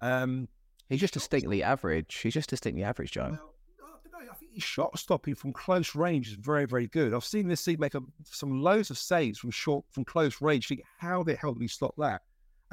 Um, 0.00 0.48
he's 0.88 1.00
just 1.00 1.14
distinctly 1.14 1.62
average. 1.62 2.14
He's 2.16 2.34
just 2.34 2.50
distinctly 2.50 2.82
average, 2.82 3.12
Joe. 3.12 3.38
well, 3.38 4.00
I. 4.18 4.22
I 4.30 4.34
think 4.34 4.54
his 4.54 4.64
shot 4.64 4.98
stopping 4.98 5.34
from 5.34 5.52
close 5.52 5.94
range 5.94 6.28
is 6.28 6.34
very, 6.34 6.64
very 6.64 6.88
good. 6.88 7.14
I've 7.14 7.24
seen 7.24 7.46
this 7.46 7.60
seed 7.60 7.78
make 7.78 7.94
a, 7.94 8.00
some 8.24 8.60
loads 8.62 8.90
of 8.90 8.98
saves 8.98 9.38
from 9.38 9.50
short, 9.50 9.84
from 9.92 10.04
close 10.04 10.40
range. 10.42 10.66
Think 10.68 10.82
how 10.98 11.22
the 11.22 11.34
hell 11.36 11.52
did 11.52 11.62
he 11.62 11.68
stop 11.68 11.94
that? 11.98 12.22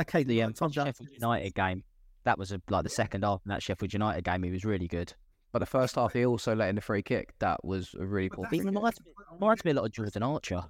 Okay, 0.01 0.24
The 0.24 0.41
um, 0.41 0.55
sometimes- 0.55 0.88
Sheffield 0.88 1.09
United 1.14 1.53
game, 1.53 1.84
that 2.24 2.38
was 2.38 2.52
a, 2.52 2.62
like 2.70 2.84
the 2.84 2.90
second 2.90 3.24
half 3.24 3.42
in 3.46 3.50
that 3.50 3.62
Sheffield 3.64 3.94
United 3.94 4.24
game. 4.24 4.44
He 4.44 4.52
was 4.52 4.66
really 4.66 4.88
good. 4.88 5.14
But 5.52 5.60
the 5.60 5.66
first 5.68 5.96
half, 5.96 6.14
he 6.14 6.26
also 6.26 6.56
let 6.56 6.70
in 6.70 6.76
the 6.76 6.82
free 6.82 7.04
kick. 7.04 7.34
That 7.40 7.64
was 7.64 7.94
a 8.00 8.06
really 8.06 8.30
poor. 8.30 8.46
He 8.50 8.62
reminds 8.62 9.00
me, 9.02 9.12
reminds 9.32 9.64
me 9.64 9.72
a 9.72 9.74
lot 9.76 9.86
of 9.86 9.92
Jordan 9.92 10.24
Archer. 10.24 10.64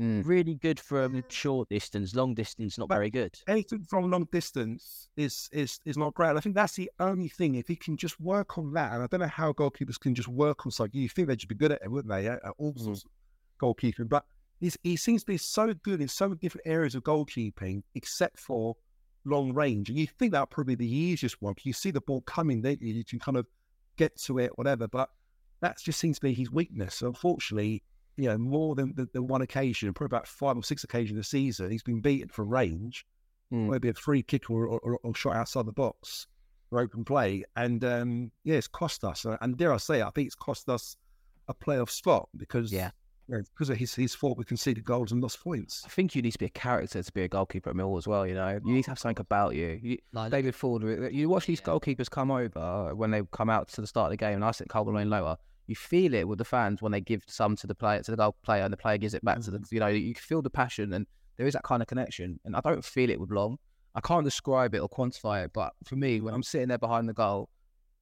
Mm. 0.00 0.26
Really 0.26 0.54
good 0.56 0.78
from 0.78 1.24
short 1.28 1.70
distance, 1.70 2.14
long 2.14 2.34
distance, 2.34 2.76
not 2.76 2.88
But- 2.88 2.96
very 2.96 3.10
good. 3.10 3.34
anything 3.48 3.82
from 3.84 4.10
long 4.10 4.28
distance 4.30 5.08
is 5.16 5.48
is 5.52 5.80
is 5.86 5.96
not 5.96 6.12
great. 6.12 6.28
And 6.28 6.38
I 6.38 6.42
think 6.42 6.54
that's 6.54 6.74
the 6.74 6.90
only 7.00 7.28
thing. 7.28 7.54
If 7.54 7.66
he 7.66 7.76
can 7.76 7.96
just 7.96 8.20
work 8.20 8.58
on 8.58 8.74
that, 8.74 8.92
and 8.92 9.02
I 9.02 9.06
don't 9.06 9.20
know 9.20 9.26
how 9.26 9.54
goalkeepers 9.54 9.98
can 9.98 10.14
just 10.14 10.28
work 10.28 10.66
on 10.66 10.70
something. 10.72 11.00
You 11.00 11.08
think 11.08 11.28
they'd 11.28 11.38
just 11.38 11.48
be 11.48 11.54
good 11.54 11.72
at 11.72 11.80
it, 11.82 11.90
wouldn't 11.90 12.12
they? 12.12 12.28
At, 12.28 12.44
at 12.44 12.52
all 12.58 12.74
sorts 12.76 13.04
of 13.04 13.10
goalkeeping, 13.58 14.06
but 14.08 14.26
he's, 14.60 14.76
he 14.82 14.96
seems 14.96 15.22
to 15.22 15.28
be 15.28 15.38
so 15.38 15.72
good 15.72 16.02
in 16.02 16.08
so 16.08 16.28
many 16.28 16.38
different 16.40 16.66
areas 16.66 16.94
of 16.94 17.02
goalkeeping, 17.02 17.82
except 17.94 18.38
for 18.38 18.76
long 19.26 19.52
range. 19.52 19.88
And 19.90 19.98
you 19.98 20.06
think 20.06 20.32
that 20.32 20.50
probably 20.50 20.76
be 20.76 20.86
the 20.86 20.96
easiest 20.96 21.42
one. 21.42 21.54
You 21.62 21.72
see 21.72 21.90
the 21.90 22.00
ball 22.00 22.22
coming, 22.22 22.62
don't 22.62 22.80
you? 22.80 22.94
You 22.94 23.04
can 23.04 23.18
kind 23.18 23.36
of 23.36 23.46
get 23.96 24.16
to 24.22 24.38
it, 24.38 24.56
whatever. 24.56 24.88
But 24.88 25.10
that 25.60 25.78
just 25.78 25.98
seems 25.98 26.16
to 26.16 26.22
be 26.22 26.32
his 26.32 26.50
weakness. 26.50 26.96
So 26.96 27.08
unfortunately, 27.08 27.82
you 28.16 28.28
know, 28.28 28.38
more 28.38 28.74
than, 28.74 28.94
than, 28.94 29.08
than 29.12 29.26
one 29.26 29.42
occasion, 29.42 29.92
probably 29.92 30.16
about 30.16 30.26
five 30.26 30.56
or 30.56 30.62
six 30.62 30.84
occasions 30.84 31.18
a 31.18 31.24
season, 31.24 31.70
he's 31.70 31.82
been 31.82 32.00
beaten 32.00 32.28
from 32.28 32.48
range 32.48 33.04
Mm. 33.52 33.70
maybe 33.70 33.88
a 33.88 33.94
free 33.94 34.24
kick 34.24 34.50
or, 34.50 34.66
or, 34.66 34.98
or 35.04 35.14
shot 35.14 35.36
outside 35.36 35.66
the 35.66 35.72
box 35.72 36.26
or 36.72 36.80
open 36.80 37.04
play. 37.04 37.44
And 37.54 37.84
um, 37.84 38.32
yeah, 38.42 38.56
it's 38.56 38.66
cost 38.66 39.04
us. 39.04 39.24
And 39.40 39.56
dare 39.56 39.72
I 39.72 39.76
say, 39.76 40.02
I 40.02 40.10
think 40.10 40.26
it's 40.26 40.34
cost 40.34 40.68
us 40.68 40.96
a 41.46 41.54
playoff 41.54 41.90
spot 41.90 42.28
because 42.36 42.72
Yeah. 42.72 42.90
You 43.28 43.36
know, 43.36 43.42
because 43.42 43.70
of 43.70 43.76
his 43.76 43.94
his 43.94 44.14
fault, 44.14 44.38
we 44.38 44.44
conceded 44.44 44.84
goals 44.84 45.10
and 45.10 45.20
lost 45.20 45.42
points. 45.42 45.82
I 45.84 45.88
think 45.88 46.14
you 46.14 46.22
need 46.22 46.32
to 46.32 46.38
be 46.38 46.46
a 46.46 46.50
character 46.50 47.02
to 47.02 47.12
be 47.12 47.22
a 47.22 47.28
goalkeeper 47.28 47.70
at 47.70 47.76
Mill 47.76 47.96
as 47.96 48.06
well. 48.06 48.26
You 48.26 48.34
know, 48.34 48.60
you 48.64 48.72
need 48.72 48.84
to 48.84 48.90
have 48.90 48.98
something 48.98 49.20
about 49.20 49.56
you. 49.56 49.80
you 49.82 49.98
Like, 50.12 50.30
David 50.30 50.54
Forde, 50.54 50.84
uh, 50.84 51.06
uh, 51.06 51.08
you 51.08 51.28
watch 51.28 51.46
these 51.46 51.60
goalkeepers 51.60 52.08
come 52.08 52.30
over 52.30 52.58
uh, 52.58 52.94
when 52.94 53.10
they 53.10 53.22
come 53.32 53.50
out 53.50 53.68
to 53.68 53.80
the 53.80 53.86
start 53.86 54.06
of 54.06 54.10
the 54.12 54.16
game, 54.16 54.34
and 54.34 54.44
I 54.44 54.52
sit 54.52 54.68
Cold 54.68 54.86
Blow 54.86 54.94
Lane 54.94 55.10
lower. 55.10 55.36
You 55.66 55.74
feel 55.74 56.14
it 56.14 56.28
with 56.28 56.38
the 56.38 56.44
fans 56.44 56.80
when 56.80 56.92
they 56.92 57.00
give 57.00 57.24
some 57.26 57.56
to 57.56 57.66
the 57.66 57.74
player, 57.74 58.00
to 58.02 58.10
the 58.12 58.16
goal 58.16 58.36
player, 58.44 58.62
and 58.62 58.72
the 58.72 58.76
player 58.76 58.98
gives 58.98 59.14
it 59.14 59.24
back 59.24 59.40
to 59.40 59.50
them. 59.50 59.62
Mm-hmm. 59.62 59.74
You 59.74 59.80
know, 59.80 59.88
you 59.88 60.14
feel 60.14 60.40
the 60.40 60.50
passion, 60.50 60.92
and 60.92 61.06
there 61.36 61.46
is 61.48 61.54
that 61.54 61.64
kind 61.64 61.82
of 61.82 61.88
connection. 61.88 62.38
And 62.44 62.54
I 62.54 62.60
don't 62.60 62.84
feel 62.84 63.10
it 63.10 63.18
with 63.18 63.32
Long. 63.32 63.58
I 63.96 64.00
can't 64.00 64.24
describe 64.24 64.74
it 64.74 64.78
or 64.78 64.88
quantify 64.88 65.44
it, 65.44 65.52
but 65.52 65.72
for 65.84 65.96
me, 65.96 66.20
when 66.20 66.34
I'm 66.34 66.42
sitting 66.42 66.68
there 66.68 66.78
behind 66.78 67.08
the 67.08 67.14
goal, 67.14 67.48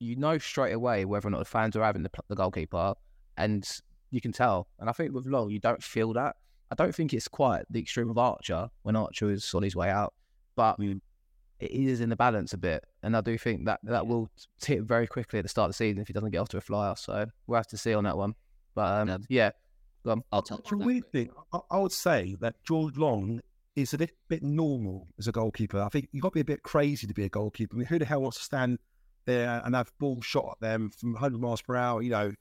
you 0.01 0.16
know 0.16 0.37
straight 0.39 0.72
away 0.72 1.05
whether 1.05 1.29
or 1.29 1.31
not 1.31 1.39
the 1.39 1.45
fans 1.45 1.77
are 1.77 1.85
having 1.85 2.03
the, 2.03 2.11
the 2.29 2.35
goalkeeper, 2.35 2.95
and 3.39 3.66
you 4.14 4.20
can 4.20 4.32
tell. 4.32 4.68
And 4.78 4.88
I 4.88 4.92
think 4.92 5.12
with 5.14 5.26
Long, 5.26 5.50
you 5.50 5.58
don't 5.58 5.82
feel 5.82 6.12
that. 6.14 6.36
I 6.70 6.74
don't 6.74 6.94
think 6.94 7.12
it's 7.12 7.28
quite 7.28 7.64
the 7.70 7.80
extreme 7.80 8.10
of 8.10 8.18
Archer 8.18 8.68
when 8.82 8.96
Archer 8.96 9.30
is 9.30 9.52
on 9.54 9.62
his 9.62 9.76
way 9.76 9.90
out, 9.90 10.14
but 10.56 10.76
it 10.80 11.70
is 11.70 12.00
in 12.00 12.08
the 12.08 12.16
balance 12.16 12.52
a 12.52 12.58
bit. 12.58 12.84
And 13.02 13.16
I 13.16 13.20
do 13.20 13.36
think 13.38 13.66
that 13.66 13.80
that 13.84 14.06
will 14.06 14.30
tip 14.60 14.82
very 14.84 15.06
quickly 15.06 15.38
at 15.38 15.42
the 15.44 15.48
start 15.48 15.66
of 15.66 15.70
the 15.70 15.76
season 15.76 16.00
if 16.00 16.08
he 16.08 16.12
doesn't 16.12 16.30
get 16.30 16.38
off 16.38 16.48
to 16.50 16.56
a 16.58 16.60
flyer. 16.62 16.94
So 16.96 17.26
we'll 17.46 17.56
have 17.56 17.66
to 17.68 17.76
see 17.76 17.94
on 17.94 18.04
that 18.04 18.16
one. 18.16 18.34
But 18.74 19.00
um, 19.02 19.08
Yeah. 19.08 19.18
yeah, 19.28 19.50
go 20.04 20.12
on. 20.12 20.22
I'll 20.32 20.42
touch 20.42 20.60
It's 20.60 20.70
a 20.72 20.74
on 20.74 20.78
that. 20.80 20.86
weird 20.86 21.12
thing. 21.12 21.30
I, 21.52 21.58
I 21.70 21.78
would 21.78 21.92
say 21.92 22.36
that 22.40 22.56
George 22.64 22.96
Long 22.96 23.40
is 23.76 23.92
a 23.94 23.98
bit, 23.98 24.12
bit 24.28 24.42
normal 24.42 25.08
as 25.18 25.28
a 25.28 25.32
goalkeeper. 25.32 25.80
I 25.80 25.88
think 25.90 26.08
you've 26.12 26.22
got 26.22 26.30
to 26.30 26.34
be 26.34 26.40
a 26.40 26.44
bit 26.44 26.62
crazy 26.62 27.06
to 27.06 27.14
be 27.14 27.24
a 27.24 27.28
goalkeeper. 27.28 27.76
I 27.76 27.78
mean, 27.78 27.86
who 27.86 27.98
the 27.98 28.04
hell 28.04 28.22
wants 28.22 28.38
to 28.38 28.44
stand 28.44 28.78
there 29.26 29.60
and 29.64 29.74
have 29.74 29.92
ball 29.98 30.20
shot 30.22 30.50
at 30.52 30.60
them 30.60 30.90
from 30.90 31.12
100 31.12 31.40
miles 31.40 31.62
per 31.62 31.76
hour, 31.76 32.02
you 32.02 32.10
know? 32.10 32.32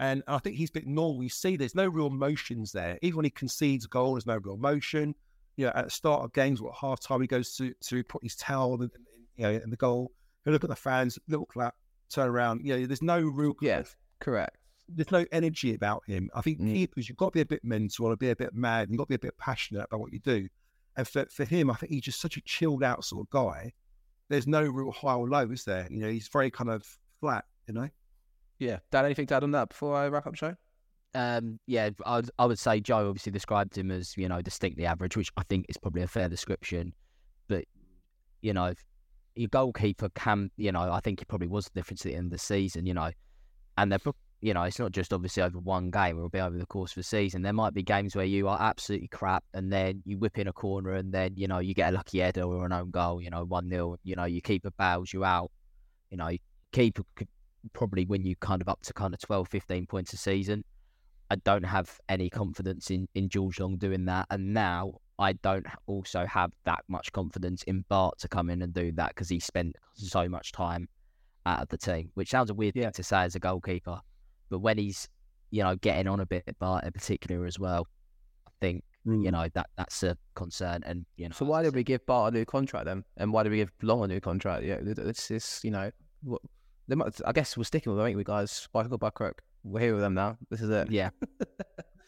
And 0.00 0.22
I 0.26 0.38
think 0.38 0.56
he's 0.56 0.70
a 0.70 0.72
bit 0.72 0.86
normal. 0.86 1.22
You 1.22 1.28
see, 1.28 1.56
there's 1.56 1.74
no 1.74 1.86
real 1.86 2.08
motions 2.10 2.72
there. 2.72 2.98
Even 3.02 3.16
when 3.18 3.24
he 3.26 3.30
concedes 3.30 3.84
a 3.84 3.88
goal, 3.88 4.14
there's 4.14 4.26
no 4.26 4.38
real 4.42 4.56
motion. 4.56 5.14
You 5.56 5.66
know, 5.66 5.72
at 5.74 5.84
the 5.84 5.90
start 5.90 6.24
of 6.24 6.32
games, 6.32 6.62
what 6.62 6.74
half 6.74 7.00
time, 7.00 7.20
he 7.20 7.26
goes 7.26 7.54
to 7.56 7.74
to 7.88 8.02
put 8.04 8.22
his 8.22 8.34
towel 8.34 8.80
in, 8.82 8.90
you 9.36 9.42
know, 9.44 9.50
in 9.50 9.68
the 9.70 9.76
goal. 9.76 10.10
You 10.46 10.52
look 10.52 10.64
at 10.64 10.70
the 10.70 10.76
fans, 10.76 11.18
little 11.28 11.44
clap, 11.44 11.74
turn 12.08 12.28
around. 12.28 12.64
You 12.64 12.78
know, 12.80 12.86
there's 12.86 13.02
no 13.02 13.20
real 13.20 13.54
Yeah. 13.60 13.82
Correct. 14.20 14.56
there's 14.92 15.12
no 15.12 15.24
energy 15.30 15.72
about 15.74 16.02
him. 16.06 16.28
I 16.34 16.40
think 16.40 16.58
Mm. 16.60 16.72
keepers, 16.72 17.08
you've 17.08 17.16
got 17.18 17.26
to 17.26 17.32
be 17.32 17.42
a 17.42 17.46
bit 17.46 17.62
mental 17.62 18.08
and 18.08 18.18
be 18.18 18.30
a 18.30 18.34
bit 18.34 18.52
mad. 18.54 18.88
You've 18.90 18.98
got 18.98 19.04
to 19.04 19.08
be 19.10 19.14
a 19.14 19.18
bit 19.30 19.36
passionate 19.38 19.84
about 19.84 20.00
what 20.00 20.12
you 20.12 20.18
do. 20.18 20.48
And 20.96 21.06
for, 21.06 21.26
for 21.26 21.44
him, 21.44 21.70
I 21.70 21.74
think 21.74 21.92
he's 21.92 22.02
just 22.02 22.20
such 22.20 22.36
a 22.36 22.40
chilled 22.40 22.82
out 22.82 23.04
sort 23.04 23.24
of 23.26 23.30
guy. 23.30 23.72
There's 24.28 24.48
no 24.48 24.62
real 24.62 24.90
high 24.90 25.14
or 25.14 25.28
low, 25.28 25.48
is 25.50 25.64
there? 25.64 25.86
You 25.90 25.98
know, 26.00 26.08
he's 26.10 26.26
very 26.26 26.50
kind 26.50 26.70
of 26.70 26.84
flat, 27.20 27.44
you 27.68 27.74
know? 27.74 27.88
Yeah. 28.60 28.78
Dan, 28.92 29.06
anything 29.06 29.26
to 29.28 29.34
add 29.34 29.42
on 29.42 29.50
that 29.52 29.70
before 29.70 29.96
I 29.96 30.06
wrap 30.08 30.26
up 30.26 30.36
show? 30.36 30.54
Um, 31.14 31.58
yeah, 31.66 31.90
I 32.06 32.16
would, 32.16 32.30
I 32.38 32.46
would 32.46 32.58
say 32.58 32.78
Joe 32.78 33.08
obviously 33.08 33.32
described 33.32 33.76
him 33.76 33.90
as 33.90 34.16
you 34.16 34.28
know 34.28 34.40
distinctly 34.42 34.86
average, 34.86 35.16
which 35.16 35.30
I 35.36 35.42
think 35.48 35.66
is 35.68 35.76
probably 35.76 36.02
a 36.02 36.06
fair 36.06 36.28
description. 36.28 36.92
But 37.48 37.64
you 38.42 38.52
know, 38.52 38.74
your 39.34 39.48
goalkeeper 39.48 40.10
can, 40.10 40.50
you 40.56 40.70
know, 40.70 40.92
I 40.92 41.00
think 41.00 41.18
he 41.18 41.24
probably 41.24 41.48
was 41.48 41.64
the 41.64 41.72
difference 41.74 42.06
at 42.06 42.12
the 42.12 42.16
end 42.16 42.26
of 42.26 42.32
the 42.32 42.38
season. 42.38 42.86
You 42.86 42.94
know, 42.94 43.10
and 43.76 43.90
they're, 43.90 43.98
you 44.40 44.54
know, 44.54 44.62
it's 44.62 44.78
not 44.78 44.92
just 44.92 45.12
obviously 45.12 45.42
over 45.42 45.58
one 45.58 45.90
game; 45.90 46.16
it'll 46.16 46.28
be 46.28 46.38
over 46.38 46.56
the 46.56 46.66
course 46.66 46.92
of 46.92 46.96
the 46.96 47.02
season. 47.02 47.42
There 47.42 47.52
might 47.52 47.74
be 47.74 47.82
games 47.82 48.14
where 48.14 48.26
you 48.26 48.46
are 48.46 48.60
absolutely 48.60 49.08
crap, 49.08 49.42
and 49.54 49.72
then 49.72 50.02
you 50.04 50.18
whip 50.18 50.38
in 50.38 50.46
a 50.46 50.52
corner, 50.52 50.92
and 50.92 51.12
then 51.12 51.32
you 51.34 51.48
know 51.48 51.58
you 51.58 51.74
get 51.74 51.92
a 51.92 51.96
lucky 51.96 52.18
header 52.18 52.42
or 52.42 52.66
an 52.66 52.72
own 52.72 52.90
goal. 52.90 53.20
You 53.20 53.30
know, 53.30 53.44
one 53.44 53.68
0 53.68 53.96
You 54.04 54.14
know, 54.14 54.26
your 54.26 54.42
keeper 54.42 54.70
bails 54.78 55.12
you 55.12 55.24
out. 55.24 55.50
You 56.10 56.18
know, 56.18 56.30
keeper 56.72 57.02
could 57.16 57.28
probably 57.72 58.04
win 58.04 58.24
you 58.24 58.36
kind 58.36 58.62
of 58.62 58.68
up 58.68 58.82
to 58.82 58.92
kind 58.92 59.14
of 59.14 59.20
12, 59.20 59.48
15 59.48 59.86
points 59.86 60.12
a 60.12 60.16
season. 60.16 60.64
I 61.30 61.36
don't 61.36 61.64
have 61.64 61.98
any 62.08 62.28
confidence 62.28 62.90
in, 62.90 63.08
in 63.14 63.28
George 63.28 63.60
Long 63.60 63.76
doing 63.76 64.04
that. 64.06 64.26
And 64.30 64.52
now 64.52 64.94
I 65.18 65.34
don't 65.34 65.66
also 65.86 66.26
have 66.26 66.50
that 66.64 66.82
much 66.88 67.12
confidence 67.12 67.62
in 67.64 67.84
Bart 67.88 68.18
to 68.18 68.28
come 68.28 68.50
in 68.50 68.62
and 68.62 68.72
do 68.72 68.90
that 68.92 69.10
because 69.10 69.28
he 69.28 69.38
spent 69.38 69.76
so 69.94 70.28
much 70.28 70.50
time 70.52 70.88
out 71.46 71.62
of 71.62 71.68
the 71.68 71.78
team, 71.78 72.10
which 72.14 72.30
sounds 72.30 72.50
a 72.50 72.54
weird 72.54 72.74
Yeah. 72.74 72.84
thing 72.84 72.92
to 72.94 73.02
say 73.04 73.20
as 73.22 73.34
a 73.34 73.38
goalkeeper. 73.38 74.00
But 74.48 74.58
when 74.58 74.78
he's, 74.78 75.08
you 75.50 75.62
know, 75.62 75.76
getting 75.76 76.08
on 76.08 76.20
a 76.20 76.26
bit, 76.26 76.44
Bart 76.58 76.84
in 76.84 76.92
particular 76.92 77.46
as 77.46 77.58
well, 77.58 77.86
I 78.48 78.50
think, 78.60 78.82
you 79.04 79.12
mm. 79.12 79.30
know, 79.32 79.48
that 79.54 79.70
that's 79.76 80.02
a 80.02 80.16
concern. 80.34 80.82
And, 80.84 81.06
you 81.16 81.28
know, 81.28 81.34
So 81.34 81.44
why 81.44 81.62
did 81.62 81.74
we 81.74 81.84
give 81.84 82.04
Bart 82.06 82.32
a 82.34 82.36
new 82.36 82.44
contract 82.44 82.86
then? 82.86 83.04
And 83.16 83.32
why 83.32 83.44
did 83.44 83.50
we 83.52 83.58
give 83.58 83.72
Long 83.82 84.02
a 84.02 84.08
new 84.08 84.20
contract? 84.20 84.64
Yeah, 84.64 84.74
it- 84.74 84.98
it's 84.98 85.30
it's 85.30 85.62
you 85.62 85.70
know, 85.70 85.90
what, 86.22 86.42
might, 86.96 87.20
I 87.26 87.32
guess 87.32 87.56
we're 87.56 87.64
sticking 87.64 87.92
with 87.92 87.98
them, 87.98 88.08
ain't 88.08 88.16
we, 88.16 88.24
guys? 88.24 88.68
By 88.72 88.82
hook 88.82 88.92
or 88.92 88.98
by 88.98 89.10
crook, 89.10 89.42
we're 89.64 89.80
here 89.80 89.94
with 89.94 90.02
them 90.02 90.14
now. 90.14 90.38
This 90.50 90.60
is 90.60 90.70
it. 90.70 90.90
Yeah. 90.90 91.10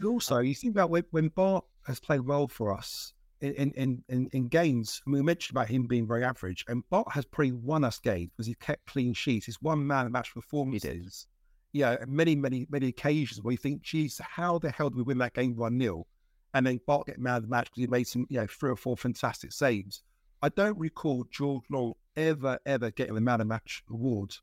But 0.01 0.09
also, 0.09 0.39
you 0.41 0.53
think 0.53 0.73
about 0.73 0.91
when, 0.91 1.05
when 1.13 1.29
Bart 1.29 1.65
has 1.87 2.01
played 2.01 2.23
well 2.23 2.49
for 2.49 2.75
us 2.77 3.13
in, 3.41 3.53
in, 3.53 3.71
in, 3.77 4.05
in, 4.09 4.29
in 4.33 4.49
games, 4.49 5.01
I 5.07 5.11
mean, 5.11 5.21
we 5.21 5.25
mentioned 5.25 5.57
about 5.57 5.69
him 5.69 5.87
being 5.87 6.09
very 6.09 6.25
average, 6.25 6.65
and 6.67 6.83
Bart 6.91 7.13
has 7.13 7.25
pretty 7.25 7.53
won 7.53 7.85
us 7.85 8.01
games 8.01 8.33
because 8.33 8.49
he 8.49 8.55
kept 8.55 8.85
clean 8.87 9.15
sheets. 9.15 9.47
His 9.47 9.63
one 9.63 9.87
man 9.87 10.11
match 10.11 10.35
performances 10.35 11.29
you 11.73 11.83
know, 11.83 11.97
many, 12.07 12.37
many, 12.37 12.67
many 12.71 12.89
occasions 12.89 13.43
where 13.43 13.53
you 13.53 13.59
think, 13.59 13.83
geez, 13.83 14.21
how 14.23 14.59
the 14.59 14.71
hell 14.71 14.91
did 14.91 14.97
we 14.97 15.03
win 15.03 15.19
that 15.19 15.35
game 15.35 15.57
1 15.57 15.81
0? 15.81 16.07
And 16.55 16.67
then 16.67 16.81
Bart 16.87 17.07
get 17.07 17.19
man 17.19 17.37
of 17.37 17.43
the 17.43 17.49
match 17.49 17.67
because 17.67 17.81
he 17.81 17.87
made 17.87 18.07
some, 18.07 18.27
you 18.29 18.39
know, 18.39 18.47
three 18.47 18.71
or 18.71 18.77
four 18.77 18.97
fantastic 18.97 19.53
saves. 19.53 20.03
I 20.43 20.51
don't 20.51 20.79
recall 20.79 21.25
George 21.31 21.63
Long 21.71 21.95
ever, 22.17 22.59
ever 22.67 22.91
getting 22.91 23.15
the 23.15 23.21
man 23.21 23.41
of 23.41 23.47
match 23.47 23.83
award 23.91 24.35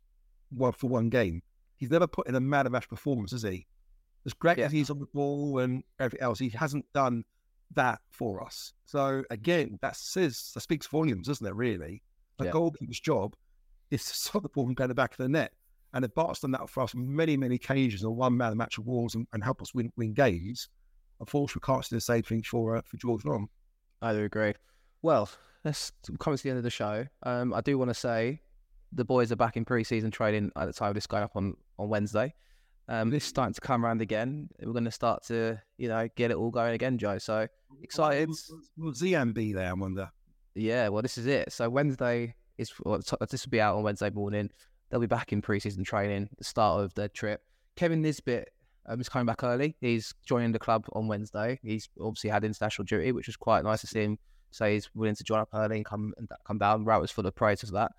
one 0.52 0.72
for 0.74 0.88
one 0.88 1.10
game. 1.10 1.41
He's 1.78 1.91
never 1.91 2.08
put 2.08 2.28
in 2.28 2.36
a 2.36 2.39
man 2.39 2.66
of 2.66 2.72
match 2.72 2.89
performance, 2.89 3.32
has 3.32 3.43
he? 3.43 3.66
As 4.26 4.34
great 4.34 4.58
Yeah. 4.58 4.66
as 4.66 4.72
he's 4.72 4.89
on 4.89 5.00
the 5.00 5.06
ball 5.14 5.60
and 5.60 5.84
everything 6.00 6.22
else, 6.24 6.39
he 6.39 6.50
hasn't 6.50 6.86
done 6.93 7.24
that 7.76 8.00
for 8.12 8.43
us. 8.43 8.74
So 8.86 9.24
again, 9.30 9.78
that 9.82 9.95
says 9.95 10.52
that 10.54 10.62
speaks 10.62 10.88
volumes, 10.88 11.28
doesn't 11.28 11.45
it? 11.45 11.54
Really, 11.56 12.02
a 12.39 12.45
Yeah. 12.45 12.52
goalkeeper's 12.52 13.00
job 13.00 13.36
is 13.91 14.04
to 14.06 14.14
stop 14.16 14.43
the 14.43 14.50
ball 14.50 14.66
from 14.66 14.74
going 14.74 14.89
the 14.89 14.95
back 14.95 15.12
of 15.12 15.18
the 15.18 15.30
net. 15.30 15.54
And 15.93 16.06
if 16.06 16.14
Bart's 16.14 16.41
done 16.41 16.52
that 16.52 16.70
for 16.70 16.84
us 16.84 16.93
many, 16.93 17.36
many 17.38 17.56
occasions 17.56 18.04
on 18.04 18.16
one 18.16 18.38
man 18.38 18.52
of 18.52 18.58
match 18.58 18.78
awards 18.78 19.16
and, 19.16 19.26
and 19.34 19.43
help 19.43 19.62
us 19.62 19.74
win 19.74 19.91
win 19.97 20.14
games, 20.14 20.70
unfortunately, 21.20 21.62
we 21.68 21.74
can't 21.74 21.86
say 21.86 21.95
the 21.95 22.02
same 22.02 22.24
thing 22.24 22.43
for 22.43 22.76
uh, 22.76 22.82
for 22.86 22.97
George 22.97 23.26
Long. 23.26 23.47
I 24.02 24.14
do 24.14 24.24
agree. 24.24 24.54
Well, 25.02 25.30
let's 25.64 25.91
come 26.20 26.36
to 26.36 26.43
the 26.43 26.50
end 26.50 26.58
of 26.58 26.64
the 26.64 26.70
show. 26.70 27.06
Um, 27.24 27.54
I 27.54 27.62
do 27.62 27.78
want 27.78 27.89
to 27.89 27.95
say 27.95 28.41
the 28.92 29.06
boys 29.06 29.32
are 29.32 29.36
back 29.36 29.58
in 29.58 29.66
pre-season 29.66 30.12
training 30.12 30.52
at 30.56 30.66
the 30.66 30.74
time 30.74 30.90
of 30.90 30.96
this 30.96 31.08
going 31.08 31.24
up 31.24 31.36
on, 31.36 31.56
on 31.78 31.90
Wednesday. 31.90 32.34
Um, 32.88 33.12
this 33.12 33.24
is 33.24 33.30
starting 33.30 33.54
to 33.54 33.62
come 33.62 33.86
around 33.86 34.02
again. 34.02 34.50
We're 34.62 34.72
going 34.72 34.86
to 34.86 34.92
start 34.92 35.24
to, 35.26 35.62
you 35.78 35.88
know, 35.88 36.10
get 36.16 36.32
it 36.32 36.38
all 36.38 36.50
going 36.50 36.74
again, 36.74 36.98
Joe. 36.98 37.20
So 37.20 37.48
excited. 37.84 38.30
Will, 38.78 38.94
Zian 38.94 39.34
be 39.34 39.54
there? 39.54 39.70
I 39.70 39.74
wonder. 39.74 40.10
Yeah, 40.56 40.88
well, 40.90 41.04
this 41.04 41.18
is 41.18 41.28
it. 41.28 41.52
So 41.54 41.70
Wednesday 41.70 42.34
is 42.58 42.74
well, 42.84 43.00
this 43.30 43.46
will 43.46 43.52
be 43.52 43.62
out 43.62 43.76
on 43.78 43.84
Wednesday 43.84 44.10
morning. 44.10 44.50
They'll 44.90 45.00
be 45.00 45.06
back 45.08 45.32
in 45.32 45.42
pre-season 45.42 45.84
training, 45.84 46.30
the 46.40 46.44
start 46.44 46.84
of 46.84 46.96
their 46.96 47.10
trip. 47.10 47.44
Kevin 47.76 48.02
Nisbet 48.02 48.50
um, 48.88 49.00
is 49.00 49.08
coming 49.08 49.28
back 49.28 49.44
early. 49.44 49.76
He's 49.82 50.16
joining 50.26 50.52
the 50.52 50.58
club 50.58 50.86
on 50.94 51.08
Wednesday. 51.08 51.60
He's 51.62 51.88
obviously 52.02 52.32
had 52.32 52.44
international 52.44 52.86
duty, 52.86 53.12
which 53.12 53.28
was 53.28 53.38
quite 53.38 53.64
nice 53.64 53.82
to 53.82 53.88
see 53.88 54.02
him 54.02 54.18
say 54.52 54.74
he's 54.74 54.90
willing 54.96 55.16
to 55.16 55.24
join 55.24 55.40
up 55.40 55.50
early 55.54 55.78
and 55.78 55.86
come 55.86 56.14
and 56.18 56.28
come 56.46 56.58
down. 56.58 56.86
Rowett 56.86 57.02
was 57.02 57.12
full 57.12 57.26
of 57.28 57.36
praise 57.36 57.62
for 57.62 57.68
that. 57.68 57.92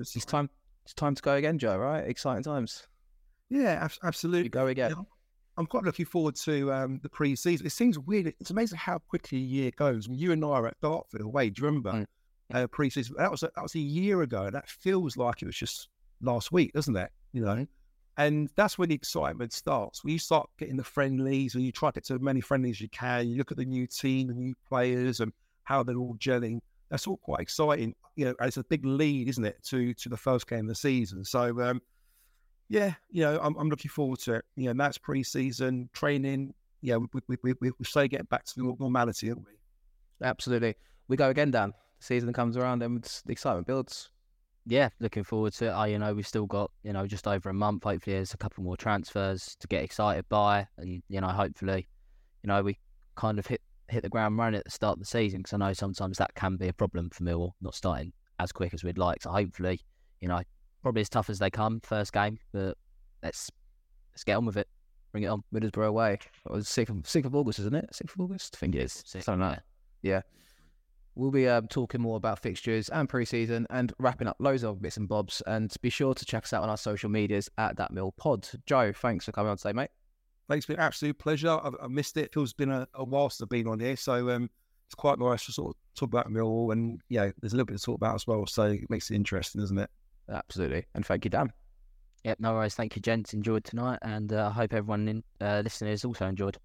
It's 0.00 0.24
time. 0.24 0.50
It's 0.84 0.94
time 0.94 1.14
to 1.14 1.22
go 1.22 1.34
again, 1.34 1.58
Joe. 1.58 1.76
Right? 1.76 2.00
Exciting 2.06 2.42
times. 2.42 2.86
Yeah, 3.48 3.84
ab- 3.84 3.92
absolutely. 4.02 4.44
You 4.44 4.50
go 4.50 4.66
again. 4.68 4.90
Yeah, 4.96 5.02
I'm 5.56 5.66
quite 5.66 5.82
looking 5.84 6.06
forward 6.06 6.36
to 6.36 6.72
um, 6.72 7.00
the 7.02 7.08
pre-season. 7.08 7.66
It 7.66 7.70
seems 7.70 7.98
weird. 7.98 8.32
It's 8.40 8.50
amazing 8.50 8.78
how 8.78 8.98
quickly 8.98 9.38
a 9.38 9.42
year 9.42 9.70
goes. 9.76 10.08
When 10.08 10.16
you 10.18 10.32
and 10.32 10.44
I 10.44 10.48
were 10.60 10.68
at 10.68 10.80
Dartford 10.80 11.20
away, 11.20 11.50
do 11.50 11.60
you 11.62 11.66
remember 11.66 11.92
Mm. 11.92 12.06
uh, 12.54 12.66
pre-season? 12.68 13.16
That 13.18 13.30
was 13.30 13.42
a, 13.42 13.50
that 13.56 13.62
was 13.62 13.74
a 13.74 13.80
year 13.80 14.22
ago. 14.22 14.50
That 14.50 14.68
feels 14.68 15.16
like 15.16 15.42
it 15.42 15.46
was 15.46 15.56
just 15.56 15.88
last 16.22 16.52
week, 16.52 16.72
doesn't 16.72 16.96
it? 16.96 17.10
You 17.32 17.42
know, 17.42 17.66
and 18.16 18.48
that's 18.56 18.78
when 18.78 18.88
the 18.88 18.94
excitement 18.94 19.52
starts. 19.52 20.02
When 20.04 20.12
you 20.12 20.18
start 20.18 20.48
getting 20.58 20.76
the 20.76 20.84
friendlies, 20.84 21.54
and 21.54 21.64
you 21.64 21.72
try 21.72 21.90
to 21.90 21.94
get 21.94 22.04
to 22.06 22.14
as 22.14 22.20
many 22.20 22.40
friendlies 22.40 22.76
as 22.76 22.80
you 22.82 22.88
can. 22.88 23.28
You 23.28 23.36
look 23.36 23.50
at 23.50 23.58
the 23.58 23.64
new 23.64 23.86
team, 23.86 24.28
the 24.28 24.34
new 24.34 24.54
players, 24.68 25.20
and 25.20 25.32
how 25.64 25.82
they're 25.82 25.96
all 25.96 26.16
gelling. 26.16 26.60
That's 26.90 27.06
all 27.06 27.18
quite 27.18 27.40
exciting. 27.40 27.94
You 28.16 28.26
know, 28.26 28.34
it's 28.40 28.56
a 28.56 28.64
big 28.64 28.84
lead, 28.84 29.28
isn't 29.28 29.44
it, 29.44 29.62
to 29.64 29.94
to 29.94 30.08
the 30.08 30.16
first 30.16 30.48
game 30.48 30.60
of 30.60 30.68
the 30.68 30.74
season. 30.74 31.24
So. 31.24 31.60
Um, 31.60 31.80
yeah, 32.70 32.94
you 33.10 33.24
know, 33.24 33.36
I'm, 33.42 33.56
I'm 33.56 33.68
looking 33.68 33.90
forward 33.90 34.20
to 34.20 34.34
it. 34.34 34.44
You 34.54 34.72
know, 34.72 34.84
that's 34.84 34.96
pre-season 34.96 35.90
training. 35.92 36.54
Yeah, 36.82 36.98
we 36.98 37.06
we 37.26 37.36
we, 37.42 37.54
we, 37.60 37.70
we 37.76 37.84
say 37.84 38.06
getting 38.06 38.28
back 38.30 38.44
to 38.44 38.76
normality, 38.78 39.28
aren't 39.28 39.44
we? 39.44 39.52
Absolutely. 40.22 40.76
We 41.08 41.16
go 41.16 41.30
again, 41.30 41.50
Dan. 41.50 41.72
The 41.98 42.04
season 42.04 42.32
comes 42.32 42.56
around 42.56 42.84
and 42.84 43.02
the 43.26 43.32
excitement 43.32 43.66
builds. 43.66 44.10
Yeah, 44.66 44.90
looking 45.00 45.24
forward 45.24 45.52
to 45.54 45.66
it. 45.66 45.70
I, 45.70 45.88
you 45.88 45.98
know, 45.98 46.14
we've 46.14 46.26
still 46.26 46.46
got, 46.46 46.70
you 46.84 46.92
know, 46.92 47.08
just 47.08 47.26
over 47.26 47.50
a 47.50 47.54
month. 47.54 47.82
Hopefully, 47.82 48.14
there's 48.14 48.34
a 48.34 48.36
couple 48.36 48.62
more 48.62 48.76
transfers 48.76 49.56
to 49.58 49.66
get 49.66 49.82
excited 49.82 50.28
by, 50.28 50.68
and 50.78 51.02
you 51.08 51.20
know, 51.20 51.28
hopefully, 51.28 51.88
you 52.44 52.48
know, 52.48 52.62
we 52.62 52.78
kind 53.16 53.40
of 53.40 53.48
hit 53.48 53.60
hit 53.90 54.02
the 54.02 54.08
ground 54.08 54.38
running 54.38 54.58
at 54.58 54.64
the 54.64 54.70
start 54.70 54.94
of 54.94 55.00
the 55.00 55.06
season 55.06 55.40
because 55.40 55.52
I 55.52 55.56
know 55.58 55.72
sometimes 55.72 56.18
that 56.18 56.34
can 56.34 56.56
be 56.56 56.68
a 56.68 56.72
problem 56.72 57.10
for 57.10 57.24
Millwall 57.24 57.52
not 57.60 57.74
starting 57.74 58.12
as 58.38 58.52
quick 58.52 58.74
as 58.74 58.84
we'd 58.84 58.98
like. 58.98 59.22
So 59.22 59.30
hopefully, 59.30 59.80
you 60.20 60.28
know, 60.28 60.40
probably 60.82 61.02
as 61.02 61.08
tough 61.08 61.30
as 61.30 61.38
they 61.38 61.50
come 61.50 61.80
first 61.80 62.12
game, 62.12 62.38
but 62.52 62.76
let's 63.22 63.50
let's 64.12 64.24
get 64.24 64.36
on 64.36 64.46
with 64.46 64.56
it. 64.56 64.68
Bring 65.12 65.24
it 65.24 65.28
on. 65.28 65.42
Middlesbrough 65.52 65.88
away. 65.88 66.14
It 66.14 66.52
was 66.52 66.66
6th 66.66 66.90
of, 66.90 66.96
6th 66.96 67.24
of 67.24 67.34
August, 67.34 67.58
isn't 67.58 67.74
it? 67.74 67.90
6th 67.92 68.14
of 68.14 68.20
August? 68.20 68.56
I 68.56 68.58
think 68.58 68.74
it 68.76 68.82
is. 68.82 68.92
Sixth, 68.92 69.24
Something 69.24 69.40
like 69.40 69.56
that. 69.56 69.64
Yeah. 70.02 70.22
We'll 71.16 71.32
be 71.32 71.48
um, 71.48 71.66
talking 71.66 72.00
more 72.00 72.16
about 72.16 72.38
fixtures 72.38 72.88
and 72.88 73.08
pre-season 73.08 73.66
and 73.70 73.92
wrapping 73.98 74.28
up 74.28 74.36
loads 74.38 74.62
of 74.62 74.80
bits 74.80 74.96
and 74.96 75.08
bobs. 75.08 75.42
And 75.46 75.74
be 75.82 75.90
sure 75.90 76.14
to 76.14 76.24
check 76.24 76.44
us 76.44 76.52
out 76.52 76.62
on 76.62 76.70
our 76.70 76.76
social 76.76 77.10
medias 77.10 77.50
at 77.58 77.76
That 77.76 77.92
Mill 77.92 78.12
Pod. 78.12 78.48
Joe, 78.66 78.92
thanks 78.92 79.24
for 79.24 79.32
coming 79.32 79.50
on 79.50 79.56
today, 79.56 79.72
mate. 79.72 79.90
Thanks, 80.50 80.66
been 80.66 80.78
an 80.78 80.82
absolute 80.82 81.16
pleasure. 81.16 81.60
I've, 81.62 81.76
I've 81.80 81.92
missed 81.92 82.16
it. 82.16 82.24
It 82.24 82.34
feels 82.34 82.52
been 82.52 82.72
a, 82.72 82.88
a 82.94 83.04
while 83.04 83.30
since 83.30 83.42
I've 83.42 83.48
been 83.48 83.68
on 83.68 83.78
here, 83.78 83.94
so 83.94 84.30
um, 84.30 84.50
it's 84.88 84.96
quite 84.96 85.16
nice 85.20 85.46
to 85.46 85.52
sort 85.52 85.76
of 85.76 85.80
talk 85.94 86.08
about 86.08 86.26
Millwall, 86.26 86.72
and 86.72 87.00
yeah, 87.08 87.30
there's 87.40 87.52
a 87.52 87.56
little 87.56 87.66
bit 87.66 87.78
to 87.78 87.84
talk 87.84 87.94
about 87.94 88.16
as 88.16 88.26
well. 88.26 88.44
So 88.48 88.64
it 88.64 88.90
makes 88.90 89.12
it 89.12 89.14
interesting, 89.14 89.60
doesn't 89.60 89.78
it? 89.78 89.88
Absolutely. 90.28 90.86
And 90.96 91.06
thank 91.06 91.24
you, 91.24 91.30
Dan. 91.30 91.52
Yep, 92.24 92.40
no 92.40 92.54
worries. 92.54 92.74
Thank 92.74 92.96
you, 92.96 93.00
gents. 93.00 93.32
Enjoyed 93.32 93.62
tonight, 93.62 94.00
and 94.02 94.32
uh, 94.32 94.48
I 94.48 94.50
hope 94.50 94.74
everyone 94.74 95.06
in, 95.06 95.22
uh, 95.40 95.60
listening 95.62 95.92
has 95.92 96.04
also 96.04 96.26
enjoyed. 96.26 96.58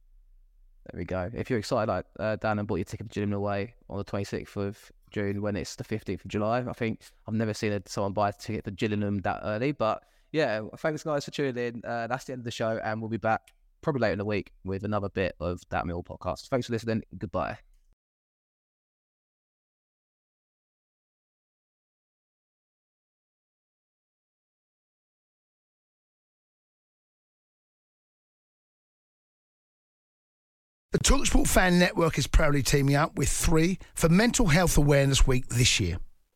There 0.92 0.98
we 0.98 1.06
go. 1.06 1.30
If 1.32 1.52
you're 1.52 1.60
excited 1.60 1.88
like 1.88 2.06
uh, 2.20 2.38
Dan 2.38 2.58
and 2.58 2.68
bought 2.68 2.78
your 2.78 2.86
ticket 2.86 3.12
to 3.12 3.14
Gillingham 3.14 3.38
away 3.38 3.76
on 3.88 4.00
the 4.00 4.04
26th 4.04 4.58
of 4.58 4.92
June 5.12 5.44
when 5.44 5.56
it's 5.56 5.76
the 5.76 5.84
15th 5.84 6.26
of 6.26 6.32
July, 6.32 6.66
I 6.68 6.74
think 6.74 7.02
I've 7.28 7.36
never 7.36 7.54
seen 7.54 7.72
a, 7.72 7.84
someone 7.86 8.14
buy 8.14 8.30
a 8.30 8.34
ticket 8.34 8.64
for 8.64 8.72
Gillingham 8.72 9.20
that 9.20 9.42
early. 9.44 9.74
But 9.74 10.02
yeah, 10.32 10.62
thanks 10.80 11.04
guys 11.04 11.26
for 11.26 11.30
tuning 11.30 11.56
in. 11.56 11.86
Uh, 11.86 12.08
that's 12.08 12.26
the 12.26 12.34
end 12.34 12.40
of 12.40 12.46
the 12.46 12.52
show, 12.52 12.80
and 12.84 13.00
we'll 13.00 13.12
be 13.12 13.18
back 13.18 13.52
probably 13.86 14.02
later 14.02 14.14
in 14.14 14.18
the 14.18 14.26
week 14.26 14.52
with 14.64 14.84
another 14.84 15.10
bit 15.10 15.36
of 15.40 15.62
That 15.70 15.86
meal 15.86 16.04
podcast. 16.04 16.50
Thanks 16.50 16.66
for 16.66 16.74
listening. 16.74 17.04
Goodbye. 17.18 17.60
The 30.92 31.00
Talksport 31.00 31.48
Fan 31.48 31.78
Network 31.78 32.18
is 32.18 32.26
proudly 32.26 32.64
teaming 32.64 32.96
up 32.96 33.16
with 33.18 33.30
three 33.30 33.78
for 33.94 34.10
Mental 34.10 34.48
Health 34.48 34.78
Awareness 34.78 35.28
Week 35.28 35.46
this 35.50 35.80
year. 35.80 36.00